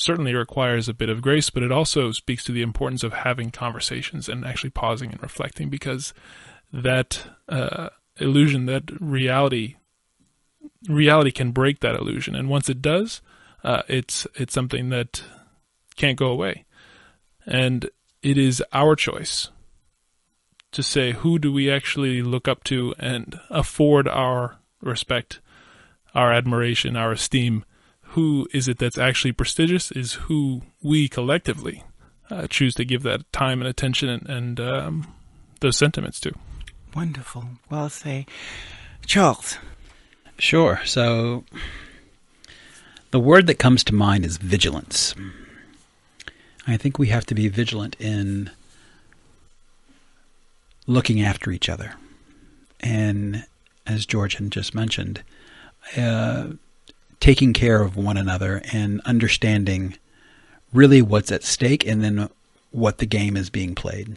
certainly 0.01 0.35
requires 0.35 0.89
a 0.89 0.95
bit 0.95 1.11
of 1.11 1.21
grace, 1.21 1.51
but 1.51 1.63
it 1.63 1.71
also 1.71 2.11
speaks 2.11 2.43
to 2.45 2.53
the 2.53 2.63
importance 2.63 3.03
of 3.03 3.13
having 3.13 3.51
conversations 3.51 4.29
and 4.29 4.47
actually 4.47 4.71
pausing 4.71 5.13
and 5.13 5.23
reflecting, 5.23 5.69
because 5.69 6.15
that 6.73 7.25
uh, 7.49 7.91
illusion, 8.19 8.67
that 8.67 8.85
reality, 9.01 9.77
reality 10.89 11.31
can 11.31 11.53
break 11.53 11.81
that 11.81 11.95
illusion, 11.95 12.35
and 12.35 12.49
once 12.49 12.69
it 12.71 12.81
does, 12.81 13.21
uh, 13.63 13.83
it's 13.89 14.27
it's 14.35 14.55
something 14.55 14.89
that 14.89 15.23
can't 15.97 16.19
go 16.19 16.29
away, 16.29 16.65
and 17.47 17.91
it 18.23 18.39
is 18.39 18.63
our 18.73 18.97
choice 18.97 19.51
to 20.73 20.83
say 20.83 21.13
who 21.13 21.39
do 21.39 21.53
we 21.53 21.71
actually 21.71 22.23
look 22.23 22.49
up 22.49 22.65
to 22.65 22.95
and 22.99 23.39
afford 23.51 24.09
our 24.09 24.61
respect, 24.81 25.41
our 26.15 26.33
admiration, 26.33 26.97
our 26.97 27.13
esteem. 27.13 27.65
Who 28.15 28.49
is 28.53 28.69
it 28.69 28.79
that's 28.79 28.99
actually 28.99 29.33
prestigious? 29.33 29.91
Is 29.93 30.15
who 30.15 30.63
we 30.83 31.09
collectively 31.09 31.85
uh, 32.31 32.47
choose 32.47 32.75
to 32.75 32.85
give 32.85 33.03
that 33.03 33.31
time 33.33 33.61
and 33.61 33.69
attention 33.69 34.09
and, 34.09 34.29
and 34.29 34.61
um, 34.61 35.15
those 35.61 35.77
sentiments 35.77 36.21
to. 36.21 36.33
Wonderful. 36.95 37.45
Well 37.71 37.89
say, 37.89 38.27
Charles. 39.07 39.59
Sure. 40.39 40.81
So 40.85 41.45
the 43.11 43.21
word 43.21 43.47
that 43.47 43.59
comes 43.59 43.85
to 43.85 43.95
mind 43.95 44.25
is 44.25 44.39
vigilance. 44.39 45.15
I 46.67 46.77
think 46.77 46.99
we 46.99 47.09
have 47.09 47.27
to 47.27 47.35
be 47.35 47.49
vigilant 47.49 47.97
in 47.99 48.51
looking 50.87 51.21
after 51.23 51.51
each 51.51 51.69
other. 51.69 51.95
And 52.81 53.45
as 53.87 54.07
George 54.07 54.37
had 54.37 54.51
just 54.51 54.75
mentioned, 54.75 55.23
uh, 55.97 56.49
taking 57.21 57.53
care 57.53 57.83
of 57.83 57.97
one 57.97 58.17
another 58.17 58.63
and 58.73 59.01
understanding 59.05 59.95
really 60.73 61.03
what's 61.03 61.31
at 61.31 61.45
stake 61.45 61.87
and 61.87 62.03
then 62.03 62.29
what 62.71 62.99
the 62.99 63.07
game 63.07 63.37
is 63.37 63.51
being 63.51 63.75
played. 63.75 64.17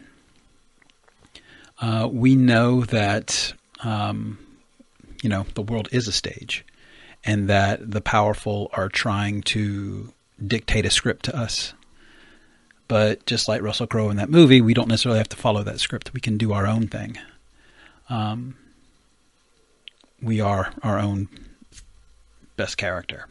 Uh, 1.81 2.07
we 2.11 2.35
know 2.35 2.81
that, 2.85 3.53
um, 3.83 4.37
you 5.21 5.29
know, 5.29 5.45
the 5.55 5.61
world 5.61 5.89
is 5.91 6.07
a 6.07 6.11
stage 6.11 6.65
and 7.25 7.49
that 7.49 7.91
the 7.91 8.01
powerful 8.01 8.69
are 8.73 8.89
trying 8.89 9.41
to 9.41 10.13
dictate 10.45 10.85
a 10.85 10.89
script 10.89 11.25
to 11.25 11.35
us. 11.35 11.73
But 12.87 13.25
just 13.25 13.47
like 13.47 13.61
Russell 13.61 13.87
Crowe 13.87 14.09
in 14.09 14.17
that 14.17 14.29
movie, 14.29 14.61
we 14.61 14.73
don't 14.73 14.87
necessarily 14.87 15.17
have 15.17 15.29
to 15.29 15.37
follow 15.37 15.63
that 15.63 15.79
script. 15.79 16.13
We 16.13 16.19
can 16.19 16.37
do 16.37 16.53
our 16.53 16.67
own 16.67 16.87
thing. 16.87 17.17
Um, 18.09 18.55
we 20.21 20.39
are 20.41 20.73
our 20.83 20.99
own 20.99 21.27
best 22.55 22.77
character. 22.77 23.27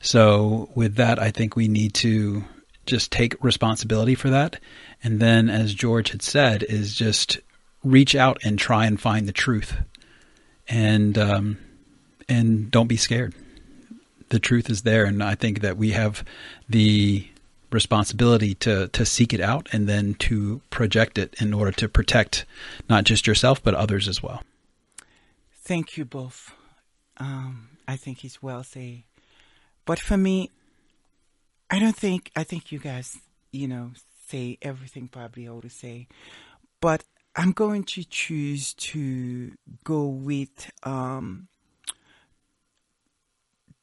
So, 0.00 0.68
with 0.74 0.96
that, 0.96 1.18
I 1.18 1.30
think 1.30 1.56
we 1.56 1.68
need 1.68 1.94
to 1.94 2.44
just 2.86 3.10
take 3.10 3.42
responsibility 3.42 4.14
for 4.14 4.30
that. 4.30 4.60
And 5.02 5.18
then, 5.18 5.48
as 5.48 5.72
George 5.74 6.10
had 6.10 6.22
said, 6.22 6.62
is 6.62 6.94
just 6.94 7.40
reach 7.82 8.14
out 8.14 8.38
and 8.44 8.58
try 8.58 8.86
and 8.86 9.00
find 9.00 9.26
the 9.26 9.32
truth. 9.32 9.74
And, 10.68 11.16
um, 11.18 11.58
and 12.28 12.70
don't 12.70 12.86
be 12.86 12.96
scared. 12.96 13.34
The 14.30 14.38
truth 14.38 14.70
is 14.70 14.82
there. 14.82 15.04
And 15.04 15.22
I 15.22 15.34
think 15.34 15.60
that 15.60 15.76
we 15.76 15.90
have 15.90 16.24
the 16.68 17.28
responsibility 17.70 18.54
to, 18.54 18.88
to 18.88 19.04
seek 19.04 19.34
it 19.34 19.40
out 19.40 19.68
and 19.72 19.88
then 19.88 20.14
to 20.14 20.60
project 20.70 21.18
it 21.18 21.34
in 21.40 21.52
order 21.52 21.72
to 21.72 21.88
protect 21.88 22.46
not 22.88 23.04
just 23.04 23.26
yourself, 23.26 23.62
but 23.62 23.74
others 23.74 24.08
as 24.08 24.22
well. 24.22 24.42
Thank 25.52 25.96
you 25.96 26.04
both. 26.04 26.52
Um, 27.16 27.73
I 27.86 27.96
think 27.96 28.18
he's 28.18 28.38
said. 28.62 29.04
But 29.84 29.98
for 29.98 30.16
me, 30.16 30.50
I 31.70 31.78
don't 31.78 31.96
think, 31.96 32.30
I 32.34 32.44
think 32.44 32.72
you 32.72 32.78
guys, 32.78 33.18
you 33.52 33.68
know, 33.68 33.92
say 34.28 34.58
everything 34.62 35.08
probably 35.08 35.46
I 35.46 35.50
ought 35.50 35.62
to 35.62 35.70
say. 35.70 36.08
But 36.80 37.04
I'm 37.36 37.52
going 37.52 37.84
to 37.84 38.04
choose 38.04 38.74
to 38.74 39.52
go 39.82 40.06
with 40.06 40.70
um, 40.82 41.48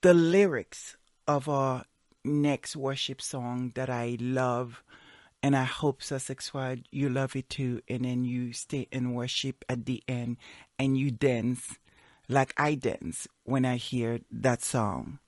the 0.01 0.13
lyrics 0.13 0.97
of 1.27 1.49
our 1.49 1.85
next 2.23 2.75
worship 2.75 3.21
song 3.21 3.71
that 3.75 3.89
I 3.89 4.17
love. 4.19 4.83
And 5.43 5.55
I 5.55 5.63
hope 5.63 6.03
Sussex 6.03 6.45
Squad, 6.45 6.83
you 6.91 7.09
love 7.09 7.35
it 7.35 7.49
too. 7.49 7.81
And 7.87 8.05
then 8.05 8.23
you 8.25 8.53
stay 8.53 8.87
and 8.91 9.15
worship 9.15 9.65
at 9.67 9.85
the 9.85 10.03
end 10.07 10.37
and 10.77 10.97
you 10.97 11.11
dance 11.11 11.77
like 12.31 12.53
I 12.57 12.75
dance 12.75 13.27
when 13.43 13.65
I 13.65 13.75
hear 13.75 14.21
that 14.31 14.61
song. 14.61 15.19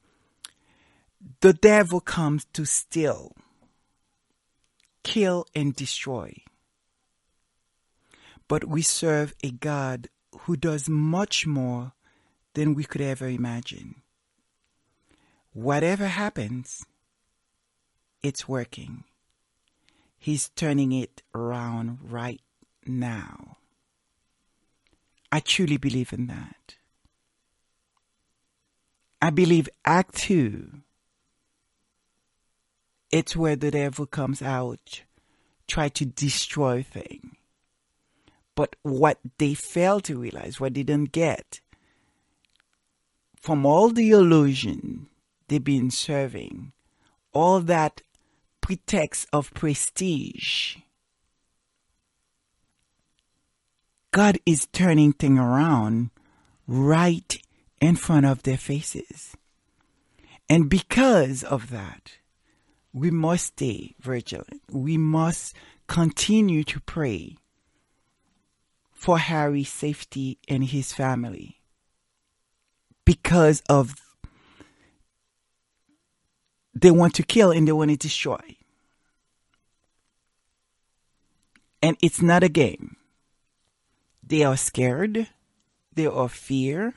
The 1.42 1.54
devil 1.54 2.00
comes 2.00 2.46
to 2.54 2.66
steal, 2.66 3.36
kill, 5.04 5.46
and 5.54 5.76
destroy. 5.76 6.36
But 8.48 8.66
we 8.66 8.82
serve 8.82 9.34
a 9.44 9.52
God 9.52 10.10
who 10.42 10.58
does 10.58 10.90
much 10.90 11.46
more 11.46 11.94
than 12.54 12.74
we 12.74 12.84
could 12.84 13.02
ever 13.02 13.28
imagine. 13.28 14.02
Whatever 15.54 16.08
happens, 16.08 16.86
it's 18.22 18.48
working. 18.48 19.04
He's 20.18 20.50
turning 20.50 20.92
it 20.92 21.22
around 21.36 22.00
right 22.02 22.42
now. 22.86 23.58
I 25.32 25.40
truly 25.40 25.78
believe 25.78 26.14
in 26.14 26.28
that. 26.28 26.76
I 29.24 29.30
believe 29.30 29.70
Act 29.86 30.16
2, 30.16 30.70
it's 33.10 33.38
where 33.38 33.56
the 33.56 33.72
devil 33.72 34.06
comes 34.06 34.42
out, 34.42 35.04
try 35.66 35.88
to 35.88 36.04
destroy 36.04 36.84
things. 36.84 37.34
But 38.54 38.76
what 38.82 39.20
they 39.38 39.54
fail 39.54 40.02
to 40.02 40.20
realize, 40.20 40.60
what 40.60 40.74
they 40.74 40.84
didn't 40.84 41.14
get, 41.14 41.62
from 43.42 43.66
all 43.66 43.88
the 43.92 44.10
illusion 44.12 45.08
they've 45.48 45.64
been 45.64 45.90
serving, 45.90 46.74
all 47.32 47.62
that 47.62 48.02
pretext 48.60 49.30
of 49.32 49.54
prestige, 49.54 50.80
God 54.12 54.38
is 54.46 54.68
turning 54.74 55.14
things 55.14 55.40
around 55.40 56.10
right 56.68 57.42
in 57.84 57.98
front 57.98 58.26
of 58.26 58.44
their 58.44 58.58
faces. 58.58 59.36
And 60.48 60.70
because 60.70 61.44
of 61.44 61.70
that, 61.70 62.14
we 62.94 63.12
must 63.12 63.48
stay 63.48 63.96
vigilant. 64.00 64.62
We 64.72 64.98
must 64.98 65.54
continue 65.88 66.64
to 66.64 66.80
pray 66.80 67.36
for 68.94 69.18
Harry's 69.20 69.72
safety 69.72 70.38
and 70.48 70.64
his 70.64 70.94
family 70.94 71.60
because 73.04 73.62
of 73.68 73.96
they 76.74 76.92
want 76.92 77.16
to 77.16 77.24
kill 77.24 77.52
and 77.52 77.68
they 77.68 77.74
want 77.74 77.92
to 77.92 77.98
destroy. 77.98 78.56
And 81.82 81.98
it's 82.02 82.22
not 82.22 82.44
a 82.44 82.50
game. 82.50 82.96
They 84.26 84.46
are 84.46 84.56
scared. 84.56 85.28
They 85.94 86.08
are 86.08 86.30
fear 86.30 86.94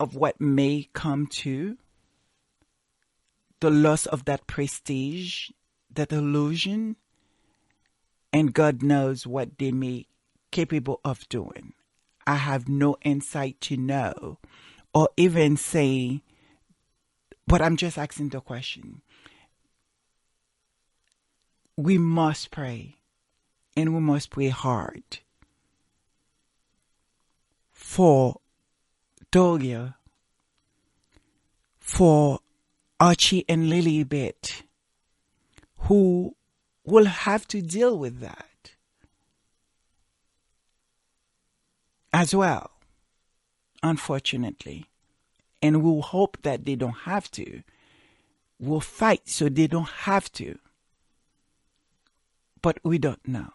of 0.00 0.16
what 0.16 0.40
may 0.40 0.88
come 0.94 1.26
to 1.26 1.76
the 3.60 3.70
loss 3.70 4.06
of 4.06 4.24
that 4.24 4.46
prestige, 4.46 5.50
that 5.92 6.10
illusion, 6.10 6.96
and 8.32 8.54
God 8.54 8.82
knows 8.82 9.26
what 9.26 9.58
they 9.58 9.70
may 9.70 10.06
capable 10.50 11.00
of 11.04 11.28
doing. 11.28 11.74
I 12.26 12.36
have 12.36 12.68
no 12.68 12.96
insight 13.02 13.60
to 13.62 13.76
know 13.76 14.38
or 14.94 15.10
even 15.16 15.56
say, 15.56 16.22
but 17.46 17.60
I'm 17.60 17.76
just 17.76 17.98
asking 17.98 18.30
the 18.30 18.40
question. 18.40 19.02
We 21.76 21.98
must 21.98 22.50
pray 22.50 22.96
and 23.76 23.94
we 23.94 24.00
must 24.00 24.30
pray 24.30 24.48
hard 24.48 25.20
for 27.70 28.40
Doria, 29.30 29.96
for 31.78 32.40
Archie 32.98 33.44
and 33.48 33.64
Lilibet, 33.70 34.62
who 35.78 36.34
will 36.84 37.06
have 37.06 37.46
to 37.48 37.62
deal 37.62 37.98
with 37.98 38.20
that 38.20 38.72
as 42.12 42.34
well, 42.34 42.70
unfortunately. 43.82 44.86
And 45.62 45.82
we'll 45.82 46.02
hope 46.02 46.38
that 46.42 46.64
they 46.64 46.74
don't 46.74 47.00
have 47.04 47.30
to. 47.32 47.62
We'll 48.58 48.80
fight 48.80 49.28
so 49.28 49.48
they 49.48 49.66
don't 49.66 49.88
have 49.88 50.32
to. 50.32 50.58
But 52.62 52.78
we 52.82 52.98
don't 52.98 53.26
know. 53.28 53.52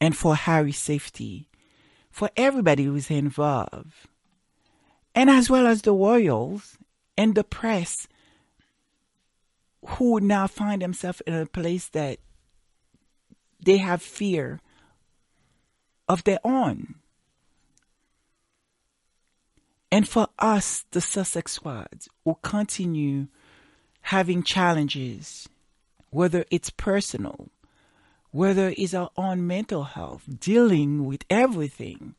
And 0.00 0.16
for 0.16 0.36
Harry's 0.36 0.78
safety, 0.78 1.48
for 2.18 2.30
everybody 2.36 2.82
who's 2.82 3.12
involved, 3.12 3.94
and 5.14 5.30
as 5.30 5.48
well 5.48 5.68
as 5.68 5.82
the 5.82 5.92
royals 5.92 6.76
and 7.16 7.36
the 7.36 7.44
press 7.44 8.08
who 9.86 10.18
now 10.18 10.48
find 10.48 10.82
themselves 10.82 11.22
in 11.28 11.34
a 11.34 11.46
place 11.46 11.88
that 11.90 12.18
they 13.64 13.76
have 13.76 14.02
fear 14.02 14.58
of 16.08 16.24
their 16.24 16.40
own. 16.42 16.96
And 19.92 20.08
for 20.08 20.26
us, 20.40 20.86
the 20.90 21.00
Sussex 21.00 21.52
squads, 21.52 22.08
will 22.24 22.40
continue 22.42 23.28
having 24.00 24.42
challenges, 24.42 25.48
whether 26.10 26.44
it's 26.50 26.70
personal, 26.70 27.46
whether 28.30 28.74
it's 28.76 28.94
our 28.94 29.10
own 29.16 29.46
mental 29.46 29.84
health, 29.84 30.22
dealing 30.40 31.06
with 31.06 31.24
everything 31.30 32.14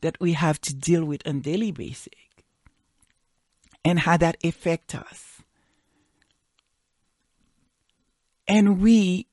that 0.00 0.18
we 0.20 0.32
have 0.32 0.60
to 0.60 0.74
deal 0.74 1.04
with 1.04 1.26
on 1.26 1.40
daily 1.40 1.70
basis, 1.70 2.12
and 3.84 4.00
how 4.00 4.16
that 4.16 4.36
affect 4.44 4.94
us. 4.94 5.42
And 8.48 8.80
we 8.80 9.26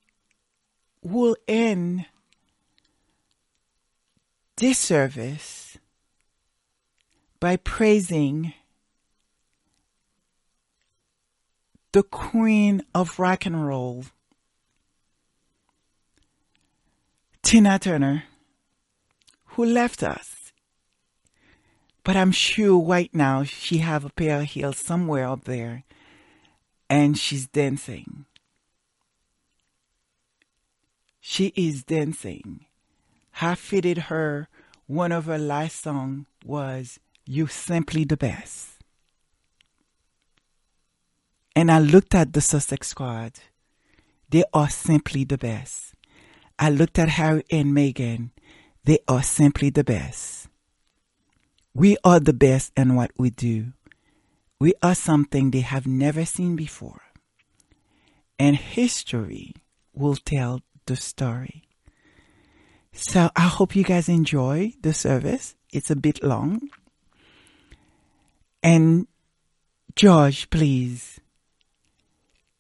will 1.02 1.36
end 1.48 2.06
this 4.58 4.78
service 4.78 5.78
by 7.40 7.56
praising 7.56 8.54
the 11.92 12.04
queen 12.04 12.84
of 12.94 13.18
rock 13.18 13.46
and 13.46 13.66
roll, 13.66 14.06
Tina 17.50 17.80
Turner, 17.80 18.26
who 19.56 19.66
left 19.66 20.04
us. 20.04 20.54
But 22.04 22.16
I'm 22.16 22.32
sure 22.32 22.80
right 22.80 23.10
now 23.12 23.42
she 23.42 23.80
have 23.80 24.06
a 24.06 24.12
pair 24.12 24.42
of 24.42 24.46
heels 24.46 24.78
somewhere 24.78 25.28
up 25.28 25.46
there 25.46 25.84
and 26.92 27.18
she's 27.18 27.48
dancing. 27.48 28.26
She 31.20 31.52
is 31.56 31.84
dancing. 31.84 32.68
How 33.32 33.56
fitted 33.56 33.98
her 34.14 34.48
one 34.86 35.12
of 35.12 35.26
her 35.26 35.40
last 35.40 35.82
song 35.82 36.28
was 36.46 37.00
You 37.26 37.48
Simply 37.48 38.04
the 38.04 38.16
Best. 38.16 38.78
And 41.56 41.72
I 41.72 41.80
looked 41.80 42.14
at 42.14 42.34
the 42.34 42.42
Sussex 42.42 42.90
squad. 42.90 43.40
They 44.30 44.44
are 44.54 44.70
simply 44.70 45.24
the 45.24 45.40
best. 45.40 45.96
I 46.60 46.70
looked 46.70 47.00
at 47.00 47.10
Harry 47.10 47.44
and 47.50 47.74
Meghan. 47.76 48.32
They 48.84 49.00
are 49.08 49.24
simply 49.24 49.72
the 49.72 49.84
best. 49.84 50.48
We 51.74 51.98
are 52.04 52.20
the 52.20 52.34
best 52.34 52.74
in 52.78 52.96
what 52.96 53.12
we 53.18 53.30
do. 53.32 53.74
We 54.60 54.74
are 54.84 54.96
something 54.96 55.52
they 55.52 55.62
have 55.62 55.88
never 55.88 56.26
seen 56.26 56.56
before. 56.56 57.02
and 58.40 58.56
history 58.56 59.54
will 59.94 60.16
tell 60.16 60.62
the 60.86 60.96
story. 60.96 61.64
So 62.94 63.30
I 63.36 63.42
hope 63.42 63.76
you 63.76 63.84
guys 63.84 64.10
enjoy 64.10 64.74
the 64.82 64.94
service. 64.94 65.56
It's 65.72 65.92
a 65.92 65.96
bit 65.96 66.24
long. 66.24 66.70
And 68.64 69.08
George, 69.96 70.50
please 70.50 71.20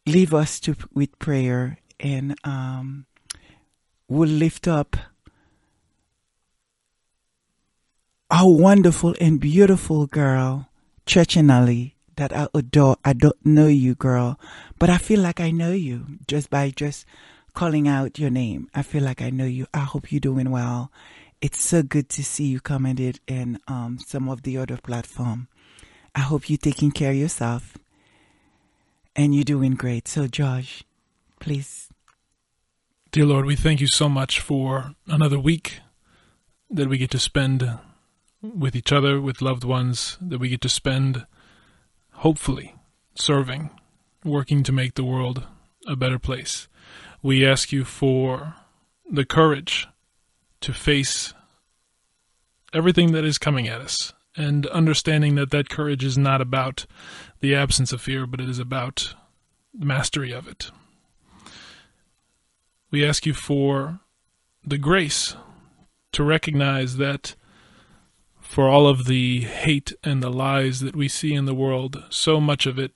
leave 0.05 0.34
us 0.34 0.59
to, 0.61 0.76
with 0.93 1.17
prayer 1.19 1.80
and 1.99 2.35
um, 2.43 3.05
we'll 4.10 4.27
lift 4.27 4.68
up 4.68 4.98
our 8.31 8.52
wonderful 8.52 9.15
and 9.22 9.40
beautiful 9.40 10.07
girl, 10.07 10.69
Churchinelli, 11.06 11.94
that 12.15 12.36
I 12.36 12.48
adore. 12.53 12.98
I 13.06 13.14
don't 13.14 13.45
know 13.45 13.68
you, 13.68 13.95
girl, 13.95 14.40
but 14.77 14.90
I 14.90 14.98
feel 14.98 15.22
like 15.22 15.40
I 15.40 15.52
know 15.52 15.72
you 15.72 16.06
just 16.27 16.49
by 16.49 16.72
just 16.72 17.06
calling 17.53 17.88
out 17.88 18.19
your 18.19 18.30
name. 18.30 18.68
I 18.73 18.81
feel 18.81 19.03
like 19.03 19.22
I 19.22 19.30
know 19.30 19.45
you. 19.45 19.68
I 19.73 19.80
hope 19.80 20.11
you're 20.11 20.19
doing 20.19 20.49
well. 20.52 20.91
It's 21.41 21.61
so 21.61 21.84
good 21.84 22.10
to 22.10 22.23
see 22.23 22.45
you 22.45 22.60
commented 22.60 23.19
in 23.27 23.60
um, 23.68 23.99
some 24.06 24.27
of 24.27 24.41
the 24.44 24.57
other 24.57 24.77
platform. 24.77 25.48
I 26.14 26.22
hope 26.22 26.49
you're 26.49 26.57
taking 26.57 26.91
care 26.91 27.11
of 27.11 27.18
yourself 27.18 27.77
and 29.15 29.34
you're 29.34 29.44
doing 29.44 29.76
great. 29.76 30.07
So, 30.07 30.27
Josh, 30.27 30.84
please. 31.40 31.88
Dear 33.11 33.26
Lord, 33.26 33.48
we 33.48 33.56
thank 33.56 33.81
you 33.81 33.88
so 33.88 34.07
much 34.07 34.40
for 34.40 34.94
another 35.07 35.40
week 35.40 35.80
that 36.69 36.88
we 36.88 36.99
get 36.99 37.10
to 37.10 37.18
spend 37.18 37.68
with 38.40 38.76
each 38.76 38.91
other, 38.91 39.19
with 39.19 39.41
loved 39.41 39.64
ones, 39.64 40.15
that 40.22 40.38
we 40.38 40.48
get 40.48 40.61
to 40.61 40.69
spend, 40.69 41.26
hopefully, 42.18 42.76
serving, 43.15 43.72
working 44.23 44.61
to 44.61 44.72
make 44.72 44.94
the 44.94 45.03
world 45.03 45.48
a 45.88 45.95
better 45.95 46.19
place. 46.19 46.68
We 47.23 47.44
ask 47.44 47.72
you 47.72 47.84
for 47.84 48.53
the 49.11 49.26
courage 49.26 49.88
to 50.61 50.72
face 50.72 51.34
everything 52.76 53.11
that 53.14 53.26
is 53.26 53.40
coming 53.40 53.68
at 53.68 53.81
us 53.81 54.14
and 54.38 54.68
understanding 54.68 55.34
that 55.34 55.49
that 55.49 55.68
courage 55.68 56.03
is 56.03 56.15
not 56.15 56.41
about 56.41 56.86
the 57.40 57.56
absence 57.56 57.91
of 57.91 58.03
fear, 58.03 58.27
but 58.27 58.40
it 58.40 58.48
is 58.48 58.60
about 58.60 59.15
the 59.73 59.88
mastery 59.88 60.31
of 60.31 60.48
it. 60.48 60.69
We 62.91 63.05
ask 63.05 63.25
you 63.25 63.33
for 63.35 63.99
the 64.65 64.79
grace 64.79 65.35
to 66.11 66.23
recognize 66.23 66.97
that 66.97 67.35
for 68.41 68.67
all 68.67 68.87
of 68.87 69.05
the 69.05 69.41
hate 69.41 69.93
and 70.03 70.23
the 70.23 70.31
lies 70.31 70.79
that 70.79 70.95
we 70.95 71.07
see 71.07 71.35
in 71.35 71.45
the 71.45 71.53
world, 71.53 72.03
so 72.09 72.41
much 72.41 72.65
of 72.65 72.79
it 72.79 72.93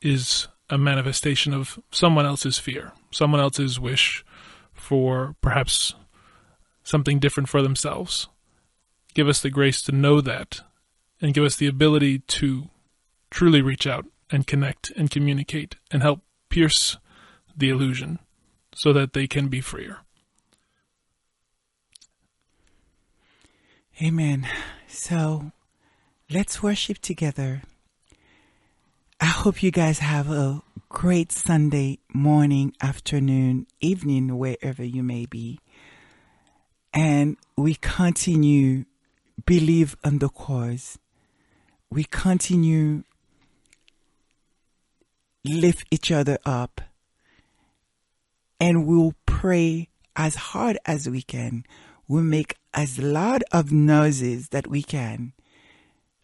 is 0.00 0.46
a 0.70 0.78
manifestation 0.78 1.52
of 1.52 1.80
someone 1.90 2.24
else's 2.24 2.58
fear, 2.58 2.92
someone 3.10 3.40
else's 3.40 3.80
wish 3.80 4.24
for 4.72 5.34
perhaps 5.40 5.94
something 6.84 7.18
different 7.18 7.48
for 7.48 7.60
themselves. 7.60 8.28
Give 9.14 9.28
us 9.28 9.40
the 9.40 9.50
grace 9.50 9.82
to 9.82 9.92
know 9.92 10.20
that 10.20 10.60
and 11.20 11.34
give 11.34 11.44
us 11.44 11.56
the 11.56 11.66
ability 11.66 12.20
to 12.20 12.68
truly 13.30 13.62
reach 13.62 13.84
out 13.84 14.06
and 14.30 14.46
connect 14.46 14.90
and 14.90 15.10
communicate 15.10 15.74
and 15.90 16.02
help 16.02 16.20
pierce 16.50 16.98
the 17.56 17.68
illusion 17.68 18.20
so 18.74 18.92
that 18.92 19.12
they 19.12 19.26
can 19.26 19.48
be 19.48 19.60
freer. 19.60 19.98
Amen. 24.02 24.48
So 24.88 25.52
let's 26.28 26.62
worship 26.62 26.98
together. 26.98 27.62
I 29.20 29.26
hope 29.26 29.62
you 29.62 29.70
guys 29.70 30.00
have 30.00 30.30
a 30.30 30.62
great 30.88 31.30
Sunday 31.30 32.00
morning, 32.12 32.74
afternoon, 32.82 33.66
evening, 33.80 34.36
wherever 34.36 34.84
you 34.84 35.02
may 35.02 35.26
be. 35.26 35.60
And 36.92 37.36
we 37.56 37.76
continue 37.76 38.84
believe 39.46 39.96
in 40.04 40.18
the 40.18 40.28
cause. 40.28 40.98
We 41.90 42.04
continue 42.04 43.04
lift 45.44 45.86
each 45.90 46.10
other 46.10 46.38
up 46.44 46.80
and 48.64 48.86
we'll 48.86 49.12
pray 49.26 49.90
as 50.16 50.36
hard 50.36 50.78
as 50.86 51.06
we 51.06 51.20
can. 51.20 51.66
We'll 52.08 52.22
make 52.22 52.56
as 52.72 52.98
loud 52.98 53.44
of 53.52 53.70
noises 53.70 54.48
that 54.48 54.66
we 54.66 54.82
can 54.82 55.34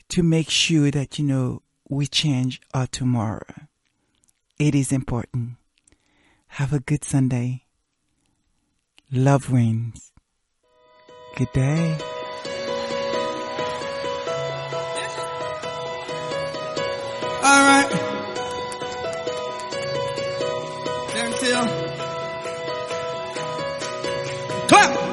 to 0.08 0.22
make 0.22 0.48
sure 0.48 0.90
that, 0.90 1.18
you 1.18 1.26
know, 1.26 1.60
we 1.86 2.06
change 2.06 2.62
our 2.72 2.86
tomorrow. 2.86 3.66
It 4.58 4.74
is 4.74 4.90
important. 4.90 5.56
Have 6.60 6.72
a 6.72 6.80
good 6.80 7.04
Sunday. 7.04 7.64
Love 9.12 9.52
wins. 9.52 10.10
Good 11.36 11.52
day. 11.52 11.98
All 17.42 17.64
right. 17.66 18.09
Clap. 24.70 25.10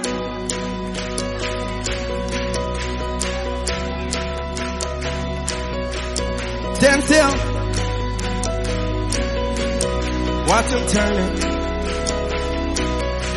Watch 10.47 10.71
him 10.71 10.87
turning. 10.87 11.35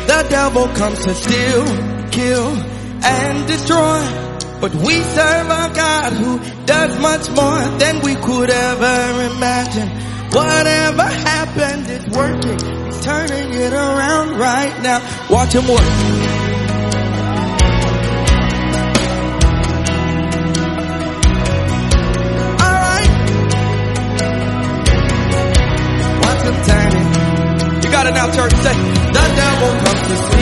The 0.05 0.27
devil 0.29 0.67
comes 0.67 0.99
to 1.05 1.13
steal, 1.15 1.65
kill, 2.11 2.47
and 3.03 3.47
destroy. 3.47 4.01
But 4.61 4.75
we 4.75 4.93
serve 5.01 5.47
a 5.47 5.73
God 5.73 6.13
who 6.13 6.65
does 6.67 6.99
much 6.99 7.29
more 7.31 7.79
than 7.79 8.01
we 8.01 8.13
could 8.13 8.51
ever 8.51 9.33
imagine. 9.33 10.10
Whatever 10.33 11.03
happened 11.03 11.89
it's 11.89 12.07
working. 12.15 12.85
He's 12.85 13.03
turning 13.03 13.53
it 13.53 13.73
around 13.73 14.37
right 14.39 14.81
now. 14.81 14.99
Watch 15.29 15.53
him 15.53 15.67
work. 15.67 15.81
Alright. 22.63 23.11
Watch 26.23 26.41
him 26.47 26.57
turn 26.69 26.91
it. 26.95 27.83
You 27.83 27.89
got 27.91 28.07
it 28.07 28.13
now, 28.13 28.31
church. 28.31 28.53
Say, 28.53 28.75
the 29.17 29.25
devil 29.35 29.69
comes 29.83 30.01
to 30.07 30.15
steal, 30.15 30.40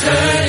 turn 0.00 0.39